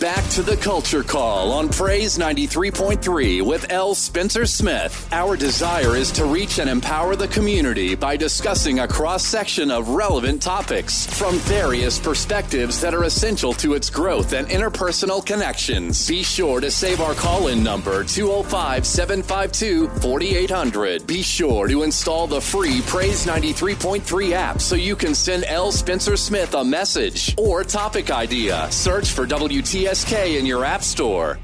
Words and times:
back 0.00 0.28
to 0.30 0.42
the 0.42 0.56
Culture 0.56 1.02
Call 1.02 1.50
on 1.52 1.68
Praise 1.68 2.18
93.3 2.18 3.42
with 3.42 3.70
L. 3.72 3.96
Spencer 3.96 4.46
Smith. 4.46 5.08
Our 5.10 5.36
desire 5.36 5.96
is 5.96 6.12
to 6.12 6.24
reach 6.24 6.60
and 6.60 6.70
empower 6.70 7.16
the 7.16 7.26
community 7.28 7.96
by 7.96 8.16
discussing 8.16 8.78
a 8.78 8.86
cross 8.86 9.24
section 9.24 9.72
of 9.72 9.88
relevant 9.88 10.40
topics 10.40 11.06
from 11.18 11.38
various 11.38 11.98
perspectives 11.98 12.80
that 12.80 12.94
are 12.94 13.04
essential 13.04 13.52
to 13.54 13.74
its 13.74 13.90
growth 13.90 14.34
and 14.34 14.46
interpersonal 14.48 15.24
connections. 15.24 16.06
Be 16.06 16.22
sure 16.22 16.60
to 16.60 16.70
save 16.70 17.00
our 17.00 17.14
call 17.14 17.48
in 17.48 17.64
number 17.64 18.04
205 18.04 18.86
752 18.86 19.88
4800. 20.00 21.06
Be 21.06 21.22
sure 21.22 21.66
to 21.66 21.82
install 21.82 22.28
the 22.28 22.40
free 22.40 22.82
Praise 22.82 23.26
93.3 23.26 24.32
app 24.32 24.60
so 24.60 24.76
you 24.76 24.94
can 24.94 25.14
send 25.14 25.44
L. 25.44 25.72
Spencer 25.72 26.16
Smith 26.16 26.54
a 26.54 26.62
message 26.62 27.34
or 27.36 27.64
topic 27.64 28.10
idea. 28.10 28.70
Search 28.70 29.10
for 29.10 29.26
WTSK 29.88 30.38
in 30.38 30.44
your 30.44 30.64
App 30.64 30.82
Store. 30.82 31.38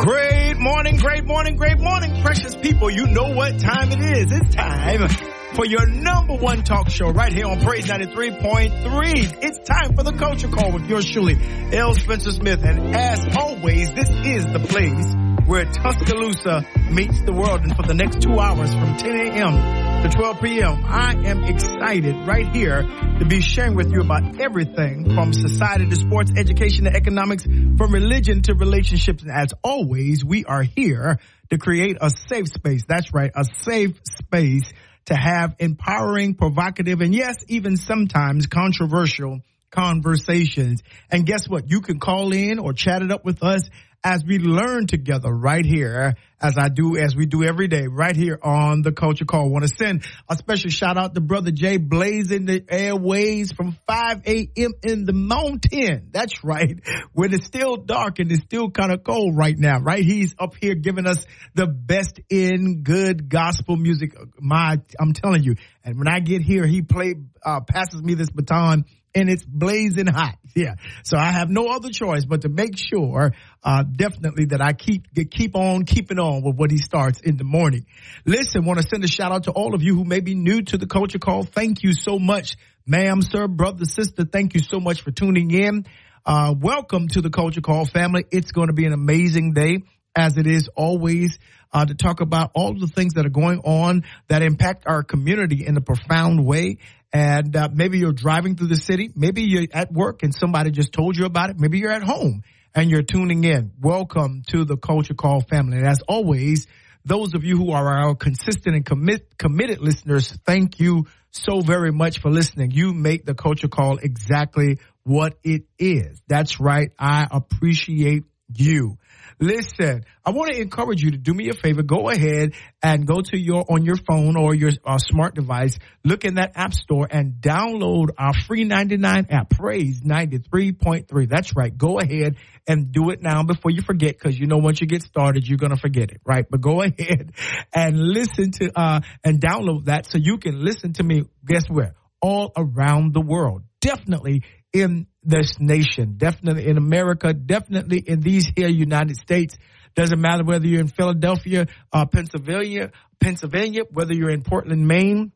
Great 0.00 0.58
morning, 0.58 0.96
great 0.96 1.24
morning, 1.24 1.56
great 1.56 1.78
morning, 1.78 2.22
precious 2.22 2.56
people. 2.56 2.90
You 2.90 3.06
know 3.06 3.34
what 3.34 3.60
time 3.60 3.92
it 3.92 4.00
is. 4.00 4.32
It's 4.32 4.54
time 4.54 5.08
for 5.54 5.64
your 5.64 5.86
number 5.86 6.34
one 6.34 6.64
talk 6.64 6.90
show 6.90 7.10
right 7.10 7.32
here 7.32 7.46
on 7.46 7.60
Praise 7.60 7.86
93.3. 7.86 9.38
It's 9.42 9.58
time 9.60 9.94
for 9.94 10.02
the 10.02 10.12
Culture 10.12 10.48
Call 10.48 10.72
with 10.72 10.88
yours 10.88 11.08
truly, 11.08 11.38
L. 11.72 11.94
Spencer 11.94 12.32
Smith. 12.32 12.64
And 12.64 12.96
as 12.96 13.36
always, 13.36 13.92
this 13.92 14.10
is 14.10 14.44
the 14.46 14.58
place 14.58 15.14
where 15.46 15.64
Tuscaloosa 15.64 16.66
meets 16.90 17.20
the 17.20 17.32
world. 17.32 17.62
And 17.62 17.76
for 17.76 17.82
the 17.82 17.94
next 17.94 18.22
two 18.22 18.38
hours 18.38 18.72
from 18.72 18.96
10 18.96 19.10
a.m. 19.28 20.02
to 20.02 20.08
12 20.08 20.40
p.m., 20.40 20.84
I 20.86 21.14
am 21.26 21.44
excited 21.44 22.14
right 22.26 22.54
here 22.54 22.82
to 22.82 23.24
be 23.26 23.40
sharing 23.40 23.74
with 23.74 23.92
you 23.92 24.00
about 24.00 24.40
everything 24.40 25.14
from 25.14 25.32
society 25.32 25.88
to 25.88 25.96
sports, 25.96 26.32
education 26.36 26.84
to 26.84 26.94
economics, 26.94 27.44
from 27.44 27.92
religion 27.92 28.42
to 28.42 28.54
relationships. 28.54 29.22
And 29.22 29.32
as 29.32 29.52
always, 29.62 30.24
we 30.24 30.44
are 30.44 30.62
here 30.62 31.18
to 31.50 31.58
create 31.58 31.98
a 32.00 32.10
safe 32.10 32.48
space. 32.48 32.84
That's 32.88 33.12
right, 33.12 33.30
a 33.34 33.44
safe 33.62 34.00
space 34.04 34.72
to 35.06 35.14
have 35.14 35.56
empowering, 35.58 36.34
provocative, 36.34 37.02
and 37.02 37.14
yes, 37.14 37.44
even 37.48 37.76
sometimes 37.76 38.46
controversial 38.46 39.40
conversations. 39.70 40.82
And 41.10 41.26
guess 41.26 41.48
what? 41.48 41.70
You 41.70 41.80
can 41.80 41.98
call 41.98 42.32
in 42.32 42.58
or 42.58 42.72
chat 42.72 43.02
it 43.02 43.10
up 43.10 43.24
with 43.24 43.42
us 43.42 43.68
as 44.04 44.22
we 44.22 44.38
learn 44.38 44.86
together 44.86 45.32
right 45.32 45.64
here, 45.64 46.14
as 46.38 46.58
I 46.58 46.68
do, 46.68 46.98
as 46.98 47.16
we 47.16 47.24
do 47.24 47.42
every 47.42 47.68
day, 47.68 47.86
right 47.86 48.14
here 48.14 48.38
on 48.42 48.82
the 48.82 48.92
Culture 48.92 49.24
Call. 49.24 49.46
I 49.46 49.48
want 49.48 49.66
to 49.66 49.74
send 49.74 50.04
a 50.28 50.36
special 50.36 50.68
shout 50.68 50.98
out 50.98 51.14
to 51.14 51.22
Brother 51.22 51.50
Jay 51.50 51.78
blazing 51.78 52.44
the 52.44 52.62
airways 52.68 53.52
from 53.52 53.78
5 53.86 54.22
a.m. 54.26 54.72
in 54.82 55.06
the 55.06 55.14
mountain. 55.14 56.10
That's 56.10 56.44
right. 56.44 56.80
When 57.14 57.32
it's 57.32 57.46
still 57.46 57.76
dark 57.76 58.18
and 58.18 58.30
it's 58.30 58.42
still 58.42 58.70
kind 58.70 58.92
of 58.92 59.04
cold 59.04 59.38
right 59.38 59.56
now, 59.56 59.80
right? 59.80 60.04
He's 60.04 60.34
up 60.38 60.54
here 60.60 60.74
giving 60.74 61.06
us 61.06 61.24
the 61.54 61.66
best 61.66 62.20
in 62.28 62.82
good 62.82 63.30
gospel 63.30 63.76
music. 63.76 64.14
My, 64.38 64.82
I'm 65.00 65.14
telling 65.14 65.44
you. 65.44 65.54
And 65.82 65.98
when 65.98 66.08
I 66.08 66.20
get 66.20 66.42
here, 66.42 66.66
he 66.66 66.82
play, 66.82 67.14
uh, 67.42 67.60
passes 67.60 68.02
me 68.02 68.14
this 68.14 68.28
baton 68.28 68.84
and 69.14 69.30
it's 69.30 69.44
blazing 69.44 70.06
hot. 70.06 70.36
Yeah. 70.56 70.76
So 71.02 71.16
I 71.16 71.32
have 71.32 71.50
no 71.50 71.66
other 71.66 71.90
choice 71.90 72.24
but 72.24 72.42
to 72.42 72.48
make 72.48 72.78
sure, 72.78 73.32
uh, 73.64 73.82
definitely 73.82 74.44
that 74.46 74.60
I 74.60 74.72
keep, 74.72 75.08
keep 75.32 75.56
on 75.56 75.84
keeping 75.84 76.20
on 76.20 76.44
with 76.44 76.54
what 76.54 76.70
he 76.70 76.78
starts 76.78 77.20
in 77.20 77.36
the 77.36 77.42
morning. 77.42 77.86
Listen, 78.24 78.64
want 78.64 78.80
to 78.80 78.86
send 78.88 79.02
a 79.02 79.08
shout 79.08 79.32
out 79.32 79.44
to 79.44 79.50
all 79.50 79.74
of 79.74 79.82
you 79.82 79.96
who 79.96 80.04
may 80.04 80.20
be 80.20 80.36
new 80.36 80.62
to 80.62 80.78
the 80.78 80.86
culture 80.86 81.18
call. 81.18 81.42
Thank 81.42 81.82
you 81.82 81.92
so 81.92 82.20
much, 82.20 82.56
ma'am, 82.86 83.20
sir, 83.20 83.48
brother, 83.48 83.84
sister. 83.84 84.24
Thank 84.24 84.54
you 84.54 84.60
so 84.60 84.78
much 84.78 85.00
for 85.00 85.10
tuning 85.10 85.50
in. 85.50 85.86
Uh, 86.24 86.54
welcome 86.56 87.08
to 87.08 87.20
the 87.20 87.30
culture 87.30 87.60
call 87.60 87.84
family. 87.84 88.24
It's 88.30 88.52
going 88.52 88.68
to 88.68 88.74
be 88.74 88.86
an 88.86 88.92
amazing 88.92 89.54
day 89.54 89.82
as 90.14 90.36
it 90.36 90.46
is 90.46 90.68
always. 90.76 91.36
Uh, 91.72 91.84
to 91.84 91.94
talk 91.96 92.20
about 92.20 92.52
all 92.54 92.72
the 92.78 92.86
things 92.86 93.14
that 93.14 93.26
are 93.26 93.30
going 93.30 93.58
on 93.64 94.04
that 94.28 94.42
impact 94.42 94.84
our 94.86 95.02
community 95.02 95.66
in 95.66 95.76
a 95.76 95.80
profound 95.80 96.46
way 96.46 96.78
and 97.14 97.54
uh, 97.54 97.68
maybe 97.72 97.98
you're 97.98 98.12
driving 98.12 98.56
through 98.56 98.66
the 98.66 98.76
city. 98.76 99.08
Maybe 99.14 99.42
you're 99.42 99.68
at 99.72 99.92
work 99.92 100.24
and 100.24 100.34
somebody 100.34 100.72
just 100.72 100.92
told 100.92 101.16
you 101.16 101.26
about 101.26 101.50
it. 101.50 101.60
Maybe 101.60 101.78
you're 101.78 101.92
at 101.92 102.02
home 102.02 102.42
and 102.74 102.90
you're 102.90 103.04
tuning 103.04 103.44
in. 103.44 103.70
Welcome 103.80 104.42
to 104.48 104.64
the 104.64 104.76
Culture 104.76 105.14
Call 105.14 105.40
family. 105.40 105.78
And 105.78 105.86
as 105.86 106.00
always, 106.08 106.66
those 107.04 107.34
of 107.34 107.44
you 107.44 107.56
who 107.56 107.70
are 107.70 107.86
our 107.86 108.16
consistent 108.16 108.74
and 108.74 108.84
commit, 108.84 109.38
committed 109.38 109.80
listeners, 109.80 110.36
thank 110.44 110.80
you 110.80 111.06
so 111.30 111.60
very 111.60 111.92
much 111.92 112.18
for 112.18 112.32
listening. 112.32 112.72
You 112.72 112.92
make 112.92 113.24
the 113.24 113.34
Culture 113.34 113.68
Call 113.68 113.98
exactly 113.98 114.80
what 115.04 115.38
it 115.44 115.66
is. 115.78 116.20
That's 116.26 116.58
right. 116.58 116.90
I 116.98 117.28
appreciate 117.30 118.24
you. 118.52 118.98
Listen, 119.40 120.04
I 120.24 120.30
want 120.30 120.52
to 120.52 120.60
encourage 120.60 121.02
you 121.02 121.12
to 121.12 121.18
do 121.18 121.34
me 121.34 121.48
a 121.48 121.54
favor. 121.54 121.82
Go 121.82 122.08
ahead 122.08 122.52
and 122.82 123.06
go 123.06 123.20
to 123.20 123.38
your, 123.38 123.64
on 123.68 123.84
your 123.84 123.96
phone 123.96 124.36
or 124.36 124.54
your 124.54 124.70
uh, 124.84 124.98
smart 124.98 125.34
device, 125.34 125.78
look 126.04 126.24
in 126.24 126.34
that 126.34 126.52
app 126.54 126.72
store 126.72 127.06
and 127.10 127.34
download 127.40 128.10
our 128.16 128.32
free 128.32 128.64
99 128.64 129.26
app, 129.30 129.50
Praise 129.50 130.00
93.3. 130.00 131.28
That's 131.28 131.56
right. 131.56 131.76
Go 131.76 131.98
ahead 131.98 132.36
and 132.66 132.92
do 132.92 133.10
it 133.10 133.22
now 133.22 133.42
before 133.42 133.70
you 133.70 133.82
forget 133.82 134.18
because 134.18 134.38
you 134.38 134.46
know 134.46 134.58
once 134.58 134.80
you 134.80 134.86
get 134.86 135.02
started, 135.02 135.46
you're 135.46 135.58
to 135.58 135.76
forget 135.76 136.10
it, 136.10 136.20
right? 136.24 136.46
But 136.48 136.60
go 136.60 136.82
ahead 136.82 137.32
and 137.72 137.98
listen 137.98 138.52
to, 138.52 138.70
uh, 138.78 139.00
and 139.22 139.40
download 139.40 139.86
that 139.86 140.06
so 140.06 140.18
you 140.18 140.38
can 140.38 140.64
listen 140.64 140.92
to 140.94 141.02
me. 141.02 141.24
Guess 141.44 141.68
where? 141.68 141.94
All 142.20 142.52
around 142.56 143.12
the 143.12 143.20
world. 143.20 143.62
Definitely 143.80 144.42
in 144.72 145.06
this 145.24 145.58
nation, 145.58 146.14
definitely 146.16 146.66
in 146.66 146.76
America, 146.76 147.32
definitely 147.32 147.98
in 147.98 148.20
these 148.20 148.46
here 148.54 148.68
United 148.68 149.16
States. 149.16 149.56
Doesn't 149.94 150.20
matter 150.20 150.44
whether 150.44 150.66
you're 150.66 150.80
in 150.80 150.88
Philadelphia, 150.88 151.66
uh, 151.92 152.06
Pennsylvania, 152.06 152.90
Pennsylvania, 153.20 153.82
whether 153.90 154.12
you're 154.12 154.30
in 154.30 154.42
Portland, 154.42 154.86
Maine, 154.86 155.32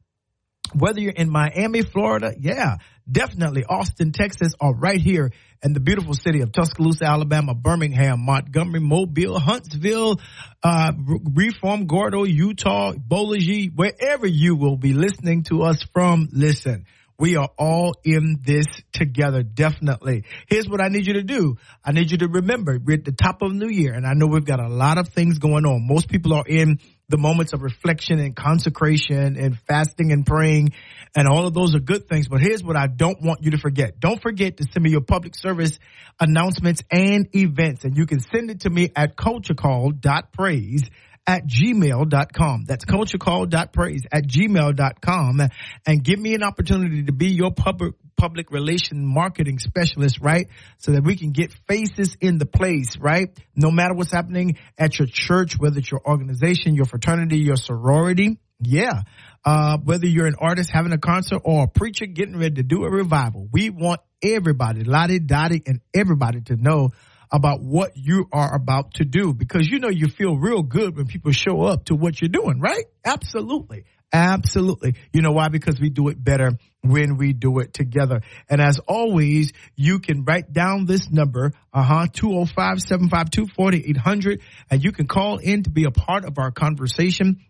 whether 0.75 1.01
you're 1.01 1.13
in 1.13 1.31
Miami, 1.31 1.83
Florida, 1.83 2.33
yeah, 2.39 2.77
definitely 3.11 3.65
Austin, 3.65 4.13
Texas, 4.13 4.53
or 4.61 4.75
right 4.75 5.01
here 5.01 5.31
in 5.63 5.73
the 5.73 5.81
beautiful 5.81 6.15
city 6.15 6.41
of 6.41 6.53
Tuscaloosa, 6.53 7.05
Alabama, 7.05 7.55
Birmingham, 7.55 8.25
Montgomery, 8.25 8.81
Mobile, 8.81 9.39
Huntsville, 9.39 10.21
uh, 10.63 10.93
Reform, 11.35 11.87
Gordo, 11.87 12.25
Eutaw, 12.25 12.95
Bolivar, 12.97 13.71
wherever 13.75 14.27
you 14.27 14.57
will 14.57 14.77
be 14.77 14.93
listening 14.93 15.45
to 15.45 15.63
us 15.63 15.85
from, 15.93 16.29
listen. 16.33 16.85
We 17.21 17.35
are 17.35 17.51
all 17.59 17.97
in 18.05 18.39
this 18.47 18.67
together, 18.93 19.43
definitely. 19.43 20.23
Here's 20.47 20.69
what 20.69 20.81
I 20.81 20.87
need 20.87 21.05
you 21.05 21.15
to 21.15 21.25
do. 21.25 21.57
I 21.85 21.91
need 21.91 22.13
you 22.13 22.19
to 22.19 22.29
remember 22.29 22.79
we're 22.79 22.95
at 22.95 23.05
the 23.05 23.11
top 23.11 23.43
of 23.43 23.51
the 23.51 23.59
new 23.59 23.75
year 23.75 23.93
and 23.93 24.07
I 24.07 24.13
know 24.15 24.29
we've 24.29 24.45
got 24.45 24.61
a 24.61 24.69
lot 24.69 24.99
of 24.99 25.09
things 25.09 25.41
going 25.41 25.67
on. 25.67 25.85
Most 25.85 26.09
people 26.09 26.33
are 26.35 26.45
in 26.47 26.79
the 27.09 27.19
moments 27.19 27.53
of 27.55 27.63
reflection 27.63 28.21
and 28.21 28.37
consecration 28.37 29.37
and 29.37 29.59
fasting 29.67 30.13
and 30.13 30.25
praying 30.25 30.69
and 31.17 31.27
all 31.27 31.45
of 31.45 31.55
those 31.55 31.75
are 31.75 31.81
good 31.81 32.09
things. 32.09 32.29
But 32.29 32.41
here's 32.41 32.63
what 32.63 32.77
I 32.77 32.87
don't 32.87 33.21
want 33.21 33.43
you 33.43 33.51
to 33.51 33.59
forget. 33.59 33.99
Don't 33.99 34.23
forget 34.23 34.59
to 34.59 34.65
send 34.73 34.85
me 34.85 34.91
your 34.91 35.01
public 35.01 35.35
service 35.35 35.77
announcements 36.21 36.83
and 36.89 37.35
events 37.35 37.83
and 37.83 37.97
you 37.97 38.07
can 38.07 38.21
send 38.21 38.49
it 38.53 38.61
to 38.61 38.71
me 38.71 38.93
at 38.95 39.17
culturecall.praise 39.17 40.89
at 41.29 41.47
gmail.com. 41.47 42.65
That's 42.67 42.87
culturecall.praise 42.87 44.07
at 44.11 44.27
gmail.com 44.27 45.41
and 45.87 46.03
give 46.03 46.19
me 46.19 46.35
an 46.35 46.43
opportunity 46.43 47.05
to 47.05 47.13
be 47.13 47.29
your 47.29 47.53
public 47.53 47.93
public 48.17 48.51
relation 48.51 49.07
marketing 49.07 49.61
specialist, 49.61 50.19
right? 50.21 50.49
So 50.79 50.91
that 50.93 51.05
we 51.05 51.17
can 51.17 51.31
get 51.31 51.53
faces 51.69 52.17
in 52.21 52.39
the 52.39 52.47
place, 52.47 52.97
right? 52.99 53.29
No 53.55 53.71
matter 53.71 53.95
what's 53.95 54.11
happening 54.11 54.57
at 54.77 54.99
your 54.99 55.07
church, 55.07 55.57
whether 55.57 55.79
it's 55.79 55.91
your 55.91 56.01
organization, 56.05 56.75
your 56.75 56.87
fraternity, 56.87 57.39
your 57.39 57.57
sorority. 57.57 58.41
Yeah. 58.61 59.03
Uh, 59.45 59.79
whether 59.79 60.07
you're 60.07 60.27
an 60.27 60.35
artist 60.41 60.71
having 60.73 60.93
a 60.93 60.99
concert 60.99 61.43
or 61.45 61.65
a 61.65 61.69
preacher 61.69 62.07
getting 62.07 62.37
ready 62.37 62.57
to 62.57 62.65
do 62.65 62.83
a 62.83 62.91
revival, 62.91 63.47
we 63.53 63.71
want 63.71 64.01
everybody, 64.21 64.83
Lottie, 64.83 65.21
Dottie, 65.21 65.63
and 65.65 65.81
everybody 65.95 66.41
to 66.41 66.57
know 66.57 66.91
about 67.31 67.61
what 67.61 67.97
you 67.97 68.27
are 68.33 68.55
about 68.55 68.95
to 68.95 69.05
do 69.05 69.35
because 69.35 69.69
you 69.69 69.79
know 69.79 69.89
you 69.89 70.09
feel 70.09 70.37
real 70.37 70.63
good 70.63 70.97
when 70.97 71.07
people 71.07 71.33
show 71.33 71.63
up 71.63 71.87
to 71.87 71.95
what 71.95 72.21
you're 72.21 72.29
doing, 72.29 72.61
right? 72.61 72.85
Absolutely. 73.05 73.85
Absolutely. 74.13 74.95
You 75.13 75.21
know 75.21 75.33
why? 75.33 75.49
Because 75.49 75.81
we 75.81 75.91
do 75.91 76.09
it 76.09 76.23
better 76.23 76.53
when 76.83 77.17
we 77.19 77.35
do 77.35 77.59
it 77.59 77.75
together. 77.75 78.23
And 78.49 78.61
as 78.61 78.79
always, 78.79 79.53
you 79.77 79.99
can 79.99 80.25
write 80.25 80.53
down 80.53 80.87
this 80.87 81.11
number, 81.11 81.53
uh-huh, 81.75 82.07
205-752-4800, 82.13 84.41
and 84.71 84.83
you 84.83 84.93
can 84.93 85.07
call 85.07 85.37
in 85.39 85.65
to 85.65 85.71
be 85.71 85.85
a 85.85 85.91
part 85.91 86.25
of 86.25 86.39
our 86.39 86.51
conversation. 86.51 87.41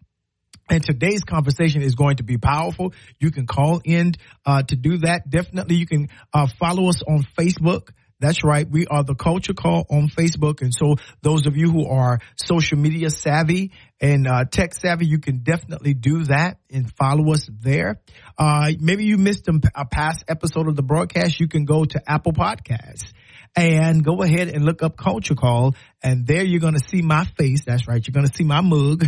And 0.68 0.84
today's 0.84 1.22
conversation 1.22 1.82
is 1.82 1.94
going 1.94 2.16
to 2.16 2.24
be 2.24 2.38
powerful. 2.38 2.92
You 3.20 3.30
can 3.30 3.46
call 3.46 3.80
in 3.84 4.14
uh, 4.44 4.64
to 4.64 4.76
do 4.76 4.98
that. 4.98 5.30
Definitely, 5.30 5.76
you 5.76 5.86
can 5.86 6.08
uh, 6.34 6.48
follow 6.58 6.88
us 6.88 7.02
on 7.02 7.24
Facebook 7.38 7.90
That's 8.20 8.42
right. 8.42 8.68
We 8.68 8.86
are 8.86 9.04
the 9.04 9.14
Culture 9.14 9.54
Call 9.54 9.86
on 9.90 10.08
Facebook. 10.08 10.60
And 10.60 10.74
so 10.74 10.96
those 11.22 11.46
of 11.46 11.56
you 11.56 11.70
who 11.70 11.88
are 11.88 12.18
social 12.34 12.76
media 12.76 13.10
savvy 13.10 13.70
and 14.00 14.26
uh, 14.26 14.44
tech 14.44 14.74
savvy, 14.74 15.06
you 15.06 15.20
can 15.20 15.38
definitely 15.38 15.94
do 15.94 16.24
that 16.24 16.58
and 16.70 16.92
follow 16.94 17.32
us 17.32 17.48
there. 17.60 18.00
Uh, 18.36 18.72
maybe 18.80 19.04
you 19.04 19.18
missed 19.18 19.48
a 19.48 19.84
past 19.86 20.24
episode 20.26 20.68
of 20.68 20.74
the 20.74 20.82
broadcast. 20.82 21.38
You 21.38 21.48
can 21.48 21.64
go 21.64 21.84
to 21.84 22.02
Apple 22.10 22.32
Podcasts 22.32 23.12
and 23.54 24.04
go 24.04 24.22
ahead 24.22 24.48
and 24.48 24.64
look 24.64 24.82
up 24.82 24.96
Culture 24.96 25.34
Call. 25.34 25.74
And 26.02 26.26
there 26.26 26.44
you're 26.44 26.60
going 26.60 26.74
to 26.74 26.88
see 26.88 27.02
my 27.02 27.24
face. 27.24 27.64
That's 27.64 27.86
right. 27.86 28.04
You're 28.04 28.12
going 28.12 28.26
to 28.26 28.34
see 28.34 28.44
my 28.44 28.60
mug. 28.60 29.06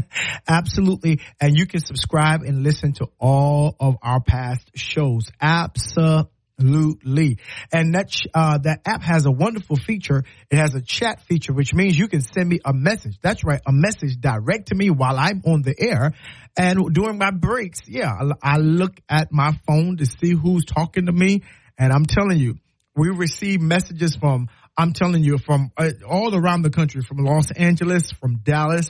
Absolutely. 0.48 1.20
And 1.40 1.56
you 1.56 1.66
can 1.66 1.80
subscribe 1.84 2.42
and 2.42 2.62
listen 2.62 2.92
to 2.94 3.08
all 3.18 3.76
of 3.80 3.96
our 4.02 4.20
past 4.20 4.70
shows. 4.76 5.30
Absolutely 5.40 6.31
Absolutely. 6.62 7.38
And 7.72 7.94
that, 7.94 8.10
uh, 8.34 8.58
that 8.58 8.80
app 8.86 9.02
has 9.02 9.26
a 9.26 9.30
wonderful 9.30 9.76
feature. 9.76 10.24
It 10.50 10.56
has 10.56 10.74
a 10.74 10.80
chat 10.80 11.22
feature, 11.22 11.52
which 11.52 11.74
means 11.74 11.98
you 11.98 12.08
can 12.08 12.20
send 12.20 12.48
me 12.48 12.60
a 12.64 12.72
message. 12.72 13.18
That's 13.20 13.44
right. 13.44 13.60
A 13.66 13.72
message 13.72 14.20
direct 14.20 14.68
to 14.68 14.74
me 14.74 14.90
while 14.90 15.18
I'm 15.18 15.42
on 15.44 15.62
the 15.62 15.74
air. 15.78 16.12
And 16.56 16.92
during 16.92 17.18
my 17.18 17.30
breaks, 17.30 17.80
yeah, 17.88 18.12
I 18.42 18.58
look 18.58 18.92
at 19.08 19.32
my 19.32 19.58
phone 19.66 19.96
to 19.96 20.06
see 20.06 20.32
who's 20.32 20.64
talking 20.64 21.06
to 21.06 21.12
me. 21.12 21.42
And 21.78 21.92
I'm 21.92 22.04
telling 22.04 22.38
you, 22.38 22.56
we 22.94 23.08
receive 23.08 23.60
messages 23.60 24.16
from, 24.16 24.48
I'm 24.76 24.92
telling 24.92 25.24
you, 25.24 25.38
from 25.38 25.72
uh, 25.76 25.90
all 26.08 26.34
around 26.34 26.62
the 26.62 26.70
country, 26.70 27.02
from 27.02 27.18
Los 27.18 27.50
Angeles, 27.50 28.12
from 28.12 28.36
Dallas, 28.44 28.88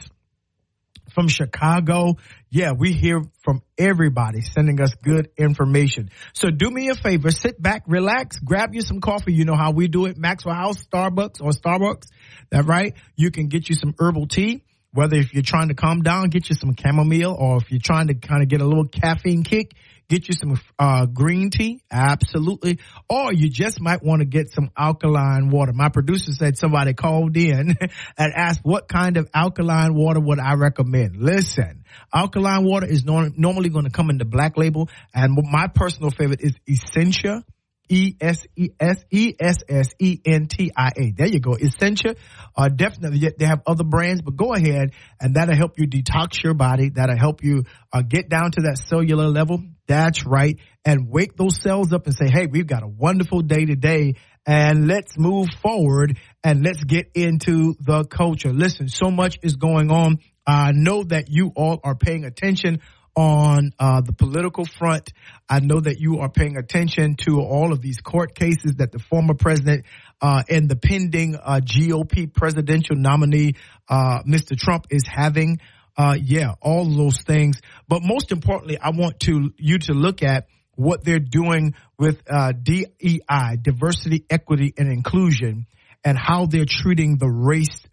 from 1.15 1.29
Chicago. 1.29 2.17
Yeah, 2.51 2.73
we 2.73 2.93
hear 2.93 3.23
from 3.45 3.63
everybody 3.79 4.41
sending 4.41 4.81
us 4.81 4.95
good 4.95 5.31
information. 5.37 6.11
So 6.33 6.51
do 6.51 6.71
me 6.71 6.89
a 6.89 6.95
favor, 6.95 7.31
sit 7.31 7.61
back, 7.61 7.85
relax, 7.87 8.39
grab 8.39 8.75
you 8.75 8.83
some 8.83 9.01
coffee. 9.01 9.33
You 9.33 9.45
know 9.45 9.57
how 9.57 9.73
we 9.73 9.89
do 9.89 10.07
it. 10.07 10.17
Maxwell 10.17 10.55
House, 10.55 10.85
Starbucks 10.85 11.41
or 11.41 11.51
Starbucks. 11.51 12.09
That 12.51 12.67
right? 12.67 12.95
You 13.17 13.31
can 13.31 13.49
get 13.49 13.69
you 13.69 13.75
some 13.75 13.95
herbal 13.99 14.27
tea. 14.27 14.63
Whether 14.95 15.17
if 15.17 15.33
you're 15.33 15.43
trying 15.43 15.69
to 15.69 15.75
calm 15.75 16.03
down, 16.03 16.29
get 16.29 16.51
you 16.51 16.55
some 16.55 16.75
chamomile 16.77 17.35
or 17.39 17.57
if 17.57 17.71
you're 17.71 17.81
trying 17.83 18.09
to 18.09 18.15
kind 18.15 18.43
of 18.43 18.49
get 18.49 18.61
a 18.61 18.67
little 18.67 18.87
caffeine 18.87 19.43
kick, 19.43 19.73
get 20.13 20.29
you 20.29 20.35
some 20.35 20.61
uh, 20.79 21.07
green 21.07 21.49
tea, 21.49 21.83
absolutely. 21.91 22.79
Or 23.09 23.33
you 23.33 23.49
just 23.49 23.81
might 23.81 24.03
want 24.03 24.21
to 24.21 24.27
get 24.27 24.51
some 24.51 24.71
alkaline 24.77 25.49
water. 25.49 25.73
My 25.73 25.89
producer 25.89 26.33
said 26.33 26.59
somebody 26.59 26.93
called 26.93 27.35
in 27.37 27.75
and 28.19 28.33
asked 28.35 28.61
what 28.63 28.89
kind 28.89 29.17
of 29.17 29.31
alkaline 29.33 29.95
water 29.95 30.21
would 30.21 30.39
I 30.39 30.55
recommend. 30.55 31.17
Listen, 31.17 31.85
alkaline 32.13 32.65
water 32.65 32.87
is 32.87 33.05
norm- 33.05 33.33
normally 33.39 33.71
going 33.71 33.87
to 33.87 33.91
come 33.91 34.11
in 34.11 34.19
the 34.19 34.27
black 34.27 34.59
label, 34.59 34.91
and 35.15 35.35
my 35.51 35.69
personal 35.69 36.11
favorite 36.11 36.43
is 36.43 36.53
Essentia. 36.69 37.45
E 37.89 38.17
S 38.21 38.47
E 38.57 38.71
S 38.81 39.05
E 39.11 39.35
S 39.39 39.57
S 39.69 39.89
E 39.99 40.19
N 40.25 40.47
T 40.47 40.71
I 40.75 40.93
A. 40.97 41.11
There 41.11 41.27
you 41.27 41.41
go. 41.41 41.57
Essentia. 41.57 42.15
Uh, 42.57 42.71
definitely 42.71 43.19
they 43.39 43.45
have 43.45 43.61
other 43.67 43.85
brands, 43.85 44.23
but 44.23 44.35
go 44.35 44.55
ahead 44.55 44.93
and 45.21 45.35
that'll 45.35 45.57
help 45.57 45.79
you 45.79 45.87
detox 45.87 46.43
your 46.43 46.55
body. 46.55 46.89
That'll 46.89 47.19
help 47.19 47.45
you 47.45 47.65
uh, 47.93 48.01
get 48.01 48.31
down 48.31 48.53
to 48.53 48.63
that 48.63 48.79
cellular 48.79 49.29
level. 49.29 49.63
That's 49.93 50.25
right. 50.25 50.59
And 50.87 51.11
wake 51.11 51.37
those 51.37 51.61
cells 51.61 51.93
up 51.93 52.07
and 52.07 52.17
say, 52.17 52.31
Hey, 52.33 52.47
we've 52.47 52.67
got 52.67 52.83
a 52.83 52.89
wonderful 52.89 53.43
day 53.43 53.67
today 53.67 54.15
and 54.47 54.89
let's 54.89 55.19
move 55.19 55.49
forward 55.63 56.19
and 56.43 56.65
let's 56.65 56.83
get 56.83 57.11
into 57.15 57.75
the 57.79 58.05
culture. 58.05 58.55
Listen, 58.55 58.89
so 58.89 59.11
much 59.11 59.39
is 59.43 59.57
going 59.57 59.91
on. 59.91 60.21
I 60.47 60.73
know 60.73 61.05
that 61.05 61.27
you 61.29 61.53
all 61.55 61.79
are 61.85 61.95
paying 61.95 62.25
attention 62.25 62.81
on 63.15 63.73
uh, 63.79 64.01
the 64.01 64.15
political 64.15 64.65
front. 64.65 65.13
I 65.47 65.61
know 65.61 65.79
that 65.79 66.01
you 66.01 66.21
are 66.21 66.31
paying 66.31 66.57
attention 66.57 67.17
to 67.27 67.43
all 67.43 67.71
of 67.71 67.83
these 67.83 68.01
court 68.01 68.35
cases 68.35 68.77
that 68.79 68.93
the 68.93 68.99
former 68.99 69.35
president 69.35 69.85
uh, 70.23 70.43
and 70.49 70.71
the 70.71 70.77
pending 70.77 71.37
uh, 71.37 71.61
GOP 71.63 72.33
presidential 72.33 72.97
nominee, 72.97 73.57
uh, 73.91 74.23
Mr. 74.27 74.57
Trump, 74.57 74.87
is 74.89 75.03
having. 75.07 75.59
Uh, 75.97 76.17
yeah, 76.21 76.55
all 76.61 76.87
of 76.87 76.97
those 76.97 77.23
things. 77.23 77.61
But 77.89 78.03
most 78.03 78.33
importantly, 78.33 78.79
I 78.79 78.91
want 78.91 79.21
to 79.21 79.53
you 79.59 79.79
to 79.81 79.93
look 79.93 80.23
at 80.23 80.47
what 80.75 81.05
they're 81.05 81.19
doing 81.19 81.75
with 81.99 82.23
uh, 82.29 82.53
DEI, 82.53 83.59
diversity, 83.61 84.25
equity, 84.31 84.73
and 84.77 84.91
inclusion, 84.91 85.67
and 86.05 86.19
how 86.19 86.47
they're 86.47 86.65
treating 86.67 87.19
the 87.19 87.29
race 87.29 87.87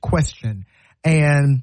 question. 0.00 0.66
And 1.04 1.62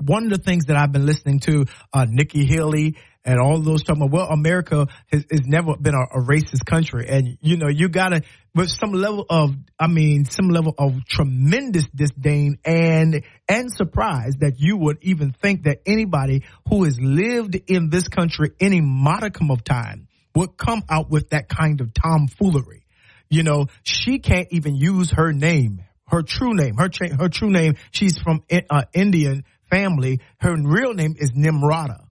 one 0.00 0.24
of 0.24 0.30
the 0.30 0.42
things 0.42 0.66
that 0.66 0.76
I've 0.76 0.92
been 0.92 1.06
listening 1.06 1.40
to, 1.40 1.66
uh, 1.92 2.06
Nikki 2.08 2.46
Haley 2.46 2.96
and 3.24 3.40
all 3.40 3.60
those 3.60 3.82
talking 3.82 4.02
about, 4.02 4.12
well, 4.12 4.28
America 4.28 4.86
has, 5.10 5.24
has 5.30 5.40
never 5.46 5.76
been 5.76 5.94
a, 5.94 6.18
a, 6.18 6.22
racist 6.22 6.66
country. 6.66 7.06
And, 7.08 7.38
you 7.40 7.56
know, 7.56 7.68
you 7.68 7.88
gotta, 7.88 8.22
with 8.54 8.68
some 8.68 8.92
level 8.92 9.24
of, 9.30 9.54
I 9.78 9.86
mean, 9.86 10.26
some 10.26 10.50
level 10.50 10.74
of 10.76 11.04
tremendous 11.06 11.86
disdain 11.94 12.58
and, 12.64 13.24
and 13.48 13.72
surprise 13.72 14.34
that 14.40 14.54
you 14.58 14.76
would 14.76 14.98
even 15.02 15.32
think 15.32 15.64
that 15.64 15.78
anybody 15.86 16.42
who 16.68 16.84
has 16.84 16.98
lived 17.00 17.56
in 17.66 17.88
this 17.88 18.08
country 18.08 18.50
any 18.60 18.80
modicum 18.82 19.50
of 19.50 19.64
time 19.64 20.06
would 20.34 20.56
come 20.58 20.82
out 20.90 21.08
with 21.08 21.30
that 21.30 21.48
kind 21.48 21.80
of 21.80 21.94
tomfoolery. 21.94 22.84
You 23.30 23.42
know, 23.42 23.66
she 23.82 24.18
can't 24.18 24.48
even 24.50 24.76
use 24.76 25.10
her 25.12 25.32
name, 25.32 25.82
her 26.06 26.22
true 26.22 26.54
name, 26.54 26.76
her, 26.76 26.90
her 27.18 27.28
true 27.30 27.50
name. 27.50 27.76
She's 27.90 28.18
from 28.18 28.44
uh, 28.70 28.82
Indian 28.92 29.44
family. 29.70 30.20
Her 30.38 30.54
real 30.56 30.92
name 30.92 31.14
is 31.18 31.32
Nimrata. 31.32 32.03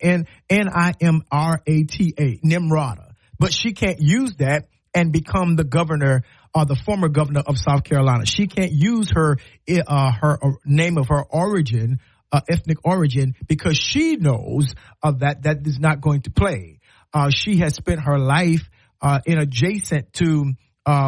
N 0.00 0.26
N 0.48 0.68
I 0.68 0.94
M 1.00 1.22
R 1.30 1.60
A 1.66 1.82
T 1.84 2.14
A, 2.18 2.38
Nimrata. 2.38 3.12
But 3.38 3.52
she 3.52 3.72
can't 3.72 4.00
use 4.00 4.34
that 4.38 4.68
and 4.94 5.12
become 5.12 5.56
the 5.56 5.64
governor 5.64 6.22
or 6.54 6.66
the 6.66 6.76
former 6.76 7.08
governor 7.08 7.40
of 7.46 7.56
South 7.58 7.84
Carolina. 7.84 8.26
She 8.26 8.46
can't 8.46 8.72
use 8.72 9.10
her 9.14 9.38
uh, 9.86 10.12
her 10.12 10.38
uh, 10.42 10.50
name 10.64 10.98
of 10.98 11.08
her 11.08 11.22
origin, 11.22 12.00
uh, 12.30 12.40
ethnic 12.48 12.78
origin, 12.84 13.34
because 13.46 13.76
she 13.76 14.16
knows 14.16 14.74
uh, 15.02 15.12
that 15.18 15.42
that 15.44 15.66
is 15.66 15.78
not 15.78 16.00
going 16.00 16.22
to 16.22 16.30
play. 16.30 16.80
Uh, 17.12 17.30
she 17.30 17.58
has 17.58 17.74
spent 17.74 18.00
her 18.00 18.18
life 18.18 18.68
uh, 19.00 19.20
in 19.26 19.38
adjacent 19.38 20.12
to 20.14 20.52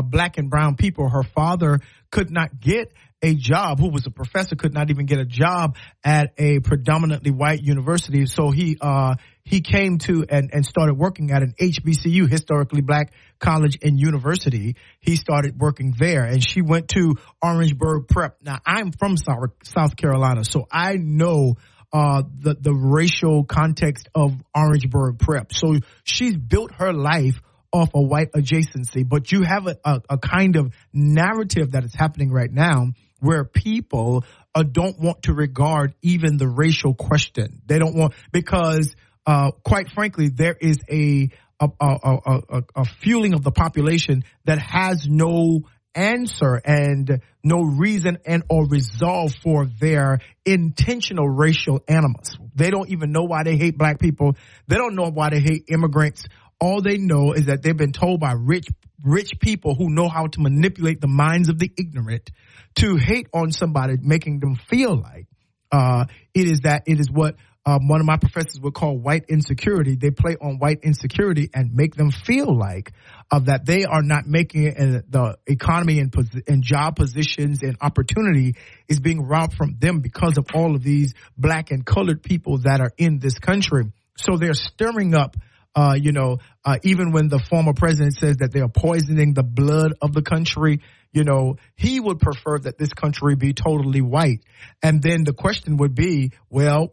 black 0.04 0.38
and 0.38 0.50
brown 0.50 0.76
people. 0.76 1.08
Her 1.08 1.24
father 1.34 1.80
could 2.10 2.30
not 2.30 2.60
get 2.60 2.92
a 3.24 3.34
job, 3.34 3.80
who 3.80 3.88
was 3.88 4.06
a 4.06 4.10
professor, 4.10 4.54
could 4.54 4.74
not 4.74 4.90
even 4.90 5.06
get 5.06 5.18
a 5.18 5.24
job 5.24 5.76
at 6.04 6.34
a 6.36 6.60
predominantly 6.60 7.30
white 7.30 7.62
university. 7.62 8.26
So 8.26 8.50
he, 8.50 8.76
uh, 8.78 9.14
he 9.44 9.62
came 9.62 9.96
to 10.00 10.26
and, 10.28 10.50
and 10.52 10.64
started 10.64 10.98
working 10.98 11.30
at 11.30 11.42
an 11.42 11.54
HBCU, 11.58 12.28
historically 12.28 12.82
black 12.82 13.12
college 13.38 13.78
and 13.82 13.98
university. 13.98 14.76
He 15.00 15.16
started 15.16 15.58
working 15.58 15.94
there 15.98 16.24
and 16.24 16.46
she 16.46 16.60
went 16.60 16.88
to 16.88 17.14
Orangeburg 17.42 18.08
Prep. 18.08 18.36
Now 18.42 18.58
I'm 18.66 18.92
from 18.92 19.16
South, 19.16 19.96
Carolina, 19.96 20.44
so 20.44 20.66
I 20.70 20.96
know 20.96 21.54
uh, 21.92 22.24
the 22.40 22.56
the 22.60 22.74
racial 22.74 23.44
context 23.44 24.08
of 24.14 24.32
Orangeburg 24.54 25.18
Prep. 25.18 25.52
So 25.52 25.76
she's 26.02 26.36
built 26.36 26.72
her 26.76 26.92
life 26.92 27.40
off 27.72 27.90
a 27.94 28.00
white 28.00 28.32
adjacency, 28.32 29.06
but 29.06 29.32
you 29.32 29.42
have 29.42 29.66
a, 29.66 29.76
a, 29.84 30.00
a, 30.10 30.18
kind 30.18 30.54
of 30.54 30.72
narrative 30.92 31.72
that 31.72 31.82
is 31.82 31.92
happening 31.92 32.30
right 32.30 32.52
now 32.52 32.86
where 33.24 33.44
people 33.44 34.24
uh, 34.54 34.62
don't 34.62 35.00
want 35.00 35.22
to 35.22 35.32
regard 35.32 35.94
even 36.02 36.36
the 36.36 36.46
racial 36.46 36.94
question. 36.94 37.62
They 37.66 37.78
don't 37.78 37.96
want 37.96 38.14
because, 38.32 38.94
uh, 39.26 39.52
quite 39.64 39.88
frankly, 39.90 40.28
there 40.28 40.56
is 40.60 40.78
a 40.90 41.30
a, 41.60 41.68
a, 41.80 42.18
a 42.26 42.62
a, 42.76 42.84
fueling 42.84 43.32
of 43.32 43.42
the 43.42 43.52
population 43.52 44.24
that 44.44 44.58
has 44.58 45.06
no 45.08 45.62
answer 45.94 46.60
and 46.64 47.22
no 47.42 47.62
reason 47.62 48.18
and 48.26 48.42
or 48.50 48.66
resolve 48.66 49.32
for 49.42 49.66
their 49.80 50.18
intentional 50.44 51.28
racial 51.28 51.80
animus. 51.88 52.36
They 52.54 52.70
don't 52.70 52.90
even 52.90 53.12
know 53.12 53.22
why 53.22 53.44
they 53.44 53.56
hate 53.56 53.78
black 53.78 54.00
people. 54.00 54.36
They 54.66 54.76
don't 54.76 54.96
know 54.96 55.10
why 55.10 55.30
they 55.30 55.40
hate 55.40 55.66
immigrants. 55.68 56.24
All 56.60 56.82
they 56.82 56.98
know 56.98 57.32
is 57.32 57.46
that 57.46 57.62
they've 57.62 57.76
been 57.76 57.92
told 57.92 58.20
by 58.20 58.32
rich 58.36 58.66
rich 59.02 59.32
people 59.38 59.74
who 59.74 59.90
know 59.90 60.08
how 60.08 60.26
to 60.26 60.40
manipulate 60.40 61.00
the 61.00 61.08
minds 61.08 61.48
of 61.48 61.58
the 61.58 61.70
ignorant 61.78 62.30
to 62.76 62.96
hate 62.96 63.28
on 63.32 63.52
somebody, 63.52 63.96
making 64.00 64.40
them 64.40 64.56
feel 64.68 64.96
like 64.96 65.26
uh, 65.70 66.04
it 66.32 66.46
is 66.46 66.60
that 66.60 66.84
it 66.86 67.00
is 67.00 67.10
what 67.10 67.36
um, 67.66 67.88
one 67.88 68.00
of 68.00 68.06
my 68.06 68.16
professors 68.18 68.60
would 68.60 68.74
call 68.74 68.96
white 68.96 69.24
insecurity. 69.28 69.96
They 69.96 70.10
play 70.10 70.36
on 70.40 70.58
white 70.58 70.80
insecurity 70.82 71.48
and 71.54 71.74
make 71.74 71.94
them 71.94 72.10
feel 72.10 72.56
like 72.56 72.92
uh, 73.30 73.38
that 73.40 73.64
they 73.64 73.84
are 73.84 74.02
not 74.02 74.26
making 74.26 74.64
it, 74.64 74.76
and 74.76 75.02
the 75.08 75.38
economy 75.46 75.98
and, 75.98 76.14
and 76.46 76.62
job 76.62 76.96
positions 76.96 77.60
and 77.62 77.76
opportunity 77.80 78.56
is 78.88 79.00
being 79.00 79.22
robbed 79.22 79.54
from 79.54 79.76
them 79.78 80.00
because 80.00 80.36
of 80.36 80.46
all 80.54 80.74
of 80.74 80.82
these 80.82 81.14
black 81.38 81.70
and 81.70 81.86
colored 81.86 82.22
people 82.22 82.58
that 82.58 82.80
are 82.80 82.92
in 82.98 83.18
this 83.18 83.38
country. 83.38 83.84
So 84.16 84.36
they're 84.36 84.54
stirring 84.54 85.14
up 85.14 85.36
uh, 85.76 85.96
you 86.00 86.12
know, 86.12 86.38
uh, 86.64 86.78
even 86.84 87.10
when 87.10 87.28
the 87.28 87.40
former 87.50 87.72
president 87.72 88.14
says 88.14 88.36
that 88.36 88.52
they 88.52 88.60
are 88.60 88.68
poisoning 88.68 89.34
the 89.34 89.42
blood 89.42 89.92
of 90.00 90.12
the 90.12 90.22
country, 90.22 90.80
you 91.14 91.22
know, 91.22 91.56
he 91.76 92.00
would 92.00 92.18
prefer 92.18 92.58
that 92.58 92.76
this 92.76 92.92
country 92.92 93.36
be 93.36 93.52
totally 93.52 94.00
white. 94.00 94.40
And 94.82 95.00
then 95.00 95.22
the 95.22 95.32
question 95.32 95.76
would 95.76 95.94
be, 95.94 96.32
well, 96.50 96.90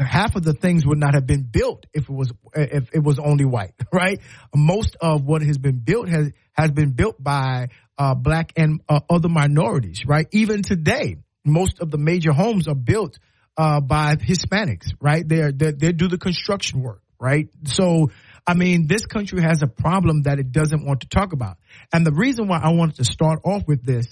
half 0.00 0.36
of 0.36 0.44
the 0.44 0.52
things 0.54 0.86
would 0.86 0.98
not 0.98 1.14
have 1.14 1.26
been 1.26 1.42
built 1.42 1.84
if 1.92 2.04
it 2.04 2.12
was 2.12 2.32
if 2.54 2.88
it 2.94 3.02
was 3.02 3.18
only 3.18 3.44
white, 3.44 3.74
right? 3.92 4.20
Most 4.54 4.96
of 5.00 5.24
what 5.24 5.42
has 5.42 5.58
been 5.58 5.80
built 5.80 6.08
has 6.08 6.30
has 6.52 6.70
been 6.70 6.92
built 6.92 7.22
by 7.22 7.68
uh, 7.98 8.14
black 8.14 8.52
and 8.56 8.80
uh, 8.88 9.00
other 9.10 9.28
minorities, 9.28 10.06
right? 10.06 10.28
Even 10.30 10.62
today, 10.62 11.16
most 11.44 11.80
of 11.80 11.90
the 11.90 11.98
major 11.98 12.32
homes 12.32 12.68
are 12.68 12.74
built 12.76 13.18
uh, 13.56 13.80
by 13.80 14.14
Hispanics, 14.14 14.92
right? 15.00 15.26
They're, 15.26 15.50
they 15.50 15.72
they 15.72 15.92
do 15.92 16.06
the 16.06 16.18
construction 16.18 16.82
work, 16.82 17.02
right? 17.18 17.48
So 17.64 18.10
I 18.46 18.54
mean, 18.54 18.86
this 18.86 19.06
country 19.06 19.42
has 19.42 19.62
a 19.62 19.66
problem 19.66 20.22
that 20.22 20.38
it 20.38 20.52
doesn't 20.52 20.84
want 20.84 21.00
to 21.00 21.08
talk 21.08 21.32
about. 21.32 21.56
And 21.92 22.06
the 22.06 22.12
reason 22.12 22.46
why 22.46 22.60
I 22.62 22.72
wanted 22.72 22.96
to 22.96 23.04
start 23.04 23.40
off 23.44 23.62
with 23.66 23.84
this 23.84 24.06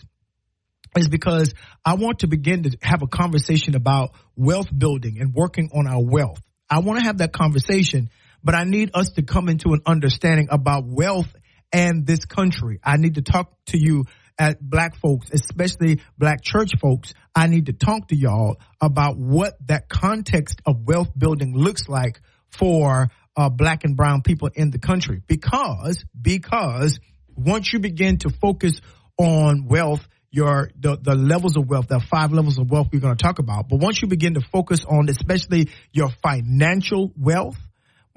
is 0.97 1.09
because 1.09 1.55
I 1.85 1.95
want 1.95 2.21
to 2.21 2.26
begin 2.26 2.64
to 2.64 2.76
have 2.83 3.03
a 3.03 3.07
conversation 3.07 3.75
about 3.75 4.11
wealth 4.37 4.69
building 4.76 5.19
and 5.21 5.33
working 5.33 5.71
on 5.75 5.87
our 5.87 6.03
wealth. 6.03 6.41
I 6.69 6.81
want 6.81 6.99
to 7.00 7.05
have 7.05 7.19
that 7.19 7.33
conversation, 7.33 8.11
but 8.43 8.55
I 8.55 8.64
need 8.64 8.91
us 8.95 9.11
to 9.11 9.23
come 9.23 9.49
into 9.49 9.73
an 9.73 9.81
understanding 9.87 10.49
about 10.50 10.85
wealth 10.87 11.35
and 11.73 12.07
this 12.07 12.25
country. 12.25 12.81
I 12.83 12.97
need 12.97 13.17
to 13.17 13.23
talk 13.23 13.53
to 13.67 13.79
you 13.79 14.05
at 14.38 14.61
black 14.61 14.97
folks, 14.97 15.31
especially 15.33 16.00
black 16.19 16.43
church 16.43 16.71
folks. 16.81 17.14
I 17.35 17.47
need 17.47 17.67
to 17.67 17.73
talk 17.73 18.09
to 18.09 18.17
y'all 18.17 18.57
about 18.81 19.17
what 19.17 19.55
that 19.67 19.88
context 19.88 20.61
of 20.67 20.83
wealth 20.85 21.11
building 21.17 21.55
looks 21.57 21.88
like 21.88 22.21
for 22.50 23.09
uh, 23.37 23.49
black 23.49 23.85
and 23.85 23.97
brown 23.97 24.23
people 24.23 24.49
in 24.55 24.71
the 24.71 24.79
country 24.79 25.21
because 25.26 26.05
because 26.21 26.99
once 27.37 27.73
you 27.73 27.79
begin 27.81 28.19
to 28.19 28.31
focus 28.31 28.81
on 29.19 29.67
wealth 29.67 30.07
your 30.35 30.69
the, 30.81 30.99
the 31.00 31.14
levels 31.14 31.57
of 31.57 31.69
wealth, 31.69 31.87
the 31.87 32.00
five 32.00 32.33
levels 32.33 32.59
of 32.59 32.69
wealth 32.69 32.88
we're 32.93 32.99
going 32.99 33.17
to 33.17 33.23
talk 33.23 33.38
about. 33.38 33.69
But 33.69 33.79
once 33.79 34.03
you 34.03 34.09
begin 34.09 34.35
to 34.35 34.41
focus 34.41 34.85
on 34.85 35.09
especially 35.09 35.71
your 35.93 36.11
financial 36.23 37.12
wealth, 37.17 37.57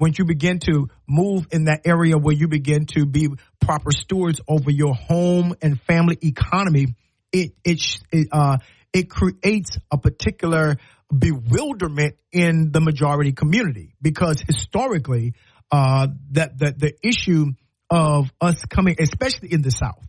once 0.00 0.18
you 0.18 0.24
begin 0.24 0.58
to 0.60 0.88
move 1.08 1.46
in 1.52 1.64
that 1.64 1.82
area 1.84 2.18
where 2.18 2.34
you 2.34 2.48
begin 2.48 2.86
to 2.86 3.06
be 3.06 3.28
proper 3.60 3.92
stewards 3.92 4.40
over 4.48 4.68
your 4.70 4.94
home 4.94 5.54
and 5.62 5.80
family 5.82 6.18
economy, 6.20 6.96
it 7.30 7.52
it 7.64 7.80
it, 8.10 8.28
uh, 8.32 8.58
it 8.92 9.08
creates 9.08 9.78
a 9.92 9.96
particular 9.96 10.78
bewilderment 11.16 12.16
in 12.32 12.70
the 12.72 12.80
majority 12.80 13.32
community 13.32 13.94
because 14.00 14.42
historically, 14.46 15.34
uh, 15.70 16.08
that 16.32 16.58
the, 16.58 16.74
the 16.76 16.94
issue 17.06 17.46
of 17.90 18.30
us 18.40 18.64
coming, 18.66 18.96
especially 18.98 19.52
in 19.52 19.62
the 19.62 19.70
South, 19.70 20.04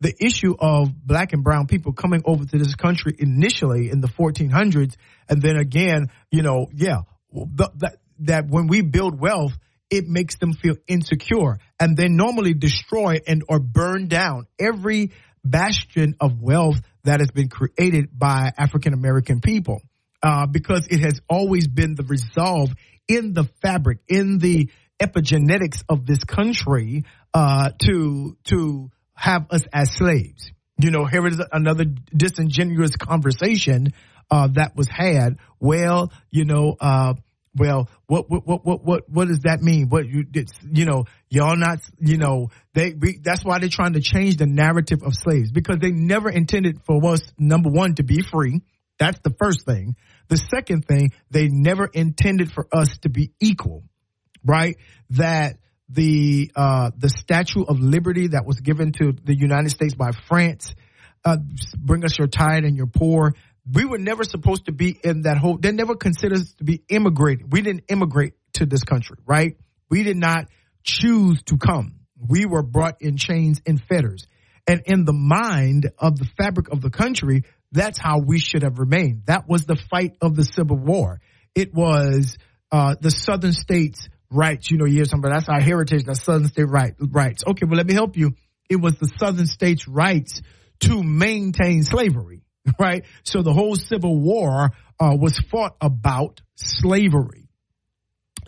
the 0.00 0.14
issue 0.20 0.54
of 0.58 0.88
black 1.06 1.32
and 1.32 1.42
brown 1.42 1.66
people 1.66 1.92
coming 1.92 2.22
over 2.24 2.44
to 2.44 2.58
this 2.58 2.74
country 2.74 3.14
initially 3.18 3.90
in 3.90 4.00
the 4.00 4.08
1400s, 4.08 4.94
and 5.28 5.40
then 5.40 5.56
again, 5.56 6.10
you 6.30 6.42
know, 6.42 6.66
yeah, 6.74 7.02
that, 7.32 7.96
that 8.20 8.48
when 8.48 8.66
we 8.66 8.82
build 8.82 9.18
wealth, 9.18 9.52
it 9.88 10.06
makes 10.06 10.36
them 10.36 10.52
feel 10.52 10.74
insecure, 10.88 11.58
and 11.78 11.96
they 11.96 12.08
normally 12.08 12.54
destroy 12.54 13.18
and 13.26 13.42
or 13.48 13.60
burn 13.60 14.08
down 14.08 14.46
every 14.58 15.12
bastion 15.44 16.16
of 16.20 16.42
wealth 16.42 16.80
that 17.04 17.20
has 17.20 17.30
been 17.30 17.48
created 17.48 18.08
by 18.12 18.50
African 18.58 18.92
American 18.92 19.40
people 19.40 19.80
uh, 20.22 20.46
because 20.46 20.86
it 20.90 21.00
has 21.00 21.20
always 21.28 21.68
been 21.68 21.94
the 21.94 22.04
resolve 22.04 22.70
in 23.08 23.32
the 23.32 23.44
fabric, 23.62 23.98
in 24.08 24.38
the 24.38 24.70
epigenetics 25.00 25.82
of 25.88 26.06
this 26.06 26.24
country 26.24 27.04
uh, 27.34 27.70
to 27.84 28.36
to 28.44 28.90
have 29.14 29.46
us 29.50 29.62
as 29.72 29.92
slaves. 29.92 30.50
You 30.78 30.90
know, 30.90 31.06
here 31.06 31.26
is 31.26 31.40
another 31.52 31.84
disingenuous 32.14 32.96
conversation 32.96 33.94
uh, 34.30 34.48
that 34.54 34.76
was 34.76 34.88
had. 34.88 35.38
Well, 35.58 36.12
you 36.30 36.44
know, 36.44 36.76
uh, 36.78 37.14
well, 37.56 37.88
what, 38.06 38.28
what, 38.28 38.46
what, 38.46 38.66
what, 38.66 38.84
what, 38.84 39.08
what 39.08 39.28
does 39.28 39.40
that 39.40 39.62
mean? 39.62 39.88
What 39.88 40.06
you, 40.06 40.24
you 40.70 40.84
know, 40.84 41.04
y'all 41.30 41.56
not, 41.56 41.78
you 41.98 42.18
know, 42.18 42.50
they, 42.74 42.92
we, 42.92 43.18
that's 43.22 43.44
why 43.44 43.58
they're 43.58 43.70
trying 43.70 43.94
to 43.94 44.00
change 44.00 44.36
the 44.36 44.46
narrative 44.46 45.02
of 45.02 45.14
slaves 45.14 45.50
because 45.50 45.78
they 45.80 45.90
never 45.90 46.28
intended 46.28 46.80
for 46.84 47.02
us, 47.06 47.22
number 47.38 47.70
one, 47.70 47.94
to 47.94 48.02
be 48.02 48.20
free. 48.20 48.60
That's 48.98 49.18
the 49.20 49.34
first 49.38 49.64
thing. 49.64 49.96
The 50.28 50.36
second 50.36 50.86
thing, 50.86 51.12
they 51.30 51.48
never 51.48 51.86
intended 51.86 52.50
for 52.50 52.66
us 52.72 52.98
to 52.98 53.08
be 53.08 53.32
equal, 53.40 53.84
right? 54.44 54.76
That 55.10 55.58
the 55.88 56.50
uh, 56.56 56.90
the 56.96 57.08
Statue 57.08 57.64
of 57.64 57.78
Liberty 57.78 58.28
that 58.28 58.44
was 58.44 58.60
given 58.60 58.92
to 58.92 59.12
the 59.12 59.36
United 59.36 59.70
States 59.70 59.94
by 59.94 60.10
France, 60.28 60.74
uh, 61.24 61.36
bring 61.76 62.04
us 62.04 62.18
your 62.18 62.28
tithe 62.28 62.64
and 62.64 62.76
your 62.76 62.86
poor. 62.86 63.34
We 63.70 63.84
were 63.84 63.98
never 63.98 64.24
supposed 64.24 64.66
to 64.66 64.72
be 64.72 64.98
in 65.02 65.22
that 65.22 65.38
whole. 65.38 65.58
They 65.58 65.72
never 65.72 65.94
considered 65.96 66.38
us 66.38 66.52
to 66.54 66.64
be 66.64 66.82
immigrated. 66.88 67.52
We 67.52 67.62
didn't 67.62 67.84
immigrate 67.88 68.34
to 68.54 68.66
this 68.66 68.84
country, 68.84 69.18
right? 69.26 69.56
We 69.90 70.02
did 70.02 70.16
not 70.16 70.46
choose 70.82 71.42
to 71.44 71.58
come. 71.58 72.00
We 72.18 72.46
were 72.46 72.62
brought 72.62 73.02
in 73.02 73.16
chains 73.16 73.60
and 73.66 73.80
fetters. 73.82 74.26
And 74.68 74.82
in 74.86 75.04
the 75.04 75.12
mind 75.12 75.90
of 75.98 76.18
the 76.18 76.24
fabric 76.36 76.70
of 76.70 76.80
the 76.80 76.90
country, 76.90 77.44
that's 77.76 77.98
how 77.98 78.18
we 78.18 78.38
should 78.38 78.62
have 78.62 78.78
remained. 78.78 79.22
That 79.26 79.48
was 79.48 79.66
the 79.66 79.76
fight 79.76 80.16
of 80.20 80.34
the 80.34 80.44
Civil 80.44 80.78
War. 80.78 81.20
It 81.54 81.74
was 81.74 82.36
uh, 82.72 82.96
the 83.00 83.10
Southern 83.10 83.52
states' 83.52 84.08
rights. 84.30 84.70
You 84.70 84.78
know, 84.78 84.84
hear 84.84 85.04
somebody, 85.04 85.34
that's 85.34 85.48
our 85.48 85.60
heritage, 85.60 86.04
the 86.04 86.14
Southern 86.14 86.48
state 86.48 86.68
right, 86.68 86.94
rights. 86.98 87.44
Okay, 87.46 87.66
well, 87.66 87.76
let 87.76 87.86
me 87.86 87.94
help 87.94 88.16
you. 88.16 88.32
It 88.68 88.76
was 88.76 88.96
the 88.96 89.10
Southern 89.18 89.46
states' 89.46 89.86
rights 89.86 90.42
to 90.80 91.02
maintain 91.02 91.82
slavery, 91.82 92.42
right? 92.78 93.04
So 93.22 93.42
the 93.42 93.52
whole 93.52 93.76
Civil 93.76 94.18
War 94.18 94.70
uh, 94.98 95.16
was 95.18 95.38
fought 95.38 95.76
about 95.80 96.40
slavery, 96.56 97.48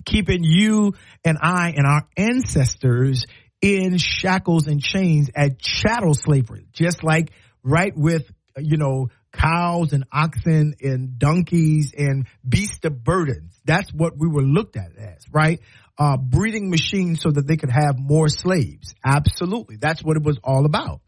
keeping 0.05 0.43
you 0.43 0.95
and 1.25 1.39
I 1.41 1.75
and 1.77 1.87
our 1.87 2.09
ancestors 2.17 3.25
in 3.61 3.99
shackles 3.99 4.67
and 4.67 4.81
chains 4.81 5.31
at 5.35 5.59
chattel 5.59 6.15
slavery, 6.15 6.67
just 6.73 7.03
like 7.03 7.33
right 7.63 7.93
with 7.97 8.31
you 8.61 8.77
know, 8.77 9.09
cows 9.33 9.93
and 9.93 10.05
oxen 10.13 10.75
and 10.81 11.19
donkeys 11.19 11.93
and 11.97 12.27
beasts 12.47 12.85
of 12.85 13.05
burdens. 13.05 13.59
That's 13.65 13.93
what 13.93 14.15
we 14.17 14.29
were 14.29 14.43
looked 14.43 14.77
at 14.77 14.97
as, 14.97 15.25
right? 15.31 15.61
Uh, 15.99 16.17
breeding 16.17 16.71
machines 16.71 17.21
so 17.21 17.31
that 17.31 17.47
they 17.47 17.57
could 17.57 17.71
have 17.71 17.99
more 17.99 18.29
slaves. 18.29 18.95
Absolutely. 19.05 19.77
That's 19.77 20.03
what 20.03 20.17
it 20.17 20.23
was 20.23 20.39
all 20.43 20.65
about. 20.65 21.01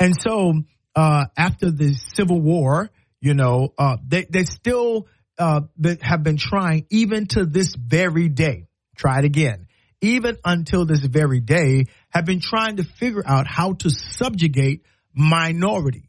And 0.00 0.14
so, 0.18 0.54
uh, 0.94 1.26
after 1.36 1.70
the 1.70 1.94
Civil 2.14 2.40
War, 2.40 2.90
you 3.20 3.34
know, 3.34 3.74
uh, 3.76 3.96
they, 4.06 4.26
they 4.30 4.44
still, 4.44 5.06
uh, 5.38 5.60
have 6.00 6.22
been 6.22 6.36
trying 6.36 6.86
even 6.90 7.26
to 7.28 7.44
this 7.44 7.74
very 7.74 8.28
day. 8.28 8.66
Try 8.96 9.20
it 9.20 9.24
again. 9.24 9.66
Even 10.00 10.36
until 10.44 10.86
this 10.86 11.04
very 11.04 11.40
day, 11.40 11.86
have 12.10 12.24
been 12.24 12.40
trying 12.40 12.76
to 12.76 12.84
figure 12.84 13.22
out 13.26 13.46
how 13.48 13.74
to 13.74 13.90
subjugate 13.90 14.84
minorities 15.12 16.08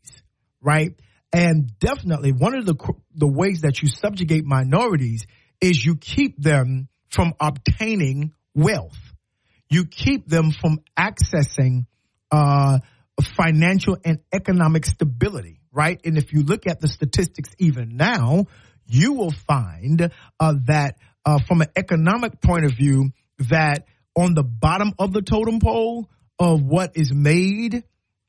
right? 0.62 0.94
And 1.32 1.78
definitely 1.80 2.32
one 2.32 2.58
of 2.58 2.66
the 2.66 2.76
the 3.14 3.28
ways 3.28 3.62
that 3.62 3.82
you 3.82 3.88
subjugate 3.88 4.46
minorities 4.46 5.26
is 5.62 5.84
you 5.84 5.96
keep 5.96 6.42
them 6.42 6.88
from 7.10 7.34
obtaining 7.40 8.34
wealth. 8.56 8.98
You 9.70 9.86
keep 9.86 10.28
them 10.28 10.52
from 10.52 10.80
accessing 10.98 11.86
uh, 12.32 12.80
financial 13.36 13.98
and 14.04 14.20
economic 14.34 14.86
stability, 14.86 15.60
right? 15.72 16.00
And 16.04 16.18
if 16.18 16.34
you 16.34 16.44
look 16.44 16.66
at 16.68 16.80
the 16.80 16.88
statistics 16.88 17.50
even 17.60 17.96
now, 17.96 18.46
you 18.88 19.14
will 19.14 19.34
find 19.48 20.12
uh, 20.40 20.54
that 20.66 20.98
uh, 21.26 21.40
from 21.48 21.62
an 21.62 21.68
economic 21.76 22.42
point 22.42 22.66
of 22.66 22.72
view, 22.72 23.12
that 23.50 23.86
on 24.16 24.34
the 24.34 24.44
bottom 24.44 24.94
of 24.98 25.14
the 25.14 25.22
totem 25.22 25.60
pole 25.60 26.10
of 26.40 26.64
what 26.64 26.92
is 26.96 27.14
made 27.14 27.84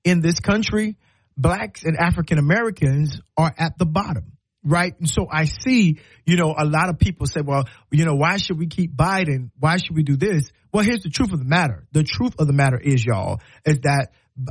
in 0.04 0.20
this 0.20 0.40
country, 0.40 0.96
blacks 1.36 1.84
and 1.84 1.96
African 1.98 2.38
Americans 2.38 3.20
are 3.36 3.52
at 3.56 3.78
the 3.78 3.86
bottom. 3.86 4.32
Right. 4.62 4.94
And 4.98 5.08
so 5.08 5.26
I 5.30 5.44
see, 5.46 6.00
you 6.26 6.36
know, 6.36 6.54
a 6.56 6.66
lot 6.66 6.90
of 6.90 6.98
people 6.98 7.26
say, 7.26 7.40
well, 7.40 7.64
you 7.90 8.04
know, 8.04 8.14
why 8.14 8.36
should 8.36 8.58
we 8.58 8.66
keep 8.66 8.94
Biden? 8.94 9.50
Why 9.58 9.78
should 9.78 9.96
we 9.96 10.02
do 10.02 10.16
this? 10.16 10.50
Well, 10.70 10.84
here's 10.84 11.02
the 11.02 11.08
truth 11.08 11.32
of 11.32 11.38
the 11.38 11.46
matter. 11.46 11.86
The 11.92 12.04
truth 12.04 12.34
of 12.38 12.46
the 12.46 12.52
matter 12.52 12.78
is, 12.78 13.04
y'all, 13.04 13.40
is 13.64 13.80
that 13.80 14.08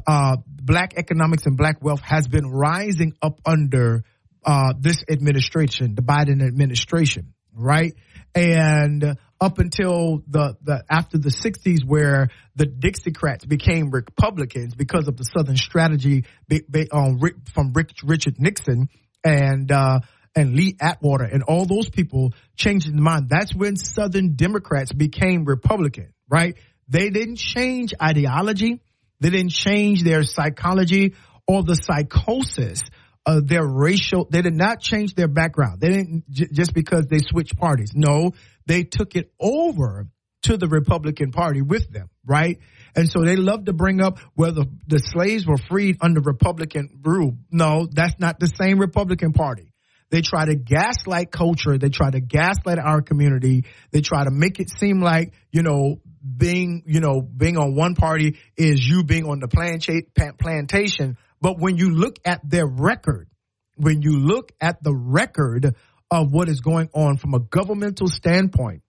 uh, 0.08 0.38
black 0.46 0.96
economics 0.98 1.46
and 1.46 1.58
black 1.58 1.84
wealth 1.84 2.02
has 2.02 2.28
been 2.28 2.48
rising 2.48 3.14
up 3.22 3.40
under 3.46 4.04
uh, 4.44 4.74
this 4.80 5.04
administration, 5.10 5.96
the 5.96 6.02
Biden 6.02 6.46
administration, 6.46 7.34
right? 7.54 7.94
And 8.34 9.16
up 9.41 9.60
until 9.60 10.22
the, 10.27 10.58
the 10.63 10.84
after 10.89 11.17
the 11.17 11.29
60s 11.29 11.86
where 11.86 12.29
the 12.55 12.65
Dixiecrats 12.65 13.48
became 13.48 13.89
Republicans 13.89 14.75
because 14.75 15.08
of 15.08 15.17
the 15.17 15.24
Southern 15.24 15.55
strategy 15.55 16.25
be, 16.48 16.62
be, 16.69 16.89
um, 16.91 17.19
from 17.53 17.74
Richard 17.74 18.36
Nixon 18.39 18.89
and 19.24 19.72
uh, 19.72 20.00
and 20.36 20.53
Lee 20.53 20.75
Atwater 20.79 21.24
and 21.24 21.43
all 21.43 21.65
those 21.65 21.89
people 21.89 22.34
changed 22.55 22.88
their 22.88 23.01
mind. 23.01 23.29
That's 23.29 23.55
when 23.55 23.75
Southern 23.75 24.36
Democrats 24.36 24.93
became 24.93 25.46
Republican, 25.46 26.13
right? 26.29 26.58
They 26.88 27.10
didn't 27.10 27.38
change 27.38 27.93
ideology. 28.01 28.81
They 29.19 29.29
didn't 29.29 29.51
change 29.51 30.03
their 30.03 30.24
psychology 30.24 31.15
or 31.48 31.63
the 31.63 31.75
psychosis 31.75 32.81
of 33.26 33.48
their 33.48 33.66
racial. 33.66 34.28
They 34.30 34.42
did 34.42 34.56
not 34.56 34.80
change 34.80 35.16
their 35.16 35.28
background. 35.28 35.82
They 35.82 35.90
didn't 35.90 36.30
j- 36.30 36.48
just 36.52 36.74
because 36.74 37.08
they 37.08 37.20
switched 37.20 37.58
parties. 37.58 37.92
No, 37.94 38.32
they 38.66 38.84
took 38.84 39.16
it 39.16 39.32
over 39.40 40.08
to 40.44 40.58
the 40.58 40.68
Republican 40.68 41.32
Party 41.32 41.62
with 41.62 41.92
them, 41.92 42.10
right? 42.26 42.60
And 42.96 43.10
so 43.10 43.24
they 43.24 43.36
love 43.36 43.66
to 43.66 43.74
bring 43.74 44.02
up 44.02 44.20
whether 44.36 44.64
the 44.88 45.00
slaves 45.00 45.46
were 45.46 45.58
freed 45.58 45.98
under 46.02 46.22
Republican 46.22 47.02
rule. 47.04 47.38
No, 47.52 47.88
that's 47.92 48.16
not 48.20 48.40
the 48.40 48.48
same 48.48 48.80
Republican 48.80 49.34
Party. 49.34 49.74
They 50.12 50.22
try 50.22 50.46
to 50.46 50.56
gaslight 50.56 51.32
culture. 51.32 51.78
They 51.78 51.90
try 51.90 52.10
to 52.10 52.20
gaslight 52.20 52.80
our 52.80 53.02
community. 53.02 53.66
They 53.92 54.02
try 54.02 54.24
to 54.24 54.32
make 54.32 54.60
it 54.60 54.72
seem 54.72 55.02
like, 55.02 55.34
you 55.52 55.62
know, 55.62 56.02
being, 56.36 56.84
you 56.88 57.00
know, 57.00 57.22
being 57.22 57.58
on 57.58 57.76
one 57.76 57.96
party 57.96 58.40
is 58.58 58.86
you 58.86 59.04
being 59.04 59.26
on 59.26 59.40
the 59.40 59.48
plantation. 59.48 61.18
But 61.41 61.60
when 61.60 61.77
you 61.77 61.91
look 61.91 62.19
at 62.25 62.48
their 62.48 62.67
record, 62.67 63.29
when 63.75 64.01
you 64.01 64.19
look 64.19 64.51
at 64.60 64.84
the 64.84 64.93
record 64.93 65.75
of 66.12 66.31
what 66.31 66.50
is 66.50 66.60
going 66.60 66.89
on 66.93 67.17
from 67.17 67.34
a 67.34 67.39
governmental 67.39 68.08
standpoint, 68.08 68.81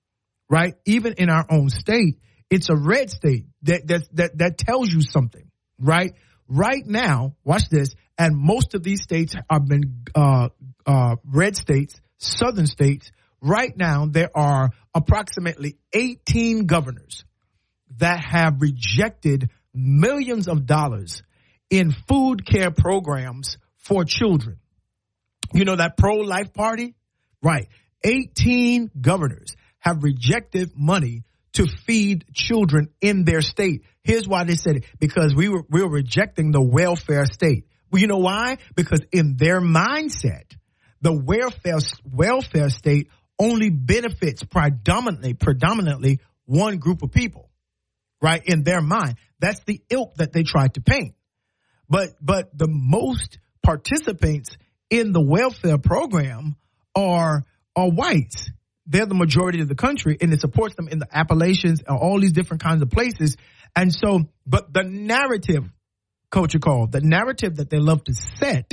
right? 0.48 0.74
Even 0.84 1.14
in 1.14 1.30
our 1.30 1.46
own 1.48 1.68
state, 1.68 2.18
it's 2.50 2.68
a 2.68 2.76
red 2.76 3.10
state 3.10 3.46
that 3.62 3.86
that 3.86 4.08
that, 4.14 4.38
that 4.38 4.58
tells 4.58 4.92
you 4.92 5.02
something, 5.02 5.50
right? 5.78 6.14
Right 6.48 6.84
now, 6.84 7.36
watch 7.44 7.68
this, 7.70 7.94
and 8.18 8.36
most 8.36 8.74
of 8.74 8.82
these 8.82 9.02
states 9.02 9.36
have 9.48 9.66
been 9.66 10.04
uh, 10.14 10.48
uh, 10.84 11.16
red 11.24 11.56
states, 11.56 12.00
southern 12.18 12.66
states. 12.66 13.12
Right 13.40 13.74
now, 13.76 14.06
there 14.06 14.30
are 14.34 14.70
approximately 14.92 15.78
18 15.92 16.66
governors 16.66 17.24
that 17.98 18.20
have 18.24 18.60
rejected 18.60 19.50
millions 19.72 20.48
of 20.48 20.66
dollars 20.66 21.22
in 21.70 21.92
food 22.08 22.44
care 22.44 22.70
programs 22.70 23.56
for 23.76 24.04
children. 24.04 24.58
You 25.54 25.64
know 25.64 25.76
that 25.76 25.96
pro-life 25.96 26.52
party? 26.52 26.94
Right. 27.42 27.68
18 28.04 28.90
governors 29.00 29.56
have 29.78 30.02
rejected 30.02 30.72
money 30.76 31.24
to 31.54 31.66
feed 31.66 32.24
children 32.34 32.88
in 33.00 33.24
their 33.24 33.40
state. 33.40 33.84
Here's 34.02 34.28
why 34.28 34.44
they 34.44 34.54
said 34.54 34.76
it. 34.76 34.84
Because 34.98 35.34
we 35.34 35.48
were, 35.48 35.64
we 35.68 35.82
were 35.82 35.90
rejecting 35.90 36.52
the 36.52 36.60
welfare 36.60 37.26
state. 37.26 37.66
Well, 37.90 38.00
you 38.00 38.06
know 38.06 38.18
why? 38.18 38.58
Because 38.76 39.00
in 39.12 39.36
their 39.36 39.60
mindset, 39.60 40.54
the 41.00 41.12
welfare, 41.12 41.78
welfare 42.04 42.68
state 42.68 43.08
only 43.38 43.70
benefits 43.70 44.44
predominantly, 44.44 45.34
predominantly 45.34 46.20
one 46.44 46.78
group 46.78 47.02
of 47.02 47.10
people, 47.10 47.50
right? 48.20 48.42
In 48.44 48.62
their 48.62 48.80
mind. 48.80 49.16
That's 49.40 49.60
the 49.64 49.80
ilk 49.90 50.14
that 50.16 50.32
they 50.32 50.42
tried 50.42 50.74
to 50.74 50.82
paint. 50.82 51.14
But, 51.90 52.10
but 52.20 52.56
the 52.56 52.68
most 52.68 53.38
participants 53.62 54.56
in 54.88 55.12
the 55.12 55.20
welfare 55.20 55.78
program 55.78 56.56
are, 56.94 57.44
are 57.76 57.90
whites 57.90 58.50
they're 58.90 59.06
the 59.06 59.14
majority 59.14 59.60
of 59.60 59.68
the 59.68 59.76
country 59.76 60.16
and 60.20 60.32
it 60.32 60.40
supports 60.40 60.74
them 60.74 60.88
in 60.88 60.98
the 60.98 61.06
Appalachians 61.10 61.80
and 61.86 61.96
all 61.96 62.20
these 62.20 62.32
different 62.32 62.62
kinds 62.62 62.82
of 62.82 62.90
places. 62.90 63.36
And 63.76 63.94
so, 63.94 64.24
but 64.46 64.72
the 64.72 64.82
narrative, 64.82 65.64
Culture 66.28 66.58
Call, 66.58 66.88
the 66.88 67.00
narrative 67.00 67.56
that 67.56 67.70
they 67.70 67.78
love 67.78 68.02
to 68.04 68.14
set 68.14 68.72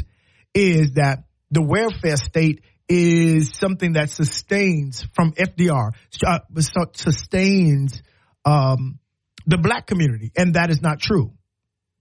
is 0.55 0.93
that 0.93 1.25
the 1.51 1.61
welfare 1.61 2.17
state 2.17 2.61
is 2.89 3.53
something 3.53 3.93
that 3.93 4.09
sustains 4.09 5.05
from 5.13 5.33
FDR, 5.33 5.91
uh, 6.25 6.39
sustains 6.93 8.01
um, 8.43 8.97
the 9.45 9.57
black 9.57 9.85
community. 9.85 10.31
And 10.35 10.55
that 10.55 10.71
is 10.71 10.81
not 10.81 10.99
true. 10.99 11.33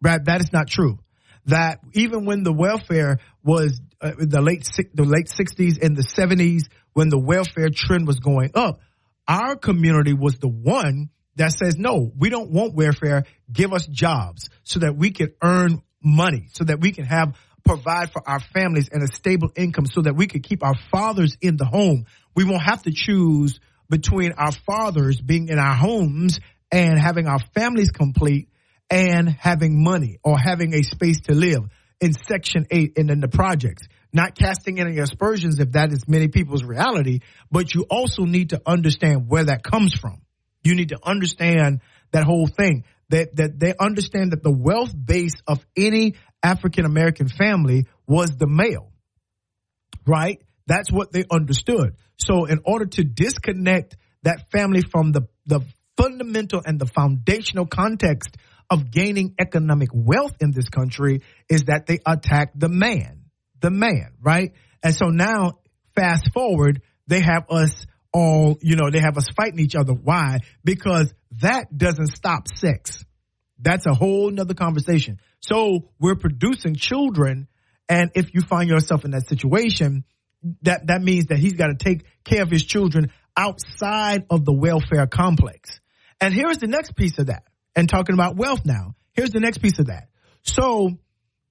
Right? 0.01 0.25
That 0.25 0.41
is 0.41 0.53
not 0.55 0.69
true. 0.69 1.01
That 1.47 1.81
even 1.95 2.25
when 2.25 2.43
the 2.43 2.53
welfare 2.53 3.19
was 3.45 3.81
uh, 4.01 4.13
the 4.19 4.41
late 4.41 4.67
the 4.95 5.05
late 5.05 5.27
60s 5.27 5.83
and 5.83 5.97
the 5.97 6.03
70s 6.03 6.65
when 6.93 7.09
the 7.09 7.19
welfare 7.19 7.69
trend 7.73 8.07
was 8.07 8.19
going 8.21 8.51
up, 8.55 8.81
our 9.29 9.57
community 9.57 10.13
was 10.13 10.39
the 10.39 10.49
one 10.49 11.11
that 11.37 11.53
says, 11.53 11.77
no, 11.77 12.11
we 12.19 12.31
don't 12.31 12.51
want 12.51 12.75
welfare. 12.75 13.25
Give 13.53 13.73
us 13.73 13.87
jobs 13.87 14.49
so 14.65 14.81
that 14.81 14.97
we 14.97 15.11
can 15.11 15.35
earn 15.43 15.83
money, 16.03 16.49
so 16.53 16.65
that 16.65 16.81
we 16.81 16.93
can 16.93 17.05
have 17.05 17.37
provide 17.67 18.13
for 18.13 18.27
our 18.27 18.41
families 18.41 18.89
and 18.91 19.03
a 19.03 19.09
stable 19.09 19.51
income 19.57 19.87
so 19.87 20.01
that 20.03 20.15
we 20.15 20.27
could 20.27 20.43
keep 20.43 20.63
our 20.63 20.77
fathers 20.91 21.37
in 21.41 21.57
the 21.57 21.65
home. 21.65 22.07
We 22.35 22.45
won't 22.45 22.63
have 22.63 22.83
to 22.85 22.93
choose 22.93 23.59
between 23.91 24.33
our 24.33 24.53
fathers 24.53 25.21
being 25.21 25.49
in 25.49 25.59
our 25.59 25.75
homes 25.75 26.39
and 26.71 26.99
having 26.99 27.27
our 27.27 27.41
families 27.55 27.91
complete 27.91 28.49
and 28.91 29.29
having 29.29 29.83
money 29.83 30.19
or 30.23 30.39
having 30.39 30.75
a 30.75 30.83
space 30.83 31.21
to 31.23 31.35
live 31.35 31.65
in 32.01 32.13
section 32.13 32.67
eight 32.71 32.99
and 32.99 33.11
in 33.11 33.21
the 33.21 33.29
projects 33.29 33.89
not 34.17 34.35
casting 34.35 34.81
any 34.81 34.99
aspersions 34.99 35.61
if 35.61 35.73
that 35.73 35.93
is 35.93 36.09
many 36.09 36.29
people's 36.29 36.65
reality, 36.65 37.21
but 37.51 37.75
you 37.75 37.85
also 37.89 38.25
need 38.25 38.51
to 38.51 38.63
understand 38.67 39.29
where 39.29 39.45
that 39.45 39.63
comes 39.63 39.95
from. 39.95 40.23
You 40.65 40.75
need 40.75 40.89
to 40.89 40.99
understand 41.05 41.81
that 42.13 42.25
whole 42.25 42.47
thing 42.47 42.85
that, 43.11 43.37
that 43.37 43.59
they 43.59 43.75
understand 43.79 44.33
that 44.33 44.43
the 44.43 44.51
wealth 44.51 44.93
base 44.97 45.35
of 45.47 45.65
any 45.77 46.15
African 46.43 46.87
American 46.87 47.29
family 47.29 47.87
was 48.07 48.31
the 48.31 48.47
male, 48.47 48.91
right? 50.07 50.41
That's 50.67 50.91
what 50.91 51.13
they 51.13 51.25
understood. 51.31 51.97
So 52.17 52.47
in 52.47 52.61
order 52.65 52.87
to 52.87 53.05
disconnect 53.05 53.97
that 54.23 54.51
family 54.51 54.83
from 54.91 55.13
the, 55.13 55.29
the 55.45 55.61
fundamental 55.97 56.63
and 56.65 56.79
the 56.81 56.87
foundational 56.87 57.67
context 57.67 58.37
of 58.71 58.91
gaining 58.91 59.35
economic 59.39 59.91
wealth 59.93 60.37
in 60.41 60.53
this 60.53 60.69
country 60.69 61.23
is 61.49 61.65
that 61.65 61.87
they 61.87 61.99
attack 62.07 62.53
the 62.55 62.69
man 62.69 63.27
the 63.61 63.71
man, 63.71 64.13
right? 64.21 64.53
And 64.83 64.95
so 64.95 65.07
now, 65.07 65.59
fast 65.95 66.33
forward, 66.33 66.83
they 67.07 67.21
have 67.21 67.51
us 67.51 67.87
all, 68.13 68.59
you 68.61 68.77
know, 68.77 68.91
they 68.91 69.01
have 69.01 69.17
us 69.17 69.29
fighting 69.37 69.61
each 69.61 69.75
other. 69.75 69.93
Why? 69.93 70.39
Because 70.65 71.13
that 71.41 71.77
doesn't 71.77 72.09
stop 72.09 72.49
sex. 72.49 73.05
That's 73.59 73.87
a 73.87 73.95
whole 73.95 74.31
nother 74.31 74.55
conversation. 74.55 75.19
So 75.41 75.91
we're 75.99 76.17
producing 76.17 76.77
children. 76.77 77.49
And 77.89 78.11
if 78.15 78.35
you 78.35 78.43
find 78.43 78.69
yourself 78.69 79.05
in 79.05 79.13
that 79.13 79.29
situation, 79.29 80.05
that, 80.63 80.87
that 80.89 81.03
means 81.03 81.27
that 81.27 81.39
he's 81.39 81.55
got 81.55 81.69
to 81.69 81.75
take 81.75 82.05
care 82.25 82.43
of 82.43 82.51
his 82.51 82.65
children 82.65 83.11
outside 83.37 84.27
of 84.31 84.45
the 84.45 84.53
welfare 84.53 85.07
complex. 85.07 85.81
And 86.21 86.33
here's 86.33 86.59
the 86.59 86.67
next 86.67 86.97
piece 86.97 87.19
of 87.19 87.27
that. 87.27 87.45
And 87.77 87.89
talking 87.89 88.15
about 88.15 88.37
wealth 88.37 88.65
now, 88.65 88.95
here's 89.13 89.31
the 89.31 89.41
next 89.41 89.59
piece 89.59 89.79
of 89.79 89.87
that. 89.87 90.09
So 90.43 90.99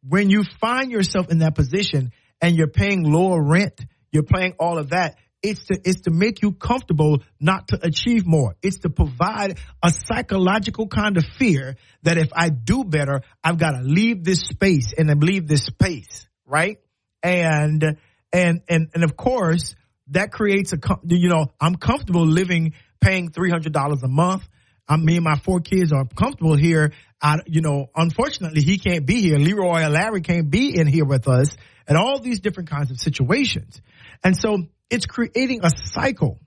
when 0.07 0.29
you 0.29 0.43
find 0.59 0.91
yourself 0.91 1.29
in 1.29 1.39
that 1.39 1.55
position 1.55 2.11
and 2.41 2.55
you're 2.55 2.67
paying 2.67 3.03
lower 3.03 3.41
rent, 3.41 3.79
you're 4.11 4.23
paying 4.23 4.53
all 4.59 4.77
of 4.77 4.89
that, 4.89 5.17
it's 5.41 5.65
to 5.65 5.79
it's 5.83 6.01
to 6.01 6.11
make 6.11 6.41
you 6.41 6.53
comfortable 6.53 7.21
not 7.39 7.67
to 7.67 7.79
achieve 7.81 8.25
more. 8.25 8.55
It's 8.63 8.79
to 8.79 8.89
provide 8.89 9.59
a 9.83 9.91
psychological 9.91 10.87
kind 10.87 11.17
of 11.17 11.25
fear 11.37 11.75
that 12.01 12.17
if 12.17 12.29
I 12.35 12.49
do 12.49 12.83
better, 12.83 13.21
I've 13.43 13.59
got 13.59 13.71
to 13.71 13.81
leave 13.81 14.23
this 14.23 14.39
space 14.41 14.93
and 14.97 15.07
then 15.07 15.19
leave 15.19 15.47
this 15.47 15.65
space, 15.65 16.27
right? 16.45 16.79
And 17.21 17.97
and 18.33 18.61
and 18.67 18.89
and 18.93 19.03
of 19.03 19.15
course 19.15 19.75
that 20.07 20.31
creates 20.31 20.73
a 20.73 20.79
you 21.07 21.29
know 21.29 21.53
I'm 21.59 21.75
comfortable 21.75 22.25
living 22.25 22.73
paying 22.99 23.29
three 23.31 23.49
hundred 23.49 23.73
dollars 23.73 24.01
a 24.03 24.07
month. 24.07 24.47
I 24.87 24.97
me 24.97 25.15
and 25.15 25.23
my 25.23 25.37
four 25.37 25.61
kids 25.61 25.91
are 25.91 26.05
comfortable 26.05 26.55
here 26.55 26.91
I, 27.21 27.39
you 27.47 27.61
know, 27.61 27.89
unfortunately, 27.95 28.61
he 28.61 28.77
can't 28.77 29.05
be 29.05 29.21
here. 29.21 29.37
Leroy 29.37 29.83
or 29.83 29.89
Larry 29.89 30.21
can't 30.21 30.49
be 30.49 30.77
in 30.77 30.85
here 30.85 31.05
with 31.05 31.27
us 31.27 31.55
and 31.87 31.97
all 31.97 32.19
these 32.19 32.39
different 32.39 32.69
kinds 32.69 32.91
of 32.91 32.99
situations. 32.99 33.81
And 34.23 34.37
so 34.37 34.67
it's 34.91 35.05
creating 35.05 35.61
a 35.63 35.71
cycle. 35.75 36.39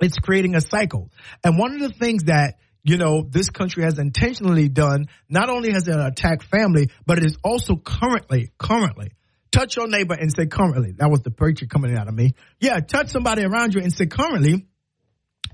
It's 0.00 0.18
creating 0.18 0.56
a 0.56 0.60
cycle. 0.60 1.10
And 1.42 1.58
one 1.58 1.74
of 1.74 1.80
the 1.80 1.88
things 1.88 2.24
that, 2.24 2.58
you 2.82 2.98
know, 2.98 3.22
this 3.22 3.50
country 3.50 3.84
has 3.84 3.98
intentionally 3.98 4.68
done, 4.68 5.06
not 5.28 5.48
only 5.48 5.72
has 5.72 5.88
it 5.88 5.98
attacked 5.98 6.44
family, 6.44 6.90
but 7.06 7.16
it 7.16 7.24
is 7.24 7.38
also 7.42 7.76
currently, 7.76 8.52
currently, 8.58 9.12
touch 9.50 9.76
your 9.76 9.88
neighbor 9.88 10.14
and 10.14 10.30
say 10.34 10.46
currently. 10.46 10.92
That 10.98 11.10
was 11.10 11.22
the 11.22 11.30
preacher 11.30 11.66
coming 11.66 11.96
out 11.96 12.08
of 12.08 12.14
me. 12.14 12.34
Yeah, 12.60 12.80
touch 12.80 13.08
somebody 13.08 13.42
around 13.44 13.74
you 13.74 13.80
and 13.80 13.92
say 13.92 14.06
currently, 14.06 14.66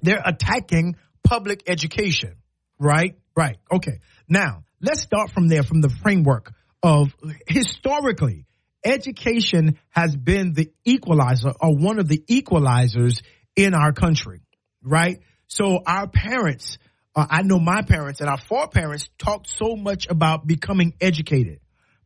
they're 0.02 0.22
attacking 0.24 0.96
public 1.24 1.64
education, 1.66 2.36
right? 2.78 3.16
Right. 3.36 3.56
Okay. 3.72 4.00
Now, 4.28 4.64
let's 4.80 5.00
start 5.00 5.30
from 5.30 5.48
there, 5.48 5.62
from 5.62 5.80
the 5.80 5.88
framework 5.88 6.52
of 6.82 7.14
historically, 7.48 8.46
education 8.84 9.78
has 9.90 10.14
been 10.14 10.52
the 10.52 10.70
equalizer 10.84 11.52
or 11.60 11.74
one 11.76 11.98
of 11.98 12.06
the 12.06 12.22
equalizers 12.28 13.22
in 13.56 13.74
our 13.74 13.92
country, 13.92 14.42
right? 14.82 15.20
So 15.46 15.80
our 15.86 16.06
parents, 16.06 16.78
uh, 17.16 17.26
I 17.28 17.42
know 17.42 17.58
my 17.58 17.82
parents 17.82 18.20
and 18.20 18.28
our 18.28 18.38
foreparents 18.38 19.08
talked 19.18 19.48
so 19.48 19.76
much 19.76 20.06
about 20.08 20.46
becoming 20.46 20.94
educated, 21.00 21.60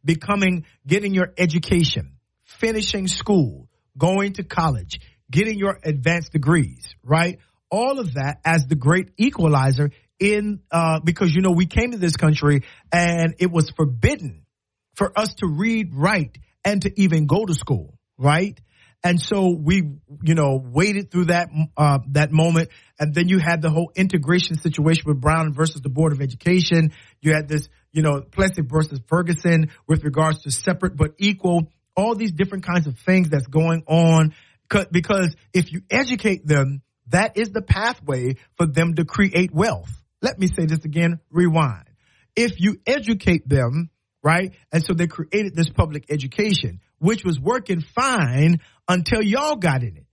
becoming, 0.04 0.64
getting 0.86 1.14
your 1.14 1.32
education, 1.36 2.12
finishing 2.44 3.08
school, 3.08 3.68
going 3.96 4.34
to 4.34 4.44
college, 4.44 5.00
getting 5.30 5.58
your 5.58 5.78
advanced 5.82 6.32
degrees, 6.32 6.94
right? 7.02 7.38
All 7.70 7.98
of 7.98 8.14
that 8.14 8.40
as 8.44 8.66
the 8.66 8.76
great 8.76 9.10
equalizer 9.16 9.90
in 10.18 10.60
uh, 10.70 11.00
because 11.04 11.34
you 11.34 11.42
know 11.42 11.52
we 11.52 11.66
came 11.66 11.92
to 11.92 11.98
this 11.98 12.16
country 12.16 12.62
and 12.92 13.34
it 13.38 13.50
was 13.50 13.70
forbidden 13.76 14.46
for 14.94 15.16
us 15.16 15.34
to 15.36 15.46
read, 15.46 15.94
write, 15.94 16.38
and 16.64 16.82
to 16.82 17.00
even 17.00 17.26
go 17.26 17.44
to 17.44 17.54
school, 17.54 17.98
right? 18.16 18.60
And 19.04 19.20
so 19.20 19.54
we, 19.56 19.82
you 20.22 20.34
know, 20.34 20.60
waited 20.62 21.12
through 21.12 21.26
that 21.26 21.50
uh, 21.76 22.00
that 22.08 22.32
moment, 22.32 22.70
and 22.98 23.14
then 23.14 23.28
you 23.28 23.38
had 23.38 23.62
the 23.62 23.70
whole 23.70 23.92
integration 23.94 24.58
situation 24.58 25.04
with 25.06 25.20
Brown 25.20 25.54
versus 25.54 25.80
the 25.82 25.88
Board 25.88 26.12
of 26.12 26.20
Education. 26.20 26.92
You 27.20 27.32
had 27.32 27.48
this, 27.48 27.68
you 27.92 28.02
know, 28.02 28.20
Plessy 28.22 28.62
versus 28.62 28.98
Ferguson 29.06 29.70
with 29.86 30.02
regards 30.02 30.42
to 30.42 30.50
separate 30.50 30.96
but 30.96 31.12
equal. 31.18 31.70
All 31.96 32.16
these 32.16 32.32
different 32.32 32.66
kinds 32.66 32.86
of 32.88 32.98
things 32.98 33.28
that's 33.28 33.46
going 33.46 33.84
on, 33.86 34.34
because 34.68 35.34
if 35.52 35.72
you 35.72 35.82
educate 35.90 36.46
them, 36.46 36.82
that 37.10 37.36
is 37.36 37.50
the 37.50 37.62
pathway 37.62 38.36
for 38.56 38.66
them 38.66 38.94
to 38.94 39.04
create 39.04 39.52
wealth. 39.52 39.90
Let 40.20 40.38
me 40.38 40.48
say 40.48 40.66
this 40.66 40.84
again. 40.84 41.20
Rewind. 41.30 41.84
If 42.34 42.60
you 42.60 42.80
educate 42.86 43.48
them, 43.48 43.90
right, 44.22 44.54
and 44.72 44.84
so 44.84 44.94
they 44.94 45.06
created 45.06 45.54
this 45.54 45.68
public 45.70 46.06
education 46.10 46.80
which 46.98 47.24
was 47.24 47.40
working 47.40 47.80
fine 47.80 48.60
until 48.88 49.22
y'all 49.22 49.56
got 49.56 49.82
in 49.82 49.96
it. 49.96 50.06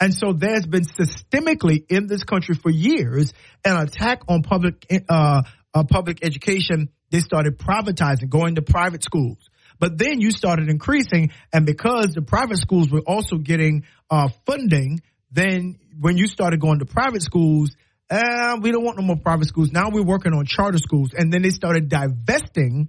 And 0.00 0.12
so 0.12 0.32
there's 0.32 0.66
been 0.66 0.84
systemically 0.84 1.84
in 1.88 2.06
this 2.06 2.24
country 2.24 2.54
for 2.54 2.70
years 2.70 3.32
an 3.64 3.76
attack 3.76 4.22
on 4.28 4.42
public 4.42 4.84
uh, 5.08 5.42
uh, 5.72 5.84
public 5.84 6.24
education. 6.24 6.88
They 7.10 7.20
started 7.20 7.58
privatizing, 7.58 8.28
going 8.28 8.56
to 8.56 8.62
private 8.62 9.04
schools. 9.04 9.38
But 9.78 9.98
then 9.98 10.20
you 10.20 10.30
started 10.30 10.68
increasing, 10.68 11.30
and 11.52 11.66
because 11.66 12.14
the 12.14 12.22
private 12.22 12.58
schools 12.58 12.90
were 12.90 13.02
also 13.06 13.36
getting 13.36 13.84
uh, 14.10 14.28
funding, 14.46 15.00
then 15.34 15.78
when 16.00 16.16
you 16.16 16.26
started 16.26 16.60
going 16.60 16.78
to 16.78 16.86
private 16.86 17.22
schools, 17.22 17.76
uh, 18.10 18.56
we 18.62 18.70
don't 18.70 18.84
want 18.84 18.98
no 18.98 19.04
more 19.04 19.16
private 19.16 19.48
schools. 19.48 19.72
Now 19.72 19.90
we're 19.90 20.04
working 20.04 20.32
on 20.32 20.46
charter 20.46 20.78
schools, 20.78 21.10
and 21.16 21.32
then 21.32 21.42
they 21.42 21.50
started 21.50 21.88
divesting 21.88 22.88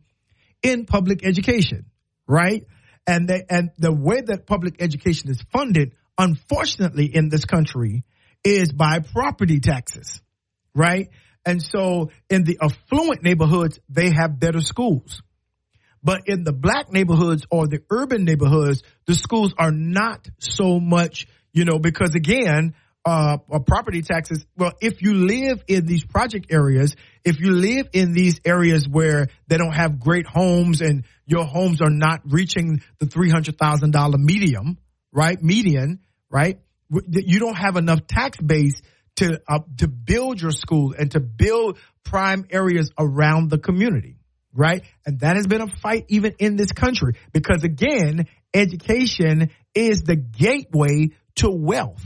in 0.61 0.85
public 0.85 1.25
education, 1.25 1.85
right? 2.27 2.63
And 3.07 3.27
they, 3.27 3.43
and 3.49 3.71
the 3.77 3.91
way 3.93 4.21
that 4.21 4.45
public 4.45 4.75
education 4.79 5.29
is 5.29 5.41
funded, 5.51 5.93
unfortunately, 6.17 7.05
in 7.13 7.29
this 7.29 7.45
country, 7.45 8.03
is 8.43 8.71
by 8.71 8.99
property 8.99 9.59
taxes, 9.59 10.21
right? 10.73 11.09
And 11.45 11.61
so 11.61 12.11
in 12.29 12.43
the 12.43 12.57
affluent 12.61 13.23
neighborhoods, 13.23 13.79
they 13.89 14.11
have 14.11 14.39
better 14.39 14.61
schools. 14.61 15.21
But 16.03 16.21
in 16.27 16.43
the 16.43 16.53
black 16.53 16.91
neighborhoods 16.91 17.45
or 17.49 17.67
the 17.67 17.79
urban 17.89 18.25
neighborhoods, 18.25 18.83
the 19.07 19.15
schools 19.15 19.53
are 19.57 19.71
not 19.71 20.27
so 20.39 20.79
much, 20.79 21.25
you 21.55 21.63
know, 21.65 21.79
because 21.79 22.13
again, 22.13 22.75
uh, 23.05 23.37
uh, 23.51 23.59
property 23.59 24.01
taxes. 24.01 24.45
Well, 24.57 24.73
if 24.81 25.01
you 25.01 25.13
live 25.13 25.63
in 25.67 25.85
these 25.85 26.03
project 26.03 26.47
areas, 26.51 26.95
if 27.23 27.39
you 27.39 27.51
live 27.51 27.87
in 27.93 28.13
these 28.13 28.41
areas 28.43 28.87
where 28.89 29.27
they 29.47 29.57
don't 29.57 29.73
have 29.73 29.99
great 29.99 30.27
homes 30.27 30.81
and 30.81 31.05
your 31.25 31.45
homes 31.45 31.81
are 31.81 31.89
not 31.89 32.21
reaching 32.25 32.81
the 32.99 33.05
$300,000 33.05 34.13
medium, 34.17 34.77
right? 35.13 35.41
Median, 35.41 35.99
right? 36.29 36.59
You 36.89 37.39
don't 37.39 37.57
have 37.57 37.77
enough 37.77 38.05
tax 38.05 38.37
base 38.39 38.81
to, 39.17 39.39
uh, 39.47 39.59
to 39.77 39.87
build 39.87 40.41
your 40.41 40.51
school 40.51 40.93
and 40.97 41.09
to 41.11 41.19
build 41.19 41.77
prime 42.03 42.45
areas 42.49 42.91
around 42.99 43.49
the 43.49 43.57
community, 43.57 44.17
right? 44.53 44.83
And 45.05 45.19
that 45.21 45.37
has 45.37 45.47
been 45.47 45.61
a 45.61 45.67
fight 45.67 46.05
even 46.09 46.33
in 46.39 46.57
this 46.57 46.71
country 46.71 47.13
because 47.31 47.63
again, 47.63 48.27
education 48.53 49.51
is 49.73 50.01
the 50.01 50.15
gateway 50.15 51.11
to 51.35 51.49
wealth 51.49 52.03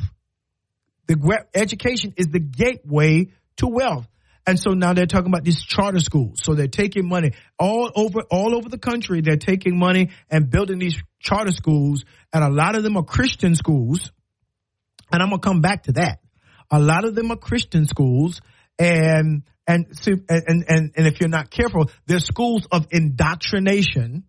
the 1.10 1.46
education 1.56 2.14
is 2.18 2.28
the 2.28 2.40
gateway 2.40 3.30
to 3.58 3.68
wealth. 3.68 4.08
And 4.46 4.60
so 4.60 4.72
now 4.72 4.94
they're 4.94 5.08
talking 5.08 5.28
about 5.28 5.44
these 5.44 5.62
charter 5.62 6.00
schools. 6.00 6.42
So 6.44 6.54
they're 6.54 6.68
taking 6.68 7.08
money 7.08 7.32
all 7.58 7.92
over, 7.96 8.22
all 8.30 8.56
over 8.56 8.70
the 8.70 8.78
country. 8.78 9.22
They're 9.22 9.38
taking 9.38 9.78
money 9.78 10.10
and 10.30 10.50
building 10.50 10.78
these 10.78 11.02
charter 11.20 11.52
schools. 11.52 12.06
And 12.32 12.44
a 12.44 12.50
lot 12.50 12.76
of 12.76 12.84
them 12.84 12.96
are 12.96 13.04
Christian 13.04 13.56
schools. 13.56 14.12
And 15.12 15.22
I'm 15.22 15.30
going 15.30 15.42
to 15.42 15.48
come 15.48 15.62
back 15.62 15.84
to 15.84 15.94
that. 15.94 16.20
A 16.72 16.80
lot 16.80 17.06
of 17.06 17.16
them 17.16 17.32
are 17.32 17.38
Christian 17.38 17.88
schools. 17.88 18.42
And, 18.78 19.44
and, 19.68 19.88
and, 20.08 20.64
and, 20.68 20.92
and 20.96 21.08
if 21.08 21.20
you're 21.20 21.30
not 21.30 21.50
careful, 21.50 21.90
they're 22.06 22.20
schools 22.20 22.68
of 22.72 22.88
indoctrination 22.92 24.26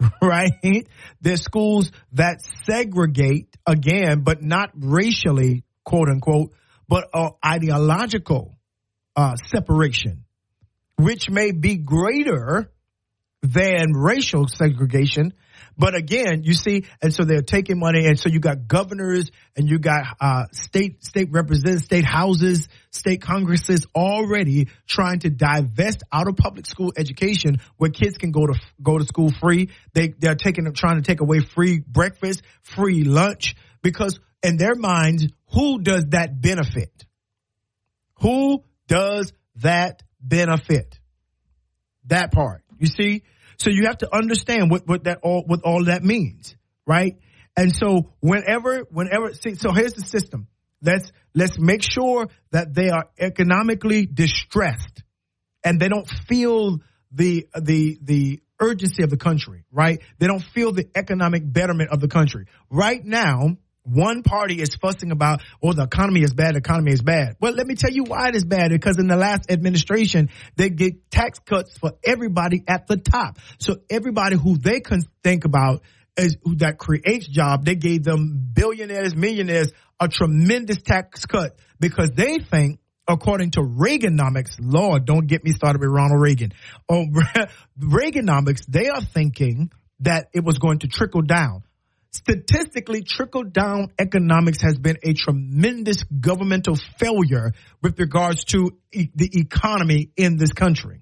right? 0.22 0.86
They're 1.20 1.36
schools 1.36 1.90
that 2.12 2.38
segregate 2.64 3.48
again, 3.66 4.22
but 4.22 4.42
not 4.42 4.70
racially 4.74 5.64
quote 5.84 6.08
unquote, 6.08 6.52
but 6.88 7.08
uh, 7.14 7.30
ideological 7.44 8.54
uh, 9.16 9.36
separation, 9.36 10.24
which 10.98 11.30
may 11.30 11.52
be 11.52 11.76
greater 11.76 12.70
than 13.42 13.92
racial 13.92 14.46
segregation. 14.46 15.34
But 15.76 15.94
again, 15.94 16.42
you 16.44 16.54
see, 16.54 16.84
and 17.00 17.12
so 17.14 17.24
they're 17.24 17.42
taking 17.42 17.78
money, 17.78 18.06
and 18.06 18.18
so 18.18 18.28
you 18.28 18.40
got 18.40 18.66
governors, 18.66 19.30
and 19.56 19.68
you 19.68 19.78
got 19.78 20.16
uh, 20.20 20.44
state 20.52 21.04
state 21.04 21.28
representatives, 21.30 21.84
state 21.84 22.04
houses, 22.04 22.68
state 22.90 23.22
congresses 23.22 23.86
already 23.94 24.68
trying 24.86 25.20
to 25.20 25.30
divest 25.30 26.02
out 26.12 26.28
of 26.28 26.36
public 26.36 26.66
school 26.66 26.92
education, 26.96 27.58
where 27.76 27.90
kids 27.90 28.18
can 28.18 28.32
go 28.32 28.46
to 28.46 28.54
go 28.82 28.98
to 28.98 29.04
school 29.04 29.30
free. 29.30 29.70
They 29.94 30.08
they're 30.18 30.34
taking 30.34 30.72
trying 30.74 30.96
to 30.96 31.02
take 31.02 31.20
away 31.20 31.40
free 31.40 31.80
breakfast, 31.80 32.42
free 32.62 33.04
lunch, 33.04 33.56
because 33.82 34.18
in 34.42 34.56
their 34.56 34.74
minds, 34.74 35.26
who 35.52 35.80
does 35.80 36.06
that 36.10 36.40
benefit? 36.40 37.06
Who 38.20 38.62
does 38.86 39.32
that 39.56 40.02
benefit? 40.20 40.98
That 42.06 42.32
part. 42.32 42.62
You 42.78 42.86
see? 42.86 43.22
So 43.62 43.70
you 43.70 43.86
have 43.86 43.98
to 43.98 44.12
understand 44.12 44.70
what, 44.72 44.88
what 44.88 45.04
that 45.04 45.20
all 45.22 45.44
what 45.46 45.62
all 45.62 45.84
that 45.84 46.02
means, 46.02 46.56
right? 46.84 47.16
And 47.56 47.72
so 47.74 48.12
whenever 48.18 48.80
whenever 48.90 49.32
see, 49.34 49.54
so 49.54 49.72
here's 49.72 49.92
the 49.92 50.02
system. 50.02 50.48
Let's 50.82 51.12
let's 51.32 51.58
make 51.60 51.82
sure 51.82 52.26
that 52.50 52.74
they 52.74 52.88
are 52.88 53.04
economically 53.16 54.04
distressed 54.06 55.04
and 55.62 55.78
they 55.78 55.88
don't 55.88 56.08
feel 56.28 56.80
the 57.12 57.46
the 57.54 57.98
the 58.02 58.42
urgency 58.58 59.04
of 59.04 59.10
the 59.10 59.16
country, 59.16 59.64
right? 59.70 60.00
They 60.18 60.26
don't 60.26 60.42
feel 60.42 60.72
the 60.72 60.88
economic 60.96 61.42
betterment 61.44 61.90
of 61.90 62.00
the 62.00 62.08
country. 62.08 62.46
Right 62.68 63.04
now, 63.04 63.58
one 63.84 64.22
party 64.22 64.60
is 64.60 64.74
fussing 64.76 65.10
about, 65.10 65.42
oh, 65.62 65.72
the 65.72 65.82
economy 65.82 66.22
is 66.22 66.32
bad, 66.32 66.54
the 66.54 66.58
economy 66.58 66.92
is 66.92 67.02
bad. 67.02 67.36
Well, 67.40 67.52
let 67.52 67.66
me 67.66 67.74
tell 67.74 67.90
you 67.90 68.04
why 68.04 68.28
it 68.28 68.36
is 68.36 68.44
bad. 68.44 68.70
Because 68.70 68.98
in 68.98 69.08
the 69.08 69.16
last 69.16 69.50
administration, 69.50 70.30
they 70.56 70.70
get 70.70 71.10
tax 71.10 71.40
cuts 71.40 71.76
for 71.78 71.92
everybody 72.04 72.62
at 72.68 72.86
the 72.86 72.96
top. 72.96 73.38
So 73.58 73.76
everybody 73.90 74.36
who 74.36 74.56
they 74.56 74.80
can 74.80 75.02
think 75.24 75.44
about 75.44 75.82
is 76.16 76.36
who 76.42 76.56
that 76.56 76.78
creates 76.78 77.26
job, 77.26 77.64
they 77.64 77.74
gave 77.74 78.04
them 78.04 78.50
billionaires, 78.52 79.14
millionaires 79.14 79.72
a 79.98 80.08
tremendous 80.08 80.82
tax 80.82 81.26
cut 81.26 81.56
because 81.80 82.10
they 82.10 82.38
think 82.38 82.80
according 83.08 83.52
to 83.52 83.60
Reaganomics, 83.60 84.56
Lord, 84.60 85.04
don't 85.04 85.26
get 85.26 85.44
me 85.44 85.52
started 85.52 85.80
with 85.80 85.90
Ronald 85.90 86.20
Reagan. 86.20 86.52
Oh, 86.88 87.06
Reaganomics, 87.80 88.64
they 88.66 88.88
are 88.88 89.00
thinking 89.00 89.70
that 90.00 90.28
it 90.32 90.44
was 90.44 90.58
going 90.58 90.80
to 90.80 90.88
trickle 90.88 91.22
down 91.22 91.62
statistically 92.12 93.02
trickle 93.02 93.42
down 93.44 93.88
economics 93.98 94.60
has 94.62 94.78
been 94.78 94.98
a 95.02 95.14
tremendous 95.14 96.02
governmental 96.04 96.76
failure 96.98 97.52
with 97.82 97.98
regards 97.98 98.44
to 98.44 98.70
e- 98.92 99.08
the 99.14 99.30
economy 99.32 100.10
in 100.16 100.36
this 100.36 100.52
country. 100.52 101.00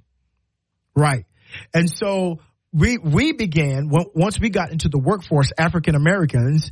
Right. 0.95 1.27
And 1.75 1.91
so 1.91 2.39
we, 2.73 2.99
we 2.99 3.33
began, 3.33 3.91
once 3.91 4.39
we 4.39 4.51
got 4.51 4.71
into 4.71 4.89
the 4.89 4.99
workforce, 4.99 5.51
African 5.59 5.97
Americans 5.97 6.71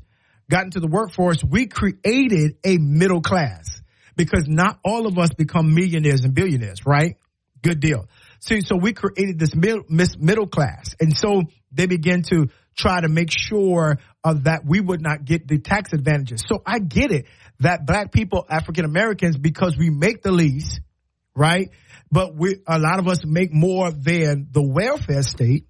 got 0.48 0.64
into 0.64 0.79
the 0.81 0.87
workforce, 0.87 1.42
we 1.42 1.66
created 1.66 2.57
a 2.64 2.79
middle 2.79 3.20
class 3.20 3.83
because 4.16 4.46
not 4.46 4.79
all 4.85 5.07
of 5.07 5.18
us 5.18 5.31
become 5.37 5.74
millionaires 5.74 6.22
and 6.22 6.35
billionaires, 6.35 6.87
right? 6.87 7.16
Good 7.62 7.81
deal. 7.81 8.09
See, 8.40 8.61
so 8.61 8.77
we 8.77 8.92
created 8.92 9.38
this 9.38 9.55
middle, 9.55 9.85
middle 9.88 10.46
class. 10.46 10.94
And 11.01 11.16
so 11.16 11.42
they 11.72 11.87
began 11.87 12.22
to 12.31 12.48
try 12.78 13.00
to 13.00 13.08
make 13.08 13.30
sure 13.30 13.98
that 14.24 14.62
we 14.64 14.80
would 14.80 15.02
not 15.02 15.24
get 15.24 15.48
the 15.48 15.58
tax 15.58 15.92
advantages. 15.92 16.44
So 16.46 16.62
I 16.64 16.78
get 16.78 17.10
it 17.10 17.26
that 17.60 17.86
black 17.86 18.12
people, 18.12 18.46
African 18.48 18.84
Americans, 18.84 19.36
because 19.36 19.76
we 19.76 19.90
make 19.90 20.22
the 20.22 20.30
least, 20.30 20.80
right? 21.34 21.70
But 22.10 22.36
we, 22.36 22.56
a 22.66 22.78
lot 22.78 22.98
of 22.98 23.08
us 23.08 23.24
make 23.24 23.52
more 23.52 23.90
than 23.90 24.48
the 24.50 24.62
welfare 24.62 25.22
state. 25.22 25.66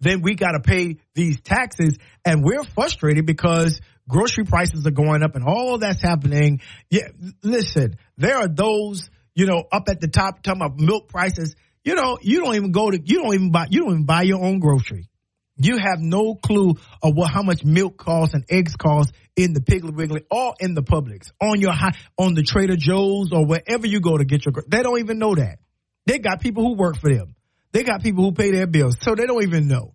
Then 0.00 0.22
we 0.22 0.34
got 0.34 0.52
to 0.52 0.60
pay 0.60 0.96
these 1.14 1.40
taxes 1.40 1.98
and 2.24 2.42
we're 2.42 2.64
frustrated 2.64 3.26
because 3.26 3.80
grocery 4.08 4.44
prices 4.44 4.86
are 4.86 4.90
going 4.92 5.22
up 5.22 5.34
and 5.34 5.44
all 5.44 5.78
that's 5.78 6.00
happening. 6.00 6.60
Yeah, 6.90 7.08
listen, 7.42 7.96
there 8.16 8.36
are 8.36 8.48
those, 8.48 9.08
you 9.34 9.46
know, 9.46 9.64
up 9.70 9.88
at 9.88 10.00
the 10.00 10.08
top 10.08 10.42
talking 10.42 10.62
about 10.62 10.78
milk 10.78 11.08
prices. 11.08 11.54
You 11.84 11.94
know, 11.94 12.18
you 12.22 12.40
don't 12.42 12.54
even 12.54 12.72
go 12.72 12.90
to, 12.90 12.98
you 13.02 13.22
don't 13.22 13.34
even 13.34 13.50
buy, 13.50 13.66
you 13.70 13.80
don't 13.80 13.90
even 13.90 14.06
buy 14.06 14.22
your 14.22 14.42
own 14.42 14.58
grocery. 14.58 15.08
You 15.56 15.78
have 15.78 16.00
no 16.00 16.34
clue 16.34 16.74
of 17.02 17.14
what 17.14 17.30
how 17.30 17.42
much 17.42 17.64
milk 17.64 17.96
costs 17.96 18.34
and 18.34 18.44
eggs 18.48 18.74
cost 18.74 19.12
in 19.36 19.52
the 19.52 19.60
Piggly 19.60 19.94
Wiggly 19.94 20.24
or 20.30 20.54
in 20.58 20.74
the 20.74 20.82
Publix, 20.82 21.30
on 21.40 21.60
your 21.60 21.72
on 22.18 22.34
the 22.34 22.42
Trader 22.42 22.76
Joe's 22.76 23.30
or 23.32 23.46
wherever 23.46 23.86
you 23.86 24.00
go 24.00 24.16
to 24.16 24.24
get 24.24 24.44
your. 24.44 24.54
They 24.66 24.82
don't 24.82 24.98
even 24.98 25.18
know 25.18 25.34
that. 25.34 25.58
They 26.06 26.18
got 26.18 26.40
people 26.40 26.64
who 26.64 26.74
work 26.74 26.98
for 26.98 27.12
them. 27.12 27.36
They 27.72 27.82
got 27.82 28.02
people 28.02 28.24
who 28.24 28.32
pay 28.32 28.50
their 28.50 28.66
bills, 28.66 28.96
so 29.00 29.14
they 29.14 29.26
don't 29.26 29.42
even 29.42 29.68
know. 29.68 29.94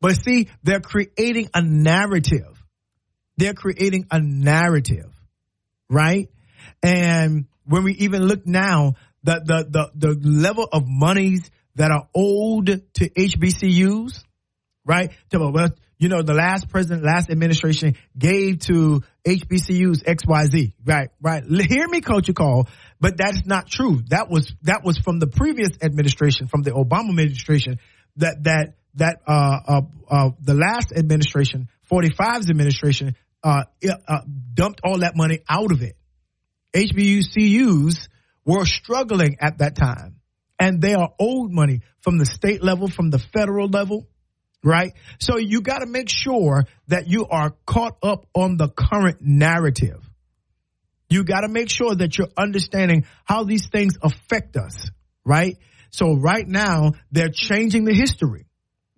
But 0.00 0.16
see, 0.16 0.48
they're 0.62 0.80
creating 0.80 1.48
a 1.54 1.62
narrative. 1.62 2.62
They're 3.36 3.54
creating 3.54 4.06
a 4.10 4.20
narrative, 4.20 5.10
right? 5.88 6.28
And 6.82 7.46
when 7.64 7.84
we 7.84 7.94
even 7.94 8.22
look 8.24 8.46
now, 8.46 8.94
the 9.22 9.40
the 9.44 9.90
the, 9.94 10.08
the 10.08 10.28
level 10.28 10.68
of 10.70 10.84
monies 10.86 11.50
that 11.76 11.90
are 11.90 12.08
owed 12.14 12.66
to 12.94 13.08
HBCUs, 13.08 14.22
right? 14.84 15.10
Well, 15.32 15.68
you 15.98 16.08
know, 16.08 16.22
the 16.22 16.34
last 16.34 16.68
president, 16.68 17.04
last 17.04 17.30
administration 17.30 17.94
gave 18.18 18.58
to 18.60 19.02
HBCUs 19.24 20.02
XYZ, 20.02 20.72
right? 20.84 21.10
Right. 21.20 21.44
Hear 21.44 21.86
me, 21.86 22.00
Culture 22.00 22.32
Call, 22.32 22.68
but 23.00 23.16
that's 23.16 23.46
not 23.46 23.68
true. 23.68 24.00
That 24.08 24.28
was 24.28 24.52
that 24.62 24.82
was 24.84 24.98
from 24.98 25.20
the 25.20 25.28
previous 25.28 25.70
administration, 25.80 26.48
from 26.48 26.62
the 26.62 26.72
Obama 26.72 27.10
administration. 27.10 27.78
That 28.16 28.42
that 28.42 28.74
that 28.96 29.20
uh, 29.28 29.58
uh, 29.68 29.80
uh 30.10 30.30
the 30.40 30.54
last 30.54 30.92
administration, 30.92 31.68
45's 31.90 32.50
administration, 32.50 33.14
uh, 33.44 33.64
uh, 34.08 34.20
dumped 34.54 34.80
all 34.84 34.98
that 34.98 35.16
money 35.16 35.40
out 35.48 35.70
of 35.70 35.82
it. 35.82 35.96
HBCUs 36.74 38.08
were 38.44 38.64
struggling 38.64 39.36
at 39.40 39.58
that 39.58 39.76
time 39.76 40.16
and 40.58 40.80
they 40.80 40.94
are 40.94 41.10
owed 41.18 41.50
money 41.50 41.80
from 42.00 42.18
the 42.18 42.26
state 42.26 42.62
level, 42.62 42.88
from 42.88 43.10
the 43.10 43.18
federal 43.18 43.68
level, 43.68 44.06
right? 44.62 44.92
So 45.18 45.38
you 45.38 45.60
got 45.60 45.80
to 45.80 45.86
make 45.86 46.08
sure 46.08 46.64
that 46.88 47.08
you 47.08 47.26
are 47.30 47.54
caught 47.66 47.96
up 48.02 48.26
on 48.34 48.56
the 48.56 48.68
current 48.68 49.18
narrative. 49.20 50.02
You 51.08 51.24
got 51.24 51.40
to 51.40 51.48
make 51.48 51.68
sure 51.68 51.94
that 51.94 52.16
you're 52.16 52.30
understanding 52.36 53.04
how 53.24 53.44
these 53.44 53.68
things 53.68 53.98
affect 54.02 54.56
us, 54.56 54.90
right? 55.24 55.58
So 55.90 56.14
right 56.14 56.46
now 56.46 56.92
they're 57.10 57.28
changing 57.28 57.84
the 57.84 57.92
history. 57.92 58.46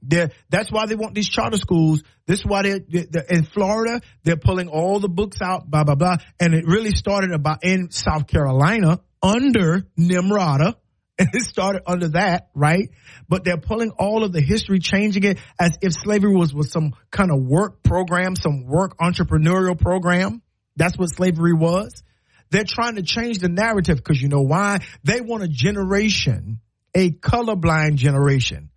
They're, 0.01 0.31
that's 0.51 0.71
why 0.71 0.87
they 0.87 0.95
want 0.95 1.15
these 1.15 1.29
charter 1.29 1.57
schools. 1.57 2.03
This 2.27 2.41
is 2.41 2.47
why 2.47 2.63
they're, 2.63 2.81
they're, 2.89 3.25
in 3.29 3.45
Florida. 3.45 4.01
They're 4.23 4.37
pulling 4.37 4.69
all 4.69 5.01
the 5.01 5.09
books 5.09 5.39
out, 5.43 5.69
blah 5.69 5.85
blah 5.85 5.95
blah. 5.95 6.19
And 6.39 6.55
it 6.55 6.67
really 6.67 6.95
started 6.95 7.33
about 7.33 7.65
in 7.65 7.91
South 7.91 8.27
Carolina 8.27 9.01
under 9.23 9.87
Nimrata, 9.99 10.75
and 11.19 11.29
it 11.33 11.43
started 11.43 11.83
under 11.87 12.09
that, 12.09 12.49
right? 12.55 12.91
But 13.29 13.45
they're 13.45 13.59
pulling 13.59 13.91
all 13.99 14.25
of 14.25 14.33
the 14.33 14.41
history, 14.41 14.79
changing 14.79 15.25
it 15.25 15.39
as 15.59 15.79
if 15.81 15.93
slavery 15.93 16.35
was, 16.35 16.55
was 16.55 16.71
some 16.71 16.93
kind 17.11 17.31
of 17.31 17.43
work 17.43 17.83
program, 17.83 18.37
some 18.37 18.67
work 18.67 18.99
entrepreneurial 18.99 19.79
program. 19.79 20.43
That's 20.77 20.99
what 20.99 21.09
slavery 21.11 21.53
was. 21.53 22.03
They're 22.51 22.65
trying 22.65 22.97
to 22.97 23.03
change 23.03 23.39
the 23.39 23.49
narrative 23.49 23.97
because 23.97 24.21
you 24.21 24.29
know 24.29 24.43
why? 24.43 24.79
They 25.03 25.21
want 25.21 25.43
a 25.43 25.49
generation, 25.49 26.61
a 26.95 27.11
colorblind 27.11 27.97
generation. 27.97 28.71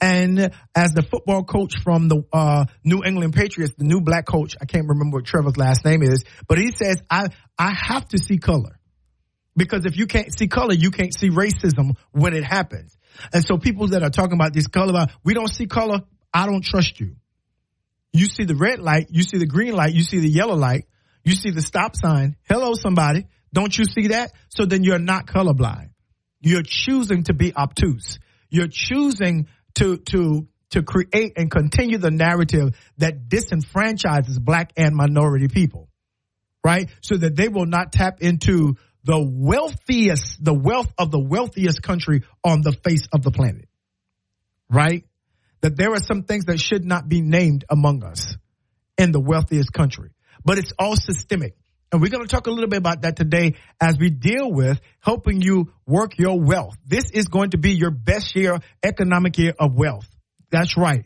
And 0.00 0.50
as 0.74 0.92
the 0.92 1.02
football 1.02 1.44
coach 1.44 1.80
from 1.82 2.08
the 2.08 2.22
uh, 2.30 2.66
New 2.84 3.02
England 3.02 3.32
Patriots, 3.34 3.74
the 3.78 3.84
new 3.84 4.02
black 4.02 4.26
coach, 4.26 4.54
I 4.60 4.66
can't 4.66 4.86
remember 4.86 5.18
what 5.18 5.24
Trevor's 5.24 5.56
last 5.56 5.84
name 5.86 6.02
is, 6.02 6.24
but 6.46 6.58
he 6.58 6.72
says, 6.72 7.02
I, 7.08 7.28
I 7.58 7.72
have 7.74 8.06
to 8.08 8.18
see 8.18 8.36
color. 8.36 8.75
Because 9.56 9.86
if 9.86 9.96
you 9.96 10.06
can't 10.06 10.36
see 10.36 10.48
color, 10.48 10.74
you 10.74 10.90
can't 10.90 11.16
see 11.16 11.30
racism 11.30 11.96
when 12.12 12.34
it 12.34 12.44
happens. 12.44 12.96
And 13.32 13.44
so 13.46 13.56
people 13.56 13.88
that 13.88 14.02
are 14.02 14.10
talking 14.10 14.34
about 14.34 14.52
this 14.52 14.66
color, 14.66 15.06
we 15.24 15.34
don't 15.34 15.48
see 15.48 15.66
color, 15.66 16.02
I 16.32 16.46
don't 16.46 16.62
trust 16.62 17.00
you. 17.00 17.16
You 18.12 18.26
see 18.26 18.44
the 18.44 18.54
red 18.54 18.78
light, 18.78 19.08
you 19.10 19.22
see 19.22 19.38
the 19.38 19.46
green 19.46 19.74
light, 19.74 19.94
you 19.94 20.02
see 20.02 20.18
the 20.18 20.28
yellow 20.28 20.54
light, 20.54 20.86
you 21.24 21.34
see 21.34 21.50
the 21.50 21.62
stop 21.62 21.94
sign. 21.96 22.36
Hello, 22.48 22.74
somebody. 22.74 23.26
Don't 23.52 23.76
you 23.76 23.84
see 23.84 24.08
that? 24.08 24.32
So 24.48 24.66
then 24.66 24.84
you're 24.84 24.98
not 24.98 25.26
colorblind. 25.26 25.90
You're 26.40 26.62
choosing 26.62 27.24
to 27.24 27.34
be 27.34 27.54
obtuse. 27.54 28.18
You're 28.50 28.68
choosing 28.68 29.48
to, 29.76 29.96
to, 29.96 30.46
to 30.70 30.82
create 30.82 31.32
and 31.36 31.50
continue 31.50 31.98
the 31.98 32.10
narrative 32.10 32.78
that 32.98 33.28
disenfranchises 33.28 34.40
black 34.40 34.72
and 34.76 34.94
minority 34.94 35.48
people. 35.48 35.88
Right? 36.64 36.90
So 37.00 37.16
that 37.16 37.36
they 37.36 37.48
will 37.48 37.66
not 37.66 37.92
tap 37.92 38.20
into 38.20 38.76
the 39.06 39.20
wealthiest, 39.20 40.44
the 40.44 40.52
wealth 40.52 40.92
of 40.98 41.12
the 41.12 41.18
wealthiest 41.18 41.80
country 41.80 42.22
on 42.42 42.62
the 42.62 42.72
face 42.72 43.06
of 43.12 43.22
the 43.22 43.30
planet. 43.30 43.68
Right? 44.68 45.04
That 45.60 45.76
there 45.76 45.92
are 45.92 46.00
some 46.00 46.24
things 46.24 46.46
that 46.46 46.58
should 46.58 46.84
not 46.84 47.08
be 47.08 47.20
named 47.20 47.64
among 47.70 48.02
us 48.02 48.36
in 48.98 49.12
the 49.12 49.20
wealthiest 49.20 49.72
country, 49.72 50.10
but 50.44 50.58
it's 50.58 50.72
all 50.78 50.96
systemic. 50.96 51.56
And 51.92 52.02
we're 52.02 52.10
going 52.10 52.26
to 52.26 52.28
talk 52.28 52.48
a 52.48 52.50
little 52.50 52.68
bit 52.68 52.78
about 52.78 53.02
that 53.02 53.14
today 53.14 53.54
as 53.80 53.96
we 53.96 54.10
deal 54.10 54.50
with 54.50 54.80
helping 54.98 55.40
you 55.40 55.72
work 55.86 56.18
your 56.18 56.40
wealth. 56.40 56.76
This 56.84 57.12
is 57.12 57.28
going 57.28 57.50
to 57.50 57.58
be 57.58 57.74
your 57.74 57.92
best 57.92 58.34
year, 58.34 58.58
economic 58.82 59.38
year 59.38 59.54
of 59.56 59.74
wealth. 59.76 60.08
That's 60.50 60.76
right. 60.76 61.04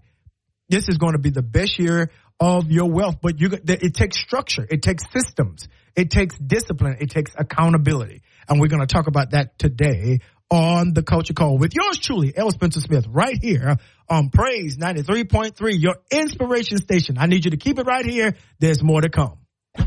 This 0.70 0.88
is 0.88 0.96
going 0.96 1.12
to 1.12 1.18
be 1.18 1.30
the 1.30 1.42
best 1.42 1.78
year 1.78 2.10
of 2.40 2.70
your 2.70 2.90
wealth, 2.90 3.16
but 3.20 3.38
you, 3.38 3.50
it 3.52 3.94
takes 3.94 4.18
structure. 4.18 4.66
It 4.68 4.80
takes 4.80 5.04
systems. 5.12 5.68
It 6.00 6.10
takes 6.10 6.38
discipline. 6.38 6.96
It 6.98 7.10
takes 7.10 7.34
accountability. 7.36 8.22
And 8.48 8.58
we're 8.58 8.68
going 8.68 8.80
to 8.80 8.86
talk 8.86 9.06
about 9.06 9.32
that 9.32 9.58
today 9.58 10.20
on 10.50 10.94
the 10.94 11.02
Culture 11.02 11.34
Call 11.34 11.58
with 11.58 11.74
yours 11.74 11.98
truly, 11.98 12.32
L. 12.34 12.50
Spencer 12.50 12.80
Smith, 12.80 13.04
right 13.06 13.36
here 13.38 13.76
on 14.08 14.30
Praise 14.30 14.78
93.3, 14.78 15.78
your 15.78 15.96
inspiration 16.10 16.78
station. 16.78 17.18
I 17.18 17.26
need 17.26 17.44
you 17.44 17.50
to 17.50 17.58
keep 17.58 17.78
it 17.78 17.84
right 17.84 18.06
here. 18.06 18.34
There's 18.60 18.82
more 18.82 19.02
to 19.02 19.10
come. 19.10 19.40
This 19.76 19.84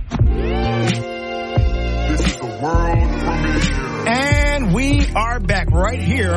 is 2.28 2.38
the 2.38 2.60
world 2.62 3.10
premiere. 3.24 4.08
And 4.08 4.72
we 4.72 5.08
are 5.16 5.40
back 5.40 5.72
right 5.72 6.00
here 6.00 6.36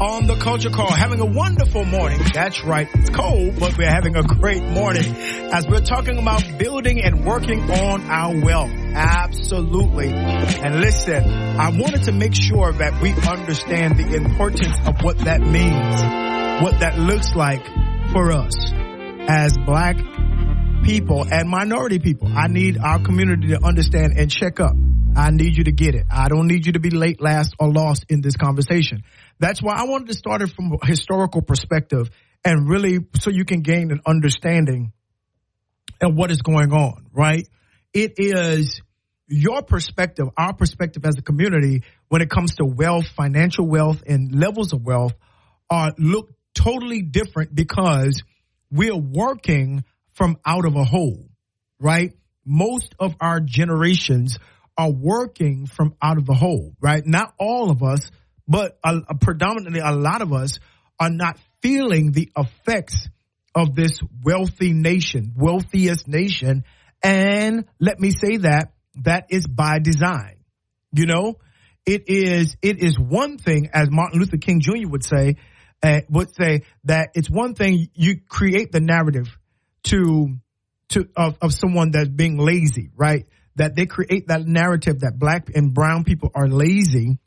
on 0.00 0.26
the 0.26 0.36
Culture 0.36 0.70
Call, 0.70 0.90
having 0.90 1.20
a 1.20 1.26
wonderful 1.26 1.84
morning. 1.84 2.20
That's 2.32 2.62
right. 2.64 2.88
It's 2.94 3.10
cold, 3.10 3.58
but 3.58 3.76
we're 3.76 3.90
having 3.90 4.16
a 4.16 4.22
great 4.22 4.62
morning 4.62 5.14
as 5.52 5.66
we're 5.66 5.80
talking 5.80 6.18
about 6.18 6.42
building 6.56 7.02
and 7.02 7.26
working 7.26 7.68
on 7.70 8.02
our 8.02 8.40
wealth. 8.40 8.70
Absolutely. 8.70 10.08
And 10.08 10.80
listen, 10.80 11.24
I 11.24 11.70
wanted 11.70 12.04
to 12.04 12.12
make 12.12 12.34
sure 12.34 12.72
that 12.72 13.02
we 13.02 13.12
understand 13.12 13.98
the 13.98 14.14
importance 14.14 14.78
of 14.86 15.02
what 15.02 15.18
that 15.18 15.40
means, 15.40 16.62
what 16.62 16.80
that 16.80 16.98
looks 16.98 17.34
like 17.34 17.64
for 18.12 18.30
us 18.30 18.54
as 19.28 19.56
black 19.66 19.96
people 20.84 21.26
and 21.30 21.48
minority 21.48 21.98
people. 21.98 22.28
I 22.28 22.46
need 22.46 22.78
our 22.78 23.00
community 23.00 23.48
to 23.48 23.64
understand 23.64 24.14
and 24.16 24.30
check 24.30 24.60
up. 24.60 24.74
I 25.16 25.30
need 25.30 25.56
you 25.56 25.64
to 25.64 25.72
get 25.72 25.94
it. 25.96 26.06
I 26.10 26.28
don't 26.28 26.46
need 26.46 26.66
you 26.66 26.74
to 26.74 26.80
be 26.80 26.90
late, 26.90 27.20
last, 27.20 27.54
or 27.58 27.72
lost 27.72 28.06
in 28.08 28.20
this 28.20 28.36
conversation. 28.36 29.02
That's 29.38 29.62
why 29.62 29.74
I 29.74 29.84
wanted 29.84 30.08
to 30.08 30.14
start 30.14 30.42
it 30.42 30.50
from 30.50 30.76
a 30.80 30.86
historical 30.86 31.42
perspective 31.42 32.10
and 32.44 32.68
really 32.68 32.98
so 33.20 33.30
you 33.30 33.44
can 33.44 33.60
gain 33.60 33.90
an 33.90 34.00
understanding 34.06 34.92
of 36.00 36.14
what 36.14 36.30
is 36.30 36.42
going 36.42 36.72
on, 36.72 37.06
right? 37.12 37.46
It 37.92 38.14
is 38.18 38.80
your 39.28 39.62
perspective, 39.62 40.28
our 40.36 40.54
perspective 40.54 41.04
as 41.04 41.16
a 41.18 41.22
community 41.22 41.82
when 42.08 42.22
it 42.22 42.30
comes 42.30 42.54
to 42.56 42.64
wealth, 42.64 43.06
financial 43.08 43.66
wealth 43.66 44.02
and 44.06 44.34
levels 44.34 44.72
of 44.72 44.82
wealth 44.82 45.12
are 45.70 45.92
look 45.98 46.30
totally 46.54 47.02
different 47.02 47.54
because 47.54 48.22
we're 48.70 48.96
working 48.96 49.84
from 50.12 50.36
out 50.44 50.64
of 50.64 50.76
a 50.76 50.84
hole, 50.84 51.28
right? 51.78 52.12
Most 52.44 52.94
of 52.98 53.14
our 53.20 53.40
generations 53.40 54.38
are 54.76 54.90
working 54.90 55.66
from 55.66 55.94
out 56.00 56.18
of 56.18 56.26
the 56.26 56.34
hole, 56.34 56.74
right? 56.80 57.04
Not 57.04 57.34
all 57.38 57.70
of 57.70 57.82
us, 57.82 58.10
but 58.48 58.78
a, 58.82 58.96
a 59.08 59.14
predominantly 59.14 59.80
a 59.80 59.92
lot 59.92 60.22
of 60.22 60.32
us 60.32 60.58
are 60.98 61.10
not 61.10 61.38
feeling 61.62 62.12
the 62.12 62.32
effects 62.36 63.08
of 63.54 63.74
this 63.74 64.00
wealthy 64.24 64.72
nation, 64.72 65.34
wealthiest 65.36 66.08
nation. 66.08 66.64
And 67.02 67.66
let 67.78 68.00
me 68.00 68.10
say 68.10 68.38
that 68.38 68.72
that 69.04 69.26
is 69.30 69.46
by 69.46 69.78
design. 69.78 70.36
You 70.92 71.06
know, 71.06 71.34
it 71.86 72.04
is, 72.08 72.56
it 72.62 72.78
is 72.82 72.98
one 72.98 73.38
thing, 73.38 73.70
as 73.72 73.88
Martin 73.90 74.20
Luther 74.20 74.38
King 74.38 74.60
Jr. 74.60 74.88
would 74.88 75.04
say, 75.04 75.36
uh, 75.82 76.00
would 76.08 76.34
say 76.34 76.62
that 76.84 77.10
it's 77.14 77.30
one 77.30 77.54
thing 77.54 77.88
you 77.94 78.20
create 78.28 78.72
the 78.72 78.80
narrative 78.80 79.26
to, 79.84 80.36
to, 80.90 81.08
of, 81.16 81.38
of 81.40 81.52
someone 81.52 81.92
that's 81.92 82.08
being 82.08 82.38
lazy, 82.38 82.90
right? 82.96 83.26
That 83.56 83.74
they 83.76 83.86
create 83.86 84.28
that 84.28 84.46
narrative 84.46 85.00
that 85.00 85.18
black 85.18 85.50
and 85.54 85.74
brown 85.74 86.04
people 86.04 86.30
are 86.34 86.48
lazy 86.48 87.18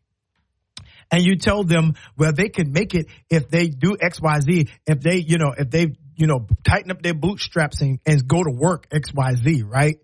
and 1.11 1.23
you 1.23 1.35
tell 1.35 1.63
them, 1.63 1.95
well, 2.17 2.31
they 2.31 2.47
can 2.47 2.71
make 2.71 2.95
it 2.95 3.07
if 3.29 3.49
they 3.49 3.67
do 3.67 3.97
X, 3.99 4.21
Y, 4.21 4.39
Z, 4.39 4.69
if 4.87 5.01
they, 5.01 5.17
you 5.17 5.37
know, 5.37 5.53
if 5.57 5.69
they, 5.69 5.87
you 6.15 6.25
know, 6.25 6.47
tighten 6.63 6.89
up 6.89 7.01
their 7.01 7.13
bootstraps 7.13 7.81
and, 7.81 7.99
and 8.05 8.27
go 8.27 8.41
to 8.41 8.49
work 8.49 8.87
X, 8.91 9.13
Y, 9.13 9.35
Z, 9.35 9.63
right? 9.63 9.97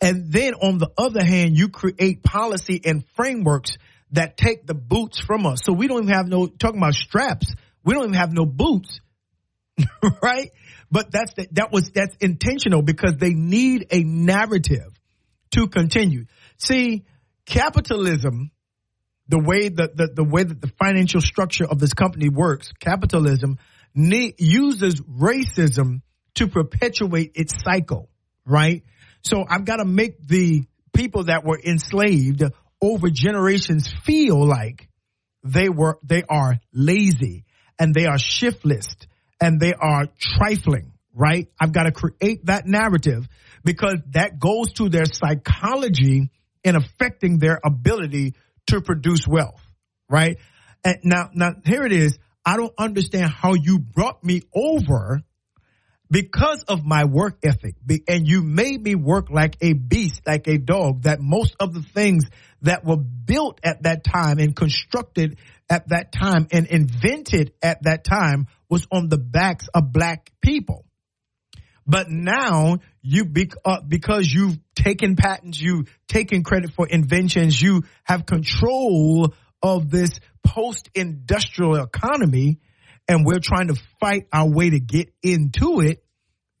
And 0.00 0.32
then 0.32 0.54
on 0.54 0.78
the 0.78 0.90
other 0.98 1.24
hand, 1.24 1.56
you 1.56 1.68
create 1.68 2.22
policy 2.22 2.80
and 2.84 3.04
frameworks 3.14 3.76
that 4.12 4.36
take 4.36 4.66
the 4.66 4.74
boots 4.74 5.20
from 5.20 5.46
us. 5.46 5.60
So 5.62 5.72
we 5.72 5.86
don't 5.86 6.04
even 6.04 6.14
have 6.14 6.26
no, 6.26 6.46
talking 6.46 6.78
about 6.78 6.94
straps, 6.94 7.54
we 7.84 7.94
don't 7.94 8.04
even 8.04 8.14
have 8.14 8.32
no 8.32 8.44
boots, 8.44 9.00
right? 10.22 10.50
But 10.90 11.12
that's, 11.12 11.34
the, 11.34 11.46
that 11.52 11.70
was, 11.70 11.90
that's 11.90 12.16
intentional 12.20 12.82
because 12.82 13.16
they 13.18 13.34
need 13.34 13.86
a 13.90 14.02
narrative 14.02 14.92
to 15.52 15.68
continue. 15.68 16.24
See, 16.56 17.04
capitalism 17.44 18.50
the 19.28 19.38
way 19.38 19.68
that 19.68 19.96
the, 19.96 20.08
the 20.08 20.24
way 20.24 20.42
that 20.42 20.60
the 20.60 20.72
financial 20.78 21.20
structure 21.20 21.66
of 21.66 21.78
this 21.78 21.92
company 21.92 22.28
works, 22.28 22.72
capitalism 22.80 23.58
ne- 23.94 24.34
uses 24.38 25.00
racism 25.00 26.02
to 26.34 26.48
perpetuate 26.48 27.32
its 27.34 27.54
cycle, 27.62 28.08
right? 28.46 28.84
So 29.22 29.44
I've 29.48 29.64
got 29.64 29.76
to 29.76 29.84
make 29.84 30.26
the 30.26 30.64
people 30.94 31.24
that 31.24 31.44
were 31.44 31.60
enslaved 31.62 32.42
over 32.80 33.10
generations 33.10 33.88
feel 34.04 34.46
like 34.46 34.88
they 35.44 35.68
were 35.68 35.98
they 36.02 36.22
are 36.28 36.58
lazy 36.72 37.44
and 37.78 37.94
they 37.94 38.06
are 38.06 38.18
shiftless 38.18 38.86
and 39.40 39.60
they 39.60 39.74
are 39.74 40.06
trifling, 40.18 40.92
right? 41.14 41.48
I've 41.60 41.72
got 41.72 41.84
to 41.84 41.92
create 41.92 42.46
that 42.46 42.66
narrative 42.66 43.28
because 43.64 43.98
that 44.10 44.38
goes 44.38 44.72
to 44.74 44.88
their 44.88 45.04
psychology 45.04 46.30
in 46.64 46.76
affecting 46.76 47.38
their 47.38 47.60
ability 47.64 48.34
to 48.68 48.80
produce 48.80 49.26
wealth, 49.26 49.60
right? 50.08 50.38
And 50.84 50.98
now, 51.04 51.30
now 51.34 51.50
here 51.64 51.84
it 51.84 51.92
is. 51.92 52.18
I 52.44 52.56
don't 52.56 52.72
understand 52.78 53.30
how 53.30 53.54
you 53.54 53.78
brought 53.78 54.24
me 54.24 54.42
over 54.54 55.22
because 56.10 56.64
of 56.64 56.84
my 56.84 57.04
work 57.04 57.38
ethic 57.44 57.74
and 58.08 58.26
you 58.26 58.42
made 58.42 58.82
me 58.82 58.94
work 58.94 59.28
like 59.30 59.56
a 59.60 59.74
beast, 59.74 60.22
like 60.26 60.46
a 60.48 60.58
dog, 60.58 61.02
that 61.02 61.20
most 61.20 61.54
of 61.60 61.74
the 61.74 61.82
things 61.82 62.24
that 62.62 62.84
were 62.84 62.96
built 62.96 63.60
at 63.62 63.82
that 63.82 64.04
time 64.04 64.38
and 64.38 64.56
constructed 64.56 65.38
at 65.68 65.88
that 65.88 66.12
time 66.12 66.48
and 66.50 66.66
invented 66.66 67.52
at 67.62 67.82
that 67.82 68.04
time 68.04 68.46
was 68.70 68.86
on 68.90 69.08
the 69.08 69.18
backs 69.18 69.68
of 69.74 69.92
black 69.92 70.30
people. 70.40 70.84
But 71.88 72.10
now 72.10 72.80
you, 73.00 73.24
uh, 73.64 73.80
because 73.80 74.30
you've 74.30 74.58
taken 74.74 75.16
patents, 75.16 75.58
you've 75.58 75.88
taken 76.06 76.44
credit 76.44 76.72
for 76.74 76.86
inventions, 76.86 77.60
you 77.60 77.84
have 78.04 78.26
control 78.26 79.32
of 79.62 79.90
this 79.90 80.20
post-industrial 80.44 81.76
economy 81.76 82.60
and 83.08 83.24
we're 83.24 83.40
trying 83.40 83.68
to 83.68 83.76
fight 84.00 84.28
our 84.30 84.48
way 84.48 84.68
to 84.68 84.78
get 84.78 85.10
into 85.22 85.80
it, 85.80 86.04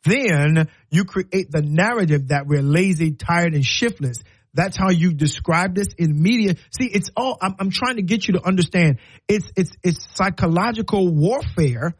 then 0.04 0.68
you 0.90 1.04
create 1.04 1.50
the 1.50 1.60
narrative 1.62 2.28
that 2.28 2.46
we're 2.46 2.62
lazy, 2.62 3.12
tired, 3.12 3.54
and 3.54 3.64
shiftless. 3.64 4.22
That's 4.54 4.78
how 4.78 4.88
you 4.90 5.12
describe 5.12 5.74
this 5.74 5.88
in 5.98 6.22
media. 6.22 6.54
See, 6.70 6.86
it's 6.86 7.10
all, 7.14 7.36
I'm, 7.42 7.54
I'm 7.60 7.70
trying 7.70 7.96
to 7.96 8.02
get 8.02 8.26
you 8.26 8.34
to 8.34 8.46
understand 8.46 8.98
it's, 9.28 9.52
it's, 9.56 9.72
it's 9.82 10.08
psychological 10.14 11.06
warfare 11.14 11.94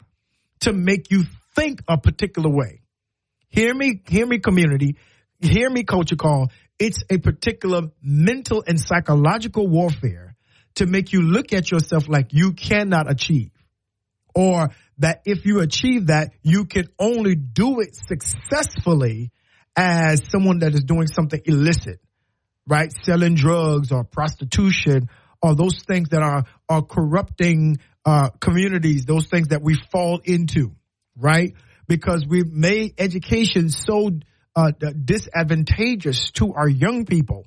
to 0.60 0.72
make 0.72 1.10
you 1.10 1.24
think 1.54 1.82
a 1.86 1.98
particular 1.98 2.48
way. 2.48 2.80
Hear 3.48 3.74
me, 3.74 4.02
hear 4.08 4.26
me 4.26 4.38
community, 4.38 4.96
hear 5.40 5.70
me 5.70 5.84
culture 5.84 6.16
call. 6.16 6.50
It's 6.78 7.02
a 7.10 7.18
particular 7.18 7.90
mental 8.02 8.62
and 8.66 8.80
psychological 8.80 9.66
warfare 9.66 10.36
to 10.76 10.86
make 10.86 11.12
you 11.12 11.22
look 11.22 11.52
at 11.52 11.70
yourself 11.70 12.08
like 12.08 12.32
you 12.32 12.52
cannot 12.52 13.10
achieve 13.10 13.50
or 14.34 14.68
that 14.98 15.22
if 15.24 15.44
you 15.44 15.60
achieve 15.60 16.06
that, 16.06 16.30
you 16.42 16.64
can 16.64 16.88
only 16.98 17.34
do 17.34 17.80
it 17.80 17.96
successfully 17.96 19.32
as 19.76 20.22
someone 20.30 20.60
that 20.60 20.74
is 20.74 20.84
doing 20.84 21.08
something 21.08 21.40
illicit, 21.44 22.00
right? 22.66 22.92
Selling 23.02 23.34
drugs 23.34 23.90
or 23.90 24.04
prostitution 24.04 25.08
or 25.42 25.56
those 25.56 25.82
things 25.86 26.10
that 26.10 26.22
are, 26.22 26.44
are 26.68 26.82
corrupting 26.82 27.78
uh, 28.04 28.30
communities, 28.40 29.04
those 29.04 29.26
things 29.26 29.48
that 29.48 29.62
we 29.62 29.76
fall 29.90 30.20
into, 30.24 30.74
right? 31.16 31.54
Because 31.88 32.24
we've 32.28 32.52
made 32.52 32.94
education 32.98 33.70
so 33.70 34.10
uh, 34.54 34.70
disadvantageous 34.70 36.30
to 36.32 36.52
our 36.54 36.68
young 36.68 37.06
people. 37.06 37.46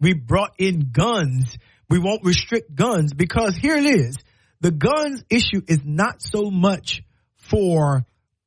We 0.00 0.12
brought 0.12 0.54
in 0.58 0.90
guns. 0.92 1.56
We 1.88 1.98
won't 1.98 2.24
restrict 2.24 2.74
guns 2.74 3.14
because 3.14 3.56
here 3.56 3.76
it 3.76 3.86
is 3.86 4.16
the 4.64 4.70
guns 4.70 5.22
issue 5.28 5.60
is 5.68 5.80
not 5.84 6.22
so 6.22 6.50
much 6.50 7.02
for, 7.36 8.06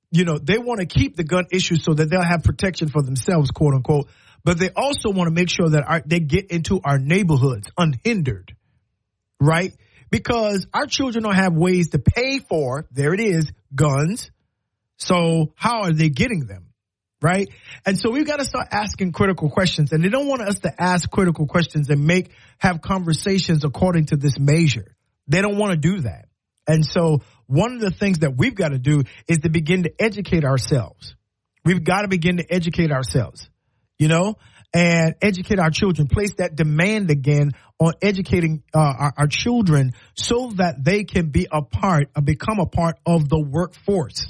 you 0.10 0.26
know, 0.26 0.40
they 0.40 0.58
want 0.58 0.80
to 0.80 0.88
keep 0.88 1.16
the 1.16 1.24
gun 1.24 1.46
issue 1.52 1.76
so 1.76 1.94
that 1.94 2.10
they'll 2.10 2.24
have 2.24 2.44
protection 2.44 2.88
for 2.88 3.04
themselves, 3.04 3.52
quote 3.52 3.76
unquote. 3.76 4.10
But 4.44 4.58
they 4.58 4.72
also 4.76 5.12
want 5.12 5.28
to 5.28 5.32
make 5.32 5.48
sure 5.48 5.70
that 5.70 5.84
our, 5.88 6.02
they 6.04 6.20
get 6.20 6.50
into 6.50 6.82
our 6.84 6.98
neighborhoods 6.98 7.70
unhindered, 7.78 8.56
right? 9.40 9.74
Because 10.10 10.66
our 10.74 10.88
children 10.88 11.24
don't 11.24 11.36
have 11.36 11.54
ways 11.54 11.90
to 11.90 12.00
pay 12.00 12.40
for, 12.40 12.88
there 12.92 13.14
it 13.14 13.20
is, 13.20 13.52
guns. 13.76 14.32
So 14.98 15.54
how 15.56 15.84
are 15.84 15.94
they 15.94 16.10
getting 16.10 16.46
them? 16.46 16.74
Right? 17.20 17.50
And 17.86 17.98
so 17.98 18.12
we've 18.12 18.28
got 18.28 18.38
to 18.38 18.46
start 18.46 18.68
asking 18.72 19.12
critical 19.12 19.50
questions 19.50 19.92
and 19.92 20.04
they 20.04 20.10
don't 20.10 20.28
want 20.28 20.42
us 20.42 20.60
to 20.60 20.82
ask 20.82 21.10
critical 21.10 21.48
questions 21.48 21.90
and 21.90 22.06
make, 22.06 22.30
have 22.60 22.82
conversations 22.82 23.64
according 23.64 24.08
to 24.08 24.18
this 24.18 24.38
measure. 24.38 24.96
They 25.28 25.42
don't 25.42 25.58
want 25.58 25.72
to 25.72 25.78
do 25.78 26.02
that. 26.02 26.28
And 26.68 26.86
so 26.86 27.22
one 27.48 27.74
of 27.74 27.80
the 27.80 27.92
things 27.92 28.20
that 28.20 28.38
we've 28.38 28.54
got 28.54 28.70
to 28.70 28.78
do 28.78 29.04
is 29.28 29.40
to 29.40 29.50
begin 29.50 29.84
to 29.84 29.92
educate 30.00 30.44
ourselves. 30.44 31.16
We've 31.66 31.84
got 31.84 32.02
to 32.02 32.08
begin 32.08 32.38
to 32.38 32.46
educate 32.54 32.92
ourselves, 32.92 33.50
you 33.98 34.08
know, 34.08 34.36
and 34.74 35.16
educate 35.22 35.60
our 35.60 35.70
children, 35.70 36.08
place 36.08 36.36
that 36.36 36.56
demand 36.56 37.10
again 37.10 37.52
on 37.80 37.94
educating 38.02 38.64
uh, 38.74 38.80
our, 38.80 39.14
our, 39.18 39.28
children 39.28 39.94
so 40.16 40.52
that 40.56 40.84
they 40.84 41.04
can 41.04 41.30
be 41.30 41.48
a 41.52 41.62
part, 41.62 42.10
uh, 42.16 42.22
become 42.22 42.60
a 42.60 42.66
part 42.66 42.98
of 43.06 43.30
the 43.30 43.40
workforce, 43.40 44.26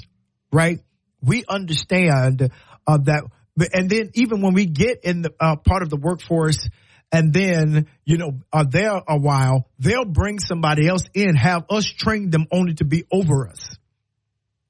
right? 0.52 0.80
We 1.22 1.44
understand 1.48 2.50
uh, 2.86 2.98
that, 3.04 3.24
and 3.72 3.90
then 3.90 4.10
even 4.14 4.40
when 4.42 4.54
we 4.54 4.66
get 4.66 5.04
in 5.04 5.22
the 5.22 5.32
uh, 5.40 5.56
part 5.56 5.82
of 5.82 5.90
the 5.90 5.96
workforce, 5.96 6.68
and 7.10 7.32
then 7.32 7.86
you 8.04 8.18
know 8.18 8.40
are 8.52 8.66
there 8.66 9.00
a 9.08 9.18
while 9.18 9.66
they'll 9.78 10.04
bring 10.04 10.38
somebody 10.38 10.86
else 10.86 11.04
in 11.14 11.34
have 11.36 11.64
us 11.70 11.86
train 11.86 12.28
them 12.28 12.46
only 12.52 12.74
to 12.74 12.84
be 12.84 13.04
over 13.10 13.48
us 13.48 13.78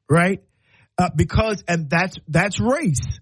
right? 0.09 0.43
Uh, 0.97 1.11
because 1.15 1.63
and 1.69 1.89
that's 1.89 2.17
that's 2.27 2.59
race. 2.61 3.21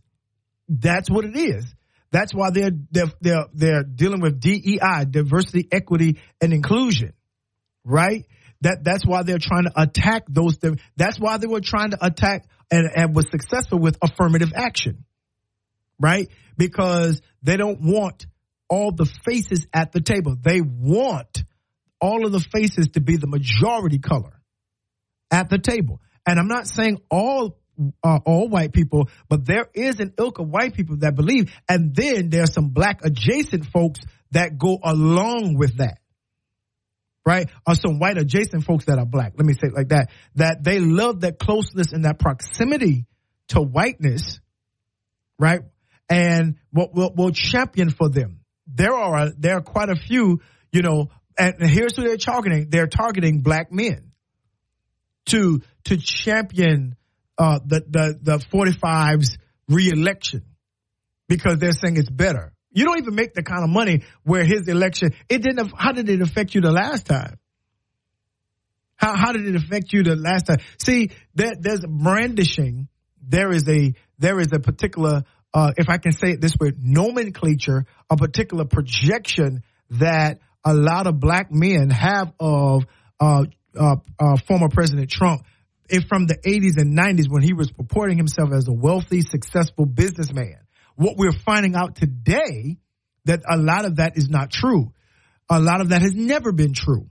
That's 0.68 1.10
what 1.10 1.24
it 1.24 1.36
is. 1.36 1.64
That's 2.10 2.32
why 2.32 2.50
they're 2.50 2.70
they're 2.90 3.12
they're, 3.20 3.46
they're 3.52 3.82
dealing 3.82 4.20
with 4.20 4.40
DEI 4.40 5.04
diversity 5.10 5.68
equity 5.70 6.20
and 6.40 6.52
inclusion 6.52 7.12
right 7.84 8.26
that 8.66 8.84
that's 8.84 9.06
why 9.06 9.22
they're 9.22 9.38
trying 9.38 9.64
to 9.64 9.72
attack 9.76 10.24
those 10.28 10.58
that's 10.96 11.18
why 11.18 11.38
they 11.38 11.46
were 11.46 11.60
trying 11.60 11.90
to 11.90 11.98
attack 12.04 12.44
and, 12.70 12.90
and 12.94 13.14
was 13.14 13.30
successful 13.30 13.78
with 13.78 13.96
affirmative 14.02 14.52
action 14.54 15.04
right 16.00 16.28
because 16.56 17.20
they 17.42 17.56
don't 17.56 17.80
want 17.80 18.26
all 18.68 18.92
the 18.92 19.06
faces 19.24 19.66
at 19.72 19.92
the 19.92 20.00
table. 20.00 20.36
They 20.40 20.60
want 20.60 21.44
all 22.00 22.26
of 22.26 22.32
the 22.32 22.40
faces 22.40 22.88
to 22.94 23.00
be 23.00 23.16
the 23.16 23.26
majority 23.26 23.98
color 23.98 24.40
at 25.30 25.48
the 25.48 25.58
table. 25.58 26.00
And 26.26 26.38
I'm 26.38 26.48
not 26.48 26.66
saying 26.66 27.00
all 27.10 27.58
uh, 28.02 28.20
all 28.24 28.48
white 28.48 28.72
people, 28.72 29.10
but 29.28 29.44
there 29.44 29.68
is 29.74 30.00
an 30.00 30.14
ilk 30.18 30.38
of 30.38 30.48
white 30.48 30.72
people 30.72 30.96
that 31.00 31.14
believe, 31.14 31.52
and 31.68 31.94
then 31.94 32.30
there's 32.30 32.54
some 32.54 32.70
black 32.70 33.04
adjacent 33.04 33.66
folks 33.66 34.00
that 34.30 34.56
go 34.56 34.78
along 34.82 35.56
with 35.58 35.76
that. 35.76 35.98
Right? 37.26 37.50
Or 37.66 37.74
some 37.74 37.98
white 37.98 38.16
adjacent 38.18 38.64
folks 38.64 38.84
that 38.84 38.98
are 38.98 39.04
black. 39.04 39.32
Let 39.36 39.44
me 39.44 39.52
say 39.52 39.68
it 39.68 39.74
like 39.74 39.88
that. 39.88 40.10
That 40.36 40.62
they 40.62 40.78
love 40.78 41.22
that 41.22 41.38
closeness 41.38 41.92
and 41.92 42.04
that 42.04 42.20
proximity 42.20 43.06
to 43.48 43.60
whiteness, 43.60 44.38
right? 45.38 45.62
And 46.08 46.54
what 46.70 46.94
will 46.94 47.12
will 47.16 47.32
champion 47.32 47.90
for 47.90 48.08
them 48.08 48.40
there 48.66 48.94
are 48.94 49.30
there 49.30 49.56
are 49.56 49.62
quite 49.62 49.88
a 49.88 49.96
few, 49.96 50.40
you 50.72 50.82
know, 50.82 51.10
and 51.38 51.54
here's 51.60 51.96
who 51.96 52.02
they're 52.02 52.16
targeting. 52.16 52.68
They're 52.70 52.86
targeting 52.86 53.40
black 53.40 53.70
men 53.70 54.12
to 55.26 55.62
to 55.84 55.96
champion 55.96 56.96
uh, 57.38 57.60
the 57.64 57.84
the 57.88 58.18
the 58.20 58.38
45's 58.52 59.38
reelection 59.68 60.42
because 61.28 61.58
they're 61.58 61.72
saying 61.72 61.96
it's 61.96 62.10
better. 62.10 62.52
You 62.76 62.84
don't 62.84 62.98
even 62.98 63.14
make 63.14 63.32
the 63.32 63.42
kind 63.42 63.64
of 63.64 63.70
money 63.70 64.02
where 64.22 64.44
his 64.44 64.68
election 64.68 65.14
it 65.30 65.40
didn't. 65.40 65.72
How 65.74 65.92
did 65.92 66.10
it 66.10 66.20
affect 66.20 66.54
you 66.54 66.60
the 66.60 66.70
last 66.70 67.06
time? 67.06 67.38
How 68.96 69.16
how 69.16 69.32
did 69.32 69.46
it 69.46 69.56
affect 69.56 69.94
you 69.94 70.02
the 70.02 70.14
last 70.14 70.46
time? 70.46 70.58
See, 70.76 71.10
there, 71.34 71.54
there's 71.58 71.80
brandishing. 71.88 72.88
There 73.26 73.50
is 73.50 73.66
a 73.66 73.94
there 74.18 74.38
is 74.38 74.52
a 74.52 74.58
particular 74.58 75.24
uh, 75.54 75.72
if 75.78 75.88
I 75.88 75.96
can 75.96 76.12
say 76.12 76.32
it 76.32 76.42
this 76.42 76.54
way, 76.60 76.72
nomenclature, 76.78 77.86
a 78.10 78.16
particular 78.18 78.66
projection 78.66 79.62
that 79.92 80.40
a 80.62 80.74
lot 80.74 81.06
of 81.06 81.18
black 81.18 81.50
men 81.50 81.88
have 81.88 82.30
of 82.38 82.84
uh, 83.18 83.44
uh, 83.74 83.96
uh 84.20 84.36
former 84.46 84.68
President 84.68 85.08
Trump 85.08 85.46
If 85.88 86.08
from 86.08 86.26
the 86.26 86.36
80s 86.36 86.76
and 86.76 86.94
90s 86.94 87.30
when 87.30 87.42
he 87.42 87.54
was 87.54 87.70
purporting 87.70 88.18
himself 88.18 88.50
as 88.52 88.68
a 88.68 88.72
wealthy, 88.72 89.22
successful 89.22 89.86
businessman. 89.86 90.65
What 90.96 91.16
we're 91.16 91.32
finding 91.32 91.74
out 91.76 91.96
today 91.96 92.78
that 93.24 93.42
a 93.48 93.56
lot 93.56 93.84
of 93.84 93.96
that 93.96 94.16
is 94.16 94.28
not 94.28 94.50
true. 94.50 94.92
A 95.48 95.60
lot 95.60 95.80
of 95.80 95.90
that 95.90 96.02
has 96.02 96.14
never 96.14 96.52
been 96.52 96.72
true. 96.72 97.10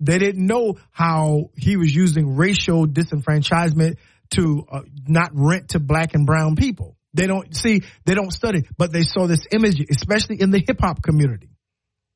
They 0.00 0.18
didn't 0.18 0.46
know 0.46 0.76
how 0.90 1.50
he 1.56 1.76
was 1.76 1.94
using 1.94 2.36
racial 2.36 2.86
disenfranchisement 2.86 3.96
to 4.34 4.66
uh, 4.70 4.80
not 5.06 5.30
rent 5.32 5.70
to 5.70 5.80
black 5.80 6.14
and 6.14 6.26
brown 6.26 6.56
people. 6.56 6.96
They 7.14 7.26
don't 7.26 7.54
see, 7.54 7.82
they 8.04 8.14
don't 8.14 8.32
study, 8.32 8.64
but 8.76 8.92
they 8.92 9.02
saw 9.02 9.26
this 9.26 9.46
image, 9.52 9.80
especially 9.88 10.40
in 10.40 10.50
the 10.50 10.62
hip 10.66 10.80
hop 10.80 11.02
community. 11.02 11.50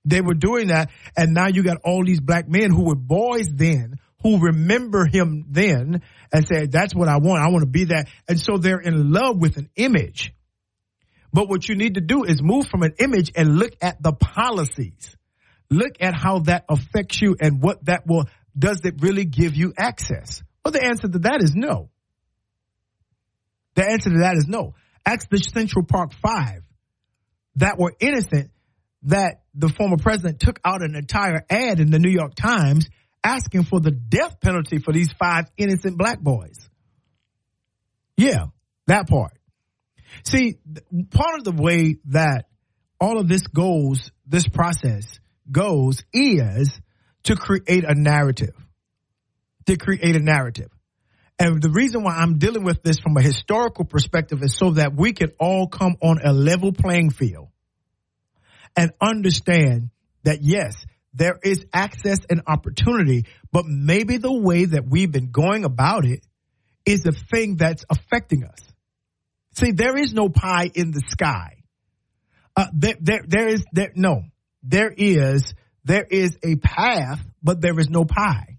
They 0.04 0.20
were 0.20 0.34
doing 0.34 0.68
that. 0.68 0.90
And 1.16 1.34
now 1.34 1.46
you 1.48 1.62
got 1.62 1.78
all 1.84 2.04
these 2.04 2.20
black 2.20 2.48
men 2.48 2.70
who 2.70 2.84
were 2.84 2.96
boys 2.96 3.48
then, 3.54 3.96
who 4.22 4.38
remember 4.38 5.06
him 5.06 5.46
then 5.50 6.02
and 6.32 6.46
say, 6.46 6.66
that's 6.66 6.94
what 6.94 7.08
I 7.08 7.18
want. 7.18 7.42
I 7.42 7.50
want 7.50 7.62
to 7.62 7.70
be 7.70 7.84
that. 7.84 8.08
And 8.28 8.40
so 8.40 8.58
they're 8.58 8.80
in 8.80 9.12
love 9.12 9.38
with 9.38 9.56
an 9.56 9.70
image. 9.76 10.32
But 11.32 11.48
what 11.48 11.68
you 11.68 11.74
need 11.74 11.94
to 11.94 12.00
do 12.00 12.24
is 12.24 12.42
move 12.42 12.66
from 12.68 12.82
an 12.82 12.94
image 12.98 13.32
and 13.34 13.58
look 13.58 13.72
at 13.82 14.02
the 14.02 14.12
policies. 14.12 15.16
Look 15.70 15.96
at 16.00 16.14
how 16.14 16.40
that 16.40 16.64
affects 16.68 17.20
you 17.20 17.36
and 17.40 17.62
what 17.62 17.84
that 17.84 18.06
will, 18.06 18.24
does 18.58 18.80
it 18.84 19.02
really 19.02 19.24
give 19.24 19.54
you 19.54 19.74
access? 19.76 20.42
Well, 20.64 20.72
the 20.72 20.84
answer 20.84 21.08
to 21.08 21.18
that 21.20 21.42
is 21.42 21.54
no. 21.54 21.90
The 23.74 23.88
answer 23.88 24.10
to 24.10 24.18
that 24.20 24.36
is 24.36 24.46
no. 24.48 24.74
Ask 25.04 25.28
the 25.28 25.38
Central 25.38 25.84
Park 25.84 26.12
Five 26.22 26.62
that 27.56 27.78
were 27.78 27.94
innocent 28.00 28.50
that 29.04 29.42
the 29.54 29.68
former 29.68 29.96
president 29.96 30.40
took 30.40 30.58
out 30.64 30.82
an 30.82 30.94
entire 30.96 31.44
ad 31.48 31.80
in 31.80 31.90
the 31.90 31.98
New 31.98 32.10
York 32.10 32.34
Times 32.34 32.88
asking 33.22 33.64
for 33.64 33.80
the 33.80 33.90
death 33.90 34.40
penalty 34.40 34.78
for 34.78 34.92
these 34.92 35.12
five 35.12 35.44
innocent 35.56 35.96
black 35.96 36.20
boys. 36.20 36.68
Yeah, 38.16 38.46
that 38.86 39.08
part. 39.08 39.37
See, 40.24 40.58
part 41.10 41.38
of 41.38 41.44
the 41.44 41.52
way 41.52 41.96
that 42.06 42.46
all 43.00 43.18
of 43.18 43.28
this 43.28 43.46
goes, 43.46 44.10
this 44.26 44.46
process 44.48 45.20
goes 45.50 46.02
is 46.12 46.80
to 47.24 47.36
create 47.36 47.84
a 47.84 47.94
narrative. 47.94 48.54
To 49.66 49.76
create 49.76 50.16
a 50.16 50.20
narrative. 50.20 50.70
And 51.38 51.62
the 51.62 51.70
reason 51.70 52.02
why 52.02 52.16
I'm 52.16 52.38
dealing 52.38 52.64
with 52.64 52.82
this 52.82 52.98
from 52.98 53.16
a 53.16 53.22
historical 53.22 53.84
perspective 53.84 54.42
is 54.42 54.56
so 54.56 54.72
that 54.72 54.94
we 54.96 55.12
can 55.12 55.30
all 55.38 55.68
come 55.68 55.96
on 56.02 56.20
a 56.22 56.32
level 56.32 56.72
playing 56.72 57.10
field 57.10 57.48
and 58.76 58.90
understand 59.00 59.90
that 60.24 60.42
yes, 60.42 60.84
there 61.14 61.38
is 61.42 61.64
access 61.72 62.18
and 62.28 62.42
opportunity, 62.46 63.26
but 63.52 63.64
maybe 63.66 64.18
the 64.18 64.32
way 64.32 64.64
that 64.64 64.88
we've 64.88 65.10
been 65.10 65.30
going 65.30 65.64
about 65.64 66.04
it 66.04 66.24
is 66.84 67.02
the 67.02 67.12
thing 67.12 67.56
that's 67.56 67.84
affecting 67.88 68.44
us. 68.44 68.60
See, 69.58 69.72
there 69.72 69.96
is 69.96 70.12
no 70.12 70.28
pie 70.28 70.70
in 70.72 70.92
the 70.92 71.02
sky. 71.08 71.56
Uh, 72.56 72.66
there, 72.72 72.94
there, 73.00 73.20
there 73.26 73.48
is, 73.48 73.64
there, 73.72 73.90
no, 73.94 74.22
there 74.62 74.92
is, 74.96 75.52
there 75.84 76.04
is 76.08 76.38
a 76.44 76.56
path, 76.56 77.20
but 77.42 77.60
there 77.60 77.78
is 77.78 77.88
no 77.88 78.04
pie. 78.04 78.58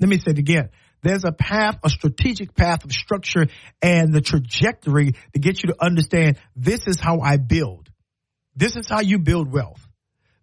Let 0.00 0.08
me 0.08 0.18
say 0.18 0.32
it 0.32 0.38
again. 0.38 0.70
There's 1.02 1.24
a 1.24 1.32
path, 1.32 1.78
a 1.84 1.90
strategic 1.90 2.54
path 2.54 2.84
of 2.84 2.92
structure 2.92 3.46
and 3.80 4.12
the 4.12 4.20
trajectory 4.20 5.12
to 5.32 5.38
get 5.40 5.62
you 5.62 5.68
to 5.68 5.76
understand 5.84 6.38
this 6.56 6.86
is 6.86 6.98
how 7.00 7.20
I 7.20 7.36
build. 7.36 7.90
This 8.56 8.76
is 8.76 8.88
how 8.88 9.00
you 9.00 9.18
build 9.18 9.52
wealth. 9.52 9.80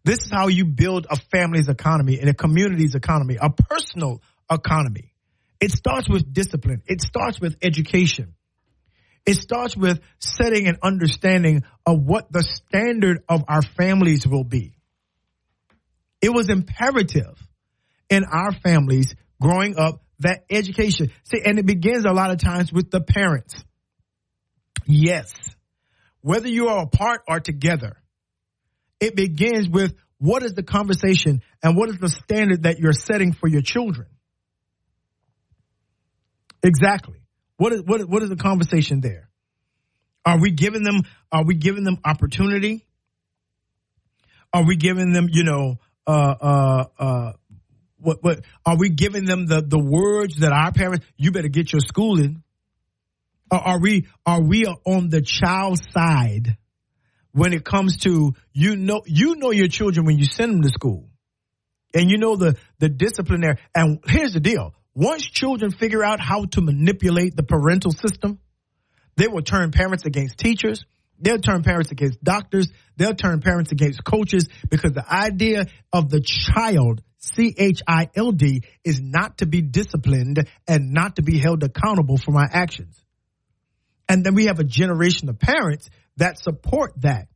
This 0.05 0.19
is 0.19 0.31
how 0.31 0.47
you 0.47 0.65
build 0.65 1.07
a 1.09 1.17
family's 1.31 1.67
economy 1.67 2.19
and 2.19 2.29
a 2.29 2.33
community's 2.33 2.95
economy, 2.95 3.37
a 3.39 3.49
personal 3.49 4.21
economy. 4.49 5.13
It 5.59 5.71
starts 5.71 6.09
with 6.09 6.33
discipline. 6.33 6.83
It 6.87 7.01
starts 7.01 7.39
with 7.39 7.57
education. 7.61 8.35
It 9.25 9.35
starts 9.35 9.75
with 9.75 9.99
setting 10.19 10.67
an 10.67 10.77
understanding 10.81 11.63
of 11.85 11.99
what 12.01 12.31
the 12.31 12.43
standard 12.43 13.23
of 13.29 13.43
our 13.47 13.61
families 13.61 14.25
will 14.25 14.43
be. 14.43 14.73
It 16.21 16.33
was 16.33 16.49
imperative 16.49 17.37
in 18.09 18.23
our 18.25 18.51
families 18.51 19.13
growing 19.41 19.77
up 19.77 20.03
that 20.19 20.43
education. 20.49 21.11
See, 21.23 21.41
and 21.45 21.59
it 21.59 21.65
begins 21.65 22.05
a 22.05 22.11
lot 22.11 22.31
of 22.31 22.39
times 22.39 22.73
with 22.73 22.91
the 22.91 23.01
parents. 23.01 23.63
Yes. 24.85 25.31
Whether 26.21 26.49
you 26.49 26.67
are 26.67 26.83
apart 26.83 27.21
or 27.27 27.39
together, 27.39 27.95
it 28.99 29.15
begins 29.15 29.69
with 29.69 29.93
what 30.17 30.43
is 30.43 30.53
the 30.53 30.63
conversation 30.63 31.41
and 31.63 31.77
what 31.77 31.89
is 31.89 31.97
the 31.97 32.09
standard 32.09 32.63
that 32.63 32.79
you're 32.79 32.91
setting 32.91 33.31
for 33.31 33.47
your 33.47 33.61
children? 33.61 34.07
Exactly. 36.61 37.18
What 37.59 37.73
is, 37.73 37.81
what 37.83 37.99
is, 37.99 38.07
what 38.07 38.23
is 38.23 38.29
the 38.29 38.37
conversation 38.37 39.01
there? 39.01 39.27
Are 40.25 40.39
we 40.39 40.51
giving 40.51 40.81
them, 40.81 41.01
are 41.29 41.43
we 41.43 41.55
giving 41.55 41.83
them 41.83 41.97
opportunity? 42.05 42.85
Are 44.53 44.65
we 44.65 44.77
giving 44.77 45.11
them, 45.11 45.27
you 45.29 45.43
know, 45.43 45.75
uh, 46.07 46.35
uh, 46.39 46.85
uh, 46.97 47.33
what, 47.97 48.23
what 48.23 48.39
are 48.65 48.77
we 48.77 48.87
giving 48.87 49.25
them 49.25 49.45
the, 49.45 49.61
the 49.61 49.77
words 49.77 50.37
that 50.37 50.53
our 50.53 50.71
parents, 50.71 51.05
you 51.17 51.33
better 51.33 51.49
get 51.49 51.73
your 51.73 51.81
schooling? 51.81 52.43
Or 53.51 53.57
are 53.57 53.79
we, 53.81 54.07
are 54.25 54.41
we 54.41 54.63
on 54.63 55.09
the 55.09 55.21
child's 55.21 55.81
side 55.91 56.55
when 57.33 57.51
it 57.51 57.65
comes 57.65 57.97
to, 58.03 58.35
you 58.53 58.77
know, 58.77 59.01
you 59.05 59.35
know 59.35 59.51
your 59.51 59.67
children 59.67 60.05
when 60.05 60.17
you 60.17 60.27
send 60.27 60.53
them 60.53 60.61
to 60.61 60.69
school 60.69 61.09
and 61.93 62.09
you 62.09 62.19
know 62.19 62.37
the, 62.37 62.55
the 62.79 62.87
discipline 62.87 63.41
there. 63.41 63.57
And 63.75 63.99
here's 64.07 64.31
the 64.31 64.39
deal. 64.39 64.73
Once 64.99 65.23
children 65.23 65.71
figure 65.71 66.03
out 66.03 66.19
how 66.19 66.43
to 66.43 66.59
manipulate 66.59 67.33
the 67.33 67.41
parental 67.41 67.93
system, 67.93 68.37
they 69.15 69.29
will 69.29 69.41
turn 69.41 69.71
parents 69.71 70.05
against 70.05 70.37
teachers. 70.37 70.83
They'll 71.21 71.39
turn 71.39 71.63
parents 71.63 71.91
against 71.91 72.21
doctors. 72.21 72.67
They'll 72.97 73.15
turn 73.15 73.39
parents 73.39 73.71
against 73.71 74.03
coaches 74.03 74.49
because 74.69 74.91
the 74.91 75.09
idea 75.09 75.67
of 75.93 76.09
the 76.09 76.19
child 76.19 77.01
C 77.17 77.55
H 77.57 77.81
I 77.87 78.09
L 78.13 78.33
D 78.33 78.63
is 78.83 78.99
not 78.99 79.37
to 79.37 79.45
be 79.45 79.61
disciplined 79.61 80.45
and 80.67 80.91
not 80.91 81.15
to 81.15 81.21
be 81.21 81.39
held 81.39 81.63
accountable 81.63 82.17
for 82.17 82.31
my 82.31 82.45
actions. 82.51 83.01
And 84.09 84.25
then 84.25 84.35
we 84.35 84.47
have 84.47 84.59
a 84.59 84.65
generation 84.65 85.29
of 85.29 85.39
parents 85.39 85.89
that 86.17 86.39
support 86.39 86.91
that 87.03 87.29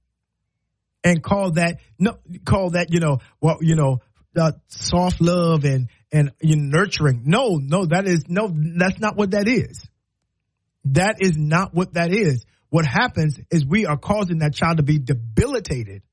and 1.01 1.23
call 1.23 1.51
that 1.51 1.77
no 1.97 2.17
call 2.43 2.71
that 2.71 2.91
you 2.91 2.99
know 2.99 3.19
well 3.39 3.59
you 3.61 3.75
know 3.75 3.99
uh, 4.35 4.51
soft 4.67 5.21
love 5.21 5.63
and 5.63 5.89
and 6.13 6.31
you're 6.39 6.57
nurturing. 6.57 7.23
No, 7.25 7.59
no, 7.61 7.85
that 7.87 8.07
is 8.07 8.25
no, 8.29 8.49
that's 8.53 8.99
not 8.99 9.17
what 9.17 9.31
that 9.31 9.47
is. 9.47 9.85
That 10.85 11.17
is 11.19 11.33
not 11.37 11.73
what 11.73 11.95
that 11.95 12.13
is. 12.13 12.45
What 12.69 12.85
happens 12.85 13.39
is 13.51 13.65
we 13.65 13.85
are 13.85 13.97
causing 13.97 14.39
that 14.39 14.53
child 14.53 14.77
to 14.77 14.83
be 14.83 14.99
debilitated 14.99 16.03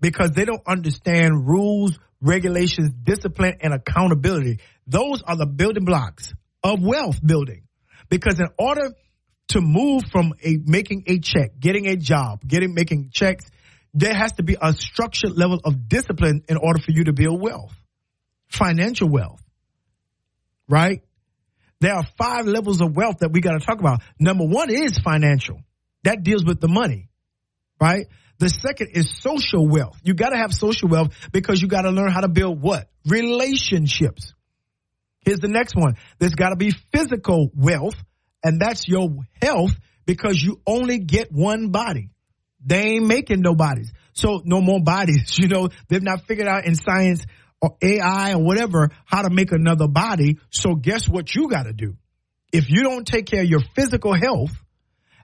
because 0.00 0.32
they 0.32 0.44
don't 0.44 0.62
understand 0.66 1.46
rules, 1.46 1.98
regulations, 2.20 2.90
discipline, 3.02 3.54
and 3.60 3.72
accountability. 3.72 4.60
Those 4.86 5.22
are 5.22 5.36
the 5.36 5.46
building 5.46 5.84
blocks 5.84 6.32
of 6.62 6.80
wealth 6.82 7.24
building. 7.24 7.62
Because 8.08 8.40
in 8.40 8.48
order 8.58 8.90
to 9.48 9.60
move 9.60 10.02
from 10.10 10.34
a 10.42 10.58
making 10.64 11.04
a 11.06 11.18
check, 11.18 11.58
getting 11.58 11.86
a 11.86 11.96
job, 11.96 12.46
getting 12.46 12.74
making 12.74 13.10
checks, 13.12 13.44
there 13.94 14.14
has 14.14 14.32
to 14.32 14.42
be 14.42 14.56
a 14.60 14.72
structured 14.72 15.36
level 15.36 15.60
of 15.64 15.88
discipline 15.88 16.42
in 16.48 16.56
order 16.56 16.80
for 16.80 16.92
you 16.92 17.04
to 17.04 17.12
build 17.12 17.40
wealth, 17.40 17.74
financial 18.48 19.08
wealth, 19.08 19.41
right? 20.68 21.02
There 21.80 21.94
are 21.94 22.04
five 22.16 22.46
levels 22.46 22.80
of 22.80 22.94
wealth 22.94 23.18
that 23.18 23.32
we 23.32 23.40
got 23.40 23.58
to 23.58 23.66
talk 23.66 23.80
about. 23.80 24.02
Number 24.18 24.44
one 24.44 24.70
is 24.70 24.98
financial. 24.98 25.60
That 26.04 26.22
deals 26.22 26.44
with 26.44 26.60
the 26.60 26.68
money, 26.68 27.08
right? 27.80 28.06
The 28.38 28.48
second 28.48 28.90
is 28.94 29.18
social 29.18 29.68
wealth. 29.68 29.98
You 30.02 30.14
got 30.14 30.30
to 30.30 30.36
have 30.36 30.52
social 30.52 30.88
wealth 30.88 31.12
because 31.32 31.60
you 31.62 31.68
got 31.68 31.82
to 31.82 31.90
learn 31.90 32.10
how 32.10 32.20
to 32.20 32.28
build 32.28 32.60
what? 32.60 32.88
Relationships. 33.06 34.34
Here's 35.24 35.38
the 35.38 35.48
next 35.48 35.74
one. 35.76 35.96
There's 36.18 36.34
got 36.34 36.50
to 36.50 36.56
be 36.56 36.72
physical 36.92 37.50
wealth, 37.54 37.94
and 38.42 38.60
that's 38.60 38.88
your 38.88 39.10
health 39.40 39.72
because 40.06 40.42
you 40.42 40.60
only 40.66 40.98
get 40.98 41.30
one 41.30 41.70
body. 41.70 42.10
They 42.64 42.94
ain't 42.94 43.06
making 43.06 43.40
no 43.40 43.54
bodies. 43.54 43.92
So 44.12 44.40
no 44.44 44.60
more 44.60 44.80
bodies. 44.80 45.36
You 45.38 45.48
know, 45.48 45.68
they've 45.88 46.02
not 46.02 46.26
figured 46.26 46.46
out 46.46 46.64
in 46.64 46.74
science 46.74 47.24
or 47.62 47.76
AI 47.80 48.32
or 48.32 48.42
whatever 48.42 48.90
how 49.06 49.22
to 49.22 49.30
make 49.30 49.52
another 49.52 49.86
body. 49.86 50.38
So 50.50 50.74
guess 50.74 51.08
what 51.08 51.34
you 51.34 51.48
got 51.48 51.62
to 51.62 51.72
do? 51.72 51.96
If 52.52 52.68
you 52.68 52.82
don't 52.82 53.06
take 53.06 53.26
care 53.26 53.42
of 53.42 53.48
your 53.48 53.62
physical 53.74 54.12
health 54.12 54.50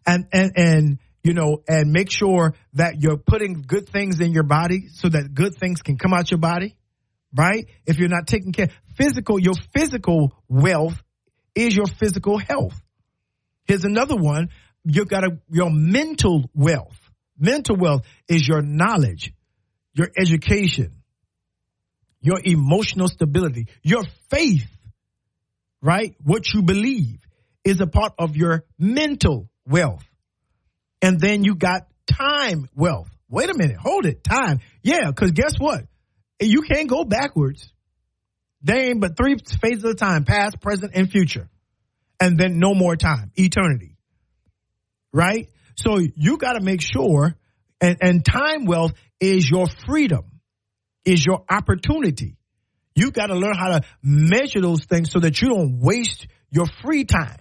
and, 0.07 0.27
and, 0.33 0.53
and 0.57 0.99
you 1.23 1.35
know, 1.35 1.63
and 1.69 1.91
make 1.91 2.11
sure 2.11 2.55
that 2.75 3.03
you're 3.03 3.19
putting 3.19 3.65
good 3.67 3.89
things 3.89 4.21
in 4.21 4.33
your 4.33 4.45
body 4.45 4.87
so 4.89 5.09
that 5.09 5.35
good 5.35 5.57
things 5.57 5.83
can 5.83 5.99
come 5.99 6.15
out 6.15 6.31
your 6.31 6.39
body, 6.39 6.77
right? 7.37 7.67
If 7.85 7.99
you're 7.99 8.09
not 8.09 8.27
taking 8.27 8.53
care, 8.53 8.69
physical, 8.97 9.39
your 9.39 9.55
physical 9.75 10.33
wealth 10.49 11.03
is 11.55 11.77
your 11.77 11.87
physical 11.87 12.39
health. 12.39 12.81
Here's 13.67 13.85
another 13.85 14.17
one. 14.17 14.49
You 14.85 15.05
got 15.05 15.25
a, 15.25 15.39
your 15.51 15.71
mental 15.71 16.49
wealth. 16.55 16.97
Mental 17.37 17.77
wealth 17.77 18.03
is 18.29 18.47
your 18.47 18.63
knowledge, 18.63 19.33
your 19.93 20.09
education, 20.19 20.98
your 22.21 22.41
emotional 22.43 23.09
stability, 23.09 23.67
your 23.83 24.03
faith, 24.31 24.69
right? 25.81 26.15
What 26.23 26.53
you 26.53 26.63
believe 26.63 27.21
is 27.65 27.81
a 27.81 27.87
part 27.87 28.15
of 28.19 28.37
your 28.37 28.65
mental 28.79 29.49
wealth. 29.67 30.05
And 31.01 31.21
then 31.21 31.45
you 31.45 31.55
got 31.55 31.87
time 32.07 32.69
wealth. 32.75 33.09
Wait 33.29 33.51
a 33.51 33.55
minute. 33.57 33.77
Hold 33.77 34.07
it. 34.07 34.25
Time. 34.25 34.61
Yeah. 34.83 35.13
Cause 35.13 35.33
guess 35.33 35.55
what? 35.59 35.85
You 36.41 36.63
can't 36.63 36.89
go 36.89 37.05
backwards. 37.05 37.71
There 38.63 38.79
ain't 38.79 39.01
but 39.01 39.17
three 39.17 39.37
phases 39.61 39.85
of 39.85 39.97
time, 39.97 40.25
past, 40.25 40.61
present, 40.61 40.93
and 40.95 41.11
future. 41.11 41.49
And 42.21 42.39
then 42.39 42.59
no 42.59 42.75
more 42.75 42.97
time, 42.97 43.31
eternity. 43.37 43.97
Right? 45.13 45.49
So 45.77 45.99
you 45.99 46.39
got 46.39 46.55
to 46.55 46.61
make 46.61 46.81
sure 46.81 47.37
and, 47.81 47.99
and 48.01 48.25
time 48.25 48.65
wealth 48.65 48.93
is 49.21 49.49
your 49.49 49.67
freedom. 49.87 50.38
Is 51.05 51.25
your 51.25 51.45
opportunity. 51.49 52.37
You 52.95 53.11
got 53.11 53.27
to 53.27 53.35
learn 53.35 53.55
how 53.55 53.79
to 53.79 53.83
measure 54.03 54.61
those 54.61 54.85
things 54.85 55.11
so 55.11 55.21
that 55.21 55.41
you 55.41 55.49
don't 55.49 55.79
waste 55.81 56.27
your 56.51 56.67
free 56.83 57.05
time. 57.05 57.41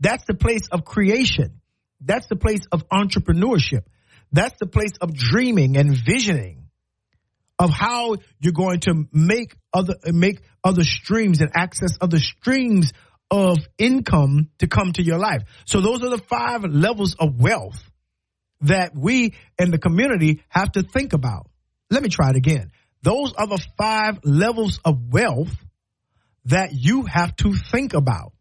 That's 0.00 0.24
the 0.24 0.34
place 0.34 0.68
of 0.70 0.84
creation. 0.84 1.60
That's 2.00 2.26
the 2.26 2.36
place 2.36 2.62
of 2.70 2.88
entrepreneurship. 2.88 3.84
That's 4.32 4.54
the 4.60 4.66
place 4.66 4.92
of 5.00 5.14
dreaming 5.14 5.76
and 5.76 5.96
visioning 5.96 6.66
of 7.58 7.70
how 7.70 8.16
you're 8.38 8.52
going 8.52 8.80
to 8.80 9.06
make 9.12 9.56
other 9.72 9.94
make 10.06 10.40
other 10.62 10.84
streams 10.84 11.40
and 11.40 11.50
access 11.54 11.96
other 12.00 12.18
streams 12.18 12.92
of 13.30 13.58
income 13.78 14.50
to 14.58 14.66
come 14.66 14.92
to 14.92 15.02
your 15.02 15.18
life. 15.18 15.42
So 15.64 15.80
those 15.80 16.02
are 16.02 16.10
the 16.10 16.22
five 16.28 16.64
levels 16.64 17.16
of 17.18 17.40
wealth 17.40 17.82
that 18.62 18.92
we 18.94 19.34
in 19.58 19.70
the 19.70 19.78
community 19.78 20.42
have 20.48 20.72
to 20.72 20.82
think 20.82 21.12
about. 21.12 21.48
Let 21.90 22.02
me 22.02 22.08
try 22.08 22.30
it 22.30 22.36
again. 22.36 22.70
Those 23.02 23.32
are 23.34 23.46
the 23.46 23.64
five 23.78 24.20
levels 24.24 24.80
of 24.84 25.12
wealth 25.12 25.54
that 26.46 26.70
you 26.72 27.02
have 27.02 27.36
to 27.36 27.54
think 27.54 27.94
about. 27.94 28.32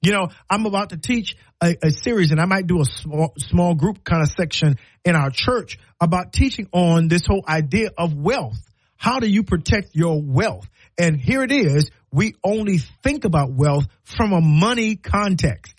You 0.00 0.10
know, 0.10 0.28
I'm 0.50 0.66
about 0.66 0.90
to 0.90 0.96
teach 0.96 1.36
a, 1.62 1.76
a, 1.80 1.90
series 1.90 2.32
and 2.32 2.40
I 2.40 2.44
might 2.44 2.66
do 2.66 2.80
a 2.80 2.84
small, 2.84 3.34
small 3.38 3.74
group 3.76 4.02
kind 4.02 4.22
of 4.22 4.28
section 4.36 4.76
in 5.04 5.14
our 5.14 5.30
church 5.30 5.78
about 6.00 6.32
teaching 6.32 6.68
on 6.72 7.06
this 7.06 7.22
whole 7.24 7.44
idea 7.46 7.90
of 7.96 8.12
wealth. 8.12 8.58
How 8.96 9.20
do 9.20 9.28
you 9.28 9.44
protect 9.44 9.94
your 9.94 10.20
wealth? 10.20 10.68
And 10.98 11.20
here 11.20 11.42
it 11.44 11.52
is. 11.52 11.88
We 12.12 12.34
only 12.42 12.78
think 13.04 13.24
about 13.24 13.52
wealth 13.52 13.86
from 14.02 14.32
a 14.32 14.40
money 14.40 14.96
context. 14.96 15.74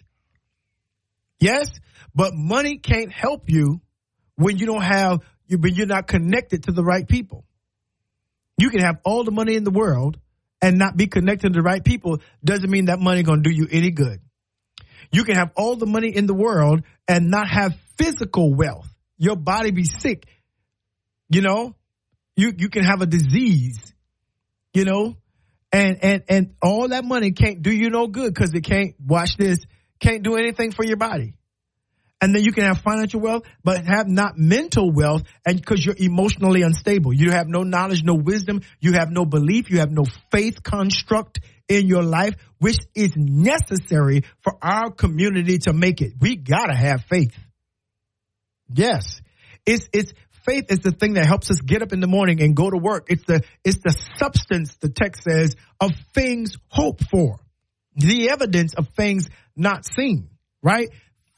Yes, 1.39 1.70
but 2.16 2.34
money 2.34 2.78
can't 2.78 3.11
help 3.11 3.49
you 3.49 3.82
when 4.36 4.57
you 4.57 4.66
don't 4.66 4.82
have, 4.82 5.20
you, 5.48 5.58
when 5.58 5.76
you're 5.76 5.88
not 5.88 6.08
connected 6.08 6.64
to 6.64 6.72
the 6.72 6.84
right 6.84 7.08
people. 7.08 7.46
You 8.58 8.70
can 8.70 8.82
have 8.82 8.98
all 9.04 9.24
the 9.24 9.32
money 9.32 9.56
in 9.56 9.64
the 9.64 9.72
world 9.72 10.18
and 10.62 10.78
not 10.78 10.96
be 10.96 11.08
connected 11.08 11.54
to 11.54 11.58
the 11.58 11.64
right 11.64 11.84
people 11.84 12.20
doesn't 12.44 12.70
mean 12.70 12.86
that 12.86 13.00
money 13.00 13.24
going 13.24 13.44
to 13.44 13.50
do 13.50 13.56
you 13.56 13.68
any 13.72 13.91
good. 13.91 14.20
You 15.12 15.24
can 15.24 15.36
have 15.36 15.52
all 15.56 15.76
the 15.76 15.86
money 15.86 16.10
in 16.16 16.26
the 16.26 16.34
world 16.34 16.84
and 17.08 17.30
not 17.30 17.48
have 17.50 17.76
physical 17.98 18.54
wealth. 18.54 18.88
Your 19.18 19.36
body 19.36 19.72
be 19.72 19.84
sick. 19.84 20.26
You 21.30 21.41
know, 21.41 21.76
you, 22.36 22.54
you 22.58 22.70
can 22.70 22.84
have 22.84 23.02
a 23.02 23.06
disease, 23.06 23.94
you 24.74 24.86
know, 24.86 25.18
and, 25.72 26.04
and, 26.04 26.24
and 26.30 26.56
all 26.62 26.88
that 26.89 27.04
money 27.04 27.32
can't 27.32 27.62
do 27.62 27.72
you 27.72 27.89
no 27.89 28.08
good 28.08 28.34
because 28.34 28.54
it 28.54 28.62
can't, 28.62 28.96
watch 29.04 29.38
this, 29.38 29.60
can't 30.00 30.24
do 30.24 30.36
anything 30.36 30.72
for 30.72 30.86
your 30.86 30.98
body 30.98 31.34
and 32.24 32.34
then 32.34 32.42
you 32.42 32.54
can 32.54 32.64
have 32.64 32.80
financial 32.80 33.20
wealth, 33.20 33.44
but 33.66 33.86
have 33.86 34.08
not 34.08 34.38
mental 34.38 34.90
wealth, 34.90 35.24
and 35.46 35.58
because 35.58 35.86
you're 35.86 35.98
emotionally 35.98 36.62
unstable, 36.62 37.12
you 37.14 37.32
have 37.32 37.50
no 37.50 37.64
knowledge, 37.64 38.02
no 38.02 38.14
wisdom, 38.14 38.62
you 38.80 38.94
have 38.94 39.12
no 39.12 39.26
belief, 39.26 39.70
you 39.70 39.80
have 39.80 39.92
no 39.92 40.06
faith 40.32 40.64
construct 40.64 41.42
in 41.68 41.86
your 41.86 42.02
life, 42.02 42.36
which 42.60 42.78
is 42.96 43.12
necessary 43.18 44.24
for 44.42 44.54
our 44.62 44.90
community 44.90 45.58
to 45.58 45.74
make 45.74 46.00
it. 46.00 46.14
We 46.18 46.38
gotta 46.38 46.74
have 46.74 47.04
faith. 47.10 47.38
Yes, 48.74 49.22
it's 49.66 49.90
it's 49.92 50.14
faith 50.46 50.72
is 50.72 50.80
the 50.80 50.92
thing 50.92 51.16
that 51.16 51.26
helps 51.26 51.52
us 51.52 51.60
get 51.60 51.82
up 51.82 51.92
in 51.92 52.00
the 52.00 52.08
morning 52.08 52.42
and 52.42 52.56
go 52.56 52.70
to 52.70 52.78
work. 52.78 53.08
It's 53.10 53.26
the 53.26 53.44
it's 53.66 53.80
the 53.80 53.94
substance 54.18 54.76
the 54.76 54.88
text 54.88 55.24
says 55.30 55.58
of 55.82 55.92
things 56.14 56.56
hoped 56.70 57.04
for, 57.12 57.42
the 57.98 58.30
evidence 58.30 58.76
of 58.76 58.88
things 58.96 59.30
not 59.58 59.86
seen. 59.86 60.30
Right? 60.62 60.88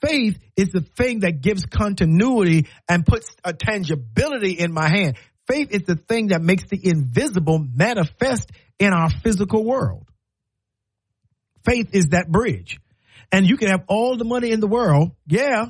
Faith 0.06 0.39
is 0.56 0.70
the 0.70 0.82
thing 0.82 1.22
that 1.22 1.41
gives 1.41 1.66
continuity 1.66 2.68
and 2.88 3.06
puts 3.06 3.36
a 3.43 3.53
tangibility 3.53 4.51
in 4.51 4.72
my 4.72 4.88
hand. 4.88 5.18
Faith 5.47 5.70
is 5.72 5.84
the 5.84 5.95
thing 5.95 6.28
that 6.28 6.41
makes 6.41 6.64
the 6.70 6.80
invisible 6.84 7.60
manifest 7.60 8.51
in 8.80 8.93
our 8.93 9.10
physical 9.10 9.64
world. 9.64 10.08
Faith 11.66 11.89
is 11.93 12.10
that 12.10 12.32
bridge. 12.32 12.80
And 13.32 13.47
you 13.47 13.58
can 13.58 13.70
have 13.70 13.84
all 13.88 14.18
the 14.18 14.24
money 14.24 14.51
in 14.51 14.60
the 14.60 14.68
world, 14.68 15.12
yeah, 15.28 15.68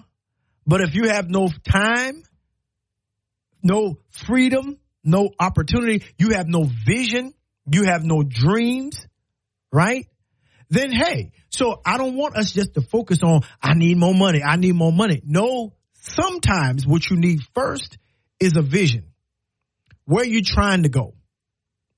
but 0.67 0.81
if 0.81 0.95
you 0.95 1.09
have 1.09 1.29
no 1.29 1.47
time, 1.69 2.23
no 3.63 3.97
freedom, 4.09 4.77
no 5.03 5.29
opportunity, 5.39 6.03
you 6.17 6.31
have 6.31 6.47
no 6.47 6.63
vision, 6.86 7.33
you 7.71 7.83
have 7.83 8.03
no 8.03 8.23
dreams, 8.23 9.07
right? 9.71 10.07
Then 10.70 10.91
hey, 10.91 11.32
so 11.49 11.82
I 11.86 11.97
don't 11.97 12.16
want 12.16 12.36
us 12.36 12.51
just 12.51 12.74
to 12.74 12.82
focus 12.82 13.20
on, 13.24 13.41
I 13.61 13.74
need 13.74 13.97
more 13.97 14.13
money. 14.13 14.41
I 14.43 14.55
need 14.55 14.76
more 14.76 14.91
money. 14.91 15.22
No, 15.26 15.74
sometimes 15.93 16.86
what 16.86 17.09
you 17.09 17.18
need 17.18 17.39
first 17.53 17.97
is 18.39 18.55
a 18.57 18.61
vision. 18.61 19.11
Where 20.05 20.26
you 20.26 20.43
trying 20.43 20.84
to 20.84 20.89
go? 20.89 21.16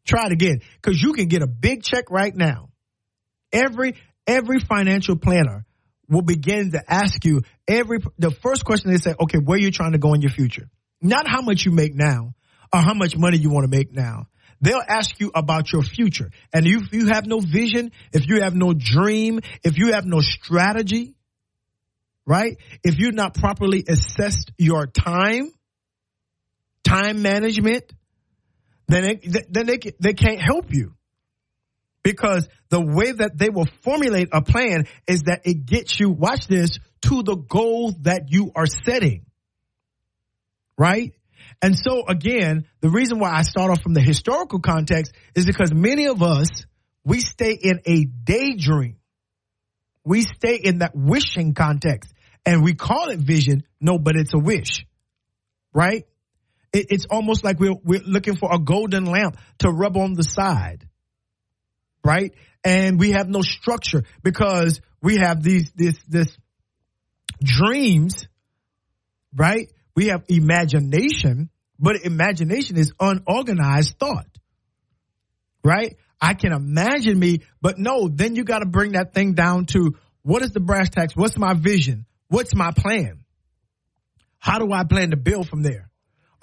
Try 0.06 0.28
it 0.28 0.32
again. 0.32 0.62
Cause 0.82 1.02
you 1.02 1.14
can 1.14 1.28
get 1.28 1.42
a 1.42 1.48
big 1.48 1.84
check 1.84 2.10
right 2.10 2.34
now. 2.34 2.70
Every, 3.52 3.96
every 4.26 4.60
financial 4.60 5.18
planner 5.18 5.66
will 6.10 6.22
begin 6.22 6.72
to 6.72 6.82
ask 6.88 7.26
you 7.26 7.42
every, 7.68 8.00
the 8.18 8.32
first 8.32 8.64
question 8.64 8.92
they 8.92 8.98
say, 8.98 9.14
okay, 9.20 9.38
where 9.38 9.60
you 9.60 9.72
trying 9.72 9.92
to 9.92 9.98
go 9.98 10.14
in 10.14 10.22
your 10.22 10.32
future? 10.32 10.70
Not 11.02 11.28
how 11.28 11.42
much 11.42 11.66
you 11.66 11.72
make 11.72 11.94
now 11.94 12.34
or 12.74 12.80
how 12.80 12.94
much 12.94 13.18
money 13.18 13.38
you 13.38 13.50
want 13.50 13.70
to 13.70 13.76
make 13.76 13.94
now. 13.94 14.28
They'll 14.62 14.82
ask 14.88 15.20
you 15.20 15.32
about 15.36 15.72
your 15.72 15.84
future. 15.84 16.32
And 16.52 16.66
if 16.66 16.92
you 16.92 17.08
have 17.08 17.26
no 17.26 17.40
vision, 17.40 17.92
if 18.12 18.28
you 18.28 18.42
have 18.42 18.56
no 18.56 18.74
dream, 18.74 19.40
if 19.64 19.78
you 19.78 19.94
have 19.94 20.06
no 20.06 20.20
strategy, 20.20 21.16
right? 22.26 22.58
If 22.84 22.98
you're 22.98 23.12
not 23.12 23.36
properly 23.36 23.84
assessed 23.88 24.52
your 24.58 24.88
time, 24.88 25.52
time 26.84 27.22
management, 27.22 27.92
then 28.88 29.04
it, 29.04 29.54
then 29.54 29.66
they, 29.66 29.80
they 30.00 30.14
can't 30.14 30.42
help 30.42 30.74
you. 30.74 30.94
Because 32.04 32.48
the 32.70 32.82
way 32.82 33.12
that 33.12 33.38
they 33.38 33.50
will 33.50 33.68
formulate 33.82 34.30
a 34.32 34.42
plan 34.42 34.88
is 35.08 35.24
that 35.24 35.42
it 35.46 35.66
gets 35.66 36.00
you, 36.00 36.10
watch 36.10 36.48
this, 36.48 36.80
to 37.02 37.22
the 37.22 37.36
goal 37.36 37.94
that 38.02 38.30
you 38.30 38.52
are 38.56 38.66
setting. 38.66 39.26
Right? 40.78 41.14
And 41.62 41.76
so 41.78 42.06
again, 42.08 42.68
the 42.82 42.90
reason 42.90 43.20
why 43.20 43.32
I 43.32 43.42
start 43.42 43.72
off 43.72 43.82
from 43.82 43.94
the 43.94 44.02
historical 44.02 44.60
context 44.60 45.14
is 45.36 45.46
because 45.46 45.74
many 45.74 46.08
of 46.08 46.22
us, 46.22 46.48
we 47.04 47.20
stay 47.20 47.54
in 47.54 47.82
a 47.86 48.06
daydream. 48.06 48.98
We 50.04 50.22
stay 50.22 50.56
in 50.56 50.80
that 50.80 50.92
wishing 50.96 51.54
context 51.54 52.14
and 52.46 52.64
we 52.64 52.76
call 52.76 53.10
it 53.10 53.20
vision. 53.20 53.64
No, 53.82 53.98
but 53.98 54.16
it's 54.16 54.34
a 54.34 54.40
wish, 54.40 54.86
right? 55.74 56.06
It, 56.72 56.88
it's 56.90 57.06
almost 57.10 57.44
like 57.44 57.60
we're, 57.60 57.76
we're 57.84 58.04
looking 58.06 58.36
for 58.36 58.54
a 58.54 58.60
golden 58.60 59.06
lamp 59.06 59.38
to 59.60 59.70
rub 59.70 59.98
on 59.98 60.14
the 60.14 60.24
side, 60.24 60.88
right? 62.06 62.34
And 62.64 63.00
we 63.00 63.12
have 63.12 63.28
no 63.28 63.42
structure 63.42 64.04
because 64.24 64.80
we 65.02 65.18
have 65.18 65.42
these, 65.42 65.72
this, 65.76 65.96
this 66.08 66.38
dreams, 67.42 68.28
right? 69.36 69.72
We 69.98 70.10
have 70.10 70.26
imagination, 70.28 71.50
but 71.80 71.96
imagination 72.04 72.78
is 72.78 72.94
unorganized 73.00 73.98
thought. 73.98 74.28
Right? 75.64 75.98
I 76.22 76.36
can 76.36 76.54
imagine 76.54 77.18
me, 77.18 77.42
but 77.64 77.80
no, 77.80 78.08
then 78.08 78.36
you 78.36 78.44
got 78.44 78.60
to 78.60 78.68
bring 78.68 78.92
that 78.92 79.16
thing 79.16 79.34
down 79.34 79.66
to 79.74 79.96
what 80.22 80.44
is 80.44 80.52
the 80.52 80.60
brass 80.60 80.92
tacks? 80.92 81.16
What's 81.16 81.36
my 81.36 81.56
vision? 81.56 82.06
What's 82.28 82.54
my 82.54 82.70
plan? 82.78 83.24
How 84.38 84.60
do 84.60 84.72
I 84.72 84.84
plan 84.84 85.10
to 85.10 85.18
build 85.18 85.50
from 85.50 85.64
there? 85.64 85.90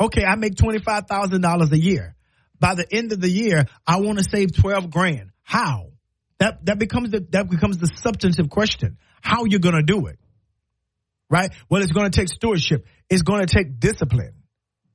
Okay, 0.00 0.24
I 0.24 0.34
make 0.34 0.56
$25,000 0.56 1.70
a 1.70 1.78
year. 1.78 2.16
By 2.58 2.74
the 2.74 2.86
end 2.90 3.12
of 3.12 3.20
the 3.20 3.30
year, 3.30 3.66
I 3.86 4.00
want 4.00 4.18
to 4.18 4.24
save 4.24 4.52
12 4.60 4.90
grand. 4.90 5.30
How? 5.42 5.92
That, 6.38 6.64
that 6.64 6.80
becomes 6.80 7.10
the, 7.10 7.24
that 7.30 7.48
becomes 7.48 7.78
the 7.78 7.86
substantive 7.86 8.50
question. 8.50 8.98
How 9.20 9.44
you 9.44 9.60
going 9.60 9.76
to 9.76 9.82
do 9.82 10.06
it? 10.08 10.18
Right? 11.34 11.52
Well, 11.68 11.82
it's 11.82 11.90
going 11.90 12.08
to 12.08 12.16
take 12.16 12.28
stewardship. 12.28 12.86
It's 13.10 13.22
going 13.22 13.44
to 13.44 13.52
take 13.52 13.80
discipline, 13.80 14.34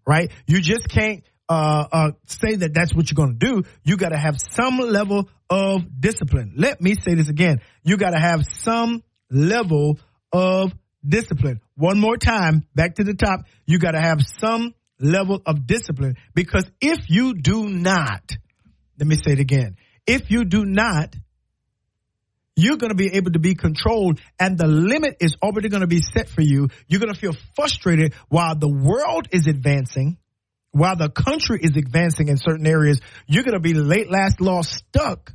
right? 0.08 0.32
You 0.48 0.62
just 0.62 0.88
can't 0.88 1.22
uh, 1.50 1.86
uh, 1.92 2.12
say 2.28 2.56
that 2.56 2.74
that's 2.74 2.96
what 2.96 3.12
you're 3.12 3.18
going 3.18 3.38
to 3.38 3.46
do. 3.46 3.64
You 3.84 3.98
got 3.98 4.10
to 4.10 4.18
have 4.18 4.38
some 4.40 4.78
level 4.78 5.30
of 5.50 5.82
discipline. 6.00 6.54
Let 6.56 6.80
me 6.80 6.96
say 6.96 7.16
this 7.16 7.28
again. 7.28 7.60
You 7.84 7.98
got 7.98 8.12
to 8.12 8.20
have 8.20 8.46
some 8.46 9.04
level 9.30 10.00
of 10.32 10.72
discipline. 11.06 11.60
One 11.76 12.00
more 12.00 12.16
time, 12.16 12.64
back 12.74 12.96
to 12.96 13.04
the 13.04 13.16
top. 13.16 13.42
You 13.66 13.78
got 13.78 13.92
to 13.92 14.02
have 14.02 14.22
some 14.40 14.74
level 14.98 15.42
of 15.46 15.68
discipline 15.68 16.16
because 16.34 16.72
if 16.80 17.10
you 17.10 17.34
do 17.34 17.68
not, 17.68 18.32
let 18.98 19.08
me 19.08 19.16
say 19.16 19.34
it 19.34 19.40
again. 19.40 19.76
If 20.08 20.32
you 20.32 20.46
do 20.46 20.64
not 20.64 21.16
you're 22.60 22.78
going 22.78 22.90
to 22.90 22.96
be 22.96 23.16
able 23.16 23.32
to 23.32 23.40
be 23.40 23.56
controlled 23.56 24.20
and 24.40 24.58
the 24.58 24.68
limit 24.68 25.18
is 25.20 25.36
already 25.42 25.70
going 25.70 25.82
to 25.82 25.88
be 25.88 26.02
set 26.02 26.30
for 26.30 26.42
you. 26.42 26.70
You're 26.88 27.00
going 27.00 27.14
to 27.14 27.20
feel 27.20 27.36
frustrated 27.56 28.14
while 28.28 28.56
the 28.56 28.70
world 28.70 29.28
is 29.32 29.48
advancing, 29.48 30.18
while 30.72 30.96
the 30.96 31.10
country 31.10 31.60
is 31.62 31.76
advancing 31.76 32.28
in 32.28 32.38
certain 32.38 32.68
areas. 32.68 33.00
You're 33.28 33.44
going 33.44 33.54
to 33.54 33.60
be 33.60 33.74
late 33.74 34.10
last 34.10 34.42
lost 34.42 34.72
stuck 34.72 35.34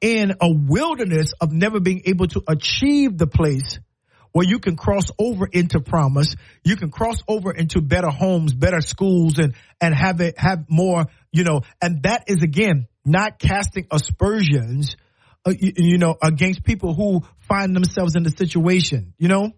in 0.00 0.32
a 0.40 0.50
wilderness 0.50 1.32
of 1.40 1.52
never 1.52 1.80
being 1.80 2.02
able 2.06 2.26
to 2.28 2.42
achieve 2.48 3.18
the 3.18 3.26
place 3.26 3.78
where 4.32 4.46
you 4.46 4.58
can 4.58 4.76
cross 4.76 5.04
over 5.18 5.46
into 5.46 5.80
promise. 5.80 6.34
You 6.64 6.76
can 6.76 6.90
cross 6.90 7.16
over 7.26 7.52
into 7.52 7.80
better 7.80 8.10
homes, 8.10 8.54
better 8.54 8.80
schools, 8.80 9.38
and 9.38 9.54
and 9.80 9.94
have 9.94 10.20
it 10.20 10.38
have 10.38 10.66
more. 10.68 11.06
You 11.32 11.44
know, 11.44 11.62
and 11.82 12.02
that 12.04 12.24
is 12.28 12.42
again 12.42 12.86
not 13.04 13.38
casting 13.38 13.86
aspersions. 13.90 14.96
Uh, 15.46 15.54
you, 15.58 15.72
you 15.76 15.98
know, 15.98 16.16
against 16.22 16.64
people 16.64 16.94
who 16.94 17.22
find 17.48 17.74
themselves 17.74 18.14
in 18.14 18.22
the 18.22 18.30
situation. 18.30 19.14
You 19.18 19.28
know, 19.28 19.52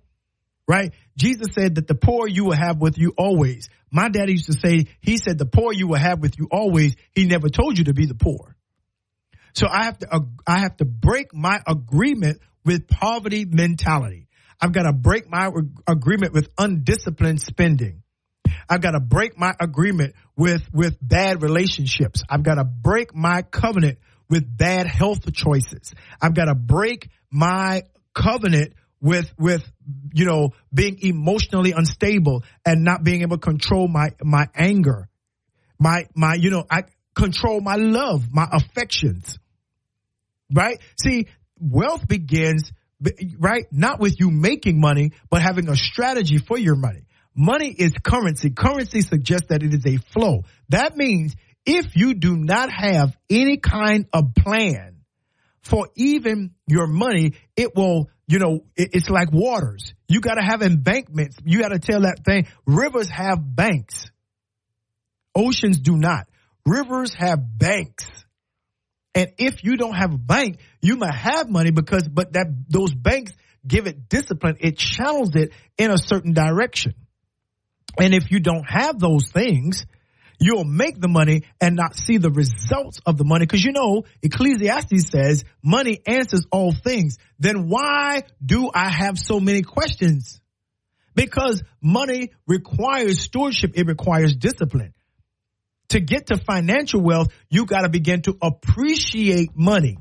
right? 0.68 0.92
Jesus 1.16 1.48
said 1.54 1.74
that 1.74 1.86
the 1.86 1.94
poor 1.94 2.28
you 2.28 2.44
will 2.44 2.56
have 2.56 2.78
with 2.78 2.98
you 2.98 3.12
always. 3.16 3.68
My 3.90 4.08
daddy 4.08 4.32
used 4.32 4.46
to 4.46 4.54
say, 4.54 4.86
he 5.00 5.18
said, 5.18 5.38
the 5.38 5.46
poor 5.46 5.72
you 5.72 5.86
will 5.86 5.98
have 5.98 6.20
with 6.20 6.38
you 6.38 6.48
always. 6.50 6.96
He 7.12 7.26
never 7.26 7.48
told 7.48 7.78
you 7.78 7.84
to 7.84 7.94
be 7.94 8.06
the 8.06 8.14
poor. 8.14 8.56
So 9.54 9.66
I 9.68 9.84
have 9.84 9.98
to, 9.98 10.14
uh, 10.14 10.20
I 10.46 10.60
have 10.60 10.76
to 10.78 10.86
break 10.86 11.34
my 11.34 11.60
agreement 11.66 12.40
with 12.64 12.88
poverty 12.88 13.44
mentality. 13.44 14.28
I've 14.60 14.72
got 14.72 14.84
to 14.84 14.92
break 14.92 15.28
my 15.28 15.50
agreement 15.86 16.32
with 16.32 16.48
undisciplined 16.56 17.42
spending. 17.42 18.02
I've 18.68 18.80
got 18.80 18.92
to 18.92 19.00
break 19.00 19.36
my 19.36 19.52
agreement 19.60 20.14
with, 20.36 20.62
with 20.72 20.96
bad 21.02 21.42
relationships. 21.42 22.22
I've 22.30 22.44
got 22.44 22.54
to 22.54 22.64
break 22.64 23.14
my 23.14 23.42
covenant 23.42 23.98
with 24.32 24.56
bad 24.56 24.86
health 24.86 25.30
choices. 25.34 25.92
I've 26.18 26.32
got 26.32 26.46
to 26.46 26.54
break 26.54 27.10
my 27.30 27.82
covenant 28.14 28.72
with 28.98 29.30
with 29.38 29.62
you 30.14 30.24
know 30.24 30.52
being 30.72 30.96
emotionally 31.02 31.72
unstable 31.72 32.42
and 32.64 32.82
not 32.82 33.04
being 33.04 33.20
able 33.20 33.36
to 33.36 33.42
control 33.42 33.88
my 33.88 34.12
my 34.22 34.46
anger. 34.54 35.06
My 35.78 36.06
my 36.14 36.32
you 36.34 36.48
know 36.48 36.64
i 36.70 36.84
control 37.14 37.60
my 37.60 37.74
love 37.76 38.32
my 38.32 38.48
affections. 38.50 39.38
Right? 40.50 40.78
See 40.98 41.26
wealth 41.60 42.08
begins 42.08 42.72
right 43.38 43.66
not 43.70 44.00
with 44.00 44.18
you 44.18 44.30
making 44.30 44.80
money 44.80 45.12
but 45.28 45.42
having 45.42 45.68
a 45.68 45.76
strategy 45.76 46.38
for 46.38 46.56
your 46.56 46.76
money. 46.76 47.04
Money 47.34 47.68
is 47.68 47.92
currency. 48.02 48.48
Currency 48.48 49.02
suggests 49.02 49.48
that 49.48 49.62
it 49.62 49.74
is 49.74 49.84
a 49.84 49.98
flow. 49.98 50.44
That 50.70 50.96
means 50.96 51.34
if 51.64 51.96
you 51.96 52.14
do 52.14 52.36
not 52.36 52.70
have 52.70 53.16
any 53.30 53.56
kind 53.58 54.06
of 54.12 54.34
plan 54.34 55.02
for 55.62 55.88
even 55.94 56.54
your 56.66 56.86
money, 56.86 57.34
it 57.56 57.74
will, 57.76 58.10
you 58.26 58.38
know, 58.38 58.60
it's 58.76 59.08
like 59.08 59.32
waters. 59.32 59.94
You 60.08 60.20
got 60.20 60.34
to 60.34 60.42
have 60.42 60.62
embankments. 60.62 61.36
You 61.44 61.60
got 61.60 61.68
to 61.68 61.78
tell 61.78 62.02
that 62.02 62.24
thing. 62.24 62.48
Rivers 62.66 63.08
have 63.08 63.38
banks. 63.40 64.10
Oceans 65.34 65.80
do 65.80 65.96
not. 65.96 66.28
Rivers 66.66 67.14
have 67.14 67.38
banks. 67.58 68.06
And 69.14 69.32
if 69.38 69.62
you 69.62 69.76
don't 69.76 69.94
have 69.94 70.14
a 70.14 70.18
bank, 70.18 70.58
you 70.80 70.96
might 70.96 71.14
have 71.14 71.48
money 71.48 71.70
because, 71.70 72.08
but 72.08 72.32
that, 72.32 72.46
those 72.68 72.94
banks 72.94 73.32
give 73.66 73.86
it 73.86 74.08
discipline. 74.08 74.56
It 74.60 74.78
channels 74.78 75.34
it 75.34 75.52
in 75.78 75.90
a 75.90 75.98
certain 75.98 76.32
direction. 76.32 76.94
And 77.98 78.14
if 78.14 78.30
you 78.30 78.40
don't 78.40 78.64
have 78.68 78.98
those 78.98 79.28
things, 79.28 79.84
you'll 80.42 80.64
make 80.64 81.00
the 81.00 81.08
money 81.08 81.44
and 81.60 81.76
not 81.76 81.96
see 81.96 82.18
the 82.18 82.30
results 82.30 83.00
of 83.06 83.16
the 83.16 83.24
money. 83.24 83.46
Cause 83.46 83.62
you 83.62 83.72
know, 83.72 84.04
Ecclesiastes 84.22 85.08
says 85.08 85.44
money 85.62 86.00
answers 86.06 86.46
all 86.50 86.72
things. 86.72 87.18
Then 87.38 87.68
why 87.68 88.22
do 88.44 88.70
I 88.74 88.88
have 88.88 89.18
so 89.18 89.40
many 89.40 89.62
questions? 89.62 90.40
Because 91.14 91.62
money 91.80 92.32
requires 92.46 93.20
stewardship. 93.20 93.72
It 93.74 93.86
requires 93.86 94.34
discipline. 94.34 94.94
To 95.90 96.00
get 96.00 96.26
to 96.28 96.38
financial 96.38 97.02
wealth, 97.02 97.28
you 97.50 97.66
got 97.66 97.82
to 97.82 97.90
begin 97.90 98.22
to 98.22 98.36
appreciate 98.40 99.50
money. 99.54 99.98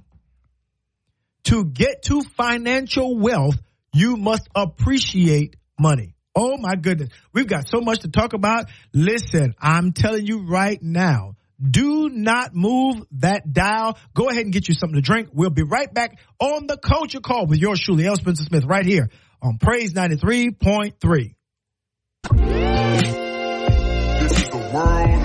To 1.46 1.66
get 1.66 2.04
to 2.04 2.22
financial 2.24 3.18
wealth, 3.18 3.62
you 3.94 4.16
must 4.16 4.48
appreciate 4.56 5.58
money. 5.78 6.16
Oh 6.36 6.58
my 6.58 6.76
goodness. 6.76 7.10
We've 7.34 7.48
got 7.48 7.68
so 7.68 7.82
much 7.82 8.00
to 8.00 8.10
talk 8.10 8.34
about. 8.34 8.70
Listen, 8.94 9.54
I'm 9.60 9.92
telling 9.92 10.26
you 10.26 10.48
right 10.48 10.82
now. 10.82 11.36
Do 11.62 12.10
not 12.10 12.56
move 12.56 13.04
that 13.20 13.52
dial. 13.54 13.98
Go 14.16 14.30
ahead 14.30 14.44
and 14.44 14.54
get 14.54 14.68
you 14.68 14.74
something 14.74 14.96
to 14.96 15.02
drink. 15.02 15.30
We'll 15.32 15.52
be 15.52 15.64
right 15.64 15.94
back 15.94 16.18
on 16.40 16.66
the 16.66 16.78
culture 16.78 17.20
call 17.20 17.46
with 17.46 17.60
yours 17.60 17.80
truly, 17.80 18.08
L. 18.08 18.16
Spencer 18.16 18.44
Smith, 18.44 18.64
right 18.66 18.86
here 18.86 19.10
on 19.42 19.58
Praise 19.60 19.94
93.3. 19.94 21.36
This 24.20 24.38
is 24.38 24.50
the 24.50 24.72
world. 24.74 25.21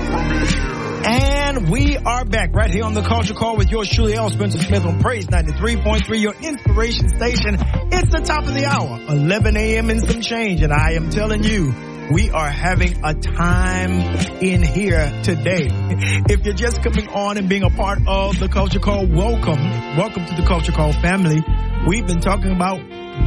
And 1.08 1.70
we 1.70 1.96
are 1.96 2.24
back 2.24 2.52
right 2.52 2.68
here 2.68 2.82
on 2.82 2.92
the 2.92 3.02
Culture 3.02 3.32
Call 3.32 3.56
with 3.56 3.70
yours 3.70 3.88
truly, 3.88 4.14
L. 4.14 4.28
Spencer 4.28 4.58
Smith 4.58 4.84
on 4.84 4.98
Praise 5.00 5.28
93.3, 5.28 6.20
your 6.20 6.34
inspiration 6.34 7.08
station. 7.10 7.58
It's 7.92 8.10
the 8.10 8.22
top 8.24 8.42
of 8.42 8.52
the 8.52 8.64
hour, 8.64 8.98
11 9.08 9.56
a.m. 9.56 9.90
and 9.90 10.02
some 10.04 10.20
change. 10.20 10.62
And 10.62 10.72
I 10.72 10.94
am 10.94 11.10
telling 11.10 11.44
you, 11.44 11.72
we 12.12 12.30
are 12.30 12.50
having 12.50 13.04
a 13.04 13.14
time 13.14 13.92
in 14.42 14.64
here 14.64 15.08
today. 15.22 15.68
If 16.28 16.44
you're 16.44 16.54
just 16.54 16.82
coming 16.82 17.08
on 17.08 17.36
and 17.36 17.48
being 17.48 17.62
a 17.62 17.70
part 17.70 18.00
of 18.08 18.40
the 18.40 18.48
Culture 18.48 18.80
Call, 18.80 19.06
welcome. 19.06 19.60
Welcome 19.96 20.26
to 20.26 20.34
the 20.34 20.44
Culture 20.44 20.72
Call 20.72 20.92
family. 20.92 21.40
We've 21.86 22.06
been 22.06 22.20
talking 22.20 22.50
about 22.50 22.80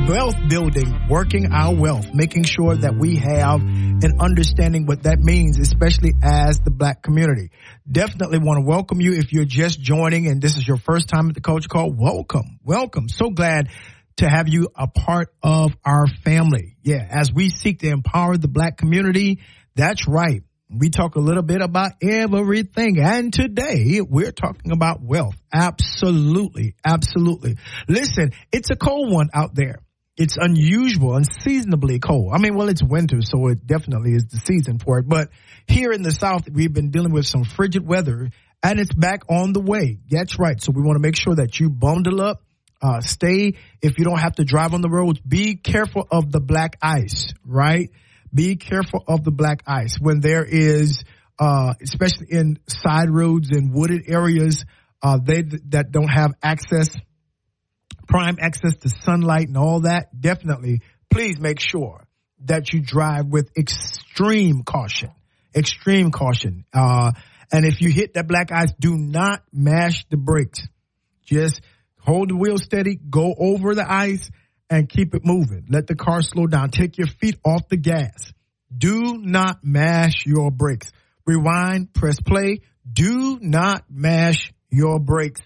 wealth 0.08 0.36
building, 0.50 1.08
working 1.10 1.54
our 1.54 1.74
wealth, 1.74 2.14
making 2.14 2.44
sure 2.44 2.76
that 2.76 2.96
we 2.96 3.16
have 3.16 3.62
an 4.02 4.22
understanding 4.22 4.86
what 4.86 5.04
that 5.04 5.20
means, 5.20 5.60
especially 5.60 6.14
as 6.24 6.60
the 6.60 6.72
black 6.72 7.02
community. 7.02 7.52
Definitely 7.90 8.40
want 8.40 8.60
to 8.60 8.66
welcome 8.66 9.02
you 9.02 9.14
if 9.14 9.34
you're 9.34 9.46
just 9.46 9.82
joining 9.82 10.28
and 10.28 10.42
this 10.42 10.56
is 10.58 10.68
your 10.68 10.78
first 10.78 11.10
time 11.10 11.28
at 11.30 11.36
the 11.36 11.42
Culture 11.42 11.68
Call. 11.68 11.92
Welcome, 11.92 12.60
welcome. 12.64 13.10
So 13.10 13.30
glad 13.30 13.70
to 14.18 14.30
have 14.30 14.48
you 14.48 14.70
a 14.76 14.88
part 14.88 15.34
of 15.44 15.72
our 15.84 16.08
family. 16.24 16.78
Yeah, 16.82 17.06
as 17.10 17.32
we 17.34 17.50
seek 17.50 17.80
to 17.80 17.90
empower 17.90 18.38
the 18.38 18.48
black 18.48 18.78
community, 18.78 19.40
that's 19.76 20.08
right. 20.08 20.44
We 20.70 20.90
talk 20.92 21.16
a 21.16 21.20
little 21.20 21.44
bit 21.44 21.62
about 21.62 21.94
everything. 22.02 23.00
And 23.02 23.34
today 23.34 24.02
we're 24.08 24.32
talking 24.32 24.72
about 24.72 25.02
wealth. 25.02 25.36
Absolutely. 25.52 26.76
Absolutely. 26.86 27.58
Listen, 27.88 28.32
it's 28.52 28.70
a 28.70 28.76
cold 28.76 29.12
one 29.12 29.30
out 29.34 29.56
there. 29.56 29.80
It's 30.20 30.38
unusual, 30.38 31.16
unseasonably 31.16 32.00
cold. 32.00 32.34
I 32.34 32.38
mean, 32.38 32.56
well, 32.56 32.70
it's 32.70 32.84
winter, 32.84 33.22
so 33.22 33.48
it 33.48 33.66
definitely 33.66 34.14
is 34.14 34.26
the 34.26 34.38
season 34.38 34.78
for 34.78 35.00
it. 35.00 35.08
But 35.08 35.30
here 35.68 35.92
in 35.92 36.04
the 36.04 36.12
South, 36.12 36.48
we've 36.48 36.74
been 36.74 36.92
dealing 36.92 37.12
with 37.12 37.26
some 37.26 37.44
frigid 37.44 37.88
weather 37.88 38.30
and 38.62 38.80
it's 38.80 38.94
back 38.94 39.24
on 39.30 39.54
the 39.54 39.62
way. 39.62 39.98
That's 40.10 40.38
right. 40.38 40.62
So 40.62 40.72
we 40.76 40.84
want 40.84 40.98
to 40.98 41.02
make 41.02 41.16
sure 41.16 41.36
that 41.36 41.60
you 41.60 41.70
bundle 41.70 42.22
up, 42.22 42.44
uh, 42.82 43.00
stay. 43.00 43.56
If 43.82 43.98
you 43.98 44.06
don't 44.06 44.20
have 44.20 44.36
to 44.36 44.44
drive 44.44 44.74
on 44.74 44.82
the 44.82 44.90
roads, 44.90 45.20
be 45.22 45.56
careful 45.56 46.06
of 46.12 46.32
the 46.32 46.40
black 46.42 46.78
ice, 46.82 47.28
right? 47.46 47.90
be 48.34 48.56
careful 48.56 49.04
of 49.08 49.24
the 49.24 49.32
black 49.32 49.64
ice 49.66 49.98
when 50.00 50.20
there 50.20 50.46
is, 50.46 51.04
uh, 51.40 51.74
especially 51.82 52.28
in 52.30 52.60
side 52.68 53.10
roads 53.10 53.50
and 53.52 53.74
wooded 53.74 54.04
areas, 54.08 54.66
uh, 55.02 55.18
they 55.24 55.44
that 55.70 55.92
don't 55.92 56.10
have 56.10 56.34
access, 56.44 56.90
prime 58.10 58.38
access 58.42 58.76
to 58.78 58.90
sunlight 58.90 59.48
and 59.48 59.58
all 59.58 59.82
that. 59.82 60.10
Definitely, 60.20 60.82
please 61.10 61.40
make 61.40 61.60
sure 61.60 62.06
that 62.46 62.74
you 62.74 62.82
drive 62.82 63.28
with 63.28 63.50
extreme 63.58 64.64
caution, 64.64 65.12
extreme 65.56 66.12
caution. 66.12 66.66
Uh, 66.74 67.12
and 67.52 67.66
if 67.66 67.82
you 67.82 67.90
hit 67.90 68.16
that 68.16 68.28
black 68.28 68.52
ice, 68.52 68.74
do 68.80 68.98
not 68.98 69.44
mash 69.54 70.06
the 70.10 70.18
brakes. 70.18 70.62
Just 71.26 71.62
hold 72.00 72.30
the 72.30 72.36
wheel 72.36 72.58
steady, 72.58 72.96
go 72.96 73.34
over 73.38 73.76
the 73.76 73.90
ice, 73.90 74.30
and 74.70 74.90
keep 74.90 75.16
it 75.16 75.24
moving. 75.24 75.66
Let 75.70 75.88
the 75.88 75.96
car 75.96 76.22
slow 76.22 76.48
down. 76.48 76.70
Take 76.72 76.98
your 76.98 77.08
feet 77.08 77.38
off 77.46 77.70
the 77.70 77.78
gas. 77.78 78.34
Do 78.76 79.18
not 79.18 79.60
mash 79.64 80.26
your 80.26 80.52
brakes. 80.52 80.92
Rewind, 81.26 81.94
press 81.94 82.20
play. 82.20 82.62
Do 82.92 83.40
not 83.42 83.86
mash 83.90 84.52
your 84.70 85.00
brakes. 85.00 85.42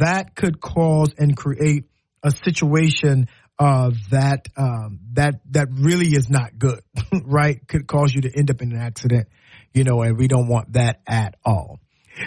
That 0.00 0.34
could 0.34 0.60
cause 0.60 1.14
and 1.18 1.36
create 1.36 1.84
a 2.24 2.32
situation 2.44 3.28
uh, 3.58 3.90
that 4.10 4.48
um, 4.56 4.98
that 5.12 5.34
that 5.50 5.68
really 5.70 6.08
is 6.08 6.28
not 6.28 6.58
good, 6.58 6.80
right? 7.24 7.66
Could 7.68 7.86
cause 7.86 8.12
you 8.12 8.22
to 8.22 8.30
end 8.36 8.50
up 8.50 8.60
in 8.62 8.72
an 8.72 8.80
accident, 8.80 9.28
you 9.72 9.84
know, 9.84 10.02
and 10.02 10.18
we 10.18 10.26
don't 10.26 10.48
want 10.48 10.72
that 10.72 11.00
at 11.06 11.36
all. 11.44 11.78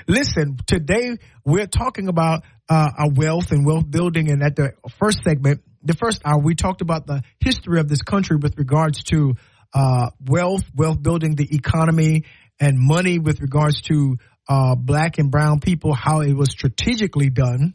Listen, 0.08 0.58
today 0.68 1.18
we're 1.46 1.68
talking 1.68 2.08
about 2.08 2.44
uh, 2.70 2.90
our 2.98 3.10
wealth 3.14 3.52
and 3.52 3.66
wealth 3.66 3.90
building, 3.90 4.32
and 4.32 4.42
at 4.44 4.56
the 4.56 4.72
first 5.00 5.24
segment, 5.24 5.62
the 5.84 5.96
first 5.96 6.22
hour, 6.24 6.40
we 6.40 6.56
talked 6.56 6.82
about 6.82 7.08
the 7.08 7.24
history 7.40 7.80
of 7.80 7.90
this 7.90 8.02
country 8.02 8.38
with 8.38 8.58
regards 8.58 9.04
to 9.06 9.36
uh, 9.74 10.12
wealth, 10.26 10.64
wealth 10.76 11.02
building, 11.02 11.36
the 11.36 11.48
economy, 11.54 12.24
and 12.60 12.78
money 12.78 13.20
with 13.20 13.42
regards 13.42 13.82
to 13.82 14.18
uh, 14.48 14.76
black 14.76 15.18
and 15.18 15.30
brown 15.30 15.60
people, 15.60 15.94
how 15.94 16.22
it 16.22 16.34
was 16.34 16.50
strategically 16.52 17.30
done 17.30 17.74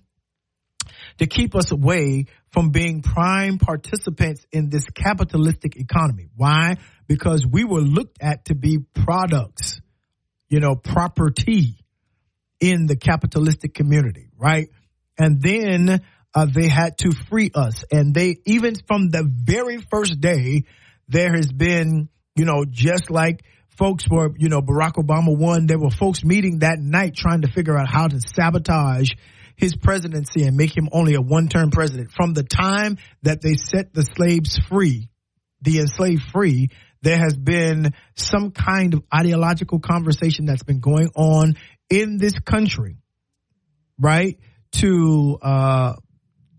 to 1.18 1.26
keep 1.26 1.54
us 1.54 1.70
away 1.70 2.26
from 2.50 2.70
being 2.70 3.02
prime 3.02 3.58
participants 3.58 4.44
in 4.52 4.68
this 4.68 4.84
capitalistic 4.84 5.76
economy. 5.76 6.28
Why? 6.36 6.76
Because 7.08 7.46
we 7.46 7.64
were 7.64 7.80
looked 7.80 8.18
at 8.20 8.46
to 8.46 8.54
be 8.54 8.78
products, 8.78 9.80
you 10.48 10.60
know, 10.60 10.74
property 10.74 11.76
in 12.60 12.86
the 12.86 12.96
capitalistic 12.96 13.74
community, 13.74 14.28
right? 14.36 14.68
And 15.18 15.42
then 15.42 16.02
uh, 16.34 16.46
they 16.46 16.68
had 16.68 16.98
to 16.98 17.12
free 17.28 17.50
us. 17.54 17.84
And 17.90 18.14
they, 18.14 18.36
even 18.46 18.74
from 18.86 19.10
the 19.10 19.28
very 19.28 19.78
first 19.90 20.20
day, 20.20 20.64
there 21.08 21.34
has 21.34 21.50
been, 21.52 22.08
you 22.36 22.44
know, 22.44 22.64
just 22.68 23.10
like 23.10 23.42
folks 23.76 24.04
were, 24.08 24.32
you 24.36 24.48
know, 24.48 24.62
Barack 24.62 24.94
Obama 24.94 25.36
won, 25.36 25.66
there 25.66 25.78
were 25.78 25.90
folks 25.90 26.24
meeting 26.24 26.60
that 26.60 26.78
night 26.78 27.14
trying 27.14 27.42
to 27.42 27.48
figure 27.50 27.76
out 27.76 27.88
how 27.88 28.08
to 28.08 28.20
sabotage 28.20 29.10
his 29.62 29.76
presidency 29.76 30.42
and 30.42 30.56
make 30.56 30.76
him 30.76 30.88
only 30.90 31.14
a 31.14 31.20
one 31.20 31.48
term 31.48 31.70
president. 31.70 32.10
From 32.10 32.34
the 32.34 32.42
time 32.42 32.98
that 33.22 33.40
they 33.40 33.54
set 33.54 33.94
the 33.94 34.02
slaves 34.02 34.58
free, 34.68 35.08
the 35.62 35.78
enslaved 35.78 36.24
free, 36.32 36.70
there 37.00 37.16
has 37.16 37.36
been 37.36 37.94
some 38.16 38.50
kind 38.50 38.94
of 38.94 39.04
ideological 39.14 39.78
conversation 39.78 40.46
that's 40.46 40.64
been 40.64 40.80
going 40.80 41.10
on 41.14 41.54
in 41.88 42.18
this 42.18 42.34
country, 42.40 42.96
right? 43.98 44.36
To, 44.80 45.38
uh, 45.40 45.94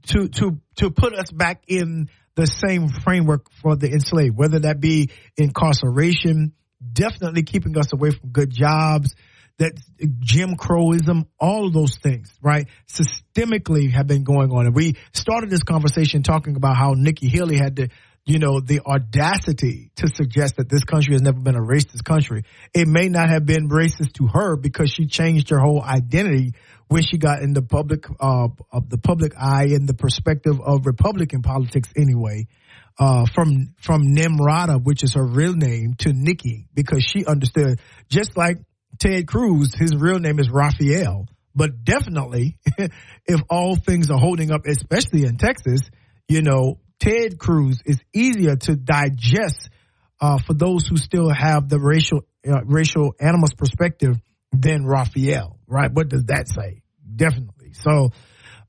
to, 0.08 0.30
to, 0.30 0.62
to 0.78 0.92
put 0.92 1.14
us 1.14 1.30
back 1.30 1.64
in 1.68 2.10
the 2.36 2.48
same 2.48 2.88
framework 2.88 3.48
for 3.62 3.76
the 3.76 3.92
enslaved, 3.92 4.38
whether 4.38 4.60
that 4.60 4.80
be 4.80 5.10
incarceration, 5.36 6.54
definitely 6.94 7.44
keeping 7.44 7.78
us 7.78 7.92
away 7.92 8.12
from 8.12 8.30
good 8.30 8.50
jobs, 8.50 9.14
that 9.60 9.74
Jim 10.20 10.56
Crowism, 10.56 11.26
all 11.40 11.68
of 11.68 11.74
those 11.74 11.98
things, 11.98 12.32
right, 12.42 12.68
systemically 12.88 13.92
have 13.92 14.08
been 14.08 14.24
going 14.24 14.52
on. 14.52 14.66
And 14.66 14.76
we 14.76 14.96
started 15.14 15.50
this 15.50 15.64
conversation 15.64 16.24
talking 16.24 16.56
about 16.56 16.76
how 16.76 16.94
Nikki 16.96 17.28
Haley 17.28 17.58
had 17.58 17.76
to, 17.76 17.90
you 18.26 18.40
know, 18.40 18.60
the 18.60 18.80
audacity 18.82 19.92
to 19.98 20.08
suggest 20.08 20.56
that 20.58 20.70
this 20.70 20.84
country 20.84 21.14
has 21.14 21.22
never 21.22 21.40
been 21.40 21.56
a 21.56 21.62
racist 21.62 22.04
country. 22.04 22.44
It 22.74 22.88
may 22.88 23.10
not 23.10 23.30
have 23.30 23.46
been 23.46 23.70
racist 23.70 24.14
to 24.14 24.28
her 24.28 24.56
because 24.58 24.92
she 24.92 25.06
changed 25.06 25.50
her 25.50 25.60
whole 25.60 25.82
identity 25.84 26.54
when 26.88 27.04
she 27.04 27.18
got 27.18 27.42
in 27.42 27.54
the 27.54 27.62
public, 27.62 28.06
uh, 28.20 28.48
of 28.72 28.90
the 28.90 28.98
public 28.98 29.34
eye 29.38 29.68
and 29.72 29.88
the 29.88 29.94
perspective 29.94 30.60
of 30.62 30.86
Republican 30.86 31.42
politics 31.42 31.90
anyway. 31.96 32.48
Uh, 33.00 33.26
from 33.34 33.74
from 33.82 34.14
Nimrata, 34.14 34.80
which 34.80 35.04
is 35.04 35.16
her 35.16 35.26
real 35.26 35.56
name, 35.56 35.96
to 35.98 36.14
Nikki, 36.14 36.68
because 36.76 37.04
she 37.04 37.26
understood. 37.26 37.80
Just 38.08 38.38
like 38.38 38.58
Ted 39.04 39.28
Cruz, 39.28 39.74
his 39.76 39.94
real 39.94 40.20
name 40.20 40.40
is 40.40 40.50
Rafael. 40.50 41.28
But 41.54 41.84
definitely, 41.84 42.58
if 43.26 43.42
all 43.50 43.76
things 43.76 44.10
are 44.10 44.18
holding 44.18 44.50
up, 44.50 44.66
especially 44.66 45.26
in 45.26 45.36
Texas, 45.36 45.82
you 46.30 46.42
know, 46.42 46.80
Ted 47.00 47.38
Cruz 47.38 47.82
is 47.86 48.00
easier 48.14 48.56
to 48.56 48.78
digest 48.78 49.70
uh, 50.22 50.38
for 50.38 50.54
those 50.54 50.88
who 50.88 50.96
still 50.96 51.30
have 51.30 51.68
the 51.68 51.80
racial 51.80 52.22
uh, 52.48 52.64
racial 52.64 53.14
animus 53.20 53.54
perspective 53.54 54.16
than 54.54 54.86
Rafael, 54.86 55.60
right? 55.68 55.92
What 55.92 56.08
does 56.08 56.24
that 56.28 56.48
say? 56.48 56.82
Definitely. 57.14 57.74
So, 57.74 58.12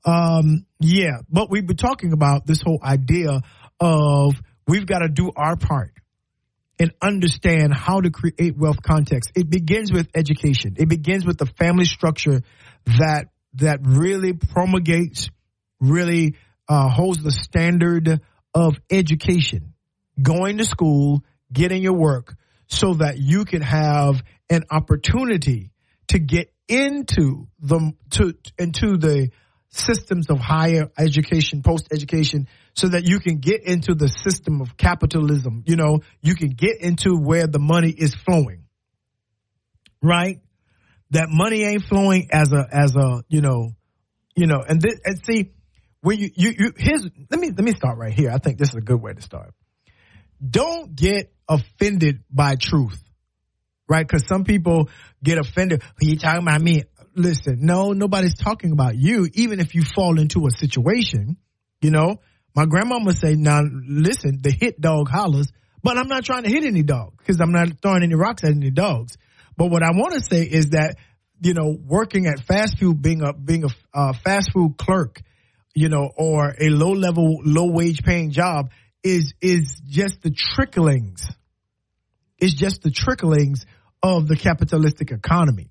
um, 0.03 0.65
yeah, 0.81 1.19
but 1.29 1.49
we've 1.49 1.65
been 1.65 1.77
talking 1.77 2.11
about 2.11 2.45
this 2.45 2.61
whole 2.61 2.79
idea 2.83 3.41
of 3.79 4.33
we've 4.67 4.85
got 4.85 4.99
to 4.99 5.07
do 5.07 5.31
our 5.33 5.55
part 5.55 5.94
and 6.79 6.91
understand 7.01 7.73
how 7.73 8.01
to 8.01 8.09
create 8.09 8.57
wealth 8.57 8.81
context. 8.81 9.31
It 9.35 9.49
begins 9.49 9.91
with 9.91 10.09
education. 10.13 10.75
It 10.77 10.89
begins 10.89 11.25
with 11.25 11.37
the 11.37 11.45
family 11.45 11.85
structure 11.85 12.41
that 12.85 13.29
that 13.55 13.79
really 13.83 14.33
promulgates, 14.33 15.29
really 15.79 16.35
uh, 16.67 16.89
holds 16.89 17.23
the 17.23 17.31
standard 17.31 18.21
of 18.53 18.75
education, 18.91 19.73
going 20.21 20.57
to 20.57 20.65
school, 20.65 21.23
getting 21.51 21.81
your 21.81 21.93
work, 21.93 22.35
so 22.67 22.95
that 22.95 23.17
you 23.17 23.45
can 23.45 23.61
have 23.61 24.21
an 24.49 24.63
opportunity 24.69 25.71
to 26.07 26.19
get 26.19 26.51
into 26.67 27.47
the 27.59 27.93
to 28.11 28.33
into 28.57 28.97
the 28.97 29.29
systems 29.77 30.29
of 30.29 30.39
higher 30.39 30.89
education, 30.97 31.61
post 31.61 31.87
education, 31.91 32.47
so 32.73 32.89
that 32.89 33.07
you 33.07 33.19
can 33.19 33.39
get 33.39 33.63
into 33.63 33.93
the 33.93 34.07
system 34.07 34.61
of 34.61 34.77
capitalism. 34.77 35.63
You 35.65 35.75
know, 35.75 35.99
you 36.21 36.35
can 36.35 36.49
get 36.49 36.81
into 36.81 37.15
where 37.15 37.47
the 37.47 37.59
money 37.59 37.93
is 37.95 38.15
flowing. 38.15 38.63
Right? 40.01 40.39
That 41.11 41.27
money 41.29 41.63
ain't 41.63 41.83
flowing 41.83 42.29
as 42.31 42.51
a 42.51 42.67
as 42.71 42.95
a, 42.95 43.23
you 43.27 43.41
know, 43.41 43.71
you 44.35 44.47
know, 44.47 44.61
and 44.67 44.81
this, 44.81 44.99
and 45.05 45.21
see 45.25 45.51
when 46.01 46.19
you 46.19 46.29
you 46.35 46.53
you 46.57 46.73
here's 46.77 47.07
let 47.29 47.39
me 47.39 47.49
let 47.49 47.63
me 47.63 47.73
start 47.73 47.97
right 47.97 48.13
here. 48.13 48.31
I 48.31 48.37
think 48.37 48.57
this 48.57 48.69
is 48.69 48.75
a 48.75 48.81
good 48.81 49.01
way 49.01 49.13
to 49.13 49.21
start. 49.21 49.53
Don't 50.47 50.95
get 50.95 51.31
offended 51.47 52.23
by 52.29 52.55
truth. 52.55 53.01
Right? 53.87 54.07
Cuz 54.07 54.25
some 54.27 54.43
people 54.45 54.89
get 55.23 55.37
offended. 55.37 55.81
Are 55.83 56.05
you 56.05 56.17
talking 56.17 56.41
about 56.41 56.61
me? 56.61 56.83
Listen, 57.15 57.59
no, 57.61 57.93
nobody's 57.93 58.35
talking 58.35 58.71
about 58.71 58.95
you 58.95 59.29
even 59.33 59.59
if 59.59 59.73
you 59.73 59.83
fall 59.83 60.19
into 60.19 60.45
a 60.47 60.51
situation, 60.51 61.37
you 61.81 61.91
know, 61.91 62.17
my 62.55 62.65
grandmama 62.65 63.13
say, 63.13 63.35
now 63.35 63.61
listen, 63.63 64.39
the 64.41 64.51
hit 64.51 64.79
dog 64.79 65.09
hollers, 65.09 65.47
but 65.83 65.97
I'm 65.97 66.07
not 66.07 66.25
trying 66.25 66.43
to 66.43 66.49
hit 66.49 66.63
any 66.63 66.83
dog 66.83 67.13
because 67.17 67.39
I'm 67.39 67.51
not 67.51 67.67
throwing 67.81 68.03
any 68.03 68.15
rocks 68.15 68.43
at 68.43 68.51
any 68.51 68.71
dogs. 68.71 69.17
But 69.57 69.67
what 69.67 69.83
I 69.83 69.91
want 69.91 70.13
to 70.13 70.21
say 70.21 70.43
is 70.43 70.71
that, 70.71 70.97
you 71.41 71.53
know, 71.53 71.77
working 71.85 72.27
at 72.27 72.39
fast 72.39 72.79
food, 72.79 73.01
being 73.01 73.21
a, 73.21 73.33
being 73.33 73.65
a 73.65 73.69
uh, 73.93 74.13
fast 74.13 74.51
food 74.51 74.77
clerk, 74.77 75.21
you 75.73 75.89
know, 75.89 76.09
or 76.17 76.55
a 76.59 76.69
low 76.69 76.91
level, 76.91 77.41
low 77.43 77.71
wage 77.71 78.03
paying 78.03 78.31
job 78.31 78.71
is, 79.03 79.33
is 79.41 79.81
just 79.87 80.21
the 80.21 80.31
tricklings. 80.31 81.27
It's 82.39 82.53
just 82.53 82.81
the 82.81 82.91
tricklings 82.91 83.65
of 84.01 84.27
the 84.27 84.35
capitalistic 84.35 85.11
economy, 85.11 85.69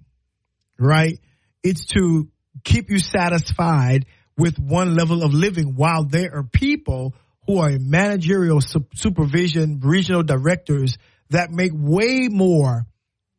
right? 0.79 1.19
It's 1.65 1.87
to 1.87 2.29
keep 2.63 2.91
you 2.91 2.99
satisfied 2.99 4.07
with 4.37 4.59
one 4.59 4.95
level 4.95 5.23
of 5.25 5.33
living 5.33 5.75
while 5.75 6.05
there 6.05 6.37
are 6.37 6.45
people 6.45 7.15
who 7.47 7.59
are 7.59 7.71
managerial 7.79 8.61
supervision, 8.61 9.81
regional 9.83 10.23
directors 10.23 10.97
that 11.31 11.51
make 11.51 11.73
way 11.75 12.29
more 12.31 12.87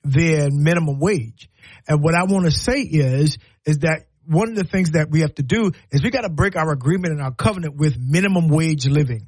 than 0.03 0.63
minimum 0.63 0.99
wage. 0.99 1.49
And 1.87 2.01
what 2.03 2.15
I 2.15 2.23
want 2.23 2.45
to 2.45 2.51
say 2.51 2.81
is, 2.81 3.37
is 3.65 3.79
that 3.79 4.07
one 4.25 4.49
of 4.49 4.55
the 4.55 4.63
things 4.63 4.91
that 4.91 5.09
we 5.09 5.21
have 5.21 5.35
to 5.35 5.43
do 5.43 5.71
is 5.91 6.03
we 6.03 6.09
got 6.09 6.21
to 6.21 6.29
break 6.29 6.55
our 6.55 6.71
agreement 6.71 7.13
and 7.13 7.21
our 7.21 7.33
covenant 7.33 7.75
with 7.75 7.95
minimum 7.97 8.47
wage 8.47 8.87
living. 8.87 9.27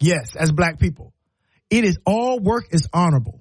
Yes, 0.00 0.36
as 0.36 0.52
black 0.52 0.78
people. 0.78 1.12
It 1.70 1.84
is 1.84 1.98
all 2.06 2.38
work 2.38 2.66
is 2.70 2.88
honorable. 2.92 3.40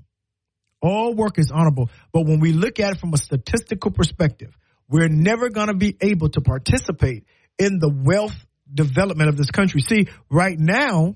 All 0.81 1.13
work 1.13 1.39
is 1.39 1.51
honorable. 1.51 1.89
But 2.11 2.25
when 2.25 2.39
we 2.39 2.53
look 2.53 2.79
at 2.79 2.93
it 2.93 2.99
from 2.99 3.13
a 3.13 3.17
statistical 3.17 3.91
perspective, 3.91 4.55
we're 4.89 5.09
never 5.09 5.49
going 5.49 5.67
to 5.67 5.73
be 5.73 5.95
able 6.01 6.29
to 6.29 6.41
participate 6.41 7.25
in 7.57 7.79
the 7.79 7.89
wealth 7.89 8.35
development 8.71 9.29
of 9.29 9.37
this 9.37 9.49
country. 9.49 9.81
See, 9.81 10.07
right 10.29 10.57
now, 10.57 11.15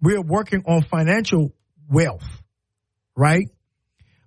we're 0.00 0.20
working 0.20 0.64
on 0.66 0.82
financial 0.82 1.54
wealth, 1.88 2.26
right? 3.16 3.48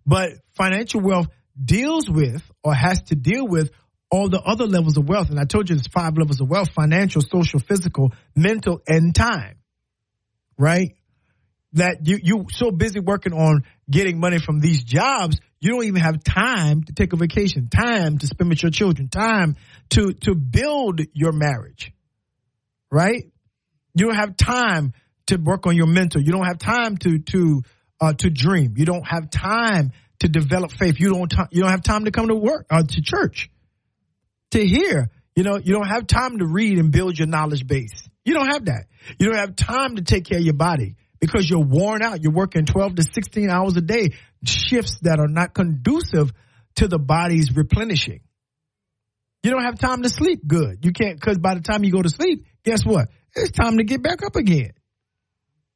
But 0.06 0.30
financial 0.58 1.02
wealth 1.02 1.28
deals 1.64 2.10
with 2.10 2.42
or 2.64 2.74
has 2.74 3.02
to 3.04 3.16
deal 3.16 3.48
with 3.48 3.72
all 4.10 4.30
the 4.30 4.42
other 4.42 4.66
levels 4.66 4.98
of 4.98 5.08
wealth. 5.08 5.30
And 5.30 5.40
I 5.40 5.46
told 5.46 5.70
you 5.70 5.76
there's 5.76 5.88
five 5.88 6.18
levels 6.18 6.42
of 6.42 6.50
wealth 6.50 6.70
financial, 6.74 7.22
social, 7.22 7.60
physical, 7.60 8.12
mental, 8.36 8.82
and 8.88 9.14
time, 9.14 9.58
right? 10.58 10.96
That 11.74 12.08
you, 12.08 12.18
you 12.22 12.46
so 12.50 12.72
busy 12.72 13.00
working 13.00 13.34
on 13.34 13.64
getting 13.90 14.20
money 14.20 14.40
from 14.40 14.60
these 14.60 14.84
jobs, 14.84 15.40
you 15.60 15.72
don't 15.72 15.84
even 15.84 16.02
have 16.02 16.24
time 16.24 16.84
to 16.84 16.94
take 16.94 17.14
a 17.14 17.18
vacation, 17.18 17.70
time 17.70 18.18
to 18.18 18.28
spend 18.28 18.50
with 18.50 18.64
your 18.64 18.72
children, 18.72 19.10
time 19.10 19.56
to, 19.90 20.14
to 20.14 20.34
build 20.34 21.02
your 21.14 21.32
marriage, 21.32 21.92
right? 22.92 23.24
You 23.94 24.08
don't 24.08 24.16
have 24.16 24.38
time 24.38 24.94
to 25.28 25.38
work 25.38 25.68
on 25.68 25.76
your 25.76 25.88
mental. 25.88 26.22
You 26.22 26.32
don't 26.32 26.46
have 26.46 26.60
time 26.60 26.98
to, 26.98 27.20
to, 27.20 27.62
uh, 28.00 28.14
to 28.14 28.30
dream. 28.30 28.76
You 28.78 28.86
don't 28.86 29.06
have 29.06 29.30
time 29.30 29.92
to 30.20 30.28
develop 30.28 30.72
faith. 30.72 31.00
You 31.00 31.10
don't, 31.10 31.34
you 31.52 31.62
don't 31.62 31.72
have 31.72 31.84
time 31.84 32.06
to 32.06 32.12
come 32.12 32.30
to 32.30 32.36
work, 32.36 32.66
uh, 32.70 32.84
to 32.84 33.02
church, 33.02 33.52
to 34.52 34.66
hear. 34.66 35.10
You 35.36 35.44
know, 35.44 35.58
you 35.58 35.74
don't 35.74 35.88
have 35.88 36.08
time 36.08 36.40
to 36.40 36.48
read 36.48 36.80
and 36.80 36.92
build 36.92 37.18
your 37.18 37.28
knowledge 37.28 37.68
base. 37.68 38.10
You 38.26 38.34
don't 38.34 38.52
have 38.52 38.66
that. 38.66 38.86
You 39.20 39.28
don't 39.28 39.38
have 39.38 39.56
time 39.56 39.96
to 39.96 40.02
take 40.02 40.26
care 40.26 40.38
of 40.38 40.44
your 40.44 40.54
body 40.54 40.96
because 41.20 41.50
you're 41.50 41.66
worn 41.66 42.02
out. 42.02 42.22
You're 42.24 42.34
working 42.34 42.66
12 42.66 42.96
to 42.96 43.04
16 43.04 43.50
hours 43.50 43.76
a 43.76 43.82
day, 43.82 44.10
shifts 44.44 45.00
that 45.02 45.20
are 45.20 45.28
not 45.28 45.54
conducive 45.54 46.32
to 46.76 46.88
the 46.88 47.00
body's 47.00 47.56
replenishing. 47.56 48.22
You 49.44 49.52
don't 49.52 49.64
have 49.64 49.80
time 49.80 50.04
to 50.04 50.10
sleep 50.10 50.42
good. 50.46 50.84
You 50.84 50.92
can't, 50.92 51.20
because 51.20 51.38
by 51.38 51.56
the 51.56 51.62
time 51.62 51.84
you 51.84 51.92
go 51.92 52.02
to 52.02 52.10
sleep, 52.10 52.46
guess 52.64 52.86
what? 52.86 53.10
It's 53.36 53.52
time 53.52 53.78
to 53.78 53.84
get 53.84 54.02
back 54.02 54.24
up 54.24 54.36
again. 54.36 54.72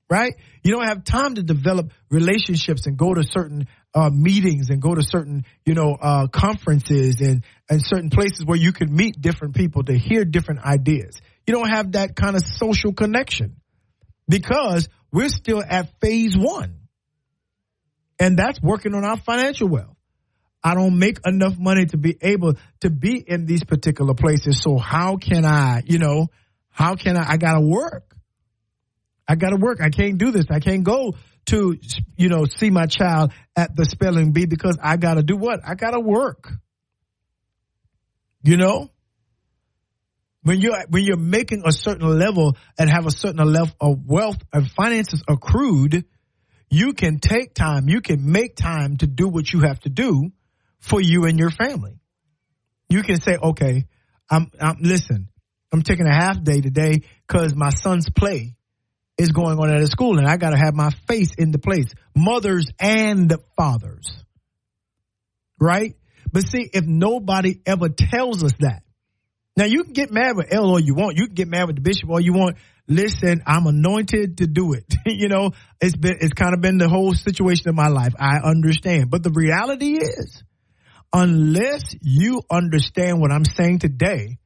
Right? 0.09 0.35
You 0.63 0.73
don't 0.73 0.85
have 0.85 1.03
time 1.05 1.35
to 1.35 1.43
develop 1.43 1.91
relationships 2.11 2.85
and 2.85 2.97
go 2.97 3.13
to 3.13 3.23
certain 3.23 3.67
uh, 3.95 4.09
meetings 4.11 4.69
and 4.69 4.81
go 4.81 4.93
to 4.93 5.01
certain, 5.01 5.45
you 5.65 5.73
know, 5.73 5.97
uh, 5.99 6.27
conferences 6.27 7.19
and, 7.19 7.43
and 7.69 7.83
certain 7.83 8.09
places 8.09 8.45
where 8.45 8.57
you 8.57 8.73
can 8.73 8.93
meet 8.93 9.19
different 9.19 9.55
people 9.55 9.83
to 9.83 9.97
hear 9.97 10.23
different 10.23 10.61
ideas. 10.63 11.19
You 11.47 11.53
don't 11.53 11.69
have 11.69 11.93
that 11.93 12.15
kind 12.15 12.35
of 12.35 12.43
social 12.45 12.93
connection 12.93 13.55
because 14.27 14.87
we're 15.13 15.29
still 15.29 15.63
at 15.63 15.89
phase 16.01 16.35
one. 16.35 16.79
And 18.19 18.37
that's 18.37 18.61
working 18.61 18.95
on 18.95 19.05
our 19.05 19.17
financial 19.17 19.69
wealth. 19.69 19.95
I 20.63 20.75
don't 20.75 20.97
make 20.97 21.19
enough 21.25 21.57
money 21.57 21.85
to 21.87 21.97
be 21.97 22.17
able 22.21 22.55
to 22.79 22.89
be 22.89 23.23
in 23.25 23.45
these 23.45 23.63
particular 23.63 24.13
places. 24.13 24.61
So 24.61 24.77
how 24.77 25.17
can 25.17 25.45
I, 25.45 25.83
you 25.85 25.99
know, 25.99 26.27
how 26.69 26.95
can 26.95 27.17
I, 27.17 27.33
I 27.33 27.37
gotta 27.37 27.61
work. 27.61 28.15
I 29.27 29.35
gotta 29.35 29.57
work. 29.57 29.81
I 29.81 29.89
can't 29.89 30.17
do 30.17 30.31
this. 30.31 30.45
I 30.49 30.59
can't 30.59 30.83
go 30.83 31.15
to, 31.47 31.77
you 32.17 32.29
know, 32.29 32.45
see 32.45 32.69
my 32.69 32.87
child 32.87 33.33
at 33.55 33.75
the 33.75 33.85
spelling 33.85 34.31
bee 34.31 34.45
because 34.45 34.77
I 34.81 34.97
gotta 34.97 35.21
do 35.21 35.35
what? 35.35 35.59
I 35.65 35.75
gotta 35.75 35.99
work. 35.99 36.49
You 38.41 38.57
know? 38.57 38.89
When 40.43 40.59
you're, 40.59 40.77
when 40.89 41.03
you're 41.03 41.17
making 41.17 41.63
a 41.65 41.71
certain 41.71 42.19
level 42.19 42.57
and 42.77 42.89
have 42.89 43.05
a 43.05 43.11
certain 43.11 43.43
level 43.51 43.73
of 43.79 44.05
wealth 44.05 44.37
and 44.51 44.69
finances 44.69 45.23
accrued, 45.27 46.05
you 46.69 46.93
can 46.93 47.19
take 47.19 47.53
time, 47.53 47.87
you 47.87 48.01
can 48.01 48.31
make 48.31 48.55
time 48.55 48.97
to 48.97 49.07
do 49.07 49.27
what 49.27 49.51
you 49.51 49.61
have 49.61 49.79
to 49.81 49.89
do 49.89 50.31
for 50.79 50.99
you 50.99 51.25
and 51.25 51.39
your 51.39 51.49
family. 51.49 51.99
You 52.89 53.03
can 53.03 53.21
say, 53.21 53.37
okay, 53.41 53.85
I'm, 54.29 54.51
I'm 54.59 54.77
listen, 54.81 55.29
I'm 55.71 55.81
taking 55.81 56.07
a 56.07 56.13
half 56.13 56.43
day 56.43 56.61
today 56.61 57.01
because 57.27 57.55
my 57.55 57.69
son's 57.69 58.09
play 58.09 58.55
is 59.17 59.31
going 59.31 59.57
on 59.57 59.69
at 59.69 59.81
a 59.81 59.87
school 59.87 60.17
and 60.17 60.27
I 60.27 60.37
got 60.37 60.49
to 60.49 60.57
have 60.57 60.73
my 60.73 60.91
face 61.07 61.33
in 61.37 61.51
the 61.51 61.59
place. 61.59 61.87
Mothers 62.15 62.67
and 62.79 63.33
fathers. 63.55 64.11
Right? 65.59 65.95
But 66.31 66.47
see, 66.47 66.69
if 66.73 66.85
nobody 66.85 67.59
ever 67.65 67.89
tells 67.89 68.43
us 68.43 68.53
that, 68.59 68.82
now 69.55 69.65
you 69.65 69.83
can 69.83 69.93
get 69.93 70.11
mad 70.11 70.35
with 70.35 70.51
L 70.51 70.65
all 70.65 70.79
you 70.79 70.95
want. 70.95 71.17
You 71.17 71.27
can 71.27 71.35
get 71.35 71.47
mad 71.47 71.67
with 71.67 71.75
the 71.75 71.81
bishop 71.81 72.09
all 72.09 72.19
you 72.19 72.33
want. 72.33 72.57
Listen, 72.87 73.43
I'm 73.45 73.67
anointed 73.67 74.37
to 74.39 74.47
do 74.47 74.73
it. 74.73 74.85
you 75.05 75.29
know, 75.29 75.51
it's 75.79 75.95
been, 75.95 76.17
it's 76.19 76.33
kind 76.33 76.53
of 76.53 76.61
been 76.61 76.77
the 76.77 76.89
whole 76.89 77.13
situation 77.13 77.69
of 77.69 77.75
my 77.75 77.87
life. 77.87 78.13
I 78.19 78.39
understand. 78.43 79.09
But 79.09 79.23
the 79.23 79.31
reality 79.31 79.99
is, 79.99 80.43
unless 81.13 81.83
you 82.01 82.41
understand 82.49 83.21
what 83.21 83.31
I'm 83.31 83.45
saying 83.45 83.79
today, 83.79 84.39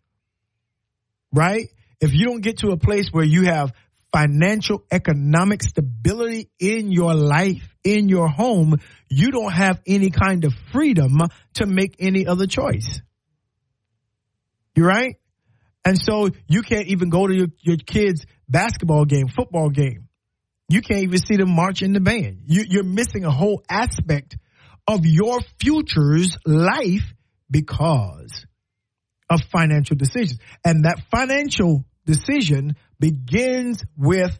right? 1.33 1.69
If 1.99 2.13
you 2.13 2.25
don't 2.25 2.41
get 2.41 2.59
to 2.59 2.69
a 2.69 2.77
place 2.77 3.09
where 3.11 3.25
you 3.25 3.45
have 3.45 3.71
financial 4.13 4.83
economic 4.91 5.63
stability 5.63 6.49
in 6.59 6.91
your 6.91 7.15
life, 7.15 7.67
in 7.83 8.09
your 8.09 8.27
home, 8.27 8.75
you 9.09 9.31
don't 9.31 9.51
have 9.51 9.79
any 9.87 10.09
kind 10.09 10.43
of 10.43 10.53
freedom 10.71 11.19
to 11.55 11.65
make 11.65 11.95
any 11.99 12.27
other 12.27 12.45
choice. 12.45 13.01
You 14.77 14.85
right? 14.85 15.15
And 15.83 15.99
so 15.99 16.29
you 16.47 16.61
can't 16.61 16.85
even 16.87 17.09
go 17.09 17.25
to 17.25 17.33
your, 17.33 17.47
your 17.61 17.77
kids' 17.77 18.27
basketball 18.47 19.05
game, 19.05 19.27
football 19.27 19.69
game. 19.69 20.07
You 20.69 20.81
can't 20.81 21.01
even 21.01 21.17
see 21.17 21.35
them 21.35 21.55
march 21.55 21.81
in 21.81 21.93
the 21.93 21.99
band. 21.99 22.43
You, 22.45 22.63
you're 22.69 22.83
missing 22.83 23.25
a 23.25 23.31
whole 23.31 23.63
aspect 23.67 24.37
of 24.87 24.99
your 25.03 25.39
future's 25.59 26.37
life 26.45 27.11
because 27.49 28.45
of 29.31 29.41
financial 29.51 29.95
decisions. 29.95 30.37
And 30.63 30.85
that 30.85 31.01
financial 31.09 31.83
decision 32.05 32.75
begins 32.99 33.83
with 33.97 34.37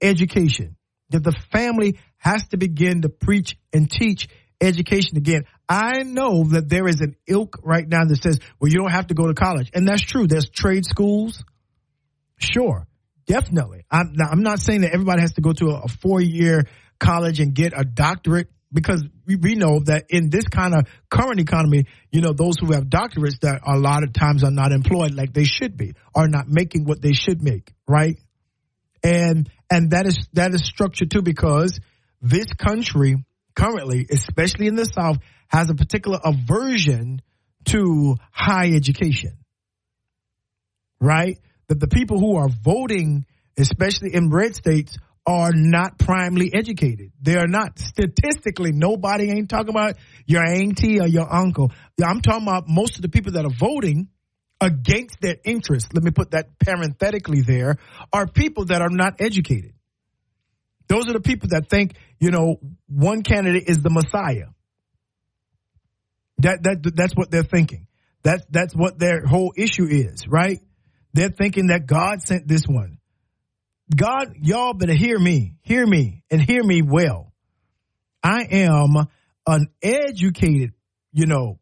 education. 0.00 0.76
That 1.10 1.24
the 1.24 1.36
family 1.52 1.98
has 2.16 2.48
to 2.48 2.56
begin 2.56 3.02
to 3.02 3.10
preach 3.10 3.58
and 3.70 3.90
teach 3.90 4.28
education 4.62 5.18
again. 5.18 5.44
I 5.68 6.02
know 6.02 6.44
that 6.50 6.68
there 6.68 6.86
is 6.86 7.00
an 7.00 7.16
ilk 7.26 7.58
right 7.62 7.86
now 7.86 8.04
that 8.04 8.22
says, 8.22 8.38
well, 8.60 8.70
you 8.70 8.78
don't 8.78 8.90
have 8.90 9.06
to 9.08 9.14
go 9.14 9.26
to 9.28 9.34
college. 9.34 9.70
And 9.72 9.88
that's 9.88 10.02
true. 10.02 10.26
There's 10.26 10.48
trade 10.48 10.84
schools. 10.84 11.42
Sure. 12.36 12.86
Definitely. 13.26 13.86
I'm, 13.90 14.14
I'm 14.20 14.42
not 14.42 14.60
saying 14.60 14.82
that 14.82 14.92
everybody 14.92 15.22
has 15.22 15.32
to 15.34 15.40
go 15.40 15.52
to 15.54 15.66
a, 15.70 15.82
a 15.84 15.88
four 15.88 16.20
year 16.20 16.64
college 16.98 17.40
and 17.40 17.54
get 17.54 17.72
a 17.74 17.84
doctorate 17.84 18.48
because 18.72 19.02
we, 19.24 19.36
we 19.36 19.54
know 19.54 19.80
that 19.84 20.06
in 20.10 20.28
this 20.28 20.46
kind 20.48 20.74
of 20.74 20.86
current 21.08 21.40
economy, 21.40 21.86
you 22.10 22.20
know, 22.20 22.32
those 22.32 22.56
who 22.60 22.72
have 22.72 22.84
doctorates 22.84 23.40
that 23.40 23.60
a 23.66 23.78
lot 23.78 24.02
of 24.02 24.12
times 24.12 24.44
are 24.44 24.50
not 24.50 24.72
employed 24.72 25.14
like 25.14 25.32
they 25.32 25.44
should 25.44 25.76
be, 25.76 25.94
are 26.14 26.28
not 26.28 26.48
making 26.48 26.84
what 26.84 27.00
they 27.00 27.12
should 27.12 27.40
make, 27.40 27.72
right? 27.88 28.18
And 29.02 29.48
and 29.70 29.90
that 29.92 30.06
is 30.06 30.18
that 30.32 30.54
is 30.54 30.62
structured 30.64 31.10
too 31.10 31.22
because 31.22 31.78
this 32.20 32.46
country 32.58 33.16
currently, 33.54 34.06
especially 34.10 34.66
in 34.66 34.74
the 34.74 34.86
South, 34.86 35.18
has 35.48 35.70
a 35.70 35.74
particular 35.74 36.18
aversion 36.24 37.22
to 37.66 38.16
high 38.30 38.70
education. 38.74 39.38
Right? 41.00 41.38
That 41.68 41.80
the 41.80 41.88
people 41.88 42.18
who 42.18 42.36
are 42.36 42.48
voting, 42.48 43.26
especially 43.58 44.14
in 44.14 44.30
red 44.30 44.54
states, 44.54 44.96
are 45.26 45.52
not 45.54 45.98
primarily 45.98 46.52
educated. 46.54 47.12
They 47.20 47.36
are 47.36 47.46
not 47.46 47.78
statistically. 47.78 48.72
Nobody 48.72 49.30
ain't 49.30 49.48
talking 49.48 49.70
about 49.70 49.96
your 50.26 50.44
auntie 50.44 51.00
or 51.00 51.08
your 51.08 51.32
uncle. 51.32 51.72
I'm 52.02 52.20
talking 52.20 52.46
about 52.46 52.68
most 52.68 52.96
of 52.96 53.02
the 53.02 53.08
people 53.08 53.32
that 53.32 53.44
are 53.44 53.56
voting 53.58 54.08
against 54.60 55.20
their 55.20 55.36
interests. 55.44 55.90
Let 55.94 56.04
me 56.04 56.10
put 56.10 56.32
that 56.32 56.58
parenthetically 56.58 57.40
there 57.40 57.78
are 58.12 58.26
people 58.26 58.66
that 58.66 58.82
are 58.82 58.90
not 58.90 59.20
educated. 59.20 59.72
Those 60.88 61.08
are 61.08 61.14
the 61.14 61.20
people 61.20 61.48
that 61.52 61.68
think, 61.70 61.94
you 62.20 62.30
know, 62.30 62.56
one 62.86 63.22
candidate 63.22 63.64
is 63.68 63.80
the 63.82 63.90
Messiah. 63.90 64.48
That 66.38 66.62
that 66.62 66.92
that's 66.94 67.14
what 67.14 67.30
they're 67.30 67.42
thinking. 67.42 67.86
That's 68.22 68.44
that's 68.50 68.74
what 68.74 68.98
their 68.98 69.24
whole 69.24 69.52
issue 69.56 69.86
is, 69.86 70.26
right? 70.28 70.60
They're 71.12 71.30
thinking 71.30 71.68
that 71.68 71.86
God 71.86 72.22
sent 72.22 72.48
this 72.48 72.64
one. 72.66 72.98
God, 73.94 74.34
y'all 74.40 74.72
better 74.72 74.94
hear 74.94 75.18
me, 75.18 75.56
hear 75.62 75.86
me, 75.86 76.24
and 76.30 76.40
hear 76.40 76.62
me 76.62 76.82
well. 76.82 77.32
I 78.22 78.46
am 78.50 79.06
an 79.46 79.66
educated, 79.82 80.72
you 81.12 81.26
know, 81.26 81.58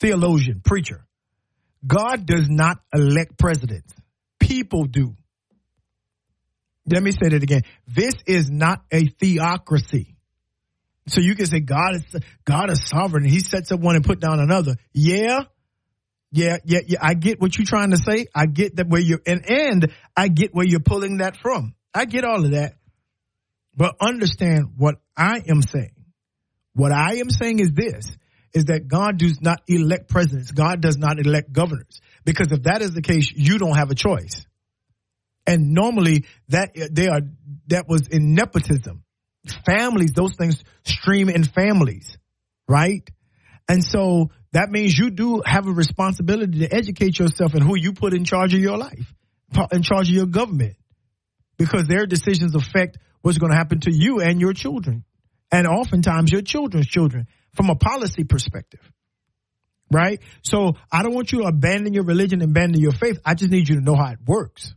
theologian, 0.00 0.60
preacher. 0.64 1.06
God 1.84 2.26
does 2.26 2.48
not 2.48 2.78
elect 2.94 3.38
presidents. 3.38 3.92
People 4.38 4.84
do. 4.84 5.16
Let 6.86 7.02
me 7.02 7.12
say 7.12 7.30
that 7.30 7.42
again. 7.42 7.62
This 7.88 8.14
is 8.26 8.50
not 8.50 8.84
a 8.92 9.06
theocracy. 9.06 10.11
So 11.08 11.20
you 11.20 11.34
can 11.34 11.46
say 11.46 11.60
God 11.60 11.96
is 11.96 12.04
God 12.44 12.70
is 12.70 12.86
sovereign. 12.86 13.24
He 13.24 13.40
sets 13.40 13.72
up 13.72 13.80
one 13.80 13.96
and 13.96 14.04
put 14.04 14.20
down 14.20 14.38
another. 14.38 14.76
Yeah, 14.92 15.44
yeah, 16.30 16.58
yeah, 16.64 16.80
yeah. 16.86 16.98
I 17.02 17.14
get 17.14 17.40
what 17.40 17.56
you're 17.58 17.66
trying 17.66 17.90
to 17.90 17.96
say. 17.96 18.26
I 18.34 18.46
get 18.46 18.76
that 18.76 18.88
where 18.88 19.00
you're 19.00 19.20
and 19.26 19.44
and 19.48 19.92
I 20.16 20.28
get 20.28 20.54
where 20.54 20.66
you're 20.66 20.80
pulling 20.80 21.18
that 21.18 21.36
from. 21.36 21.74
I 21.92 22.04
get 22.04 22.24
all 22.24 22.44
of 22.44 22.52
that. 22.52 22.74
But 23.76 23.96
understand 24.00 24.74
what 24.76 24.96
I 25.16 25.42
am 25.48 25.62
saying. 25.62 25.94
What 26.74 26.92
I 26.92 27.16
am 27.16 27.30
saying 27.30 27.58
is 27.58 27.72
this 27.72 28.06
is 28.54 28.66
that 28.66 28.86
God 28.86 29.18
does 29.18 29.40
not 29.40 29.62
elect 29.66 30.08
presidents. 30.08 30.50
God 30.50 30.80
does 30.80 30.98
not 30.98 31.18
elect 31.18 31.52
governors. 31.52 32.00
Because 32.24 32.52
if 32.52 32.64
that 32.64 32.82
is 32.82 32.92
the 32.92 33.02
case, 33.02 33.32
you 33.34 33.58
don't 33.58 33.76
have 33.76 33.90
a 33.90 33.94
choice. 33.94 34.46
And 35.46 35.72
normally 35.72 36.26
that 36.48 36.70
they 36.92 37.08
are 37.08 37.20
that 37.68 37.88
was 37.88 38.08
in 38.08 38.34
nepotism. 38.34 39.02
Families, 39.66 40.12
those 40.12 40.36
things 40.36 40.62
stream 40.84 41.28
in 41.28 41.44
families, 41.44 42.16
right? 42.68 43.08
And 43.68 43.84
so 43.84 44.30
that 44.52 44.70
means 44.70 44.96
you 44.96 45.10
do 45.10 45.42
have 45.44 45.66
a 45.66 45.72
responsibility 45.72 46.60
to 46.60 46.74
educate 46.74 47.18
yourself 47.18 47.54
and 47.54 47.62
who 47.62 47.76
you 47.76 47.92
put 47.92 48.14
in 48.14 48.24
charge 48.24 48.54
of 48.54 48.60
your 48.60 48.78
life, 48.78 49.12
in 49.72 49.82
charge 49.82 50.08
of 50.08 50.14
your 50.14 50.26
government, 50.26 50.76
because 51.58 51.86
their 51.86 52.06
decisions 52.06 52.54
affect 52.54 52.98
what's 53.22 53.38
going 53.38 53.50
to 53.50 53.56
happen 53.56 53.80
to 53.80 53.90
you 53.92 54.20
and 54.20 54.40
your 54.40 54.52
children, 54.52 55.04
and 55.50 55.66
oftentimes 55.66 56.30
your 56.30 56.42
children's 56.42 56.86
children 56.86 57.26
from 57.54 57.70
a 57.70 57.74
policy 57.74 58.24
perspective. 58.24 58.80
Right? 59.90 60.20
So 60.42 60.72
I 60.90 61.02
don't 61.02 61.14
want 61.14 61.32
you 61.32 61.42
to 61.42 61.48
abandon 61.48 61.92
your 61.92 62.04
religion, 62.04 62.40
and 62.40 62.50
abandon 62.50 62.80
your 62.80 62.92
faith. 62.92 63.18
I 63.24 63.34
just 63.34 63.50
need 63.50 63.68
you 63.68 63.76
to 63.76 63.82
know 63.82 63.94
how 63.94 64.12
it 64.12 64.18
works. 64.26 64.74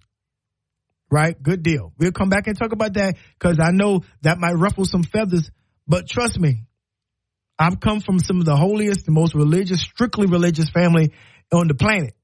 Right? 1.12 1.42
Good 1.42 1.64
deal. 1.64 1.94
We'll 1.98 2.12
come 2.12 2.30
back 2.30 2.48
and 2.48 2.58
talk 2.58 2.72
about 2.72 2.94
that 2.96 3.18
because 3.40 3.60
I 3.62 3.72
know 3.72 4.02
that 4.22 4.40
might 4.40 4.54
ruffle 4.54 4.86
some 4.86 5.04
feathers, 5.04 5.50
but 5.88 6.08
trust 6.08 6.40
me, 6.40 6.66
I've 7.58 7.80
come 7.80 8.02
from 8.02 8.20
some 8.20 8.40
of 8.40 8.46
the 8.46 8.56
holiest, 8.56 9.06
the 9.06 9.12
most 9.12 9.34
religious, 9.34 9.82
strictly 9.82 10.28
religious 10.28 10.70
family 10.70 11.14
on 11.54 11.68
the 11.68 11.76
planet. 11.76 12.16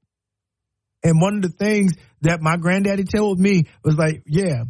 And 1.02 1.20
one 1.20 1.36
of 1.36 1.42
the 1.42 1.48
things 1.48 1.92
that 2.20 2.40
my 2.40 2.56
granddaddy 2.56 3.04
told 3.04 3.38
me 3.38 3.64
was 3.82 3.96
like, 3.96 4.22
yeah, 4.26 4.64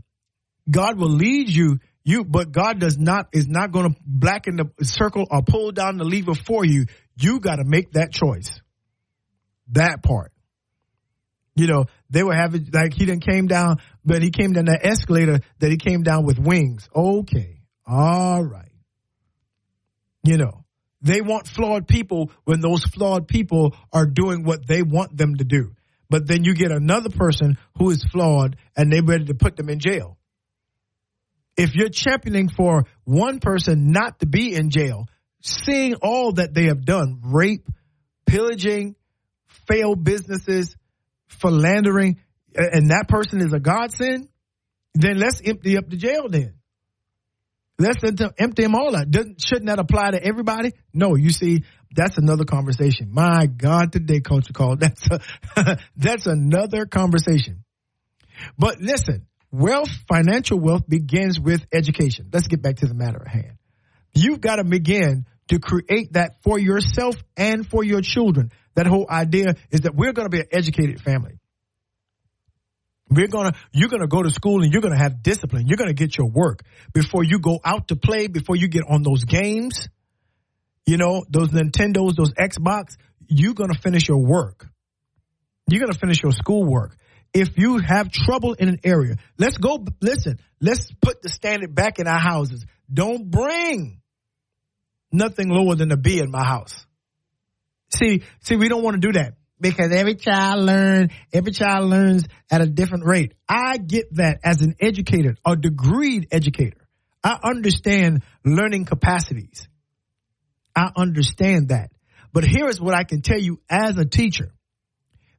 God 0.71 0.99
will 0.99 1.11
lead 1.11 1.49
you, 1.49 1.79
you, 2.05 2.25
but 2.25 2.53
God 2.53 2.79
does 2.79 2.99
not, 2.99 3.29
is 3.33 3.49
not 3.49 3.73
going 3.73 3.93
to 3.93 4.01
blacken 4.07 4.57
the 4.57 4.85
circle 4.85 5.27
or 5.31 5.43
pull 5.43 5.73
down 5.73 5.99
the 5.99 6.05
lever 6.05 6.35
for 6.35 6.65
you. 6.65 6.87
You 7.17 7.41
got 7.41 7.57
to 7.57 7.65
make 7.65 7.93
that 7.93 8.13
choice. 8.13 8.61
That 9.73 10.03
part. 10.03 10.33
You 11.55 11.67
know, 11.67 11.87
they 12.13 12.23
were 12.23 12.35
having, 12.35 12.69
like, 12.73 12.93
he 12.93 13.07
didn't 13.07 13.25
came 13.25 13.47
down, 13.47 13.79
but 14.05 14.23
he 14.23 14.31
came 14.31 14.53
down 14.53 14.67
that 14.67 14.85
escalator 14.85 15.41
that 15.59 15.71
he 15.71 15.79
came 15.79 16.03
down 16.03 16.25
with 16.25 16.39
wings. 16.39 16.89
Okay. 16.95 17.63
All 17.87 18.45
right. 18.45 18.71
You 20.23 20.37
know, 20.37 20.65
they 21.01 21.21
want 21.21 21.49
flawed 21.49 21.89
people 21.89 22.31
when 22.45 22.61
those 22.61 22.85
flawed 22.85 23.27
people 23.27 23.75
are 23.93 24.07
doing 24.07 24.45
what 24.45 24.67
they 24.67 24.83
want 24.83 25.17
them 25.17 25.37
to 25.37 25.45
do. 25.45 25.75
But 26.11 26.27
then 26.29 26.45
you 26.45 26.55
get 26.55 26.71
another 26.71 27.09
person 27.09 27.57
who 27.79 27.91
is 27.91 28.05
flawed 28.05 28.57
and 28.77 28.93
they're 28.93 29.03
ready 29.03 29.25
to 29.25 29.35
put 29.35 29.57
them 29.57 29.71
in 29.71 29.79
jail. 29.81 30.19
If 31.57 31.75
you're 31.75 31.89
championing 31.89 32.51
for 32.51 32.85
one 33.05 33.41
person 33.41 33.91
not 33.91 34.21
to 34.21 34.27
be 34.27 34.55
in 34.55 34.71
jail, 34.71 35.07
seeing 35.43 35.95
all 35.97 36.33
that 36.33 36.53
they 36.55 36.67
have 36.67 36.85
done 36.85 37.21
rape, 37.25 37.67
pillaging, 38.27 38.95
failed 39.67 40.05
businesses, 40.05 40.77
philandering, 41.41 42.18
and 42.55 42.91
that 42.91 43.07
person 43.09 43.41
is 43.41 43.53
a 43.53 43.61
godsend, 43.61 44.28
then 44.95 45.18
let's 45.18 45.41
empty 45.45 45.76
up 45.76 45.89
the 45.89 45.97
jail 45.97 46.28
then. 46.28 46.55
Let's 47.78 48.05
empty 48.05 48.62
them 48.62 48.74
all 48.74 48.95
out. 48.95 49.11
Doesn't, 49.11 49.41
shouldn't 49.45 49.66
that 49.66 49.78
apply 49.78 50.12
to 50.12 50.22
everybody? 50.22 50.72
No, 50.93 51.16
you 51.16 51.30
see, 51.30 51.64
that's 51.95 52.18
another 52.18 52.45
conversation. 52.45 53.09
My 53.11 53.47
God, 53.47 53.93
today, 53.93 54.20
Culture 54.20 54.53
Call, 54.53 54.76
that's 54.78 55.09
a, 55.57 55.78
that's 55.97 56.26
another 56.26 56.87
conversation. 56.87 57.64
But 58.59 58.80
listen, 58.80 59.26
wealth, 59.51 59.91
financial 60.09 60.61
wealth 60.61 60.89
begins 60.89 61.41
with 61.41 61.64
education. 61.72 62.28
Let's 62.33 62.47
get 62.47 62.62
back 62.62 62.76
to 62.76 62.87
the 62.87 62.95
matter 62.95 63.20
at 63.20 63.28
hand. 63.28 63.59
You've 64.14 64.41
got 64.41 64.57
to 64.57 64.64
begin 64.64 65.26
to 65.49 65.59
create 65.59 66.12
that 66.12 66.43
for 66.43 66.59
yourself 66.59 67.16
and 67.37 67.66
for 67.66 67.83
your 67.83 68.01
children. 68.01 68.53
That 68.75 68.87
whole 68.87 69.07
idea 69.09 69.55
is 69.70 69.81
that 69.83 69.95
we're 69.95 70.12
going 70.12 70.27
to 70.27 70.31
be 70.31 70.41
an 70.41 70.49
educated 70.51 71.01
family. 71.01 71.39
We're 73.12 73.29
gonna, 73.29 73.53
you're 73.73 73.91
gonna 73.91 74.07
go 74.07 74.23
to 74.23 74.31
school 74.31 74.62
and 74.62 74.73
you're 74.73 74.81
gonna 74.81 74.97
have 74.97 75.23
discipline. 75.23 75.66
You're 75.66 75.77
gonna 75.77 75.93
get 75.93 76.16
your 76.16 76.29
work 76.29 76.62
before 76.95 77.23
you 77.23 77.41
go 77.41 77.61
out 77.62 77.89
to 77.89 77.97
play, 77.97 78.27
before 78.27 78.57
you 78.57 78.68
get 78.68 78.85
on 78.89 79.03
those 79.03 79.25
games, 79.25 79.89
you 80.87 80.97
know, 80.97 81.25
those 81.29 81.51
Nintendos, 81.51 82.16
those 82.16 82.33
Xbox, 82.33 82.97
you're 83.29 83.55
gonna 83.55 83.75
finish 83.75 84.09
your 84.09 84.25
work. 84.25 84.66
You're 85.68 85.81
gonna 85.81 85.99
finish 85.99 86.23
your 86.23 86.33
schoolwork. 86.33 86.97
If 87.35 87.57
you 87.57 87.79
have 87.79 88.11
trouble 88.11 88.55
in 88.55 88.68
an 88.68 88.79
area, 88.85 89.16
let's 89.39 89.59
go, 89.59 89.85
listen, 90.01 90.39
let's 90.61 90.91
put 91.01 91.23
the 91.23 91.29
standard 91.29 91.75
back 91.75 91.99
in 91.99 92.07
our 92.07 92.18
houses. 92.18 92.64
Don't 92.93 93.31
bring 93.31 94.01
nothing 95.11 95.49
lower 95.49 95.75
than 95.75 95.93
a 95.93 95.97
B 95.97 96.18
in 96.18 96.31
my 96.31 96.45
house. 96.45 96.87
See, 97.95 98.22
see, 98.40 98.57
we 98.57 98.68
don't 98.68 98.82
want 98.82 99.01
to 99.01 99.12
do 99.12 99.18
that 99.18 99.34
because 99.61 99.93
every 99.93 100.16
child 100.16 100.64
learn, 100.64 101.11
every 101.32 101.53
child 101.53 101.88
learns 101.88 102.26
at 102.51 102.61
a 102.61 102.66
different 102.66 103.05
rate. 103.07 103.34
I 103.49 103.78
get 103.78 104.14
that 104.16 104.40
as 104.45 104.62
an 104.62 104.74
educator, 104.80 105.36
a 105.45 105.57
degreed 105.57 106.26
educator. 106.32 106.78
I 107.22 107.38
understand 107.43 108.22
learning 108.45 108.86
capacities. 108.86 109.68
I 110.74 110.90
understand 110.97 111.68
that. 111.68 111.93
But 112.32 112.45
here 112.45 112.68
is 112.68 112.80
what 112.80 112.95
I 112.95 113.05
can 113.05 113.22
tell 113.22 113.38
you 113.38 113.61
as 113.68 113.97
a 113.99 114.05
teacher 114.05 114.53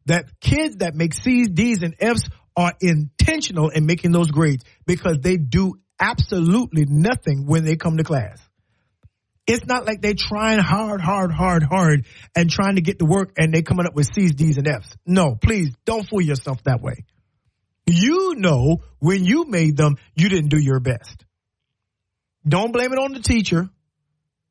that 0.05 0.39
kids 0.39 0.77
that 0.77 0.95
make 0.95 1.13
C's, 1.13 1.49
D's, 1.49 1.81
and 1.81 1.95
F's 1.99 2.29
are 2.55 2.73
intentional 2.81 3.69
in 3.69 3.85
making 3.85 4.11
those 4.11 4.29
grades 4.29 4.63
because 4.85 5.19
they 5.21 5.37
do 5.37 5.73
absolutely 5.99 6.85
nothing 6.87 7.45
when 7.47 7.65
they 7.65 7.75
come 7.75 7.97
to 7.97 8.03
class. 8.03 8.39
It's 9.45 9.65
not 9.65 9.85
like 9.85 10.01
they're 10.01 10.13
trying 10.17 10.59
hard, 10.59 11.01
hard, 11.01 11.31
hard, 11.31 11.63
hard 11.63 12.05
and 12.35 12.49
trying 12.49 12.75
to 12.75 12.81
get 12.81 12.99
to 12.99 13.05
work 13.05 13.33
and 13.37 13.53
they 13.53 13.61
coming 13.61 13.85
up 13.85 13.93
with 13.93 14.07
C's, 14.13 14.33
D's, 14.35 14.57
and 14.57 14.67
F's. 14.67 14.95
No, 15.05 15.35
please 15.35 15.75
don't 15.85 16.07
fool 16.07 16.21
yourself 16.21 16.63
that 16.63 16.81
way. 16.81 17.05
You 17.85 18.35
know 18.37 18.77
when 18.99 19.25
you 19.25 19.45
made 19.45 19.75
them, 19.75 19.97
you 20.15 20.29
didn't 20.29 20.49
do 20.49 20.59
your 20.59 20.79
best. 20.79 21.25
Don't 22.47 22.71
blame 22.71 22.93
it 22.93 22.99
on 22.99 23.13
the 23.13 23.19
teacher. 23.19 23.69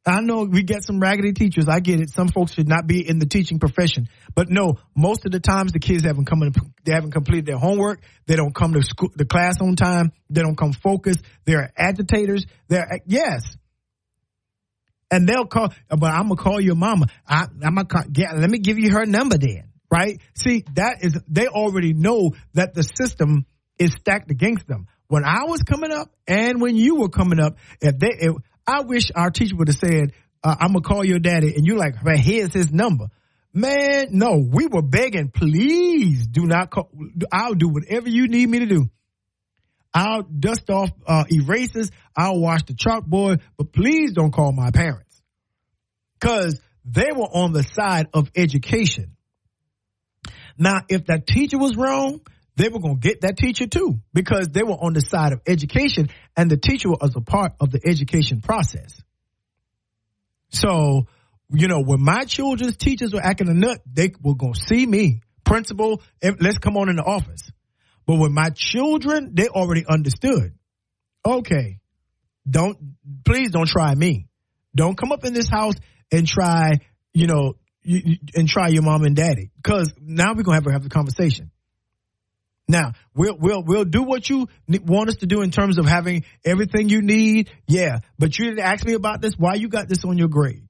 I 0.04 0.20
know 0.20 0.44
we 0.44 0.64
get 0.64 0.82
some 0.82 0.98
raggedy 0.98 1.32
teachers. 1.32 1.68
I 1.68 1.78
get 1.80 2.00
it. 2.00 2.10
Some 2.10 2.28
folks 2.28 2.52
should 2.52 2.68
not 2.68 2.86
be 2.86 3.08
in 3.08 3.18
the 3.18 3.26
teaching 3.26 3.60
profession, 3.60 4.08
but 4.34 4.50
no, 4.50 4.78
most 4.96 5.24
of 5.24 5.30
the 5.30 5.38
times 5.38 5.72
the 5.72 5.78
kids 5.78 6.04
haven't 6.04 6.24
come 6.24 6.42
in, 6.42 6.52
they 6.84 6.92
haven't 6.92 7.12
completed 7.12 7.46
their 7.46 7.58
homework. 7.58 8.00
They 8.26 8.34
don't 8.34 8.54
come 8.54 8.72
to 8.72 8.82
school, 8.82 9.10
the 9.14 9.24
class 9.24 9.60
on 9.60 9.76
time. 9.76 10.12
They 10.28 10.42
don't 10.42 10.56
come 10.56 10.72
focused. 10.72 11.20
They're 11.44 11.72
agitators. 11.76 12.46
They're, 12.68 12.88
yes, 13.06 13.56
and 15.12 15.28
they'll 15.28 15.44
call, 15.44 15.68
but 15.90 16.10
I'm 16.10 16.28
gonna 16.28 16.36
call 16.36 16.60
your 16.60 16.74
mama. 16.74 17.06
I, 17.28 17.42
am 17.62 17.74
gonna 17.74 17.84
call, 17.84 18.04
get, 18.10 18.36
let 18.36 18.50
me 18.50 18.58
give 18.58 18.78
you 18.78 18.90
her 18.92 19.04
number 19.04 19.36
then, 19.36 19.68
right? 19.90 20.18
See, 20.34 20.64
that 20.74 21.04
is, 21.04 21.16
they 21.28 21.46
already 21.46 21.92
know 21.92 22.32
that 22.54 22.74
the 22.74 22.82
system 22.82 23.44
is 23.78 23.92
stacked 23.92 24.30
against 24.30 24.66
them. 24.66 24.86
When 25.08 25.24
I 25.24 25.44
was 25.44 25.62
coming 25.62 25.92
up 25.92 26.10
and 26.26 26.62
when 26.62 26.76
you 26.76 26.96
were 26.96 27.10
coming 27.10 27.38
up, 27.38 27.58
if 27.82 27.98
they, 27.98 28.10
if, 28.20 28.36
I 28.66 28.82
wish 28.82 29.10
our 29.14 29.30
teacher 29.30 29.54
would 29.56 29.68
have 29.68 29.76
said, 29.76 30.12
uh, 30.42 30.56
I'm 30.58 30.68
gonna 30.68 30.80
call 30.80 31.04
your 31.04 31.18
daddy 31.18 31.54
and 31.54 31.66
you're 31.66 31.76
like, 31.78 32.02
well, 32.02 32.16
here's 32.16 32.54
his 32.54 32.72
number. 32.72 33.08
Man, 33.52 34.06
no, 34.12 34.42
we 34.50 34.66
were 34.66 34.80
begging, 34.80 35.28
please 35.28 36.26
do 36.26 36.46
not 36.46 36.70
call, 36.70 36.90
I'll 37.30 37.54
do 37.54 37.68
whatever 37.68 38.08
you 38.08 38.28
need 38.28 38.48
me 38.48 38.60
to 38.60 38.66
do. 38.66 38.88
I'll 39.94 40.22
dust 40.22 40.70
off 40.70 40.90
uh, 41.06 41.24
erasers. 41.28 41.90
I'll 42.16 42.40
wash 42.40 42.62
the 42.64 42.74
chalkboard, 42.74 43.40
but 43.56 43.72
please 43.72 44.12
don't 44.12 44.32
call 44.32 44.52
my 44.52 44.70
parents 44.70 45.22
because 46.20 46.60
they 46.84 47.10
were 47.14 47.28
on 47.28 47.52
the 47.52 47.62
side 47.62 48.08
of 48.12 48.30
education. 48.36 49.16
Now, 50.58 50.80
if 50.88 51.06
that 51.06 51.26
teacher 51.26 51.58
was 51.58 51.76
wrong, 51.76 52.20
they 52.56 52.68
were 52.68 52.80
going 52.80 53.00
to 53.00 53.08
get 53.08 53.22
that 53.22 53.38
teacher 53.38 53.66
too 53.66 54.00
because 54.12 54.48
they 54.48 54.62
were 54.62 54.74
on 54.74 54.92
the 54.92 55.00
side 55.00 55.32
of 55.32 55.40
education 55.46 56.10
and 56.36 56.50
the 56.50 56.56
teacher 56.56 56.90
was 56.90 57.14
a 57.16 57.20
part 57.20 57.52
of 57.60 57.70
the 57.70 57.80
education 57.84 58.40
process. 58.40 59.00
So, 60.50 61.06
you 61.50 61.68
know, 61.68 61.82
when 61.82 62.02
my 62.02 62.24
children's 62.24 62.76
teachers 62.76 63.14
were 63.14 63.22
acting 63.22 63.48
a 63.48 63.54
nut, 63.54 63.80
they 63.90 64.12
were 64.22 64.34
going 64.34 64.52
to 64.52 64.60
see 64.68 64.84
me, 64.84 65.22
principal, 65.44 66.02
let's 66.22 66.58
come 66.58 66.76
on 66.76 66.90
in 66.90 66.96
the 66.96 67.02
office. 67.02 67.50
But 68.06 68.16
with 68.16 68.32
my 68.32 68.50
children, 68.50 69.30
they 69.34 69.48
already 69.48 69.84
understood. 69.88 70.54
Okay, 71.24 71.78
don't, 72.48 72.76
please 73.24 73.50
don't 73.50 73.68
try 73.68 73.94
me. 73.94 74.26
Don't 74.74 74.96
come 74.96 75.12
up 75.12 75.24
in 75.24 75.32
this 75.32 75.48
house 75.48 75.74
and 76.10 76.26
try, 76.26 76.80
you 77.12 77.26
know, 77.26 77.54
and 77.84 78.48
try 78.48 78.68
your 78.68 78.82
mom 78.82 79.04
and 79.04 79.16
daddy. 79.16 79.50
Cause 79.62 79.92
now 80.00 80.34
we're 80.34 80.44
to 80.44 80.50
have 80.52 80.64
to 80.64 80.72
have 80.72 80.82
the 80.82 80.88
conversation. 80.88 81.50
Now 82.68 82.92
we'll 83.14 83.36
we'll 83.38 83.62
we'll 83.64 83.84
do 83.84 84.02
what 84.02 84.30
you 84.30 84.46
want 84.68 85.08
us 85.08 85.16
to 85.16 85.26
do 85.26 85.42
in 85.42 85.50
terms 85.50 85.78
of 85.78 85.86
having 85.86 86.24
everything 86.44 86.88
you 86.88 87.02
need. 87.02 87.50
Yeah, 87.66 87.98
but 88.18 88.38
you 88.38 88.46
didn't 88.46 88.60
ask 88.60 88.86
me 88.86 88.94
about 88.94 89.20
this. 89.20 89.32
Why 89.36 89.54
you 89.54 89.68
got 89.68 89.88
this 89.88 90.04
on 90.04 90.16
your 90.16 90.28
grade? 90.28 90.68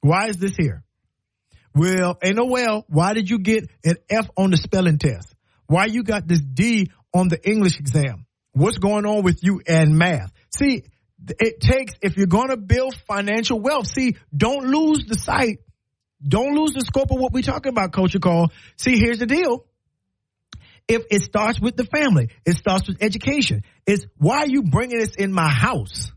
Why 0.00 0.28
is 0.28 0.36
this 0.36 0.54
here? 0.56 0.84
Well, 1.74 2.16
ain't 2.22 2.36
no 2.36 2.44
oh 2.44 2.50
well. 2.50 2.84
Why 2.88 3.12
did 3.12 3.28
you 3.28 3.38
get 3.40 3.68
an 3.84 3.96
F 4.08 4.30
on 4.36 4.50
the 4.50 4.56
spelling 4.56 4.98
test? 4.98 5.34
Why 5.66 5.86
you 5.86 6.04
got 6.04 6.26
this 6.26 6.40
D 6.40 6.90
on 7.12 7.28
the 7.28 7.44
English 7.46 7.80
exam? 7.80 8.24
What's 8.52 8.78
going 8.78 9.04
on 9.04 9.22
with 9.22 9.42
you 9.42 9.60
and 9.66 9.98
math? 9.98 10.32
See, 10.56 10.84
it 11.28 11.60
takes, 11.60 11.94
if 12.02 12.16
you're 12.16 12.26
going 12.26 12.48
to 12.48 12.56
build 12.56 12.94
financial 13.06 13.60
wealth, 13.60 13.86
see, 13.86 14.16
don't 14.36 14.66
lose 14.66 15.06
the 15.06 15.16
sight. 15.16 15.60
Don't 16.26 16.54
lose 16.54 16.72
the 16.72 16.80
scope 16.80 17.10
of 17.10 17.18
what 17.18 17.32
we're 17.32 17.42
talking 17.42 17.70
about, 17.70 17.92
Culture 17.92 18.18
Call. 18.18 18.50
See, 18.76 18.98
here's 18.98 19.18
the 19.18 19.26
deal. 19.26 19.64
If 20.88 21.02
it 21.10 21.22
starts 21.22 21.60
with 21.60 21.76
the 21.76 21.84
family, 21.84 22.30
it 22.44 22.56
starts 22.56 22.88
with 22.88 23.02
education. 23.02 23.62
It's 23.86 24.06
why 24.16 24.38
are 24.38 24.48
you 24.48 24.62
bringing 24.62 24.98
this 24.98 25.16
in 25.16 25.32
my 25.32 25.48
house? 25.48 26.12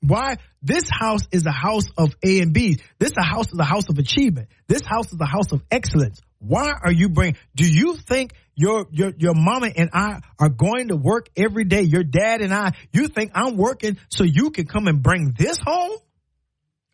Why 0.00 0.36
this 0.62 0.88
house 0.90 1.22
is 1.32 1.44
a 1.46 1.50
house 1.50 1.86
of 1.96 2.14
A 2.22 2.40
and 2.40 2.52
B. 2.52 2.78
This 2.98 3.12
a 3.18 3.24
house 3.24 3.52
is 3.52 3.58
a 3.58 3.64
house 3.64 3.88
of 3.88 3.98
achievement. 3.98 4.48
This 4.68 4.82
house 4.86 5.12
is 5.12 5.18
a 5.20 5.26
house 5.26 5.50
of 5.52 5.62
excellence. 5.70 6.20
Why 6.38 6.72
are 6.82 6.92
you 6.92 7.08
bringing? 7.08 7.36
Do 7.56 7.68
you 7.68 7.96
think 7.96 8.32
your 8.56 8.86
your 8.90 9.12
your 9.16 9.34
mama 9.34 9.70
and 9.74 9.90
I 9.92 10.20
are 10.38 10.48
going 10.48 10.88
to 10.88 10.96
work 10.96 11.28
every 11.36 11.64
day? 11.64 11.82
Your 11.82 12.04
dad 12.04 12.40
and 12.40 12.52
I. 12.52 12.72
You 12.92 13.08
think 13.08 13.32
I'm 13.34 13.56
working 13.56 13.98
so 14.10 14.24
you 14.24 14.50
can 14.50 14.66
come 14.66 14.86
and 14.86 15.02
bring 15.02 15.34
this 15.36 15.58
home? 15.64 15.98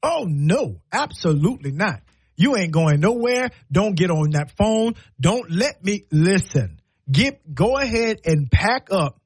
Oh 0.03 0.25
no, 0.27 0.81
absolutely 0.93 1.73
not. 1.73 2.01
You 2.37 2.57
ain't 2.57 2.73
going 2.73 3.01
nowhere. 3.01 3.51
Don't 3.71 3.95
get 3.95 4.11
on 4.11 4.31
that 4.31 4.53
phone. 4.57 4.95
Don't 5.21 5.51
let 5.51 5.85
me 5.85 6.07
listen. 6.11 6.81
Get 7.11 7.55
go 7.55 7.77
ahead 7.77 8.21
and 8.25 8.51
pack 8.51 8.89
up. 8.91 9.21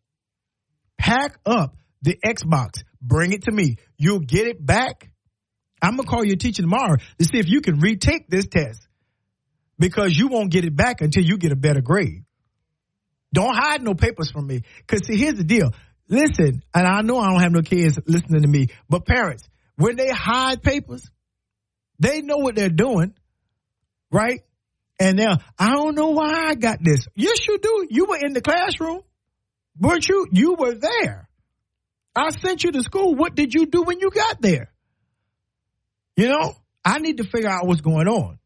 Pack 0.98 1.38
up 1.46 1.76
the 2.02 2.18
Xbox. 2.24 2.82
Bring 3.00 3.32
it 3.32 3.44
to 3.44 3.52
me. 3.52 3.76
You'll 3.96 4.20
get 4.20 4.46
it 4.46 4.64
back. 4.64 5.10
I'm 5.80 5.96
gonna 5.96 6.08
call 6.08 6.24
your 6.24 6.36
teacher 6.36 6.62
tomorrow 6.62 6.96
to 7.18 7.24
see 7.24 7.38
if 7.38 7.48
you 7.48 7.60
can 7.60 7.78
retake 7.78 8.28
this 8.28 8.46
test 8.46 8.86
because 9.78 10.16
you 10.16 10.28
won't 10.28 10.50
get 10.50 10.64
it 10.64 10.74
back 10.74 11.00
until 11.00 11.22
you 11.22 11.36
get 11.36 11.52
a 11.52 11.56
better 11.56 11.82
grade. 11.82 12.23
Don't 13.34 13.54
hide 13.54 13.82
no 13.82 13.94
papers 13.94 14.30
from 14.30 14.46
me. 14.46 14.62
Cause 14.86 15.00
see, 15.06 15.16
here's 15.16 15.34
the 15.34 15.44
deal. 15.44 15.72
Listen, 16.08 16.62
and 16.72 16.86
I 16.86 17.02
know 17.02 17.18
I 17.18 17.30
don't 17.30 17.40
have 17.40 17.52
no 17.52 17.62
kids 17.62 17.98
listening 18.06 18.42
to 18.42 18.48
me, 18.48 18.68
but 18.88 19.04
parents, 19.04 19.42
when 19.76 19.96
they 19.96 20.08
hide 20.08 20.62
papers, 20.62 21.10
they 21.98 22.20
know 22.20 22.36
what 22.36 22.54
they're 22.54 22.68
doing, 22.68 23.14
right? 24.12 24.42
And 25.00 25.16
now, 25.16 25.38
I 25.58 25.72
don't 25.72 25.96
know 25.96 26.10
why 26.10 26.44
I 26.46 26.54
got 26.54 26.78
this. 26.80 27.08
Yes, 27.16 27.48
you 27.48 27.58
do. 27.58 27.86
You 27.90 28.04
were 28.04 28.18
in 28.22 28.32
the 28.32 28.40
classroom. 28.40 29.00
Weren't 29.80 30.08
you? 30.08 30.28
You 30.30 30.54
were 30.54 30.74
there. 30.74 31.28
I 32.14 32.30
sent 32.30 32.62
you 32.62 32.70
to 32.70 32.82
school. 32.82 33.16
What 33.16 33.34
did 33.34 33.54
you 33.54 33.66
do 33.66 33.82
when 33.82 33.98
you 33.98 34.10
got 34.10 34.40
there? 34.40 34.70
You 36.16 36.28
know, 36.28 36.54
I 36.84 37.00
need 37.00 37.16
to 37.16 37.24
figure 37.24 37.50
out 37.50 37.66
what's 37.66 37.80
going 37.80 38.06
on. 38.06 38.38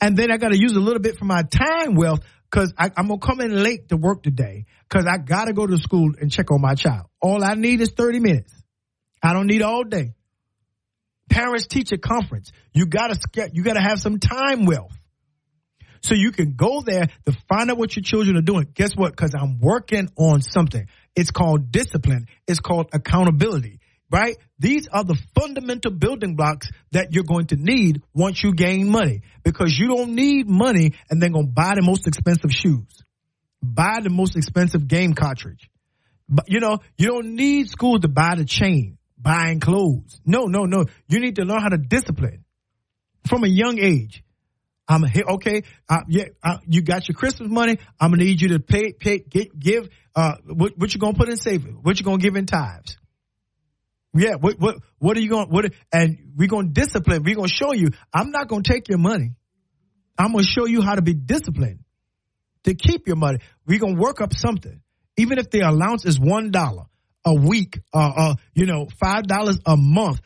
And 0.00 0.16
then 0.16 0.30
I 0.30 0.36
got 0.36 0.52
to 0.52 0.58
use 0.58 0.76
a 0.76 0.80
little 0.80 1.02
bit 1.02 1.18
for 1.18 1.24
my 1.24 1.42
time 1.42 1.96
wealth 1.96 2.20
because 2.50 2.72
I'm 2.78 3.08
to 3.08 3.18
come 3.18 3.40
in 3.40 3.62
late 3.62 3.88
to 3.90 3.96
work 3.96 4.22
today 4.22 4.64
because 4.88 5.06
I 5.06 5.18
got 5.18 5.46
to 5.46 5.52
go 5.52 5.66
to 5.66 5.76
school 5.76 6.12
and 6.20 6.30
check 6.30 6.50
on 6.50 6.60
my 6.60 6.74
child. 6.74 7.06
All 7.20 7.44
I 7.44 7.54
need 7.54 7.80
is 7.80 7.90
30 7.90 8.20
minutes. 8.20 8.52
I 9.22 9.32
don't 9.32 9.46
need 9.46 9.62
all 9.62 9.84
day. 9.84 10.14
Parents 11.28 11.66
teacher 11.66 11.98
conference. 11.98 12.52
You 12.72 12.86
gotta 12.86 13.18
you 13.52 13.62
gotta 13.62 13.82
have 13.82 14.00
some 14.00 14.18
time 14.18 14.64
wealth. 14.64 14.96
So 16.00 16.14
you 16.14 16.30
can 16.30 16.54
go 16.54 16.80
there 16.80 17.08
to 17.26 17.36
find 17.48 17.70
out 17.70 17.76
what 17.76 17.94
your 17.96 18.02
children 18.02 18.36
are 18.36 18.42
doing. 18.42 18.68
Guess 18.72 18.96
what? 18.96 19.10
Because 19.10 19.34
I'm 19.38 19.58
working 19.60 20.08
on 20.16 20.40
something. 20.42 20.86
It's 21.14 21.30
called 21.30 21.72
discipline. 21.72 22.28
It's 22.46 22.60
called 22.60 22.90
accountability, 22.92 23.77
right? 24.10 24.36
These 24.58 24.88
are 24.88 25.04
the 25.04 25.18
fundamental 25.34 25.92
building 25.92 26.34
blocks 26.36 26.70
that 26.92 27.12
you're 27.12 27.24
going 27.24 27.48
to 27.48 27.56
need 27.56 28.02
once 28.14 28.42
you 28.42 28.54
gain 28.54 28.88
money 28.88 29.22
because 29.44 29.76
you 29.78 29.88
don't 29.88 30.14
need 30.14 30.48
money 30.48 30.92
and 31.10 31.22
then 31.22 31.32
go 31.32 31.42
buy 31.42 31.74
the 31.74 31.82
most 31.82 32.06
expensive 32.06 32.52
shoes, 32.52 33.02
buy 33.62 33.98
the 34.02 34.10
most 34.10 34.36
expensive 34.36 34.88
game 34.88 35.14
cartridge. 35.14 35.70
But 36.28 36.46
you 36.48 36.60
know, 36.60 36.78
you 36.96 37.08
don't 37.08 37.34
need 37.34 37.68
school 37.68 37.98
to 38.00 38.08
buy 38.08 38.34
the 38.36 38.44
chain, 38.44 38.98
buying 39.16 39.60
clothes. 39.60 40.20
No, 40.24 40.44
no, 40.46 40.64
no. 40.64 40.84
You 41.08 41.20
need 41.20 41.36
to 41.36 41.44
learn 41.44 41.60
how 41.60 41.68
to 41.68 41.78
discipline 41.78 42.44
from 43.26 43.44
a 43.44 43.48
young 43.48 43.78
age. 43.78 44.22
I'm. 44.88 45.04
Okay, 45.04 45.64
uh, 45.88 46.00
yeah, 46.08 46.24
uh, 46.42 46.58
you 46.66 46.80
got 46.80 47.08
your 47.08 47.14
Christmas 47.14 47.50
money. 47.50 47.78
I'm 48.00 48.10
gonna 48.10 48.24
need 48.24 48.40
you 48.40 48.48
to 48.48 48.58
pay, 48.58 48.92
pay, 48.92 49.18
get, 49.18 49.58
give. 49.58 49.88
Uh, 50.14 50.36
what, 50.46 50.78
what 50.78 50.94
you 50.94 51.00
gonna 51.00 51.16
put 51.16 51.28
in 51.28 51.36
savings? 51.36 51.76
What 51.82 51.98
you 51.98 52.06
gonna 52.06 52.18
give 52.18 52.36
in 52.36 52.46
tithes? 52.46 52.96
Yeah, 54.14 54.34
what, 54.34 54.58
what, 54.58 54.76
what 54.98 55.16
are 55.16 55.20
you 55.20 55.28
going? 55.28 55.48
What? 55.48 55.72
And 55.92 56.32
we're 56.36 56.48
gonna 56.48 56.68
discipline. 56.68 57.22
We're 57.24 57.36
gonna 57.36 57.48
show 57.48 57.72
you. 57.72 57.90
I'm 58.12 58.30
not 58.30 58.48
gonna 58.48 58.62
take 58.62 58.88
your 58.88 58.98
money. 58.98 59.34
I'm 60.18 60.32
gonna 60.32 60.44
show 60.44 60.66
you 60.66 60.82
how 60.82 60.94
to 60.94 61.02
be 61.02 61.14
disciplined 61.14 61.80
to 62.64 62.74
keep 62.74 63.06
your 63.06 63.16
money. 63.16 63.38
We're 63.66 63.78
gonna 63.78 64.00
work 64.00 64.20
up 64.20 64.32
something, 64.32 64.80
even 65.16 65.38
if 65.38 65.50
the 65.50 65.60
allowance 65.60 66.04
is 66.04 66.18
one 66.18 66.50
dollar 66.50 66.84
a 67.24 67.34
week, 67.34 67.78
uh, 67.92 68.12
uh, 68.16 68.34
you 68.54 68.66
know, 68.66 68.88
five 68.98 69.26
dollars 69.26 69.58
a 69.66 69.76
month 69.76 70.20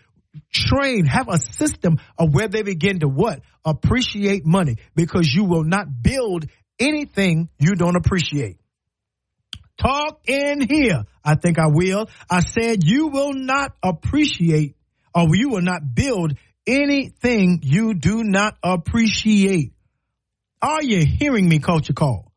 train, 0.53 1.05
have 1.07 1.29
a 1.29 1.39
system 1.39 1.99
of 2.19 2.33
where 2.33 2.49
they 2.49 2.63
begin 2.63 3.01
to 3.01 3.09
what? 3.09 3.41
Appreciate 3.65 4.47
money 4.47 4.77
because 4.95 5.29
you 5.33 5.45
will 5.45 5.65
not 5.65 5.87
build 6.03 6.47
anything 6.79 7.49
you 7.59 7.75
don't 7.75 7.97
appreciate. 7.97 8.59
Talk 9.79 10.21
in 10.27 10.61
here. 10.61 11.05
I 11.25 11.35
think 11.37 11.59
I 11.59 11.69
will. 11.69 12.09
I 12.29 12.41
said 12.41 12.85
you 12.85 13.09
will 13.09 13.33
not 13.33 13.75
appreciate 13.83 14.77
or 15.15 15.29
you 15.35 15.51
will 15.51 15.63
not 15.63 15.95
build 15.95 16.35
anything 16.67 17.61
you 17.63 17.95
do 17.95 18.23
not 18.25 18.57
appreciate. 18.63 19.73
Are 20.61 20.83
you 20.83 21.05
hearing 21.05 21.49
me, 21.49 21.59
Culture 21.59 21.93
Call? 21.93 22.33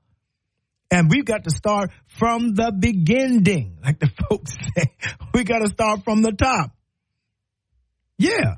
And 0.91 1.09
we've 1.09 1.25
got 1.25 1.43
to 1.43 1.49
start 1.49 1.91
from 2.07 2.53
the 2.53 2.71
beginning, 2.71 3.77
like 3.83 3.99
the 3.99 4.09
folks 4.29 4.53
say. 4.75 4.95
We 5.33 5.43
got 5.43 5.59
to 5.59 5.67
start 5.67 6.03
from 6.03 6.21
the 6.21 6.31
top. 6.31 6.71
Yeah. 8.17 8.55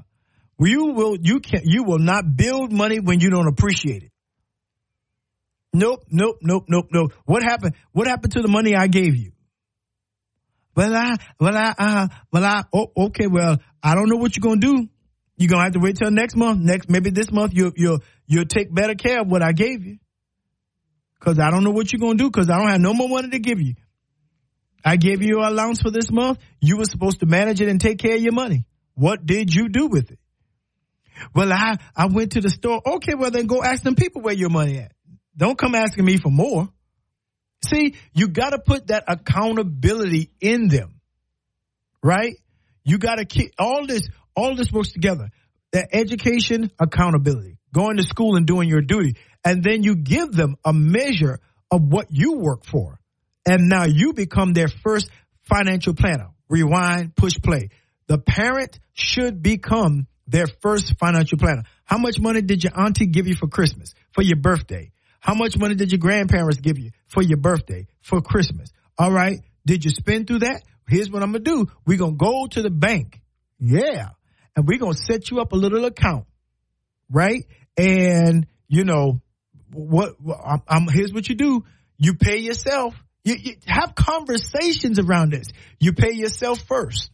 You 0.59 0.93
will 0.93 1.17
you 1.21 1.39
can 1.39 1.61
you 1.63 1.83
will 1.83 1.99
not 1.99 2.35
build 2.35 2.71
money 2.71 2.99
when 2.99 3.19
you 3.19 3.29
don't 3.29 3.47
appreciate 3.47 4.03
it. 4.03 4.11
Nope, 5.73 6.05
nope, 6.09 6.37
nope, 6.41 6.65
nope, 6.67 6.87
nope. 6.91 7.13
What 7.25 7.43
happened? 7.43 7.75
What 7.91 8.07
happened 8.07 8.33
to 8.33 8.41
the 8.41 8.47
money 8.47 8.75
I 8.75 8.87
gave 8.87 9.15
you? 9.15 9.33
Well, 10.77 10.95
I, 10.95 11.15
well, 11.39 11.57
I, 11.57 11.73
uh, 11.75 12.07
well, 12.31 12.45
I, 12.45 12.63
oh, 12.71 12.91
okay, 13.07 13.25
well, 13.25 13.57
I 13.81 13.95
don't 13.95 14.09
know 14.09 14.17
what 14.17 14.37
you're 14.37 14.43
gonna 14.43 14.61
do. 14.61 14.87
You're 15.35 15.49
gonna 15.49 15.63
have 15.63 15.73
to 15.73 15.79
wait 15.79 15.97
till 15.97 16.11
next 16.11 16.35
month. 16.35 16.59
Next, 16.61 16.87
maybe 16.87 17.09
this 17.09 17.31
month 17.31 17.53
you'll, 17.55 17.71
you'll, 17.75 17.99
you'll 18.27 18.45
take 18.45 18.71
better 18.71 18.93
care 18.93 19.21
of 19.21 19.27
what 19.27 19.41
I 19.41 19.53
gave 19.53 19.83
you. 19.83 19.97
Cause 21.19 21.39
I 21.39 21.49
don't 21.49 21.63
know 21.63 21.71
what 21.71 21.91
you're 21.91 21.99
gonna 21.99 22.19
do 22.19 22.29
cause 22.29 22.47
I 22.51 22.59
don't 22.59 22.69
have 22.69 22.79
no 22.79 22.93
more 22.93 23.09
money 23.09 23.31
to 23.31 23.39
give 23.39 23.59
you. 23.59 23.73
I 24.85 24.97
gave 24.97 25.23
you 25.23 25.39
allowance 25.39 25.81
for 25.81 25.89
this 25.89 26.11
month. 26.11 26.37
You 26.61 26.77
were 26.77 26.85
supposed 26.85 27.21
to 27.21 27.25
manage 27.25 27.59
it 27.59 27.69
and 27.69 27.81
take 27.81 27.97
care 27.97 28.15
of 28.15 28.21
your 28.21 28.33
money. 28.33 28.65
What 28.93 29.25
did 29.25 29.51
you 29.55 29.69
do 29.69 29.87
with 29.87 30.11
it? 30.11 30.19
Well, 31.33 31.51
I, 31.51 31.77
I 31.95 32.05
went 32.05 32.33
to 32.33 32.41
the 32.41 32.51
store. 32.51 32.79
Okay, 32.85 33.15
well 33.15 33.31
then 33.31 33.47
go 33.47 33.63
ask 33.63 33.81
them 33.81 33.95
people 33.95 34.21
where 34.21 34.35
your 34.35 34.51
money 34.51 34.77
at. 34.77 34.91
Don't 35.35 35.57
come 35.57 35.73
asking 35.73 36.05
me 36.05 36.17
for 36.17 36.29
more. 36.29 36.69
See, 37.65 37.95
you 38.13 38.27
got 38.27 38.51
to 38.51 38.59
put 38.59 38.87
that 38.87 39.05
accountability 39.07 40.31
in 40.39 40.67
them, 40.67 41.01
right? 42.03 42.35
You 42.83 42.97
got 42.97 43.15
to 43.15 43.25
keep 43.25 43.51
all 43.57 43.85
this, 43.87 44.07
all 44.35 44.55
this 44.55 44.71
works 44.71 44.91
together. 44.91 45.29
That 45.73 45.89
education, 45.91 46.71
accountability, 46.79 47.57
going 47.73 47.97
to 47.97 48.03
school 48.03 48.35
and 48.35 48.45
doing 48.45 48.69
your 48.69 48.81
duty. 48.81 49.15
And 49.43 49.63
then 49.63 49.83
you 49.83 49.95
give 49.95 50.31
them 50.31 50.55
a 50.63 50.71
measure 50.71 51.39
of 51.71 51.81
what 51.81 52.07
you 52.09 52.37
work 52.37 52.63
for. 52.63 52.99
And 53.45 53.67
now 53.69 53.85
you 53.85 54.13
become 54.13 54.53
their 54.53 54.67
first 54.67 55.09
financial 55.43 55.93
planner. 55.93 56.29
Rewind, 56.49 57.15
push 57.15 57.39
play. 57.41 57.69
The 58.07 58.17
parent 58.17 58.79
should 58.93 59.41
become 59.41 60.07
their 60.27 60.47
first 60.61 60.97
financial 60.99 61.37
planner. 61.37 61.63
How 61.85 61.97
much 61.97 62.19
money 62.19 62.41
did 62.41 62.63
your 62.63 62.77
auntie 62.77 63.07
give 63.07 63.27
you 63.27 63.35
for 63.35 63.47
Christmas, 63.47 63.93
for 64.11 64.21
your 64.21 64.37
birthday? 64.37 64.91
How 65.27 65.33
much 65.33 65.57
money 65.57 65.75
did 65.75 65.91
your 65.91 65.99
grandparents 65.99 66.61
give 66.61 66.79
you 66.79 66.91
for 67.07 67.21
your 67.21 67.37
birthday, 67.37 67.85
for 67.99 68.21
Christmas? 68.21 68.71
All 68.97 69.11
right. 69.11 69.41
Did 69.65 69.83
you 69.83 69.91
spend 69.91 70.25
through 70.25 70.39
that? 70.39 70.63
Here's 70.87 71.11
what 71.11 71.21
I'm 71.21 71.33
going 71.33 71.43
to 71.43 71.51
do. 71.51 71.71
We're 71.85 71.97
going 71.97 72.13
to 72.13 72.17
go 72.17 72.47
to 72.47 72.61
the 72.61 72.69
bank. 72.69 73.19
Yeah. 73.59 74.11
And 74.55 74.65
we're 74.65 74.79
going 74.79 74.93
to 74.93 74.97
set 74.97 75.29
you 75.29 75.41
up 75.41 75.51
a 75.51 75.57
little 75.57 75.83
account. 75.83 76.27
Right. 77.11 77.45
And, 77.75 78.47
you 78.69 78.85
know, 78.85 79.19
what, 79.73 80.15
I'm, 80.45 80.61
I'm 80.65 80.87
here's 80.87 81.11
what 81.11 81.27
you 81.27 81.35
do. 81.35 81.65
You 81.97 82.13
pay 82.13 82.37
yourself. 82.37 82.95
You, 83.25 83.35
you 83.35 83.55
have 83.65 83.95
conversations 83.95 84.97
around 84.97 85.33
this. 85.33 85.49
You 85.77 85.91
pay 85.91 86.13
yourself 86.13 86.61
first 86.61 87.11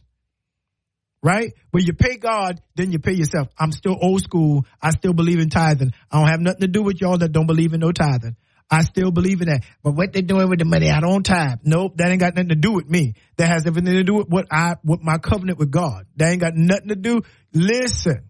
right? 1.24 1.54
But 1.72 1.86
you 1.86 1.94
pay 1.94 2.18
God, 2.18 2.60
then 2.76 2.92
you 2.92 2.98
pay 2.98 3.14
yourself. 3.14 3.48
I'm 3.58 3.72
still 3.72 3.96
old 4.00 4.20
school. 4.20 4.66
I 4.80 4.90
still 4.90 5.14
believe 5.14 5.40
in 5.40 5.48
tithing. 5.48 5.92
I 6.12 6.18
don't 6.18 6.28
have 6.28 6.40
nothing 6.40 6.60
to 6.60 6.68
do 6.68 6.82
with 6.82 7.00
y'all 7.00 7.16
that 7.16 7.32
don't 7.32 7.46
believe 7.46 7.72
in 7.72 7.80
no 7.80 7.92
tithing. 7.92 8.36
I 8.70 8.82
still 8.82 9.10
believe 9.10 9.40
in 9.40 9.48
that. 9.48 9.62
But 9.82 9.92
what 9.92 10.12
they 10.12 10.20
doing 10.20 10.50
with 10.50 10.58
the 10.58 10.66
money, 10.66 10.90
I 10.90 11.00
don't 11.00 11.24
tithe. 11.24 11.60
Nope, 11.64 11.96
that 11.96 12.10
ain't 12.10 12.20
got 12.20 12.34
nothing 12.34 12.50
to 12.50 12.56
do 12.56 12.72
with 12.72 12.88
me. 12.88 13.14
That 13.38 13.48
has 13.48 13.66
everything 13.66 13.94
to 13.94 14.04
do 14.04 14.16
with 14.16 14.28
what 14.28 14.46
I, 14.50 14.74
with 14.84 15.00
my 15.02 15.16
covenant 15.16 15.58
with 15.58 15.70
God. 15.70 16.06
That 16.16 16.30
ain't 16.30 16.40
got 16.40 16.54
nothing 16.54 16.88
to 16.88 16.94
do. 16.94 17.22
Listen. 17.52 18.28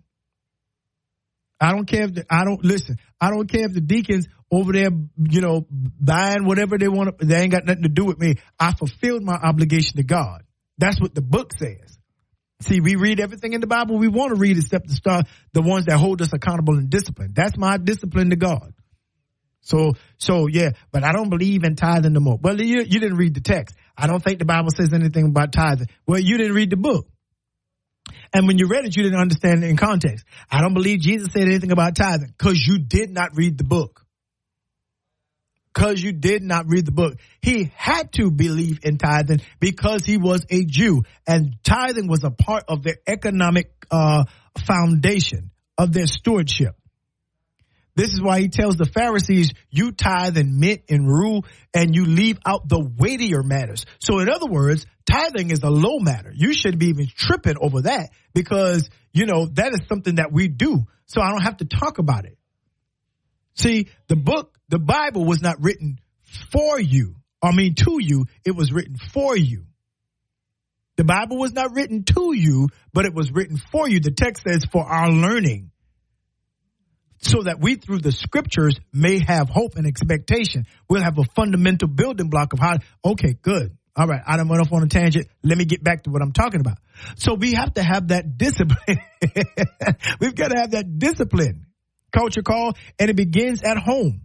I 1.61 1.70
don't 1.70 1.86
care 1.86 2.05
if 2.05 2.14
the, 2.14 2.26
I 2.30 2.45
don't 2.45 2.64
listen. 2.64 2.99
I 3.20 3.30
don't 3.30 3.51
care 3.51 3.64
if 3.64 3.72
the 3.72 3.80
deacons 3.80 4.26
over 4.53 4.72
there, 4.72 4.90
you 5.18 5.40
know, 5.40 5.66
buying 5.70 6.45
whatever 6.45 6.78
they 6.78 6.88
want. 6.88 7.18
They 7.18 7.40
ain't 7.40 7.53
got 7.53 7.64
nothing 7.64 7.84
to 7.84 7.88
do 7.88 8.05
with 8.05 8.18
me. 8.18 8.36
I 8.59 8.72
fulfilled 8.74 9.22
my 9.22 9.34
obligation 9.34 9.97
to 9.97 10.05
God. 10.05 10.45
That's 10.78 11.01
what 11.01 11.14
the 11.14 11.22
book 11.22 11.53
says. 11.59 11.93
See, 12.65 12.81
we 12.81 12.97
read 12.97 13.21
everything 13.21 13.53
in 13.53 13.61
the 13.61 13.67
Bible 13.67 13.99
we 13.99 14.09
want 14.09 14.31
to 14.31 14.37
read 14.37 14.57
except 14.57 14.89
the 14.89 14.95
star, 14.95 15.23
the 15.53 15.61
ones 15.61 15.87
that 15.87 15.99
hold 15.99 16.23
us 16.23 16.33
accountable 16.33 16.75
and 16.75 16.89
discipline. 16.89 17.33
That's 17.35 17.57
my 17.59 17.77
discipline 17.77 18.31
to 18.31 18.37
God. 18.37 18.73
So, 19.61 19.93
so 20.19 20.47
yeah, 20.47 20.71
but 20.91 21.05
I 21.05 21.12
don't 21.12 21.31
believe 21.31 21.65
in 21.65 21.77
tithing 21.77 22.12
no 22.12 22.21
more. 22.21 22.39
Well, 22.41 22.61
you, 22.61 22.81
you 22.81 23.01
didn't 23.01 23.17
read 23.17 23.35
the 23.35 23.41
text. 23.41 23.77
I 23.97 24.07
don't 24.07 24.23
think 24.23 24.39
the 24.39 24.45
Bible 24.45 24.71
says 24.71 24.93
anything 24.93 25.27
about 25.27 25.53
tithing. 25.53 25.89
Well, 26.07 26.21
you 26.21 26.39
didn't 26.39 26.55
read 26.55 26.71
the 26.71 26.77
book. 26.77 27.07
And 28.33 28.47
when 28.47 28.59
you 28.59 28.67
read 28.67 28.85
it, 28.85 28.97
you 28.97 29.03
didn't 29.03 29.21
understand 29.21 29.62
it 29.62 29.69
in 29.69 29.77
context. 29.77 30.25
I 30.51 30.61
don't 30.61 30.75
believe 30.75 31.01
Jesus 31.01 31.33
said 31.33 31.43
anything 31.43 31.71
about 31.71 31.97
tithing 31.97 32.35
because 32.37 32.59
you 32.67 32.79
did 32.79 33.11
not 33.11 33.31
read 33.37 33.59
the 33.59 33.65
book 33.65 34.04
because 35.75 36.01
you 36.01 36.12
did 36.12 36.43
not 36.43 36.66
read 36.68 36.87
the 36.87 36.93
book. 36.93 37.18
He 37.43 37.70
had 37.75 38.12
to 38.12 38.31
believe 38.31 38.81
in 38.85 38.99
tithing 38.99 39.41
because 39.59 40.05
he 40.05 40.18
was 40.18 40.47
a 40.49 40.64
Jew 40.64 41.03
and 41.27 41.57
tithing 41.64 42.07
was 42.07 42.25
a 42.25 42.31
part 42.31 42.64
of 42.68 42.83
their 42.83 42.97
economic 43.07 43.72
uh, 43.91 44.25
foundation 44.66 45.51
of 45.77 45.93
their 45.93 46.07
stewardship. 46.07 46.77
This 47.97 48.12
is 48.12 48.20
why 48.20 48.41
he 48.41 48.49
tells 48.49 48.76
the 48.76 48.87
Pharisees, 48.87 49.53
you 49.71 49.92
tithe 49.92 50.37
and 50.37 50.59
mint 50.59 50.83
and 50.88 51.07
rue 51.07 51.42
and 51.72 51.95
you 51.95 52.07
leave 52.07 52.38
out 52.45 52.68
the 52.68 52.80
weightier 52.80 53.42
matters. 53.45 53.87
So 54.01 54.18
in 54.18 54.29
other 54.29 54.46
words, 54.46 54.84
tithing 55.11 55.51
is 55.51 55.61
a 55.63 55.71
low 55.71 55.99
matter. 56.01 56.33
You 56.34 56.53
shouldn't 56.55 56.80
be 56.80 56.88
even 56.88 57.07
tripping 57.14 57.57
over 57.61 57.83
that 57.83 58.11
because, 58.33 58.88
you 59.13 59.26
know, 59.26 59.46
that 59.46 59.72
is 59.72 59.80
something 59.88 60.17
that 60.17 60.33
we 60.33 60.49
do. 60.49 60.87
So 61.07 61.21
I 61.21 61.30
don't 61.30 61.42
have 61.42 61.59
to 61.59 61.67
talk 61.67 61.99
about 61.99 62.25
it. 62.25 62.37
See, 63.55 63.88
the 64.09 64.17
book 64.17 64.55
the 64.68 64.78
Bible 64.78 65.24
was 65.24 65.42
not 65.42 65.62
written 65.62 65.99
for 66.50 66.80
you. 66.80 67.16
I 67.42 67.54
mean, 67.54 67.74
to 67.74 67.99
you. 68.00 68.24
It 68.45 68.57
was 68.57 68.72
written 68.72 68.96
for 68.96 69.36
you. 69.36 69.64
The 70.96 71.04
Bible 71.04 71.36
was 71.36 71.53
not 71.53 71.74
written 71.74 72.04
to 72.04 72.32
you, 72.34 72.68
but 72.92 73.04
it 73.04 73.14
was 73.14 73.32
written 73.32 73.57
for 73.57 73.88
you. 73.88 74.00
The 74.00 74.12
text 74.12 74.45
says 74.49 74.64
for 74.70 74.84
our 74.84 75.11
learning. 75.11 75.70
So 77.18 77.42
that 77.42 77.58
we 77.58 77.76
through 77.76 78.00
the 78.00 78.12
scriptures 78.12 78.78
may 78.92 79.18
have 79.26 79.49
hope 79.49 79.76
and 79.76 79.86
expectation. 79.86 80.66
We'll 80.88 81.03
have 81.03 81.18
a 81.18 81.24
fundamental 81.34 81.88
building 81.88 82.28
block 82.28 82.53
of 82.53 82.58
how, 82.58 82.78
okay, 83.04 83.34
good. 83.41 83.76
All 83.96 84.07
right. 84.07 84.20
I 84.26 84.36
don't 84.36 84.49
went 84.49 84.61
off 84.61 84.72
on 84.72 84.82
a 84.82 84.88
tangent. 84.88 85.28
Let 85.42 85.57
me 85.57 85.64
get 85.64 85.82
back 85.82 86.03
to 86.03 86.11
what 86.11 86.20
I'm 86.20 86.32
talking 86.32 86.61
about. 86.61 86.78
So 87.16 87.34
we 87.34 87.54
have 87.54 87.74
to 87.74 87.82
have 87.82 88.08
that 88.08 88.36
discipline. 88.38 88.99
We've 90.20 90.34
got 90.34 90.50
to 90.50 90.58
have 90.58 90.72
that 90.72 90.99
discipline 90.99 91.66
culture 92.12 92.42
call 92.42 92.74
and 92.99 93.11
it 93.11 93.16
begins 93.16 93.62
at 93.62 93.78
home. 93.78 94.24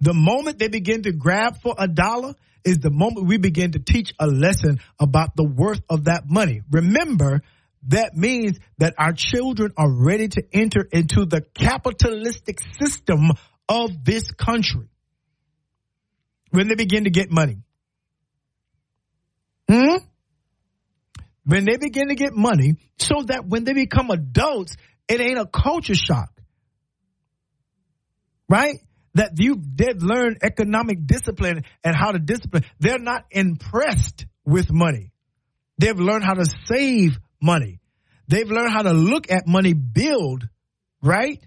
The 0.00 0.14
moment 0.14 0.58
they 0.58 0.68
begin 0.68 1.02
to 1.04 1.12
grab 1.12 1.60
for 1.62 1.74
a 1.78 1.88
dollar 1.88 2.34
is 2.64 2.78
the 2.78 2.90
moment 2.90 3.26
we 3.26 3.38
begin 3.38 3.72
to 3.72 3.78
teach 3.78 4.12
a 4.18 4.26
lesson 4.26 4.80
about 4.98 5.36
the 5.36 5.44
worth 5.44 5.80
of 5.88 6.04
that 6.04 6.24
money. 6.28 6.62
Remember 6.70 7.42
that 7.88 8.16
means 8.16 8.58
that 8.78 8.94
our 8.98 9.12
children 9.12 9.72
are 9.76 9.90
ready 9.90 10.28
to 10.28 10.42
enter 10.52 10.86
into 10.90 11.24
the 11.24 11.42
capitalistic 11.54 12.58
system 12.80 13.30
of 13.68 14.04
this 14.04 14.30
country 14.32 14.88
when 16.50 16.68
they 16.68 16.74
begin 16.74 17.04
to 17.04 17.10
get 17.10 17.30
money. 17.30 17.58
Hmm? 19.68 19.96
When 21.44 21.64
they 21.64 21.76
begin 21.76 22.08
to 22.08 22.16
get 22.16 22.34
money, 22.34 22.74
so 22.98 23.22
that 23.26 23.46
when 23.46 23.64
they 23.64 23.72
become 23.72 24.10
adults, 24.10 24.76
it 25.08 25.20
ain't 25.20 25.38
a 25.38 25.46
culture 25.46 25.94
shock. 25.94 26.30
Right? 28.48 28.80
That 29.16 29.32
you 29.38 29.56
did 29.56 30.02
learn 30.02 30.36
economic 30.42 31.06
discipline 31.06 31.64
and 31.82 31.96
how 31.96 32.12
to 32.12 32.18
discipline. 32.18 32.64
They're 32.78 32.98
not 32.98 33.24
impressed 33.30 34.26
with 34.44 34.70
money. 34.70 35.10
They've 35.78 35.98
learned 35.98 36.24
how 36.24 36.34
to 36.34 36.44
save 36.66 37.18
money. 37.40 37.80
They've 38.28 38.48
learned 38.48 38.72
how 38.72 38.82
to 38.82 38.92
look 38.92 39.30
at 39.30 39.46
money 39.46 39.72
build, 39.72 40.46
right? 41.02 41.42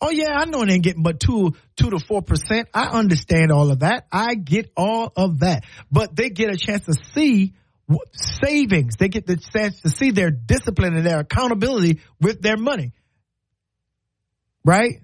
Oh 0.00 0.10
yeah, 0.10 0.32
I 0.34 0.44
know 0.46 0.62
it 0.62 0.70
ain't 0.70 0.82
getting 0.82 1.04
but 1.04 1.20
two, 1.20 1.54
two 1.76 1.90
to 1.90 2.00
four 2.00 2.20
percent. 2.20 2.68
I 2.74 2.88
understand 2.88 3.52
all 3.52 3.70
of 3.70 3.80
that. 3.80 4.06
I 4.10 4.34
get 4.34 4.72
all 4.76 5.12
of 5.14 5.40
that. 5.40 5.64
But 5.92 6.16
they 6.16 6.30
get 6.30 6.52
a 6.52 6.56
chance 6.56 6.84
to 6.86 6.94
see 7.14 7.54
savings. 8.12 8.96
They 8.98 9.08
get 9.08 9.26
the 9.26 9.36
chance 9.36 9.80
to 9.82 9.88
see 9.90 10.10
their 10.10 10.30
discipline 10.30 10.96
and 10.96 11.06
their 11.06 11.20
accountability 11.20 12.00
with 12.20 12.42
their 12.42 12.56
money. 12.56 12.92
Right? 14.64 15.00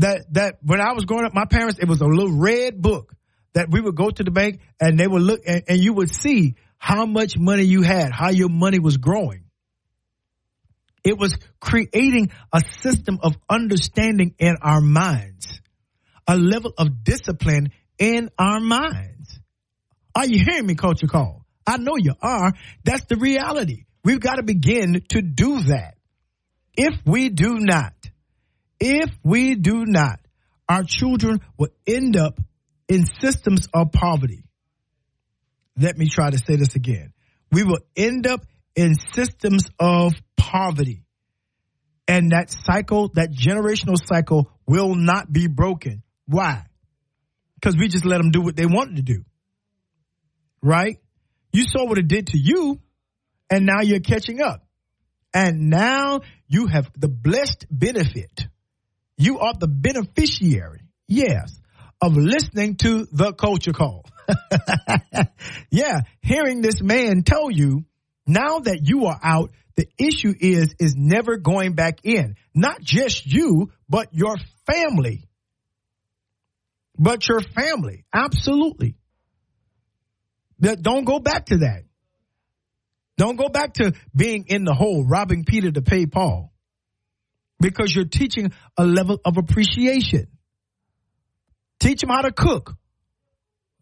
That, 0.00 0.24
that 0.32 0.58
when 0.62 0.80
I 0.80 0.92
was 0.92 1.04
growing 1.04 1.26
up, 1.26 1.34
my 1.34 1.44
parents, 1.44 1.78
it 1.78 1.86
was 1.86 2.00
a 2.00 2.06
little 2.06 2.32
red 2.38 2.80
book 2.80 3.14
that 3.52 3.68
we 3.70 3.80
would 3.80 3.94
go 3.94 4.08
to 4.08 4.24
the 4.24 4.30
bank 4.30 4.60
and 4.80 4.98
they 4.98 5.06
would 5.06 5.22
look 5.22 5.40
and, 5.46 5.62
and 5.68 5.78
you 5.78 5.92
would 5.92 6.10
see 6.10 6.54
how 6.78 7.04
much 7.04 7.36
money 7.36 7.64
you 7.64 7.82
had, 7.82 8.10
how 8.10 8.30
your 8.30 8.48
money 8.48 8.78
was 8.78 8.96
growing. 8.96 9.44
It 11.04 11.18
was 11.18 11.36
creating 11.60 12.30
a 12.52 12.62
system 12.80 13.18
of 13.22 13.36
understanding 13.48 14.34
in 14.38 14.56
our 14.62 14.80
minds, 14.80 15.60
a 16.26 16.36
level 16.36 16.72
of 16.78 17.04
discipline 17.04 17.70
in 17.98 18.30
our 18.38 18.60
minds. 18.60 19.38
Are 20.14 20.26
you 20.26 20.42
hearing 20.42 20.66
me, 20.66 20.76
Culture 20.76 21.06
Call? 21.08 21.44
I 21.66 21.76
know 21.76 21.96
you 21.98 22.14
are. 22.22 22.52
That's 22.84 23.04
the 23.04 23.16
reality. 23.16 23.84
We've 24.02 24.20
got 24.20 24.36
to 24.36 24.42
begin 24.42 25.02
to 25.10 25.20
do 25.20 25.60
that. 25.64 25.96
If 26.74 26.94
we 27.04 27.28
do 27.28 27.58
not, 27.58 27.92
if 28.80 29.10
we 29.22 29.54
do 29.54 29.84
not, 29.86 30.18
our 30.68 30.82
children 30.82 31.40
will 31.58 31.68
end 31.86 32.16
up 32.16 32.40
in 32.88 33.04
systems 33.20 33.68
of 33.72 33.92
poverty. 33.92 34.44
Let 35.78 35.96
me 35.96 36.08
try 36.08 36.30
to 36.30 36.38
say 36.38 36.56
this 36.56 36.74
again. 36.74 37.12
We 37.52 37.62
will 37.62 37.80
end 37.96 38.26
up 38.26 38.40
in 38.74 38.96
systems 39.14 39.68
of 39.78 40.14
poverty. 40.36 41.04
And 42.08 42.32
that 42.32 42.50
cycle, 42.50 43.10
that 43.14 43.30
generational 43.30 43.96
cycle 44.04 44.50
will 44.66 44.94
not 44.94 45.32
be 45.32 45.46
broken. 45.46 46.02
Why? 46.26 46.64
Because 47.54 47.76
we 47.76 47.88
just 47.88 48.04
let 48.04 48.18
them 48.18 48.30
do 48.30 48.40
what 48.40 48.56
they 48.56 48.66
wanted 48.66 48.96
to 48.96 49.02
do. 49.02 49.24
Right? 50.62 50.98
You 51.52 51.64
saw 51.64 51.86
what 51.86 51.98
it 51.98 52.08
did 52.08 52.28
to 52.28 52.38
you, 52.38 52.80
and 53.48 53.66
now 53.66 53.82
you're 53.82 54.00
catching 54.00 54.40
up. 54.40 54.64
And 55.32 55.70
now 55.70 56.20
you 56.48 56.66
have 56.66 56.90
the 56.96 57.08
blessed 57.08 57.66
benefit. 57.70 58.48
You 59.20 59.38
are 59.40 59.52
the 59.52 59.68
beneficiary, 59.68 60.80
yes, 61.06 61.60
of 62.00 62.16
listening 62.16 62.76
to 62.76 63.06
the 63.12 63.34
culture 63.34 63.74
call. 63.74 64.06
yeah, 65.70 66.00
hearing 66.22 66.62
this 66.62 66.80
man 66.80 67.22
tell 67.22 67.50
you 67.50 67.84
now 68.26 68.60
that 68.60 68.80
you 68.82 69.04
are 69.06 69.20
out, 69.22 69.50
the 69.76 69.86
issue 69.98 70.32
is, 70.40 70.74
is 70.78 70.94
never 70.96 71.36
going 71.36 71.74
back 71.74 71.98
in. 72.02 72.36
Not 72.54 72.80
just 72.80 73.26
you, 73.26 73.70
but 73.90 74.08
your 74.14 74.36
family. 74.66 75.28
But 76.98 77.28
your 77.28 77.40
family. 77.40 78.06
Absolutely. 78.14 78.94
That 80.60 80.80
don't 80.80 81.04
go 81.04 81.18
back 81.18 81.46
to 81.46 81.58
that. 81.58 81.82
Don't 83.18 83.36
go 83.36 83.50
back 83.50 83.74
to 83.74 83.92
being 84.16 84.46
in 84.48 84.64
the 84.64 84.72
hole, 84.72 85.04
robbing 85.04 85.44
Peter 85.44 85.70
to 85.70 85.82
pay 85.82 86.06
Paul. 86.06 86.49
Because 87.60 87.94
you're 87.94 88.06
teaching 88.06 88.52
a 88.76 88.86
level 88.86 89.20
of 89.24 89.36
appreciation. 89.36 90.28
Teach 91.78 92.00
them 92.00 92.10
how 92.10 92.22
to 92.22 92.32
cook. 92.32 92.74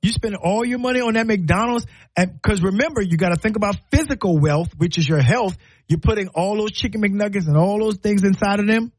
You 0.02 0.12
spend 0.12 0.36
all 0.36 0.64
your 0.64 0.78
money 0.78 1.00
on 1.00 1.14
that 1.14 1.26
McDonald's, 1.26 1.84
and 2.16 2.32
because 2.32 2.62
remember, 2.62 3.02
you 3.02 3.16
got 3.16 3.30
to 3.30 3.36
think 3.36 3.56
about 3.56 3.76
physical 3.90 4.38
wealth, 4.38 4.68
which 4.76 4.96
is 4.96 5.08
your 5.08 5.20
health. 5.20 5.56
You're 5.88 5.98
putting 5.98 6.28
all 6.28 6.56
those 6.56 6.70
chicken 6.70 7.02
McNuggets 7.02 7.48
and 7.48 7.56
all 7.56 7.80
those 7.80 7.96
things 7.96 8.22
inside 8.22 8.60
of 8.60 8.68
them, 8.68 8.92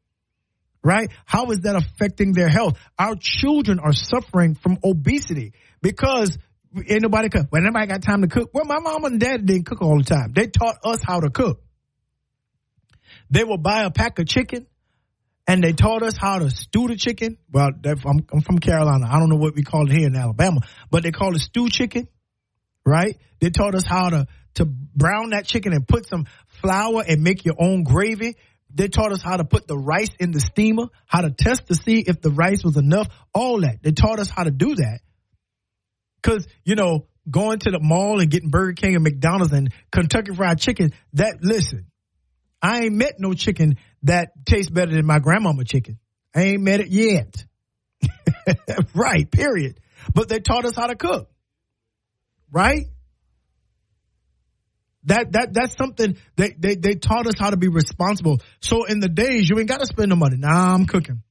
right? 0.84 1.10
How 1.26 1.51
is 1.51 1.60
that 1.60 1.77
affecting 1.77 2.34
their 2.34 2.49
health? 2.49 2.77
Our 2.97 3.15
children 3.15 3.80
are 3.80 3.93
suffering 3.93 4.56
from 4.56 4.77
obesity 4.84 5.53
because 5.81 6.38
ain't 6.76 7.01
nobody 7.01 7.30
cook. 7.30 7.47
When 7.49 7.64
nobody 7.64 7.88
got 7.88 8.01
time 8.01 8.22
to 8.22 8.27
cook. 8.27 8.49
Well, 8.53 8.65
my 8.65 8.80
mom 8.80 9.06
and 9.06 9.19
dad 9.22 9.45
didn't 9.45 9.68
cook 9.68 9.81
all 9.81 9.97
the 9.97 10.03
time. 10.03 10.34
They 10.34 10.47
taught 10.47 10.80
us 10.84 11.01
how 11.01 11.22
to 11.22 11.30
cook. 11.30 11.61
They 13.30 13.43
will 13.43 13.57
buy 13.57 13.84
a 13.84 13.91
pack 13.91 14.19
of 14.19 14.27
chicken 14.27 14.65
and 15.47 15.64
they 15.64 15.73
taught 15.73 16.03
us 16.03 16.15
how 16.15 16.39
to 16.39 16.49
stew 16.51 16.88
the 16.88 16.95
chicken. 16.95 17.38
Well, 17.51 17.72
I'm, 17.84 18.26
I'm, 18.31 18.41
from 18.41 18.60
Carolina. 18.60 19.07
I 19.10 19.19
don't 19.19 19.30
know 19.30 19.38
what 19.38 19.56
we 19.56 19.64
call 19.64 19.89
it 19.89 19.97
here 19.97 20.07
in 20.07 20.15
Alabama, 20.15 20.61
but 20.91 21.01
they 21.01 21.11
call 21.11 21.35
it 21.35 21.39
stew 21.39 21.69
chicken, 21.69 22.07
right? 22.85 23.18
They 23.39 23.49
taught 23.49 23.73
us 23.73 23.84
how 23.84 24.10
to 24.10 24.27
to 24.56 24.65
brown 24.65 25.30
that 25.30 25.45
chicken 25.45 25.73
and 25.73 25.88
put 25.88 26.07
some 26.07 26.26
flour 26.61 27.03
and 27.07 27.23
make 27.23 27.45
your 27.45 27.56
own 27.57 27.84
gravy. 27.84 28.35
They 28.73 28.88
taught 28.88 29.11
us 29.11 29.22
how 29.23 29.38
to 29.38 29.43
put 29.43 29.68
the 29.68 29.77
rice 29.77 30.10
in 30.19 30.31
the 30.31 30.39
steamer, 30.39 30.88
how 31.07 31.22
to 31.22 31.31
test 31.31 31.68
to 31.68 31.76
see 31.76 32.03
if 32.06 32.22
the 32.22 32.30
rice 32.30 32.64
was 32.64 32.77
enough. 32.77 33.07
All 33.34 33.61
that 33.61 33.81
they 33.81 33.91
taught 33.91 34.19
us 34.19 34.30
how 34.30 34.43
to 34.43 34.51
do 34.51 34.76
that. 34.76 34.99
Cause 36.22 36.47
you 36.64 36.76
know, 36.76 37.07
going 37.30 37.60
to 37.60 37.72
the 37.72 37.80
mall 37.80 38.19
and 38.19 38.30
getting 38.30 38.49
Burger 38.49 38.73
King 38.73 38.95
and 38.95 39.03
McDonald's 39.03 39.53
and 39.53 39.73
Kentucky 39.91 40.35
Fried 40.35 40.60
Chicken. 40.60 40.91
That 41.14 41.38
listen, 41.41 41.88
I 42.61 42.81
ain't 42.81 42.94
met 42.94 43.15
no 43.19 43.34
chicken 43.34 43.77
that 44.03 44.31
tastes 44.45 44.69
better 44.69 44.91
than 44.91 45.06
my 45.06 45.19
grandmama 45.19 45.64
chicken. 45.64 45.99
I 46.36 46.41
ain't 46.41 46.61
met 46.61 46.81
it 46.81 46.90
yet. 46.90 47.45
right, 48.95 49.30
period. 49.30 49.80
But 50.14 50.30
they 50.30 50.40
taught 50.40 50.65
us 50.65 50.76
how 50.76 50.88
to 50.88 50.95
cook. 50.95 51.30
Right? 52.52 52.86
That 55.06 55.31
that 55.31 55.53
that's 55.53 55.76
something 55.77 56.18
they, 56.36 56.53
they 56.57 56.76
they 56.76 56.95
taught 56.95 57.26
us 57.27 57.36
how 57.40 57.52
to 57.52 57.57
be 57.57 57.69
responsible. 57.69 58.41
So 58.61 58.86
in 58.86 58.99
the 58.99 59.07
days 59.07 59.49
you 59.49 59.57
ain't 59.60 59.69
got 59.69 59.80
to 59.80 59.86
spend 59.86 60.11
the 60.11 60.15
money. 60.15 60.38
Nah, 60.38 60.73
I'm 60.73 60.86
cooking. 60.86 61.22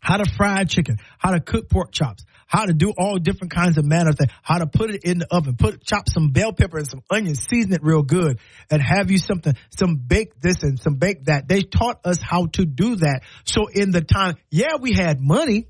How 0.00 0.16
to 0.16 0.30
fry 0.36 0.64
chicken, 0.64 0.96
how 1.18 1.30
to 1.30 1.40
cook 1.40 1.68
pork 1.68 1.92
chops, 1.92 2.24
how 2.52 2.66
to 2.66 2.74
do 2.74 2.92
all 2.98 3.18
different 3.18 3.50
kinds 3.50 3.78
of 3.78 3.84
manners, 3.86 4.16
how 4.42 4.58
to 4.58 4.66
put 4.66 4.90
it 4.90 5.04
in 5.04 5.20
the 5.20 5.26
oven, 5.30 5.56
put 5.56 5.82
chop 5.82 6.06
some 6.10 6.32
bell 6.32 6.52
pepper 6.52 6.76
and 6.76 6.86
some 6.86 7.02
onions, 7.08 7.46
season 7.48 7.72
it 7.72 7.82
real 7.82 8.02
good, 8.02 8.38
and 8.70 8.82
have 8.82 9.10
you 9.10 9.16
something, 9.16 9.54
some 9.70 9.96
bake 9.96 10.38
this 10.38 10.62
and 10.62 10.78
some 10.78 10.96
bake 10.96 11.24
that. 11.24 11.48
They 11.48 11.62
taught 11.62 12.04
us 12.04 12.18
how 12.20 12.46
to 12.52 12.66
do 12.66 12.96
that. 12.96 13.22
So 13.44 13.68
in 13.68 13.90
the 13.90 14.02
time, 14.02 14.34
yeah, 14.50 14.76
we 14.78 14.92
had 14.92 15.18
money, 15.18 15.68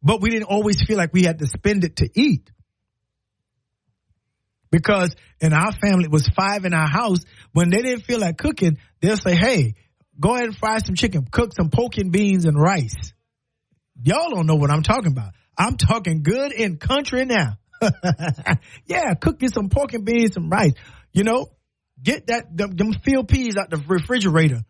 but 0.00 0.22
we 0.22 0.30
didn't 0.30 0.46
always 0.46 0.80
feel 0.80 0.96
like 0.96 1.12
we 1.12 1.24
had 1.24 1.40
to 1.40 1.46
spend 1.48 1.82
it 1.82 1.96
to 1.96 2.08
eat. 2.14 2.48
Because 4.70 5.12
in 5.40 5.52
our 5.52 5.72
family, 5.72 6.04
it 6.04 6.12
was 6.12 6.28
five 6.28 6.64
in 6.64 6.72
our 6.72 6.88
house. 6.88 7.18
When 7.52 7.68
they 7.70 7.82
didn't 7.82 8.04
feel 8.04 8.20
like 8.20 8.38
cooking, 8.38 8.78
they'll 9.00 9.16
say, 9.16 9.34
hey, 9.34 9.74
go 10.20 10.36
ahead 10.36 10.46
and 10.46 10.56
fry 10.56 10.78
some 10.78 10.94
chicken, 10.94 11.26
cook 11.28 11.50
some 11.52 11.68
poke 11.68 11.98
and 11.98 12.12
beans 12.12 12.44
and 12.44 12.56
rice. 12.56 13.12
Y'all 14.02 14.30
don't 14.30 14.46
know 14.46 14.56
what 14.56 14.70
I'm 14.70 14.82
talking 14.82 15.12
about. 15.12 15.32
I'm 15.56 15.76
talking 15.76 16.22
good 16.22 16.52
in 16.52 16.78
country 16.78 17.24
now. 17.24 17.58
yeah, 18.86 19.14
cook 19.14 19.42
you 19.42 19.48
some 19.48 19.68
pork 19.68 19.92
and 19.94 20.04
beans, 20.04 20.34
some 20.34 20.48
rice. 20.48 20.72
You 21.12 21.24
know, 21.24 21.46
get 22.02 22.26
that 22.28 22.56
them, 22.56 22.76
them 22.76 22.92
field 23.04 23.28
peas 23.28 23.56
out 23.56 23.70
the 23.70 23.76
refrigerator 23.76 24.62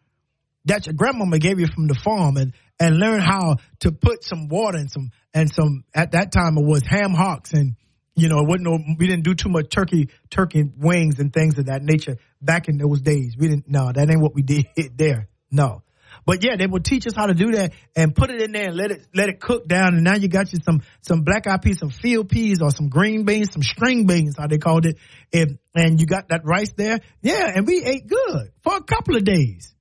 that 0.67 0.87
your 0.87 0.95
grandmama 0.95 1.39
gave 1.39 1.59
you 1.59 1.67
from 1.67 1.87
the 1.87 1.95
farm 1.95 2.37
and 2.37 2.53
and 2.79 2.97
learn 2.99 3.21
how 3.21 3.57
to 3.81 3.93
put 3.93 4.25
some 4.25 4.49
water 4.49 4.79
and 4.79 4.91
some 4.91 5.11
and 5.35 5.53
some 5.53 5.85
at 5.95 6.13
that 6.13 6.33
time 6.33 6.57
it 6.57 6.65
was 6.65 6.83
ham 6.87 7.13
hocks 7.13 7.53
and 7.53 7.77
you 8.15 8.29
know 8.29 8.39
it 8.39 8.47
wasn't 8.47 8.65
no 8.65 8.79
we 8.99 9.07
didn't 9.07 9.25
do 9.25 9.35
too 9.35 9.49
much 9.49 9.69
turkey 9.71 10.09
turkey 10.31 10.65
wings 10.77 11.19
and 11.19 11.33
things 11.33 11.59
of 11.59 11.67
that 11.67 11.83
nature 11.83 12.17
back 12.41 12.69
in 12.69 12.79
those 12.79 13.01
days 13.01 13.35
we 13.39 13.49
didn't 13.49 13.69
no 13.69 13.91
that 13.93 14.09
ain't 14.09 14.21
what 14.21 14.35
we 14.35 14.43
did 14.43 14.67
there 14.97 15.29
no 15.51 15.83
but 16.25 16.45
yeah, 16.45 16.57
they 16.57 16.67
will 16.67 16.81
teach 16.81 17.07
us 17.07 17.15
how 17.17 17.27
to 17.27 17.35
do 17.35 17.53
that 17.53 17.73
and 17.97 18.15
put 18.15 18.31
it 18.31 18.41
in 18.41 18.53
there 18.53 18.69
and 18.69 18.77
let 18.77 18.91
it 18.91 19.07
let 19.15 19.29
it 19.29 19.41
cook 19.41 19.67
down. 19.67 19.95
And 19.95 20.05
now 20.05 20.15
you 20.15 20.29
got 20.29 20.53
you 20.53 20.59
some 20.65 20.83
some 21.01 21.23
black 21.23 21.47
eyed 21.47 21.63
peas, 21.63 21.79
some 21.79 21.91
field 21.91 22.29
peas, 22.29 22.61
or 22.63 22.71
some 22.71 22.89
green 22.89 23.25
beans, 23.25 23.53
some 23.53 23.63
string 23.63 24.07
beans, 24.07 24.37
how 24.39 24.47
they 24.47 24.59
called 24.59 24.87
it. 24.87 24.97
And 25.33 25.59
and 25.75 26.01
you 26.01 26.07
got 26.07 26.29
that 26.29 26.43
rice 26.45 26.73
there. 26.77 27.01
Yeah, 27.23 27.51
and 27.55 27.67
we 27.67 27.83
ate 27.85 28.07
good 28.07 28.53
for 28.63 28.77
a 28.77 28.83
couple 28.83 29.17
of 29.17 29.25
days. 29.25 29.75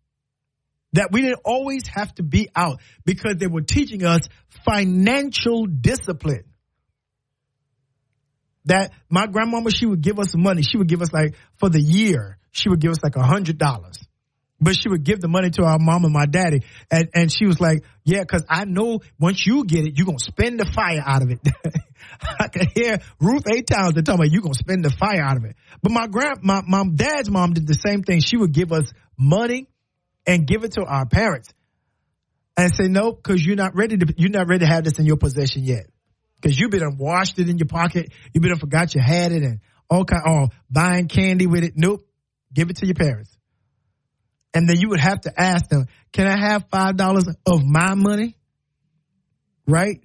That 0.93 1.09
we 1.11 1.21
didn't 1.21 1.41
always 1.45 1.87
have 1.87 2.13
to 2.15 2.23
be 2.23 2.49
out 2.53 2.81
because 3.05 3.37
they 3.37 3.47
were 3.47 3.61
teaching 3.61 4.03
us 4.03 4.27
financial 4.65 5.65
discipline 5.65 6.43
that 8.65 8.91
my 9.09 9.25
grandmama 9.25 9.71
she 9.71 9.85
would 9.85 10.01
give 10.01 10.19
us 10.19 10.35
money 10.35 10.61
she 10.61 10.77
would 10.77 10.87
give 10.87 11.01
us 11.01 11.11
like 11.11 11.35
for 11.57 11.69
the 11.69 11.79
year 11.79 12.37
she 12.51 12.69
would 12.69 12.79
give 12.79 12.91
us 12.91 13.01
like 13.01 13.15
a 13.15 13.23
hundred 13.23 13.57
dollars. 13.57 13.97
But 14.61 14.75
she 14.75 14.89
would 14.89 15.03
give 15.03 15.19
the 15.19 15.27
money 15.27 15.49
to 15.49 15.63
our 15.63 15.79
mom 15.79 16.05
and 16.05 16.13
my 16.13 16.27
daddy. 16.27 16.61
And, 16.91 17.09
and 17.15 17.31
she 17.31 17.47
was 17.47 17.59
like, 17.59 17.83
yeah, 18.03 18.23
cause 18.25 18.45
I 18.47 18.65
know 18.65 18.99
once 19.19 19.45
you 19.45 19.65
get 19.65 19.85
it, 19.87 19.97
you're 19.97 20.05
going 20.05 20.19
to 20.19 20.23
spend 20.23 20.59
the 20.59 20.65
fire 20.65 21.01
out 21.03 21.23
of 21.23 21.31
it. 21.31 21.39
I 22.39 22.47
can 22.47 22.67
hear 22.75 22.99
Ruth 23.19 23.43
A. 23.47 23.63
Townsend 23.63 24.05
talking 24.05 24.19
about 24.19 24.31
you're 24.31 24.43
going 24.43 24.53
to 24.53 24.59
spend 24.59 24.85
the 24.85 24.91
fire 24.91 25.23
out 25.23 25.37
of 25.37 25.45
it. 25.45 25.55
But 25.81 25.91
my 25.91 26.05
grand, 26.05 26.43
my, 26.43 26.61
my 26.67 26.83
dad's 26.93 27.29
mom 27.31 27.53
did 27.53 27.67
the 27.67 27.73
same 27.73 28.03
thing. 28.03 28.21
She 28.21 28.37
would 28.37 28.51
give 28.51 28.71
us 28.71 28.91
money 29.17 29.67
and 30.27 30.45
give 30.45 30.63
it 30.63 30.73
to 30.73 30.83
our 30.83 31.07
parents 31.07 31.49
and 32.55 32.71
say, 32.75 32.87
no, 32.87 33.13
cause 33.13 33.43
you're 33.43 33.55
not 33.55 33.75
ready 33.75 33.97
to, 33.97 34.13
you're 34.15 34.29
not 34.29 34.47
ready 34.47 34.65
to 34.65 34.71
have 34.71 34.83
this 34.83 34.99
in 34.99 35.05
your 35.05 35.17
possession 35.17 35.63
yet. 35.63 35.87
Cause 36.43 36.57
you've 36.57 36.71
been 36.71 36.97
washed 36.97 37.39
it 37.39 37.49
in 37.49 37.57
your 37.57 37.67
pocket. 37.67 38.11
You've 38.33 38.43
been 38.43 38.57
forgot 38.57 38.93
you 38.93 39.01
had 39.01 39.31
it 39.31 39.41
and 39.41 39.59
all 39.89 40.05
kind, 40.05 40.21
oh, 40.27 40.47
buying 40.69 41.07
candy 41.07 41.47
with 41.47 41.63
it. 41.63 41.73
Nope. 41.75 42.05
Give 42.53 42.69
it 42.69 42.77
to 42.77 42.85
your 42.85 42.95
parents. 42.95 43.30
And 44.53 44.67
then 44.67 44.77
you 44.79 44.89
would 44.89 44.99
have 44.99 45.21
to 45.21 45.33
ask 45.39 45.69
them, 45.69 45.87
can 46.11 46.27
I 46.27 46.37
have 46.37 46.69
$5 46.69 47.35
of 47.45 47.63
my 47.63 47.95
money? 47.95 48.35
Right? 49.67 50.01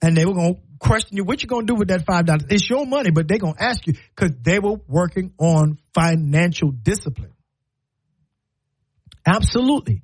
And 0.00 0.16
they 0.16 0.24
were 0.24 0.34
going 0.34 0.54
to 0.54 0.60
question 0.78 1.16
you, 1.16 1.24
what 1.24 1.42
you 1.42 1.48
going 1.48 1.66
to 1.66 1.72
do 1.72 1.78
with 1.78 1.88
that 1.88 2.06
$5? 2.06 2.52
It's 2.52 2.68
your 2.68 2.86
money, 2.86 3.10
but 3.10 3.26
they're 3.26 3.38
going 3.38 3.54
to 3.54 3.62
ask 3.62 3.86
you 3.86 3.94
because 4.14 4.36
they 4.42 4.58
were 4.58 4.76
working 4.86 5.32
on 5.38 5.78
financial 5.94 6.70
discipline. 6.70 7.32
Absolutely. 9.26 10.02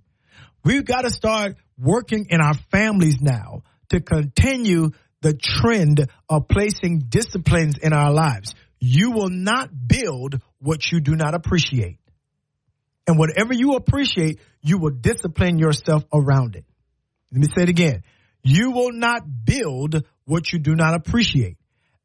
We've 0.65 0.85
got 0.85 1.03
to 1.03 1.11
start 1.11 1.57
working 1.79 2.27
in 2.31 2.41
our 2.41 2.55
families 2.71 3.21
now 3.21 3.63
to 3.91 4.01
continue 4.01 4.91
the 5.21 5.35
trend 5.35 6.09
of 6.29 6.49
placing 6.49 7.05
disciplines 7.09 7.79
in 7.79 7.93
our 7.93 8.13
lives. 8.13 8.55
You 8.81 9.13
will 9.13 9.29
not 9.29 9.71
build 9.87 10.41
what 10.59 10.91
you 10.91 11.01
do 11.01 11.15
not 11.15 11.35
appreciate. 11.35 11.99
And 13.07 13.19
whatever 13.19 13.53
you 13.53 13.75
appreciate, 13.75 14.39
you 14.61 14.79
will 14.79 14.91
discipline 14.91 15.59
yourself 15.59 16.05
around 16.13 16.57
it. 16.57 16.65
Let 17.33 17.41
me 17.41 17.47
say 17.57 17.65
it 17.65 17.69
again. 17.69 18.03
You 18.43 18.71
will 18.73 18.93
not 18.93 19.23
build 19.45 20.05
what 20.25 20.53
you 20.53 20.59
do 20.59 20.75
not 20.75 20.95
appreciate. 20.95 21.57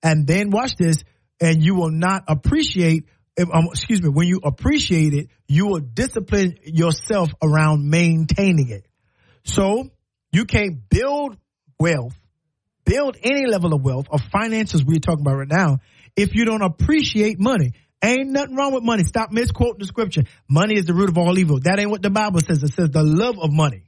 And 0.02 0.26
then 0.26 0.50
watch 0.50 0.76
this, 0.78 1.04
and 1.40 1.62
you 1.62 1.76
will 1.76 1.92
not 1.92 2.24
appreciate, 2.28 3.06
um, 3.40 3.68
excuse 3.72 4.02
me, 4.02 4.10
when 4.10 4.28
you 4.28 4.40
appreciate 4.44 5.14
it, 5.14 5.28
you 5.48 5.68
will 5.68 5.80
discipline 5.80 6.58
yourself 6.64 7.30
around 7.42 7.90
maintaining 7.90 8.70
it. 8.70 8.86
So 9.44 9.90
you 10.32 10.46
can't 10.46 10.90
build 10.90 11.38
wealth, 11.80 12.16
build 12.86 13.18
any 13.24 13.46
level 13.46 13.74
of 13.74 13.82
wealth 13.82 14.08
or 14.10 14.20
finances 14.20 14.84
we're 14.84 15.00
talking 15.00 15.22
about 15.22 15.38
right 15.38 15.48
now 15.48 15.78
if 16.16 16.34
you 16.34 16.46
don't 16.46 16.64
appreciate 16.64 17.40
money. 17.40 17.74
Ain't 18.04 18.30
nothing 18.30 18.56
wrong 18.56 18.74
with 18.74 18.84
money. 18.84 19.04
Stop 19.04 19.32
misquoting 19.32 19.80
the 19.80 19.86
scripture. 19.86 20.24
Money 20.48 20.76
is 20.76 20.86
the 20.86 20.94
root 20.94 21.10
of 21.10 21.18
all 21.18 21.38
evil. 21.38 21.60
That 21.62 21.80
ain't 21.80 21.90
what 21.90 22.02
the 22.02 22.12
Bible 22.12 22.40
says. 22.42 22.62
It 22.64 22.74
says 22.74 22.92
the 22.92 23.04
love 23.04 23.40
of 23.40 23.52
money. 23.52 23.88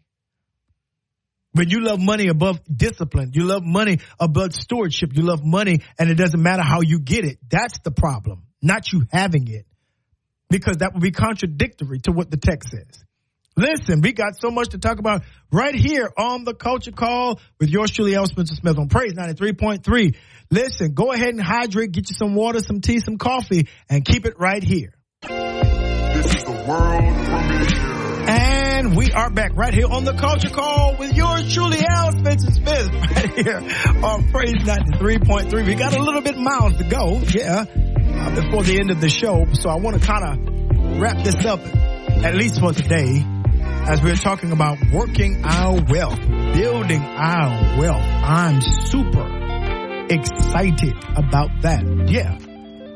When 1.53 1.69
you 1.69 1.81
love 1.81 1.99
money 1.99 2.27
above 2.27 2.59
discipline, 2.65 3.31
you 3.33 3.43
love 3.43 3.63
money 3.63 3.99
above 4.19 4.53
stewardship, 4.53 5.11
you 5.13 5.23
love 5.23 5.43
money 5.43 5.79
and 5.97 6.09
it 6.09 6.15
doesn't 6.15 6.41
matter 6.41 6.61
how 6.61 6.81
you 6.81 6.99
get 6.99 7.25
it. 7.25 7.39
That's 7.49 7.79
the 7.79 7.91
problem, 7.91 8.43
not 8.61 8.91
you 8.91 9.05
having 9.11 9.47
it. 9.47 9.65
Because 10.49 10.77
that 10.77 10.93
would 10.93 11.01
be 11.01 11.11
contradictory 11.11 11.99
to 12.01 12.11
what 12.11 12.31
the 12.31 12.37
text 12.37 12.69
says. 12.71 13.03
Listen, 13.55 14.01
we 14.01 14.13
got 14.13 14.39
so 14.39 14.51
much 14.51 14.69
to 14.69 14.77
talk 14.77 14.99
about 14.99 15.23
right 15.51 15.75
here 15.75 16.09
on 16.17 16.45
the 16.45 16.53
Culture 16.53 16.91
Call 16.91 17.39
with 17.59 17.69
yours 17.69 17.91
truly, 17.91 18.15
L. 18.15 18.25
Spencer 18.25 18.55
Smith 18.55 18.77
on 18.77 18.87
Praise 18.87 19.13
93.3. 19.13 20.15
Listen, 20.51 20.93
go 20.93 21.11
ahead 21.11 21.29
and 21.29 21.41
hydrate, 21.41 21.91
get 21.91 22.09
you 22.09 22.15
some 22.15 22.33
water, 22.33 22.59
some 22.59 22.81
tea, 22.81 22.99
some 22.99 23.19
coffee, 23.19 23.67
and 23.87 24.03
keep 24.03 24.25
it 24.25 24.39
right 24.39 24.63
here. 24.63 24.95
This 25.21 26.35
is 26.35 26.43
the 26.43 26.65
world 26.67 27.03
premiere. 27.27 28.29
And 28.31 28.97
we 28.97 29.11
are 29.11 29.29
back 29.29 29.55
right 29.55 29.73
here 29.73 29.85
on 29.87 30.05
the 30.05 30.13
Culture 30.13 30.49
Call 30.49 30.95
with 30.97 31.13
yours 31.13 31.53
truly, 31.53 31.77
L. 31.87 32.11
Spencer 32.13 32.51
Smith, 32.51 32.89
right 32.93 33.45
here 33.45 33.57
on 34.03 34.27
Praise 34.29 34.55
93.3. 34.63 35.67
We 35.67 35.75
got 35.75 35.95
a 35.95 36.01
little 36.01 36.21
bit 36.21 36.35
miles 36.35 36.77
to 36.77 36.83
go, 36.83 37.19
yeah, 37.31 37.65
uh, 37.67 38.35
before 38.41 38.63
the 38.63 38.79
end 38.79 38.89
of 38.89 38.99
the 39.01 39.09
show. 39.09 39.45
So 39.53 39.69
I 39.69 39.75
want 39.75 40.01
to 40.01 40.07
kind 40.07 40.23
of 40.25 40.99
wrap 40.99 41.23
this 41.23 41.45
up, 41.45 41.59
at 42.25 42.33
least 42.33 42.59
for 42.59 42.73
today, 42.73 43.23
as 43.87 44.01
we're 44.01 44.15
talking 44.15 44.51
about 44.51 44.79
working 44.91 45.43
our 45.45 45.79
wealth, 45.87 46.19
building 46.53 47.01
our 47.03 47.77
wealth. 47.79 48.01
I'm 48.01 48.61
super 48.61 49.28
excited 50.09 50.95
about 51.15 51.61
that. 51.61 51.83
Yeah. 52.07 52.37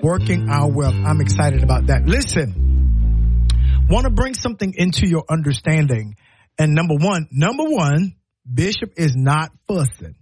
Working 0.02 0.50
our 0.50 0.70
wealth. 0.70 0.96
I'm 0.96 1.22
excited 1.22 1.64
about 1.64 1.88
that. 1.88 2.06
Listen, 2.06 3.48
want 3.90 4.06
to 4.06 4.10
bring 4.10 4.34
something 4.34 4.74
into 4.76 5.08
your 5.08 5.24
understanding. 5.30 6.16
And 6.58 6.74
number 6.74 6.96
one, 6.96 7.28
number 7.32 7.64
one, 7.64 8.16
Bishop 8.52 8.94
is 8.98 9.16
not 9.16 9.52
fussing, 9.68 10.16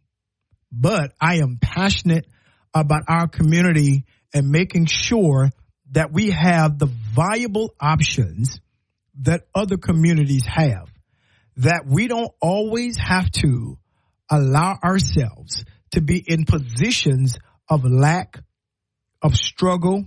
but 0.71 1.13
I 1.19 1.37
am 1.37 1.57
passionate 1.59 2.27
about 2.73 3.03
our 3.07 3.27
community 3.27 4.05
and 4.33 4.49
making 4.49 4.85
sure 4.85 5.51
that 5.91 6.11
we 6.11 6.29
have 6.29 6.77
the 6.77 6.85
viable 6.85 7.73
options 7.79 8.59
that 9.21 9.41
other 9.53 9.77
communities 9.77 10.45
have. 10.45 10.89
That 11.57 11.85
we 11.85 12.07
don't 12.07 12.31
always 12.41 12.97
have 12.97 13.29
to 13.31 13.77
allow 14.29 14.77
ourselves 14.81 15.65
to 15.91 16.01
be 16.01 16.23
in 16.25 16.45
positions 16.45 17.37
of 17.69 17.85
lack, 17.85 18.39
of 19.21 19.35
struggle, 19.35 20.05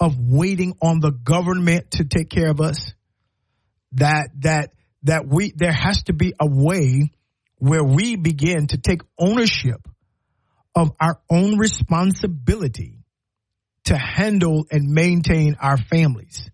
of 0.00 0.14
waiting 0.18 0.76
on 0.82 1.00
the 1.00 1.10
government 1.10 1.92
to 1.92 2.04
take 2.04 2.30
care 2.30 2.50
of 2.50 2.60
us. 2.60 2.92
That, 3.92 4.28
that, 4.40 4.72
that 5.04 5.26
we, 5.26 5.52
there 5.56 5.72
has 5.72 6.02
to 6.04 6.12
be 6.12 6.34
a 6.38 6.46
way 6.46 7.12
where 7.56 7.82
we 7.82 8.16
begin 8.16 8.66
to 8.68 8.78
take 8.78 9.00
ownership 9.18 9.80
of 10.74 10.92
our 11.00 11.20
own 11.30 11.58
responsibility 11.58 12.98
to 13.84 13.96
handle 13.96 14.66
and 14.70 14.92
maintain 14.92 15.56
our 15.60 15.78
families 15.78 16.50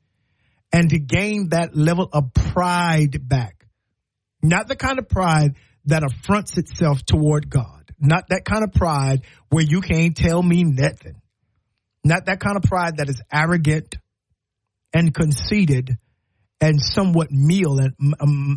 and 0.72 0.90
to 0.90 0.98
gain 0.98 1.48
that 1.50 1.76
level 1.76 2.08
of 2.12 2.32
pride 2.32 3.28
back. 3.28 3.66
Not 4.42 4.68
the 4.68 4.76
kind 4.76 4.98
of 4.98 5.08
pride 5.08 5.56
that 5.86 6.04
affronts 6.04 6.56
itself 6.56 7.04
toward 7.04 7.50
God 7.50 7.73
not 7.98 8.28
that 8.28 8.44
kind 8.44 8.64
of 8.64 8.72
pride 8.72 9.22
where 9.48 9.64
you 9.64 9.80
can't 9.80 10.16
tell 10.16 10.42
me 10.42 10.64
nothing. 10.64 11.20
Not 12.04 12.26
that 12.26 12.40
kind 12.40 12.56
of 12.56 12.62
pride 12.62 12.98
that 12.98 13.08
is 13.08 13.22
arrogant 13.32 13.96
and 14.92 15.12
conceited 15.12 15.96
and 16.60 16.80
somewhat 16.80 17.30
meal 17.30 17.78
and 17.78 17.94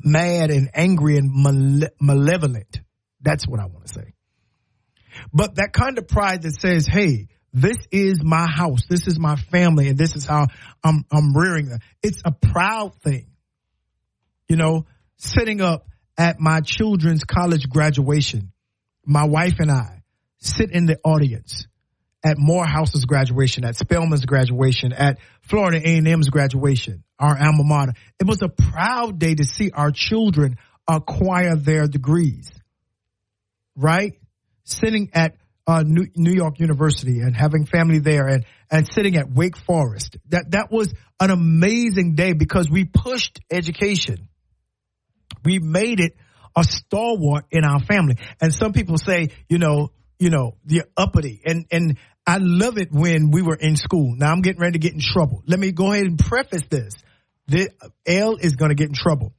mad 0.03 0.51
and 0.51 0.69
angry 0.73 1.18
and 1.18 1.31
male- 1.34 1.89
malevolent. 1.99 2.81
That's 3.22 3.47
what 3.47 3.59
I 3.59 3.65
want 3.65 3.88
to 3.88 3.93
say. 3.93 4.14
But 5.34 5.55
that 5.55 5.73
kind 5.73 5.97
of 5.97 6.07
pride 6.07 6.43
that 6.43 6.59
says, 6.61 6.85
"Hey, 6.85 7.27
this 7.53 7.77
is 7.91 8.23
my 8.23 8.47
house, 8.47 8.85
this 8.88 9.07
is 9.07 9.19
my 9.19 9.35
family, 9.35 9.88
and 9.88 9.97
this 9.97 10.15
is 10.15 10.26
how 10.26 10.47
I'm 10.84 11.05
I'm 11.11 11.35
rearing 11.35 11.69
them." 11.69 11.80
It's 12.03 12.22
a 12.23 12.31
proud 12.31 12.93
thing, 13.01 13.27
you 14.47 14.55
know. 14.55 14.85
Sitting 15.18 15.61
up 15.61 15.88
at 16.15 16.39
my 16.39 16.61
children's 16.61 17.23
college 17.23 17.68
graduation, 17.68 18.51
my 19.08 19.26
wife 19.26 19.56
and 19.60 19.72
I 19.72 20.04
sit 20.38 20.72
in 20.72 20.86
the 20.86 21.00
audience 21.04 21.66
at 22.24 22.38
Morehouse's 22.38 23.06
graduation, 23.06 23.64
at 23.64 23.76
Spelman's 23.76 24.26
graduation, 24.26 24.92
at 24.92 25.18
Florida 25.42 25.78
A&M's 25.78 26.30
graduation, 26.30 27.04
our 27.18 27.38
alma 27.38 27.64
mater. 27.64 27.94
It 28.20 28.28
was 28.28 28.42
a 28.42 28.50
proud 28.50 29.18
day 29.18 29.34
to 29.34 29.46
see 29.46 29.72
our 29.72 29.92
children 29.92 30.58
acquire 30.88 31.56
their 31.56 31.88
degrees, 31.88 32.52
right? 33.76 34.20
Sitting 34.66 35.10
at 35.14 35.36
uh, 35.66 35.84
New, 35.86 36.08
New 36.16 36.34
York 36.34 36.60
University 36.60 37.20
and 37.20 37.36
having 37.36 37.66
family 37.66 38.00
there 38.00 38.28
and, 38.28 38.46
and 38.70 38.88
sitting 38.92 39.16
at 39.16 39.32
Wake 39.32 39.58
Forest. 39.58 40.18
That, 40.30 40.52
that 40.52 40.72
was 40.72 40.94
an 41.20 41.32
amazing 41.32 42.16
day 42.16 42.34
because 42.34 42.70
we 42.70 42.86
pushed 42.86 43.40
education. 43.50 44.28
We 45.46 45.60
made 45.60 46.00
it 46.00 46.14
a 46.58 46.64
stalwart 46.64 47.46
in 47.52 47.64
our 47.64 47.80
family. 47.80 48.16
And 48.42 48.52
some 48.54 48.74
people 48.74 48.98
say, 48.98 49.30
you 49.48 49.60
know, 49.60 49.92
you 50.20 50.30
know, 50.32 50.56
the 50.66 50.84
uppity. 50.98 51.42
And, 51.46 51.68
and 51.72 51.98
I 52.26 52.40
love 52.42 52.80
it 52.80 52.90
when 52.92 53.30
we 53.30 53.44
were 53.44 53.56
in 53.56 53.78
school. 53.78 54.16
Now 54.18 54.32
I'm 54.32 54.42
getting 54.42 54.60
ready 54.60 54.74
to 54.74 54.80
get 54.80 54.94
in 54.94 55.00
trouble. 55.00 55.44
Let 55.46 55.60
me 55.60 55.72
go 55.72 55.94
ahead 55.94 56.08
and 56.08 56.18
preface 56.18 56.64
this. 56.68 56.96
The 57.48 57.70
L 58.06 58.38
is 58.38 58.56
going 58.56 58.70
to 58.70 58.76
get 58.76 58.90
in 58.90 58.96
trouble. 58.96 59.34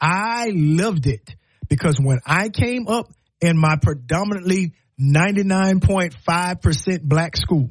I 0.00 0.50
loved 0.52 1.06
it 1.06 1.36
because 1.68 2.00
when 2.02 2.18
I 2.26 2.48
came 2.48 2.88
up 2.88 3.06
in 3.40 3.56
my 3.56 3.76
predominantly 3.80 4.74
99.5% 5.00 7.02
black 7.02 7.36
school, 7.36 7.68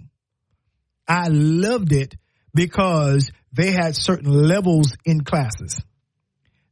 I 1.08 1.28
loved 1.28 1.92
it 1.92 2.16
because 2.54 3.30
they 3.52 3.72
had 3.72 3.98
certain 3.98 4.32
levels 4.32 4.96
in 5.04 5.26
classes. 5.26 5.82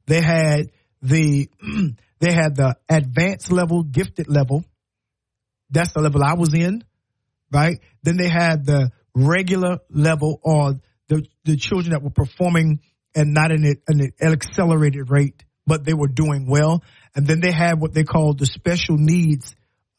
They 0.07 0.21
had 0.21 0.71
the 1.01 1.49
They 2.21 2.31
had 2.31 2.55
the 2.55 2.77
advanced 2.87 3.51
level, 3.51 3.83
gifted 3.83 4.29
level. 4.29 4.63
That's 5.71 5.91
the 5.91 6.01
level 6.01 6.23
I 6.23 6.35
was 6.35 6.53
in, 6.53 6.83
right? 7.51 7.79
Then 8.03 8.15
they 8.15 8.29
had 8.29 8.65
the 8.65 8.91
regular 9.15 9.79
level 9.89 10.39
or 10.43 10.75
the, 11.07 11.25
the 11.45 11.57
children 11.57 11.91
that 11.91 12.03
were 12.03 12.11
performing 12.11 12.79
and 13.15 13.33
not 13.33 13.51
in 13.51 13.65
an 13.87 14.13
accelerated 14.21 15.09
rate, 15.09 15.43
but 15.65 15.83
they 15.83 15.95
were 15.95 16.07
doing 16.07 16.45
well. 16.47 16.83
And 17.15 17.25
then 17.25 17.41
they 17.41 17.51
had 17.51 17.81
what 17.81 17.93
they 17.93 18.03
called 18.03 18.37
the 18.37 18.45
special 18.45 18.97
needs 18.97 19.55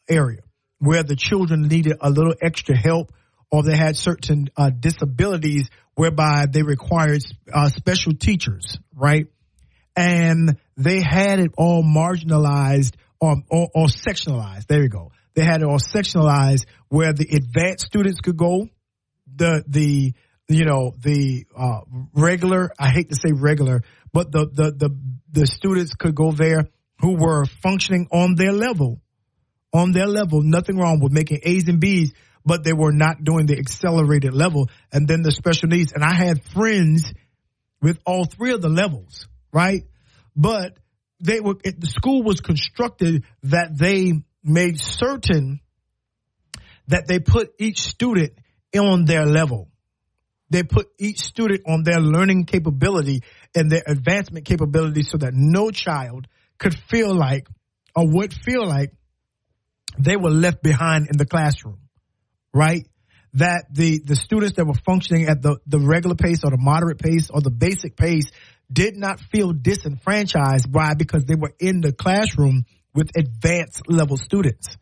area 0.09 0.43
where 0.79 1.03
the 1.03 1.17
children 1.17 1.63
needed 1.63 1.97
a 2.01 2.09
little 2.09 2.35
extra 2.41 2.77
help 2.77 3.13
or 3.51 3.65
they 3.65 3.77
had 3.77 3.97
certain 3.97 4.49
uh, 4.57 4.71
disabilities 4.71 5.69
whereby 5.95 6.47
they 6.47 6.63
required 6.63 7.23
uh, 7.53 7.69
special 7.69 8.15
teachers, 8.15 8.79
right? 8.95 9.27
And 9.97 10.59
they 10.77 11.01
had 11.01 11.41
it 11.41 11.53
all 11.57 11.83
marginalized 11.83 12.95
or, 13.21 13.37
or, 13.51 13.69
or 13.75 13.87
sectionalized. 13.87 14.67
There 14.67 14.83
you 14.83 14.89
go. 14.89 15.13
They 15.35 15.45
had 15.45 15.63
it 15.63 15.67
all 15.67 15.79
sectionalized 15.79 16.65
where 16.89 17.13
the 17.13 17.27
advanced 17.35 17.87
students 17.87 18.21
could 18.21 18.37
go, 18.37 18.69
the 19.35 19.65
the 19.67 20.13
you 20.49 20.65
know 20.65 20.93
the 20.99 21.47
uh, 21.57 21.81
regular. 22.15 22.71
I 22.79 22.91
hate 22.91 23.09
to 23.11 23.17
say 23.17 23.33
regular, 23.33 23.83
but 24.13 24.31
the 24.31 24.47
the 24.47 24.73
the 24.73 24.99
the 25.31 25.47
students 25.47 25.95
could 25.95 26.15
go 26.15 26.33
there 26.33 26.69
who 27.01 27.17
were 27.17 27.45
functioning 27.63 28.09
on 28.13 28.35
their 28.35 28.53
level, 28.53 29.01
on 29.73 29.93
their 29.93 30.07
level. 30.07 30.43
Nothing 30.43 30.77
wrong 30.77 31.01
with 31.01 31.13
making 31.13 31.41
A's 31.43 31.69
and 31.69 31.81
B's, 31.81 32.13
but 32.45 32.65
they 32.65 32.73
were 32.73 32.93
not 32.93 33.25
doing 33.25 33.47
the 33.47 33.59
accelerated 33.59 34.35
level. 34.35 34.69
And 34.93 35.09
then 35.09 35.23
the 35.23 35.33
special 35.33 35.69
needs. 35.69 35.93
And 35.93 36.05
I 36.05 36.13
had 36.13 36.45
friends 36.45 37.13
with 37.81 37.99
all 38.07 38.25
three 38.25 38.53
of 38.53 38.63
the 38.63 38.69
levels, 38.69 39.27
right? 39.53 39.85
But 40.35 40.79
they 41.21 41.41
were 41.41 41.55
the 41.55 41.87
school 41.87 42.23
was 42.23 42.41
constructed 42.41 43.25
that 43.45 43.77
they 43.77 44.13
made 44.43 44.81
certain 44.81 45.61
that 46.89 47.07
they 47.07 47.21
put 47.21 47.53
each 47.59 47.81
student 47.81 48.33
on 48.77 49.05
their 49.05 49.25
level. 49.25 49.69
They 50.51 50.63
put 50.63 50.89
each 50.99 51.21
student 51.21 51.63
on 51.67 51.83
their 51.83 52.01
learning 52.01 52.45
capability 52.45 53.23
and 53.55 53.71
their 53.71 53.83
advancement 53.87 54.45
capability 54.45 55.03
so 55.03 55.17
that 55.19 55.33
no 55.33 55.71
child 55.71 56.27
could 56.59 56.75
feel 56.91 57.15
like 57.15 57.47
or 57.95 58.09
would 58.09 58.35
feel 58.35 58.67
like 58.67 58.93
they 59.99 60.17
were 60.17 60.31
left 60.31 60.63
behind 60.63 61.09
in 61.11 61.17
the 61.17 61.27
classroom, 61.27 61.79
right? 62.53 62.87
That 63.35 63.65
the, 63.73 64.01
the 64.05 64.15
students 64.17 64.57
that 64.57 64.67
were 64.67 64.75
functioning 64.85 65.27
at 65.27 65.41
the, 65.41 65.57
the 65.67 65.79
regular 65.79 66.17
pace 66.17 66.45
or 66.45 66.51
the 66.51 66.59
moderate 66.59 66.99
pace 66.99 67.31
or 67.31 67.41
the 67.41 67.51
basic 67.51 67.97
pace 67.97 68.31
did 68.71 68.97
not 68.97 69.21
feel 69.21 69.53
disenfranchised. 69.53 70.67
Why? 70.71 70.95
Because 70.95 71.25
they 71.25 71.35
were 71.35 71.55
in 71.59 71.81
the 71.81 71.93
classroom 71.93 72.65
with 72.95 73.11
advanced 73.17 73.89
level 73.89 74.17
students, 74.17 74.77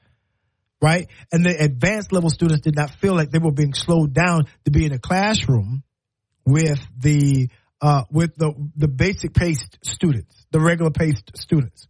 right? 0.83 1.09
And 1.33 1.45
the 1.45 1.57
advanced 1.57 2.13
level 2.13 2.31
students 2.31 2.63
did 2.63 2.75
not 2.75 2.91
feel 2.91 3.15
like 3.15 3.31
they 3.31 3.39
were 3.39 3.53
being 3.53 3.75
slowed 3.75 4.13
down 4.13 4.47
to 4.65 4.71
be 4.71 4.85
in 4.85 4.93
a 4.93 4.99
classroom 4.99 5.83
with 6.45 6.81
the 6.99 7.49
uh, 7.81 8.05
with 8.11 8.35
the 8.37 8.53
the 8.77 8.89
basic 8.89 9.33
paced 9.33 9.79
students, 9.85 10.45
the 10.51 10.61
regular 10.61 10.91
paced 10.91 11.37
students, 11.37 11.87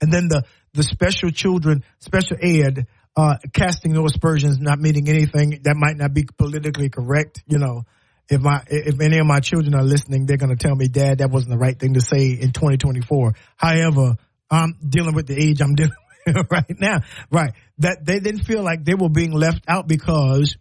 and 0.00 0.12
then 0.12 0.28
the 0.28 0.44
the 0.74 0.82
special 0.82 1.30
children, 1.30 1.84
special 2.00 2.36
ed, 2.42 2.86
uh, 3.16 3.36
casting 3.52 3.92
no 3.92 4.04
aspersions, 4.06 4.58
not 4.58 4.78
meaning 4.78 5.08
anything 5.08 5.60
that 5.64 5.76
might 5.76 5.96
not 5.96 6.12
be 6.12 6.26
politically 6.38 6.88
correct, 6.88 7.42
you 7.46 7.58
know 7.58 7.84
if 8.28 8.40
my 8.40 8.62
if 8.68 9.00
any 9.00 9.18
of 9.18 9.26
my 9.26 9.40
children 9.40 9.74
are 9.74 9.82
listening, 9.82 10.26
they're 10.26 10.36
going 10.36 10.56
to 10.56 10.62
tell 10.62 10.74
me, 10.74 10.88
Dad, 10.88 11.18
that 11.18 11.30
wasn't 11.30 11.52
the 11.52 11.58
right 11.58 11.78
thing 11.78 11.94
to 11.94 12.00
say 12.00 12.30
in 12.30 12.52
2024. 12.52 13.34
However, 13.56 14.16
I'm 14.50 14.74
dealing 14.86 15.14
with 15.14 15.26
the 15.26 15.40
age 15.40 15.60
I'm 15.60 15.74
dealing 15.74 15.92
with 16.26 16.46
right 16.50 16.64
now. 16.80 17.00
Right, 17.30 17.52
that 17.78 18.04
they 18.04 18.20
didn't 18.20 18.44
feel 18.44 18.62
like 18.62 18.84
they 18.84 18.94
were 18.94 19.10
being 19.10 19.32
left 19.32 19.64
out 19.68 19.86
because 19.86 20.56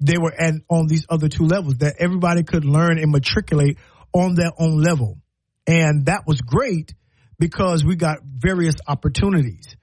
they 0.00 0.18
were 0.18 0.32
at 0.32 0.54
on 0.68 0.86
these 0.86 1.06
other 1.08 1.28
two 1.28 1.44
levels. 1.44 1.76
That 1.78 1.96
everybody 1.98 2.44
could 2.44 2.64
learn 2.64 2.98
and 2.98 3.10
matriculate 3.10 3.78
on 4.12 4.34
their 4.34 4.52
own 4.58 4.80
level, 4.80 5.18
and 5.66 6.06
that 6.06 6.26
was 6.26 6.40
great 6.40 6.94
because 7.38 7.84
we 7.84 7.96
got 7.96 8.18
various 8.24 8.76
opportunities. 8.86 9.76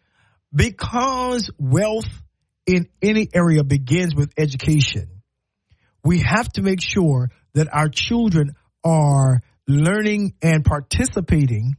Because 0.53 1.49
wealth 1.57 2.09
in 2.65 2.87
any 3.01 3.27
area 3.33 3.63
begins 3.63 4.15
with 4.15 4.31
education 4.37 5.19
we 6.03 6.19
have 6.19 6.49
to 6.53 6.61
make 6.61 6.81
sure 6.81 7.29
that 7.53 7.67
our 7.73 7.89
children 7.89 8.55
are 8.83 9.41
learning 9.67 10.33
and 10.41 10.63
participating 10.63 11.75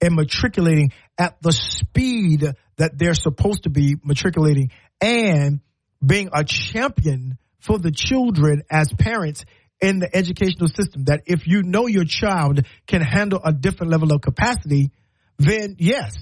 and 0.00 0.14
matriculating 0.14 0.92
at 1.18 1.40
the 1.40 1.52
speed 1.52 2.44
that 2.76 2.98
they're 2.98 3.14
supposed 3.14 3.62
to 3.62 3.70
be 3.70 3.96
matriculating 4.04 4.70
and 5.00 5.60
being 6.04 6.28
a 6.32 6.44
champion 6.44 7.38
for 7.60 7.78
the 7.78 7.90
children 7.90 8.62
as 8.70 8.92
parents 8.92 9.44
in 9.80 10.00
the 10.00 10.14
educational 10.14 10.68
system. 10.68 11.04
That 11.04 11.22
if 11.26 11.46
you 11.46 11.62
know 11.62 11.86
your 11.86 12.04
child 12.04 12.66
can 12.86 13.00
handle 13.00 13.40
a 13.42 13.52
different 13.52 13.92
level 13.92 14.12
of 14.12 14.20
capacity 14.20 14.90
then 15.38 15.76
yes 15.78 16.14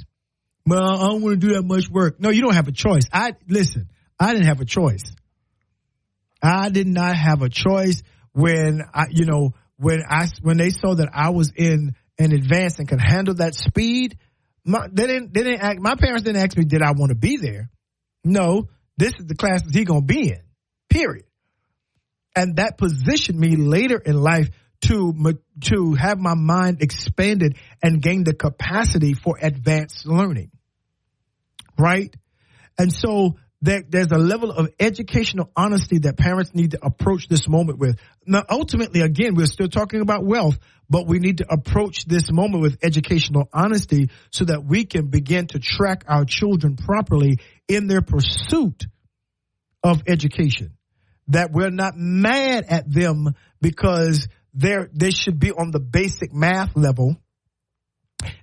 well 0.66 0.82
i 0.82 1.08
don't 1.08 1.22
want 1.22 1.40
to 1.40 1.46
do 1.46 1.54
that 1.54 1.62
much 1.62 1.88
work 1.88 2.20
no 2.20 2.30
you 2.30 2.42
don't 2.42 2.54
have 2.54 2.68
a 2.68 2.72
choice 2.72 3.04
i 3.12 3.34
listen 3.48 3.88
i 4.18 4.32
didn't 4.32 4.46
have 4.46 4.60
a 4.60 4.64
choice 4.64 5.02
I 6.42 6.70
did 6.70 6.88
not 6.88 7.16
have 7.16 7.42
a 7.42 7.48
choice 7.48 8.02
when 8.32 8.82
I, 8.92 9.06
you 9.10 9.26
know, 9.26 9.54
when 9.76 10.02
I 10.08 10.28
when 10.42 10.56
they 10.56 10.70
saw 10.70 10.94
that 10.94 11.10
I 11.14 11.30
was 11.30 11.52
in 11.54 11.94
an 12.18 12.32
advance 12.32 12.78
and 12.78 12.88
could 12.88 13.00
handle 13.00 13.34
that 13.34 13.54
speed. 13.54 14.18
My, 14.64 14.88
they 14.90 15.06
didn't. 15.06 15.32
They 15.32 15.44
didn't. 15.44 15.60
Ask, 15.60 15.78
my 15.78 15.94
parents 15.94 16.22
didn't 16.22 16.42
ask 16.42 16.56
me, 16.56 16.64
did 16.64 16.82
I 16.82 16.92
want 16.92 17.10
to 17.10 17.16
be 17.16 17.36
there? 17.36 17.70
No, 18.24 18.68
this 18.96 19.12
is 19.18 19.26
the 19.26 19.34
class 19.34 19.62
that 19.62 19.74
he 19.74 19.84
gonna 19.84 20.02
be 20.02 20.30
in. 20.30 20.42
Period. 20.88 21.26
And 22.34 22.56
that 22.56 22.78
positioned 22.78 23.38
me 23.38 23.56
later 23.56 23.98
in 23.98 24.20
life 24.20 24.50
to 24.82 25.14
to 25.64 25.94
have 25.94 26.18
my 26.18 26.34
mind 26.34 26.82
expanded 26.82 27.56
and 27.82 28.02
gain 28.02 28.24
the 28.24 28.34
capacity 28.34 29.14
for 29.14 29.36
advanced 29.40 30.06
learning. 30.06 30.50
Right, 31.78 32.14
and 32.78 32.92
so 32.92 33.36
that 33.62 33.90
there's 33.90 34.10
a 34.10 34.18
level 34.18 34.50
of 34.50 34.68
educational 34.78 35.48
honesty 35.56 36.00
that 36.00 36.16
parents 36.16 36.52
need 36.52 36.72
to 36.72 36.84
approach 36.84 37.28
this 37.28 37.48
moment 37.48 37.78
with. 37.78 37.96
Now, 38.26 38.42
ultimately, 38.50 39.00
again, 39.02 39.34
we're 39.36 39.46
still 39.46 39.68
talking 39.68 40.00
about 40.00 40.24
wealth, 40.24 40.58
but 40.90 41.06
we 41.06 41.20
need 41.20 41.38
to 41.38 41.46
approach 41.48 42.04
this 42.04 42.30
moment 42.32 42.60
with 42.60 42.78
educational 42.82 43.48
honesty 43.52 44.10
so 44.30 44.44
that 44.46 44.64
we 44.64 44.84
can 44.84 45.06
begin 45.06 45.46
to 45.48 45.60
track 45.60 46.04
our 46.08 46.24
children 46.24 46.76
properly 46.76 47.38
in 47.68 47.86
their 47.86 48.02
pursuit 48.02 48.84
of 49.82 50.02
education. 50.08 50.72
That 51.28 51.52
we're 51.52 51.70
not 51.70 51.94
mad 51.96 52.64
at 52.68 52.92
them 52.92 53.34
because 53.60 54.26
they're, 54.54 54.88
they 54.92 55.10
should 55.10 55.38
be 55.38 55.50
on 55.50 55.70
the 55.70 55.80
basic 55.80 56.32
math 56.32 56.76
level 56.76 57.16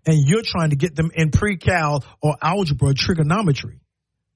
and 0.06 0.18
you're 0.26 0.44
trying 0.44 0.72
to 0.72 0.76
get 0.76 0.96
them 0.96 1.12
in 1.14 1.32
pre-cal 1.32 2.04
or 2.22 2.36
algebra 2.42 2.94
trigonometry 2.94 3.80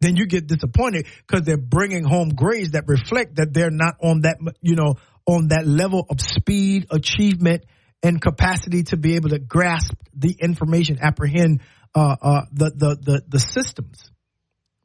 then 0.03 0.17
you 0.17 0.27
get 0.27 0.47
disappointed 0.47 1.07
because 1.25 1.45
they're 1.45 1.57
bringing 1.57 2.03
home 2.03 2.29
grades 2.29 2.71
that 2.71 2.83
reflect 2.87 3.37
that 3.37 3.53
they're 3.53 3.71
not 3.71 3.95
on 4.03 4.21
that, 4.21 4.37
you 4.61 4.75
know, 4.75 4.95
on 5.25 5.47
that 5.47 5.65
level 5.65 6.05
of 6.09 6.19
speed, 6.19 6.87
achievement, 6.91 7.63
and 8.03 8.21
capacity 8.21 8.83
to 8.83 8.97
be 8.97 9.15
able 9.15 9.29
to 9.29 9.39
grasp 9.39 9.93
the 10.13 10.35
information, 10.41 10.99
apprehend 11.01 11.61
uh, 11.95 12.17
uh, 12.21 12.41
the, 12.51 12.71
the 12.75 12.97
the 13.01 13.21
the 13.29 13.39
systems. 13.39 14.11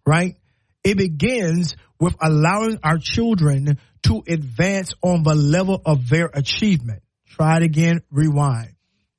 Right? 0.06 0.36
It 0.85 0.97
begins 0.97 1.74
with 1.98 2.15
allowing 2.23 2.78
our 2.85 2.98
children 2.98 3.81
to 4.02 4.22
advance 4.26 4.92
on 5.02 5.22
the 5.22 5.34
level 5.34 5.80
of 5.84 6.08
their 6.08 6.30
achievement. 6.32 7.02
Try 7.26 7.58
it 7.58 7.62
again. 7.62 8.02
Rewind. 8.10 8.74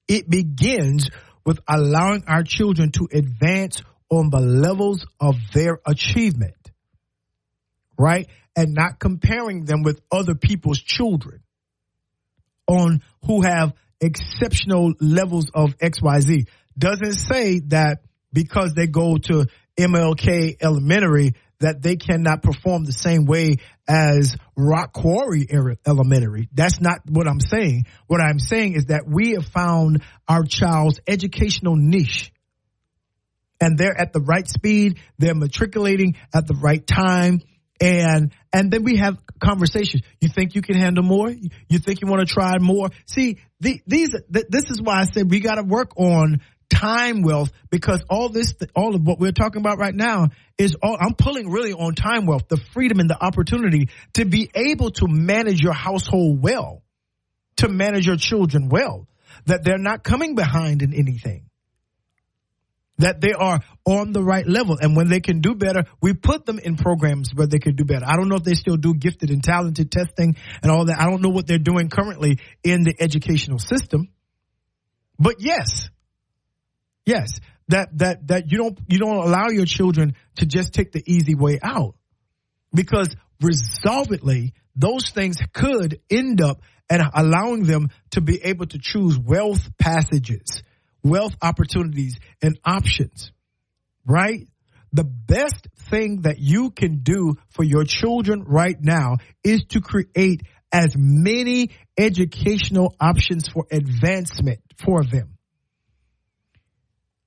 It 0.08 0.30
begins 0.30 1.10
with 1.46 1.60
allowing 1.68 2.24
our 2.28 2.44
children 2.44 2.92
to 2.94 3.08
advance 3.12 3.82
on 4.10 4.30
the 4.30 4.40
levels 4.40 5.06
of 5.20 5.36
their 5.54 5.80
achievement, 5.86 6.56
right? 7.98 8.28
And 8.56 8.74
not 8.74 9.00
comparing 9.00 9.66
them 9.66 9.84
with 9.84 10.02
other 10.12 10.36
people's 10.36 10.80
children 10.80 11.42
on 12.68 13.02
who 13.26 13.42
have 13.42 13.74
exceptional 14.02 14.94
levels 15.00 15.50
of 15.54 15.78
XYZ. 15.78 16.48
Doesn't 16.78 17.14
say 17.14 17.60
that 17.68 18.02
because 18.32 18.74
they 18.74 18.88
go 18.88 19.18
to 19.18 19.46
MLK 19.78 20.58
Elementary 20.62 21.34
that 21.60 21.82
they 21.82 21.98
cannot 21.98 22.42
perform 22.42 22.86
the 22.86 22.92
same 22.92 23.26
way 23.26 23.58
as 23.88 24.36
Rock 24.56 24.94
Quarry 24.94 25.48
Elementary. 25.86 26.48
That's 26.54 26.80
not 26.80 27.02
what 27.10 27.28
I'm 27.28 27.42
saying. 27.42 27.86
What 28.08 28.22
I'm 28.22 28.40
saying 28.40 28.76
is 28.76 28.86
that 28.86 29.04
we 29.08 29.32
have 29.32 29.46
found 29.46 30.04
our 30.28 30.44
child's 30.44 31.00
educational 31.08 31.76
niche 31.76 32.32
and 33.62 33.78
they're 33.78 34.00
at 34.00 34.14
the 34.14 34.22
right 34.22 34.48
speed. 34.48 35.00
They're 35.18 35.36
matriculating 35.36 36.16
at 36.34 36.48
the 36.48 36.56
right 36.56 36.86
time. 36.86 37.42
And, 37.82 38.34
and 38.52 38.72
then 38.72 38.84
we 38.84 38.98
have 38.98 39.18
conversations. 39.40 40.04
You 40.20 40.30
think 40.30 40.56
you 40.56 40.62
can 40.62 40.76
handle 40.76 41.04
more? 41.04 41.30
You 41.30 41.80
think 41.80 42.02
you 42.02 42.08
want 42.08 42.28
to 42.28 42.34
try 42.34 42.58
more? 42.60 42.90
See, 43.06 43.40
the, 43.60 43.82
these, 43.88 44.12
th- 44.12 44.46
this 44.50 44.70
is 44.70 44.82
why 44.82 45.02
I 45.02 45.06
said 45.06 45.30
we 45.30 45.40
got 45.40 45.56
to 45.56 45.64
work 45.64 45.98
on 45.98 46.42
time 46.70 47.22
wealth 47.24 47.52
because 47.70 48.04
all 48.10 48.30
this, 48.30 48.54
all 48.76 48.96
of 48.96 49.02
what 49.02 49.20
we're 49.20 49.32
talking 49.32 49.62
about 49.62 49.78
right 49.80 49.96
now 49.96 50.30
is 50.58 50.76
all, 50.82 50.98
I'm 51.00 51.16
pulling 51.16 51.50
really 51.50 51.74
on 51.74 51.96
time 51.96 52.26
wealth, 52.26 52.48
the 52.48 52.58
freedom 52.74 53.00
and 53.00 53.10
the 53.10 53.22
opportunity 53.22 53.90
to 54.14 54.26
be 54.26 54.50
able 54.54 54.92
to 54.92 55.08
manage 55.08 55.62
your 55.62 55.74
household 55.74 56.42
well. 56.42 56.84
to 57.60 57.68
manage 57.68 58.08
your 58.08 58.16
children 58.16 58.70
well, 58.70 59.08
that 59.46 59.64
they're 59.64 59.78
not 59.78 60.04
coming 60.04 60.36
behind 60.36 60.82
in 60.82 60.94
anything 60.94 61.46
that 63.00 63.22
they 63.22 63.32
are 63.32 63.62
on 63.86 64.12
the 64.12 64.22
right 64.22 64.46
level. 64.46 64.78
And 64.82 64.96
when 64.96 65.08
they 65.08 65.22
can 65.22 65.40
do 65.40 65.56
better, 65.56 65.86
we 66.02 66.14
put 66.14 66.46
them 66.46 66.60
in 66.60 66.76
programs 66.76 67.34
where 67.34 67.48
they 67.48 67.60
can 67.60 67.76
do 67.76 67.86
better. 67.86 68.06
I 68.06 68.18
don't 68.18 68.28
know 68.28 68.36
if 68.36 68.44
they 68.44 68.56
still 68.56 68.76
do 68.76 68.94
gifted 68.94 69.30
and 69.30 69.42
talented 69.42 69.90
testing 69.90 70.36
and 70.62 70.72
all 70.72 70.86
that. 70.86 71.00
I 71.00 71.10
don't 71.10 71.22
know 71.22 71.30
what 71.30 71.48
they're 71.48 71.58
doing 71.60 71.90
currently 71.90 72.40
in 72.62 72.84
the 72.84 72.94
educational 73.00 73.60
system. 73.60 74.10
But 75.18 75.36
yes, 75.40 75.90
yes, 77.10 77.40
that, 77.68 77.98
that, 77.98 78.28
that 78.28 78.52
you 78.52 78.58
don't, 78.58 78.80
you 78.88 79.00
don't 79.00 79.18
allow 79.18 79.50
your 79.50 79.66
children 79.66 80.16
to 80.38 80.46
just 80.46 80.74
take 80.74 80.92
the 80.92 81.04
easy 81.06 81.36
way 81.36 81.60
out 81.62 81.96
because 82.74 83.16
resolvedly 83.42 84.54
those 84.76 85.10
things 85.10 85.38
could 85.54 86.00
end 86.10 86.42
up 86.42 86.62
and 86.90 87.02
allowing 87.14 87.64
them 87.64 87.90
to 88.12 88.22
be 88.22 88.42
able 88.44 88.66
to 88.68 88.80
choose 88.80 89.18
wealth 89.18 89.70
passages 89.78 90.64
wealth 91.04 91.36
opportunities 91.42 92.20
and 92.42 92.60
options, 92.66 93.32
right? 94.06 94.48
The 94.92 95.04
best 95.04 95.68
thing 95.90 96.22
that 96.22 96.40
you 96.40 96.72
can 96.72 97.00
do 97.04 97.36
for 97.50 97.64
your 97.64 97.84
children 97.84 98.44
right 98.46 98.78
now 98.80 99.18
is 99.44 99.64
to 99.70 99.82
create 99.82 100.42
as 100.72 100.96
many 100.98 101.72
educational 101.98 102.96
options 103.00 103.48
for 103.48 103.66
advancement 103.72 104.60
for 104.78 105.04
them. 105.04 105.38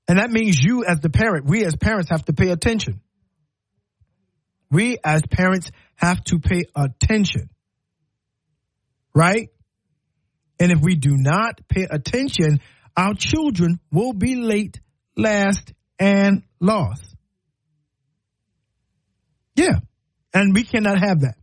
And 0.08 0.18
that 0.18 0.30
means 0.30 0.60
you 0.60 0.84
as 0.84 1.00
the 1.00 1.10
parent, 1.10 1.46
we 1.46 1.64
as 1.64 1.76
parents 1.76 2.10
have 2.10 2.24
to 2.26 2.32
pay 2.32 2.50
attention. 2.50 3.00
We 4.70 4.98
as 5.04 5.22
parents 5.30 5.70
have 5.96 6.22
to 6.24 6.38
pay 6.38 6.64
attention. 6.74 7.50
Right? 9.14 9.50
And 10.58 10.72
if 10.72 10.80
we 10.80 10.96
do 10.96 11.10
not 11.16 11.60
pay 11.68 11.86
attention, 11.90 12.60
our 12.96 13.14
children 13.14 13.80
will 13.90 14.12
be 14.12 14.36
late, 14.36 14.80
last, 15.16 15.72
and 15.98 16.42
lost. 16.60 17.14
Yeah. 19.54 19.80
And 20.34 20.54
we 20.54 20.64
cannot 20.64 20.98
have 20.98 21.20
that. 21.20 21.36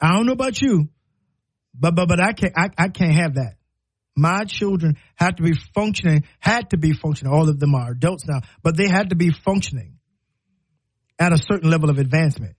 I 0.00 0.14
don't 0.14 0.26
know 0.26 0.32
about 0.32 0.60
you, 0.60 0.88
but 1.74 1.94
but 1.94 2.08
but 2.08 2.20
I 2.20 2.32
can't 2.32 2.52
I, 2.56 2.68
I 2.78 2.88
can't 2.88 3.14
have 3.14 3.34
that. 3.34 3.57
My 4.18 4.44
children 4.44 4.96
had 5.14 5.36
to 5.36 5.44
be 5.44 5.52
functioning, 5.74 6.24
had 6.40 6.70
to 6.70 6.76
be 6.76 6.92
functioning. 6.92 7.32
All 7.32 7.48
of 7.48 7.60
them 7.60 7.74
are 7.74 7.92
adults 7.92 8.24
now, 8.26 8.40
but 8.62 8.76
they 8.76 8.88
had 8.88 9.10
to 9.10 9.16
be 9.16 9.30
functioning 9.30 9.98
at 11.18 11.32
a 11.32 11.38
certain 11.38 11.70
level 11.70 11.88
of 11.88 11.98
advancement. 11.98 12.56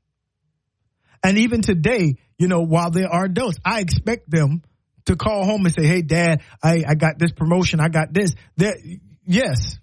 And 1.22 1.38
even 1.38 1.62
today, 1.62 2.16
you 2.38 2.48
know, 2.48 2.62
while 2.62 2.92
they 2.92 3.04
are 3.04 3.26
adults, 3.26 3.58
I 3.66 3.82
expect 3.82 4.30
them 4.32 4.64
to 5.06 5.18
call 5.18 5.44
home 5.44 5.66
and 5.66 5.74
say, 5.74 5.86
"Hey, 5.86 6.02
Dad, 6.02 6.42
I 6.64 6.84
I 6.88 6.96
got 6.96 7.20
this 7.20 7.34
promotion. 7.34 7.82
I 7.82 7.90
got 7.90 8.14
this." 8.14 8.36
That 8.56 8.78
yes, 9.26 9.78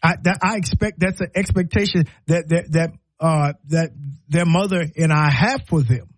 I 0.00 0.14
that 0.22 0.38
I 0.42 0.56
expect 0.58 1.00
that's 1.00 1.20
an 1.20 1.32
expectation 1.34 2.04
that 2.26 2.48
that 2.50 2.72
that 2.72 2.90
uh, 3.18 3.54
that 3.66 3.90
their 4.28 4.46
mother 4.46 4.84
and 4.96 5.12
I 5.12 5.28
have 5.30 5.62
for 5.66 5.82
them 5.82 6.08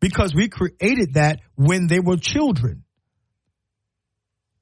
because 0.00 0.34
we 0.34 0.48
created 0.48 1.14
that 1.14 1.40
when 1.54 1.86
they 1.86 2.00
were 2.00 2.16
children. 2.16 2.84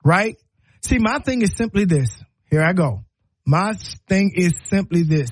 Right? 0.05 0.37
See, 0.85 0.99
my 0.99 1.19
thing 1.19 1.43
is 1.43 1.55
simply 1.57 1.85
this. 1.85 2.09
Here 2.51 2.63
I 2.63 2.73
go. 2.73 3.05
My 3.45 3.73
thing 4.09 4.33
is 4.35 4.55
simply 4.69 5.03
this. 5.03 5.31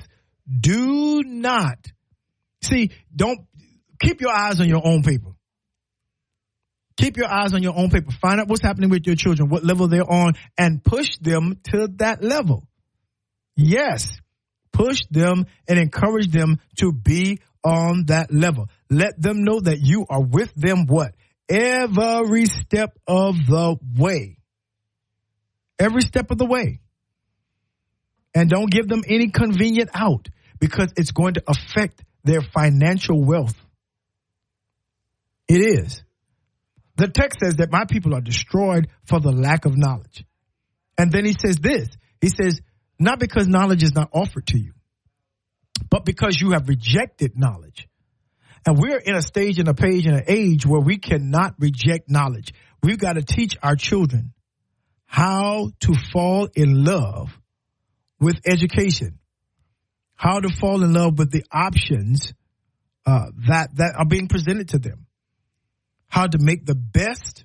Do 0.61 1.23
not 1.23 1.77
see, 2.65 2.91
don't 3.15 3.39
keep 4.01 4.21
your 4.21 4.31
eyes 4.31 4.59
on 4.59 4.67
your 4.67 4.81
own 4.85 5.03
people. 5.03 5.35
Keep 6.97 7.17
your 7.17 7.27
eyes 7.27 7.53
on 7.53 7.61
your 7.61 7.77
own 7.77 7.89
people. 7.89 8.13
Find 8.21 8.39
out 8.39 8.47
what's 8.47 8.61
happening 8.61 8.89
with 8.89 9.05
your 9.05 9.15
children, 9.15 9.49
what 9.49 9.63
level 9.63 9.87
they're 9.87 10.09
on, 10.09 10.33
and 10.57 10.83
push 10.83 11.17
them 11.17 11.59
to 11.71 11.89
that 11.97 12.23
level. 12.23 12.67
Yes, 13.55 14.17
push 14.71 15.01
them 15.11 15.45
and 15.67 15.79
encourage 15.79 16.29
them 16.29 16.59
to 16.79 16.91
be 16.93 17.39
on 17.63 18.05
that 18.07 18.33
level. 18.33 18.69
Let 18.89 19.21
them 19.21 19.43
know 19.43 19.59
that 19.59 19.79
you 19.81 20.05
are 20.09 20.21
with 20.21 20.53
them 20.55 20.85
what? 20.85 21.13
Every 21.49 22.45
step 22.45 22.97
of 23.07 23.35
the 23.47 23.77
way. 23.97 24.37
Every 25.79 26.01
step 26.01 26.31
of 26.31 26.37
the 26.37 26.45
way. 26.45 26.79
And 28.33 28.49
don't 28.49 28.69
give 28.69 28.87
them 28.87 29.03
any 29.07 29.29
convenient 29.29 29.89
out 29.93 30.27
because 30.59 30.93
it's 30.97 31.11
going 31.11 31.35
to 31.35 31.43
affect 31.47 32.03
their 32.23 32.41
financial 32.41 33.23
wealth. 33.23 33.55
It 35.47 35.61
is. 35.61 36.03
The 36.97 37.07
text 37.07 37.39
says 37.41 37.55
that 37.57 37.71
my 37.71 37.85
people 37.85 38.15
are 38.15 38.21
destroyed 38.21 38.87
for 39.05 39.19
the 39.19 39.31
lack 39.31 39.65
of 39.65 39.77
knowledge. 39.77 40.25
And 40.97 41.11
then 41.11 41.25
he 41.25 41.35
says 41.39 41.57
this 41.57 41.89
he 42.21 42.29
says, 42.29 42.59
not 42.97 43.19
because 43.19 43.47
knowledge 43.47 43.83
is 43.83 43.93
not 43.93 44.09
offered 44.13 44.47
to 44.47 44.57
you, 44.57 44.73
but 45.89 46.05
because 46.05 46.39
you 46.39 46.51
have 46.51 46.69
rejected 46.69 47.37
knowledge. 47.37 47.87
And 48.65 48.77
we're 48.77 48.97
in 48.97 49.15
a 49.15 49.21
stage 49.21 49.59
and 49.59 49.67
a 49.67 49.73
page 49.73 50.05
and 50.05 50.15
an 50.15 50.25
age 50.27 50.65
where 50.65 50.81
we 50.81 50.97
cannot 50.97 51.55
reject 51.59 52.09
knowledge. 52.09 52.53
We've 52.81 52.97
got 52.97 53.13
to 53.13 53.21
teach 53.21 53.57
our 53.61 53.75
children 53.75 54.33
how 55.05 55.71
to 55.81 55.93
fall 56.11 56.49
in 56.55 56.83
love 56.83 57.29
with 58.19 58.37
education, 58.45 59.19
how 60.15 60.39
to 60.39 60.49
fall 60.49 60.83
in 60.83 60.93
love 60.93 61.19
with 61.19 61.31
the 61.31 61.43
options 61.51 62.33
uh, 63.05 63.27
that 63.47 63.75
that 63.75 63.95
are 63.95 64.05
being 64.05 64.27
presented 64.27 64.69
to 64.69 64.79
them 64.79 65.05
how 66.15 66.27
to 66.27 66.37
make 66.37 66.65
the 66.65 66.75
best, 66.75 67.43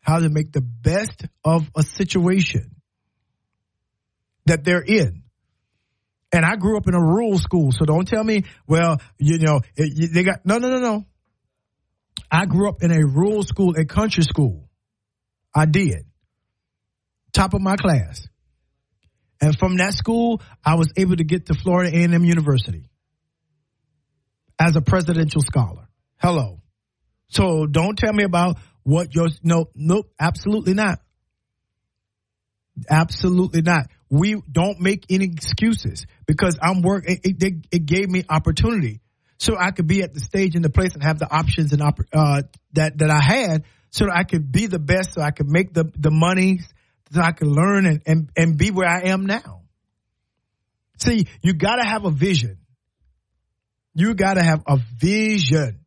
how 0.00 0.18
to 0.18 0.30
make 0.30 0.52
the 0.52 0.62
best 0.62 1.26
of 1.44 1.70
a 1.76 1.82
situation 1.82 2.76
that 4.46 4.64
they're 4.64 4.80
in. 4.80 5.23
And 6.34 6.44
I 6.44 6.56
grew 6.56 6.76
up 6.76 6.88
in 6.88 6.94
a 6.94 7.00
rural 7.00 7.38
school, 7.38 7.70
so 7.70 7.84
don't 7.84 8.08
tell 8.08 8.24
me, 8.24 8.42
well, 8.66 9.00
you 9.18 9.38
know, 9.38 9.60
they 9.76 10.24
got, 10.24 10.44
no, 10.44 10.58
no, 10.58 10.68
no, 10.68 10.80
no. 10.80 11.04
I 12.28 12.46
grew 12.46 12.68
up 12.68 12.82
in 12.82 12.90
a 12.90 13.06
rural 13.06 13.44
school, 13.44 13.76
a 13.76 13.84
country 13.84 14.24
school. 14.24 14.68
I 15.54 15.66
did. 15.66 16.06
Top 17.32 17.54
of 17.54 17.60
my 17.60 17.76
class. 17.76 18.26
And 19.40 19.56
from 19.56 19.76
that 19.76 19.94
school, 19.94 20.42
I 20.64 20.74
was 20.74 20.92
able 20.96 21.14
to 21.14 21.22
get 21.22 21.46
to 21.46 21.54
Florida 21.54 21.96
A&M 21.96 22.24
University 22.24 22.90
as 24.58 24.74
a 24.74 24.80
presidential 24.80 25.40
scholar. 25.40 25.86
Hello. 26.16 26.60
So 27.28 27.66
don't 27.66 27.96
tell 27.96 28.12
me 28.12 28.24
about 28.24 28.58
what 28.82 29.14
your 29.14 29.28
no 29.44 29.66
nope 29.76 30.10
absolutely 30.18 30.74
not. 30.74 30.98
Absolutely 32.90 33.62
not. 33.62 33.86
We 34.10 34.42
don't 34.50 34.80
make 34.80 35.04
any 35.10 35.26
excuses 35.26 36.06
because 36.26 36.58
I'm 36.60 36.82
work. 36.82 37.04
It, 37.06 37.20
it, 37.24 37.66
it, 37.70 37.86
gave 37.86 38.08
me 38.08 38.24
opportunity, 38.28 39.00
so 39.38 39.56
I 39.58 39.70
could 39.70 39.86
be 39.86 40.02
at 40.02 40.14
the 40.14 40.20
stage 40.20 40.56
in 40.56 40.62
the 40.62 40.70
place 40.70 40.94
and 40.94 41.02
have 41.02 41.18
the 41.18 41.30
options 41.30 41.72
and 41.72 41.82
uh, 41.82 42.42
that 42.72 42.98
that 42.98 43.10
I 43.10 43.22
had, 43.22 43.64
so 43.90 44.06
that 44.06 44.16
I 44.16 44.24
could 44.24 44.50
be 44.50 44.66
the 44.66 44.78
best, 44.78 45.14
so 45.14 45.22
I 45.22 45.30
could 45.30 45.48
make 45.48 45.72
the 45.72 45.90
the 45.96 46.10
money, 46.10 46.60
so 47.12 47.20
I 47.20 47.32
could 47.32 47.48
learn 47.48 47.86
and 47.86 48.02
and, 48.06 48.30
and 48.36 48.58
be 48.58 48.70
where 48.70 48.88
I 48.88 49.08
am 49.08 49.26
now. 49.26 49.62
See, 50.98 51.26
you 51.42 51.54
got 51.54 51.76
to 51.76 51.84
have 51.84 52.04
a 52.04 52.10
vision. 52.10 52.58
You 53.94 54.14
got 54.14 54.34
to 54.34 54.42
have 54.42 54.62
a 54.66 54.78
vision. 54.98 55.80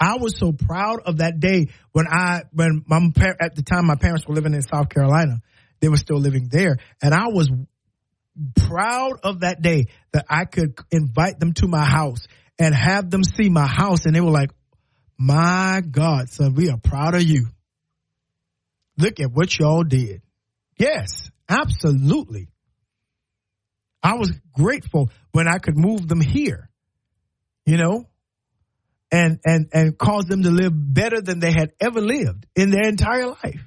I 0.00 0.16
was 0.16 0.36
so 0.38 0.52
proud 0.52 1.00
of 1.06 1.18
that 1.18 1.40
day 1.40 1.68
when 1.92 2.06
I, 2.08 2.42
when 2.52 2.84
my, 2.86 2.98
at 3.40 3.56
the 3.56 3.62
time 3.62 3.86
my 3.86 3.96
parents 3.96 4.26
were 4.26 4.34
living 4.34 4.54
in 4.54 4.62
South 4.62 4.88
Carolina. 4.88 5.40
They 5.80 5.88
were 5.88 5.96
still 5.96 6.18
living 6.18 6.48
there. 6.50 6.76
And 7.02 7.14
I 7.14 7.28
was 7.28 7.50
proud 8.54 9.20
of 9.22 9.40
that 9.40 9.62
day 9.62 9.86
that 10.12 10.26
I 10.28 10.44
could 10.44 10.78
invite 10.90 11.38
them 11.38 11.52
to 11.54 11.68
my 11.68 11.84
house 11.84 12.26
and 12.58 12.74
have 12.74 13.10
them 13.10 13.22
see 13.24 13.48
my 13.48 13.66
house. 13.66 14.04
And 14.04 14.14
they 14.14 14.20
were 14.20 14.30
like, 14.30 14.50
my 15.18 15.82
God, 15.88 16.28
son, 16.30 16.54
we 16.54 16.70
are 16.70 16.78
proud 16.78 17.14
of 17.14 17.22
you. 17.22 17.48
Look 18.96 19.20
at 19.20 19.32
what 19.32 19.56
y'all 19.58 19.84
did. 19.84 20.22
Yes, 20.78 21.30
absolutely. 21.48 22.48
I 24.02 24.14
was 24.14 24.32
grateful 24.52 25.10
when 25.32 25.48
I 25.48 25.58
could 25.58 25.76
move 25.76 26.06
them 26.06 26.20
here. 26.20 26.68
You 27.66 27.76
know, 27.76 28.06
and 29.10 29.40
and 29.44 29.68
and 29.72 29.98
cause 29.98 30.24
them 30.24 30.42
to 30.42 30.50
live 30.50 30.72
better 30.74 31.20
than 31.20 31.38
they 31.38 31.52
had 31.52 31.72
ever 31.80 32.00
lived 32.00 32.46
in 32.54 32.70
their 32.70 32.88
entire 32.88 33.26
life. 33.26 33.62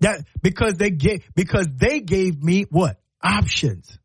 That 0.00 0.24
because 0.42 0.74
they 0.74 0.90
gave 0.90 1.24
because 1.34 1.68
they 1.76 2.00
gave 2.00 2.42
me 2.42 2.64
what 2.70 2.98
options, 3.22 3.98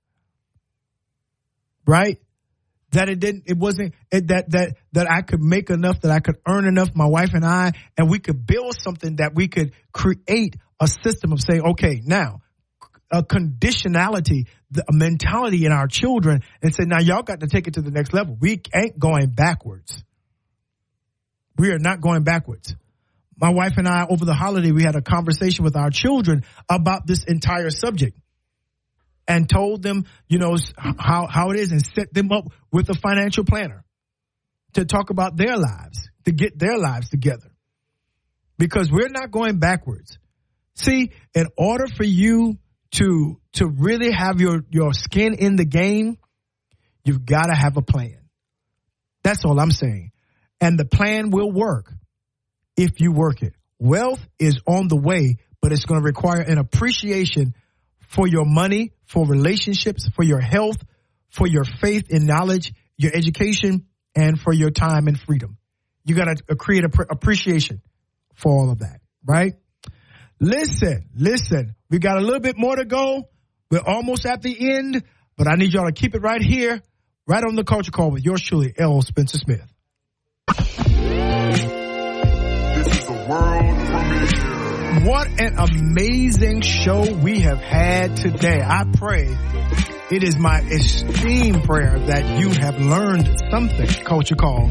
right? 1.85 2.19
That 2.91 3.09
it 3.09 3.19
didn't, 3.19 3.43
it 3.47 3.57
wasn't 3.57 3.93
it, 4.11 4.27
that 4.27 4.49
that 4.51 4.75
that 4.93 5.11
I 5.11 5.21
could 5.21 5.41
make 5.41 5.69
enough, 5.69 6.01
that 6.01 6.11
I 6.11 6.19
could 6.19 6.37
earn 6.47 6.65
enough, 6.65 6.89
my 6.95 7.07
wife 7.07 7.31
and 7.33 7.45
I, 7.45 7.73
and 7.97 8.09
we 8.09 8.19
could 8.19 8.45
build 8.45 8.75
something 8.79 9.17
that 9.17 9.35
we 9.35 9.47
could 9.47 9.73
create 9.91 10.55
a 10.79 10.87
system 10.87 11.33
of 11.33 11.41
saying, 11.41 11.61
okay, 11.71 12.01
now 12.05 12.41
a 13.11 13.23
conditionality, 13.23 14.47
a 14.75 14.93
mentality 14.93 15.65
in 15.65 15.71
our 15.71 15.87
children 15.87 16.41
and 16.61 16.73
say, 16.73 16.83
now 16.85 16.99
y'all 16.99 17.23
got 17.23 17.39
to 17.39 17.47
take 17.47 17.67
it 17.67 17.75
to 17.75 17.81
the 17.81 17.91
next 17.91 18.13
level. 18.13 18.37
We 18.39 18.61
ain't 18.73 18.99
going 18.99 19.29
backwards. 19.29 20.03
We 21.57 21.71
are 21.71 21.79
not 21.79 22.01
going 22.01 22.23
backwards. 22.23 22.75
My 23.39 23.51
wife 23.51 23.73
and 23.77 23.87
I, 23.87 24.05
over 24.09 24.25
the 24.25 24.33
holiday, 24.33 24.71
we 24.71 24.83
had 24.83 24.95
a 24.95 25.01
conversation 25.01 25.63
with 25.63 25.75
our 25.75 25.89
children 25.89 26.43
about 26.69 27.05
this 27.05 27.23
entire 27.23 27.69
subject 27.69 28.17
and 29.27 29.49
told 29.49 29.83
them, 29.83 30.05
you 30.27 30.39
know, 30.39 30.57
how, 30.77 31.27
how 31.27 31.51
it 31.51 31.59
is 31.59 31.71
and 31.71 31.85
set 31.85 32.13
them 32.13 32.31
up 32.31 32.45
with 32.71 32.89
a 32.89 32.93
financial 32.93 33.43
planner 33.43 33.83
to 34.73 34.85
talk 34.85 35.09
about 35.09 35.35
their 35.35 35.57
lives, 35.57 36.09
to 36.25 36.31
get 36.31 36.57
their 36.57 36.77
lives 36.77 37.09
together. 37.09 37.51
Because 38.57 38.89
we're 38.91 39.09
not 39.09 39.31
going 39.31 39.59
backwards. 39.59 40.17
See, 40.75 41.11
in 41.33 41.47
order 41.57 41.87
for 41.87 42.03
you 42.03 42.57
to 42.91 43.39
to 43.53 43.67
really 43.67 44.11
have 44.11 44.39
your 44.39 44.63
your 44.69 44.93
skin 44.93 45.33
in 45.33 45.55
the 45.55 45.65
game, 45.65 46.17
you've 47.03 47.25
got 47.25 47.47
to 47.47 47.55
have 47.55 47.77
a 47.77 47.81
plan. 47.81 48.17
That's 49.23 49.43
all 49.45 49.59
I'm 49.59 49.71
saying. 49.71 50.11
And 50.61 50.79
the 50.79 50.85
plan 50.85 51.29
will 51.29 51.51
work 51.51 51.91
if 52.75 52.99
you 52.99 53.11
work 53.11 53.41
it. 53.41 53.53
Wealth 53.79 54.25
is 54.39 54.59
on 54.65 54.87
the 54.87 54.95
way, 54.95 55.37
but 55.61 55.71
it's 55.71 55.85
going 55.85 56.01
to 56.01 56.05
require 56.05 56.41
an 56.41 56.57
appreciation 56.57 57.53
for 58.07 58.27
your 58.27 58.45
money, 58.45 58.93
for 59.05 59.25
relationships, 59.25 60.09
for 60.15 60.23
your 60.23 60.39
health, 60.39 60.77
for 61.29 61.47
your 61.47 61.63
faith 61.63 62.07
and 62.09 62.25
knowledge, 62.25 62.73
your 62.97 63.13
education, 63.13 63.85
and 64.15 64.39
for 64.39 64.53
your 64.53 64.71
time 64.71 65.07
and 65.07 65.19
freedom. 65.19 65.57
You 66.03 66.15
got 66.15 66.37
to 66.37 66.55
create 66.55 66.83
a 66.83 66.89
appreciation 67.09 67.81
for 68.33 68.51
all 68.51 68.71
of 68.71 68.79
that, 68.79 69.01
right? 69.25 69.53
Listen, 70.39 71.09
listen, 71.15 71.75
we 71.89 71.99
got 71.99 72.17
a 72.17 72.21
little 72.21 72.39
bit 72.39 72.57
more 72.57 72.75
to 72.75 72.85
go. 72.85 73.29
We're 73.69 73.79
almost 73.85 74.25
at 74.25 74.41
the 74.41 74.75
end, 74.75 75.03
but 75.35 75.47
I 75.47 75.55
need 75.55 75.73
y'all 75.73 75.85
to 75.85 75.91
keep 75.91 76.15
it 76.15 76.21
right 76.21 76.41
here, 76.41 76.81
right 77.27 77.43
on 77.43 77.55
the 77.55 77.63
culture 77.63 77.91
call 77.91 78.11
with 78.11 78.23
yours 78.23 78.41
truly, 78.41 78.73
L. 78.77 79.01
Spencer 79.01 79.37
Smith. 79.37 79.67
This 82.75 82.87
is 82.87 83.09
a 83.09 83.27
world 83.27 83.87
premiere. 83.89 84.56
What 84.87 85.27
an 85.39 85.57
amazing 85.57 86.61
show 86.61 87.13
we 87.13 87.41
have 87.41 87.59
had 87.59 88.15
today. 88.15 88.61
I 88.61 88.85
pray 88.95 89.37
it 90.09 90.23
is 90.23 90.37
my 90.37 90.59
esteemed 90.61 91.65
prayer 91.65 91.99
that 91.99 92.39
you 92.39 92.49
have 92.51 92.79
learned 92.79 93.29
something, 93.51 93.87
Culture 94.05 94.35
Call, 94.35 94.69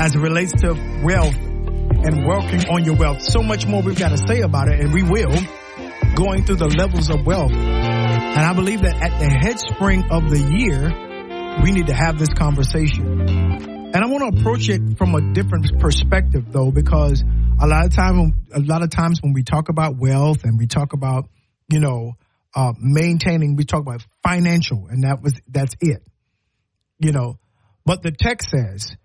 as 0.00 0.16
it 0.16 0.18
relates 0.18 0.52
to 0.62 0.72
wealth 1.04 1.36
and 1.36 2.26
working 2.26 2.68
on 2.68 2.84
your 2.84 2.96
wealth. 2.96 3.22
So 3.22 3.40
much 3.40 3.66
more 3.66 3.82
we've 3.82 3.96
got 3.96 4.10
to 4.10 4.18
say 4.18 4.40
about 4.40 4.66
it, 4.66 4.80
and 4.80 4.92
we 4.92 5.04
will, 5.04 5.32
going 6.16 6.44
through 6.44 6.56
the 6.56 6.74
levels 6.76 7.08
of 7.08 7.24
wealth. 7.24 7.52
And 7.52 8.40
I 8.40 8.52
believe 8.52 8.82
that 8.82 9.00
at 9.00 9.18
the 9.20 9.30
head 9.30 9.60
spring 9.60 10.10
of 10.10 10.28
the 10.28 10.40
year, 10.40 11.62
we 11.62 11.70
need 11.70 11.86
to 11.86 11.94
have 11.94 12.18
this 12.18 12.30
conversation. 12.30 13.20
And 13.94 13.96
I 13.96 14.06
want 14.08 14.34
to 14.34 14.40
approach 14.40 14.68
it 14.68 14.98
from 14.98 15.14
a 15.14 15.32
different 15.32 15.78
perspective 15.78 16.52
though, 16.52 16.72
because 16.72 17.24
a 17.60 17.66
lot 17.66 17.86
of 17.86 17.94
time, 17.94 18.46
a 18.54 18.60
lot 18.60 18.82
of 18.82 18.90
times 18.90 19.20
when 19.22 19.32
we 19.32 19.42
talk 19.42 19.68
about 19.68 19.96
wealth 19.96 20.44
and 20.44 20.58
we 20.58 20.66
talk 20.66 20.92
about, 20.92 21.28
you 21.70 21.80
know, 21.80 22.12
uh, 22.54 22.72
maintaining, 22.78 23.56
we 23.56 23.64
talk 23.64 23.80
about 23.80 24.04
financial 24.22 24.86
and 24.88 25.04
that 25.04 25.22
was, 25.22 25.34
that's 25.48 25.74
it, 25.80 26.02
you 26.98 27.12
know, 27.12 27.38
but 27.84 28.02
the 28.02 28.10
text 28.10 28.50
says 28.50 28.96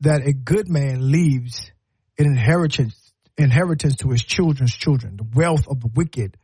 that 0.00 0.26
a 0.26 0.32
good 0.32 0.68
man 0.68 1.10
leaves 1.10 1.70
an 2.18 2.26
inheritance 2.26 2.94
inheritance 3.38 3.96
to 3.96 4.10
his 4.10 4.22
children's 4.22 4.74
children. 4.74 5.16
The 5.16 5.26
wealth 5.34 5.66
of 5.68 5.80
the 5.80 5.90
wicked 5.94 6.36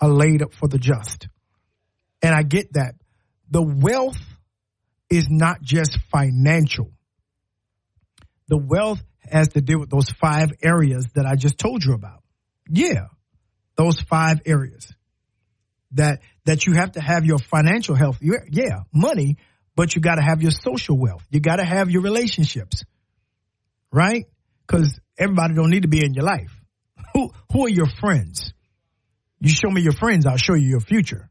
are 0.00 0.08
laid 0.08 0.42
up 0.42 0.52
for 0.52 0.68
the 0.68 0.78
just. 0.78 1.28
And 2.22 2.34
I 2.34 2.42
get 2.42 2.74
that. 2.74 2.94
The 3.50 3.62
wealth 3.62 4.20
is 5.08 5.28
not 5.30 5.62
just 5.62 5.98
financial. 6.12 6.92
The 8.48 8.58
wealth 8.58 9.00
has 9.32 9.48
to 9.50 9.60
do 9.60 9.78
with 9.78 9.90
those 9.90 10.10
five 10.10 10.52
areas 10.62 11.06
that 11.14 11.26
I 11.26 11.36
just 11.36 11.58
told 11.58 11.84
you 11.84 11.94
about. 11.94 12.22
Yeah. 12.68 13.06
Those 13.76 14.00
five 14.00 14.40
areas 14.46 14.92
that, 15.92 16.20
that 16.44 16.66
you 16.66 16.74
have 16.74 16.92
to 16.92 17.00
have 17.00 17.24
your 17.24 17.38
financial 17.38 17.94
health. 17.94 18.18
Yeah, 18.20 18.80
money, 18.92 19.38
but 19.74 19.94
you 19.94 20.02
got 20.02 20.16
to 20.16 20.22
have 20.22 20.42
your 20.42 20.50
social 20.50 20.98
wealth. 20.98 21.24
You 21.30 21.40
got 21.40 21.56
to 21.56 21.64
have 21.64 21.90
your 21.90 22.02
relationships, 22.02 22.84
right? 23.90 24.26
because 24.70 25.00
everybody 25.18 25.54
don't 25.54 25.70
need 25.70 25.82
to 25.82 25.88
be 25.88 26.04
in 26.04 26.14
your 26.14 26.24
life. 26.24 26.52
Who 27.14 27.30
who 27.52 27.66
are 27.66 27.70
your 27.70 27.88
friends? 28.00 28.52
You 29.40 29.48
show 29.48 29.70
me 29.70 29.80
your 29.80 29.92
friends, 29.92 30.26
I'll 30.26 30.36
show 30.36 30.54
you 30.54 30.68
your 30.68 30.80
future. 30.80 31.28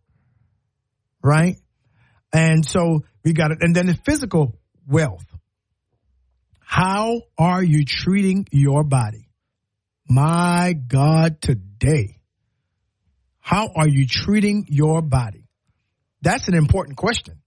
Right? 1.23 1.57
And 2.33 2.65
so 2.65 3.03
we 3.23 3.33
got 3.33 3.51
it. 3.51 3.59
And 3.61 3.75
then 3.75 3.87
the 3.87 3.97
physical 4.05 4.57
wealth. 4.87 5.25
How 6.69 7.23
are 7.35 7.63
you 7.63 7.83
treating 7.83 8.45
your 8.51 8.83
body? 8.83 9.27
My 10.07 10.73
God, 10.73 11.41
today. 11.41 12.21
How 13.39 13.69
are 13.75 13.87
you 13.87 14.05
treating 14.07 14.67
your 14.69 15.01
body? 15.01 15.47
That's 16.21 16.47
an 16.47 16.53
important 16.53 16.95
question. 16.95 17.41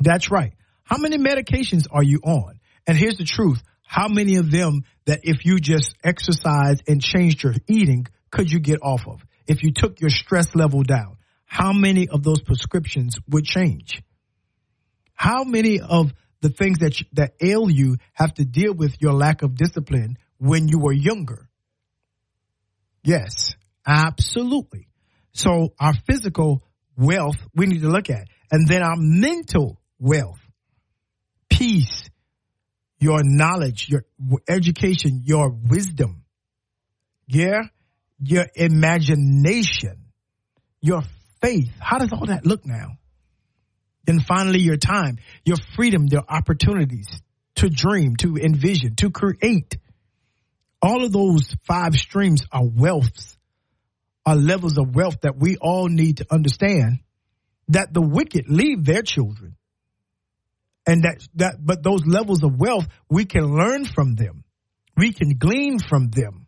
That's 0.00 0.30
right. 0.30 0.54
How 0.84 0.96
many 0.96 1.18
medications 1.18 1.86
are 1.90 2.02
you 2.02 2.20
on? 2.24 2.60
And 2.86 2.96
here's 2.96 3.18
the 3.18 3.26
truth 3.26 3.62
how 3.82 4.08
many 4.08 4.36
of 4.36 4.50
them 4.50 4.84
that 5.04 5.20
if 5.24 5.44
you 5.44 5.58
just 5.58 5.94
exercise 6.02 6.78
and 6.88 7.02
changed 7.02 7.42
your 7.42 7.52
eating 7.68 8.06
could 8.30 8.50
you 8.50 8.58
get 8.58 8.78
off 8.82 9.06
of? 9.06 9.22
If 9.46 9.62
you 9.62 9.70
took 9.70 10.00
your 10.00 10.08
stress 10.08 10.54
level 10.54 10.82
down, 10.82 11.18
how 11.44 11.74
many 11.74 12.08
of 12.08 12.22
those 12.22 12.40
prescriptions 12.40 13.18
would 13.28 13.44
change? 13.44 14.02
How 15.12 15.44
many 15.44 15.80
of 15.80 16.14
the 16.44 16.50
things 16.50 16.80
that 16.80 16.94
that 17.14 17.32
ail 17.40 17.70
you 17.70 17.96
have 18.12 18.34
to 18.34 18.44
deal 18.44 18.74
with 18.74 19.00
your 19.00 19.14
lack 19.14 19.40
of 19.40 19.56
discipline 19.56 20.18
when 20.36 20.68
you 20.68 20.78
were 20.78 20.92
younger? 20.92 21.48
Yes, 23.02 23.54
absolutely. 23.86 24.88
So 25.32 25.72
our 25.80 25.94
physical 26.06 26.62
wealth 26.98 27.38
we 27.54 27.64
need 27.64 27.80
to 27.80 27.88
look 27.88 28.10
at, 28.10 28.28
and 28.52 28.68
then 28.68 28.82
our 28.82 28.96
mental 28.98 29.80
wealth, 29.98 30.38
peace, 31.48 32.10
your 32.98 33.22
knowledge, 33.24 33.88
your 33.88 34.04
education, 34.46 35.22
your 35.24 35.48
wisdom. 35.50 36.24
Yeah? 37.26 37.62
Your 38.18 38.46
imagination, 38.54 40.10
your 40.82 41.02
faith. 41.40 41.70
How 41.80 41.98
does 41.98 42.12
all 42.12 42.26
that 42.26 42.44
look 42.44 42.66
now? 42.66 42.98
Then 44.06 44.20
finally, 44.20 44.60
your 44.60 44.76
time, 44.76 45.18
your 45.44 45.56
freedom, 45.76 46.06
your 46.10 46.24
opportunities 46.28 47.08
to 47.56 47.70
dream, 47.70 48.16
to 48.16 48.36
envision, 48.36 48.96
to 48.96 49.10
create. 49.10 49.76
All 50.82 51.04
of 51.04 51.12
those 51.12 51.54
five 51.66 51.94
streams 51.94 52.42
are 52.52 52.62
wealths, 52.64 53.36
are 54.26 54.36
levels 54.36 54.76
of 54.78 54.94
wealth 54.94 55.20
that 55.22 55.36
we 55.38 55.56
all 55.56 55.88
need 55.88 56.18
to 56.18 56.26
understand 56.30 56.98
that 57.68 57.94
the 57.94 58.02
wicked 58.02 58.48
leave 58.48 58.84
their 58.84 59.02
children. 59.02 59.56
And 60.86 61.04
that 61.04 61.26
that 61.36 61.54
but 61.64 61.82
those 61.82 62.04
levels 62.04 62.42
of 62.42 62.58
wealth 62.58 62.86
we 63.08 63.24
can 63.24 63.44
learn 63.44 63.86
from 63.86 64.14
them. 64.14 64.44
We 64.96 65.12
can 65.12 65.38
glean 65.38 65.78
from 65.78 66.10
them. 66.10 66.46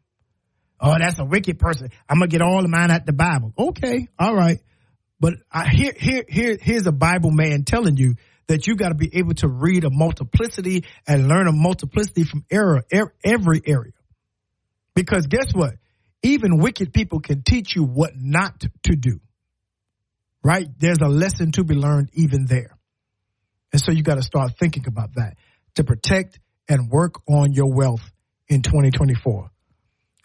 Oh 0.78 0.94
that's 0.98 1.18
a 1.18 1.24
wicked 1.24 1.58
person. 1.58 1.88
I'm 2.06 2.18
gonna 2.18 2.28
get 2.28 2.42
all 2.42 2.62
of 2.62 2.68
mine 2.68 2.90
at 2.90 3.06
the 3.06 3.14
bible. 3.14 3.54
Okay 3.58 4.08
all 4.18 4.34
right 4.34 4.60
but 5.20 5.34
I, 5.50 5.68
here 5.68 5.92
here 5.96 6.24
here 6.28 6.58
here's 6.60 6.86
a 6.86 6.92
bible 6.92 7.30
man 7.30 7.64
telling 7.64 7.96
you 7.96 8.14
that 8.48 8.66
you 8.66 8.76
got 8.76 8.88
to 8.90 8.94
be 8.94 9.10
able 9.14 9.34
to 9.34 9.48
read 9.48 9.84
a 9.84 9.90
multiplicity 9.90 10.84
and 11.06 11.28
learn 11.28 11.48
a 11.48 11.52
multiplicity 11.52 12.24
from 12.24 12.44
error 12.50 12.84
every 13.24 13.60
area. 13.66 13.92
Because 14.94 15.26
guess 15.26 15.52
what? 15.52 15.74
Even 16.22 16.58
wicked 16.58 16.92
people 16.92 17.20
can 17.20 17.42
teach 17.42 17.76
you 17.76 17.84
what 17.84 18.12
not 18.16 18.64
to 18.84 18.96
do. 18.96 19.20
Right? 20.42 20.68
There's 20.78 20.98
a 21.02 21.08
lesson 21.08 21.52
to 21.52 21.64
be 21.64 21.74
learned 21.74 22.10
even 22.14 22.46
there. 22.46 22.78
And 23.72 23.82
so 23.82 23.92
you 23.92 24.02
got 24.02 24.14
to 24.14 24.22
start 24.22 24.52
thinking 24.58 24.84
about 24.86 25.14
that 25.16 25.36
to 25.74 25.84
protect 25.84 26.38
and 26.68 26.88
work 26.88 27.16
on 27.28 27.52
your 27.52 27.72
wealth 27.72 28.10
in 28.48 28.62
2024. 28.62 29.50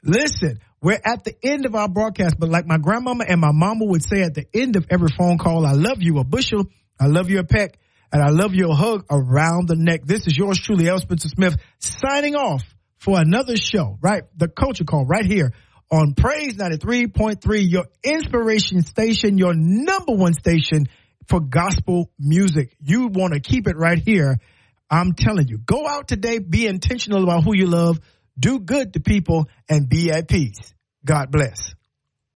Listen, 0.03 0.59
we're 0.81 0.99
at 1.03 1.23
the 1.23 1.35
end 1.43 1.65
of 1.65 1.75
our 1.75 1.87
broadcast, 1.87 2.35
but 2.39 2.49
like 2.49 2.65
my 2.65 2.77
grandmama 2.77 3.25
and 3.27 3.39
my 3.39 3.51
mama 3.51 3.85
would 3.85 4.03
say 4.03 4.23
at 4.23 4.33
the 4.33 4.45
end 4.53 4.75
of 4.75 4.87
every 4.89 5.09
phone 5.15 5.37
call, 5.37 5.65
I 5.65 5.73
love 5.73 6.01
you 6.01 6.17
a 6.19 6.23
bushel, 6.23 6.65
I 6.99 7.05
love 7.05 7.29
you 7.29 7.39
a 7.39 7.43
peck, 7.43 7.77
and 8.11 8.21
I 8.21 8.29
love 8.29 8.53
you 8.53 8.69
a 8.69 8.73
hug 8.73 9.05
around 9.09 9.67
the 9.67 9.75
neck. 9.75 10.01
This 10.05 10.25
is 10.25 10.35
yours 10.35 10.59
truly, 10.59 10.89
L. 10.89 10.99
Spencer 10.99 11.29
Smith, 11.29 11.55
signing 11.79 12.35
off 12.35 12.63
for 12.97 13.19
another 13.19 13.57
show, 13.57 13.97
right? 14.01 14.23
The 14.35 14.47
Culture 14.47 14.83
Call 14.83 15.05
right 15.05 15.25
here 15.25 15.53
on 15.91 16.13
Praise 16.15 16.55
93.3, 16.55 17.69
your 17.69 17.85
inspiration 18.03 18.81
station, 18.81 19.37
your 19.37 19.53
number 19.53 20.13
one 20.13 20.33
station 20.33 20.87
for 21.27 21.39
gospel 21.39 22.09
music. 22.17 22.75
You 22.81 23.07
want 23.07 23.33
to 23.33 23.39
keep 23.39 23.67
it 23.67 23.77
right 23.77 23.99
here. 23.99 24.39
I'm 24.89 25.13
telling 25.13 25.47
you, 25.47 25.57
go 25.57 25.87
out 25.87 26.07
today, 26.07 26.39
be 26.39 26.67
intentional 26.67 27.23
about 27.23 27.43
who 27.43 27.55
you 27.55 27.67
love, 27.67 27.99
do 28.39 28.59
good 28.59 28.93
to 28.93 28.99
people, 28.99 29.47
and 29.69 29.89
be 29.89 30.11
at 30.11 30.27
peace. 30.27 30.73
God 31.05 31.31
bless. 31.31 31.73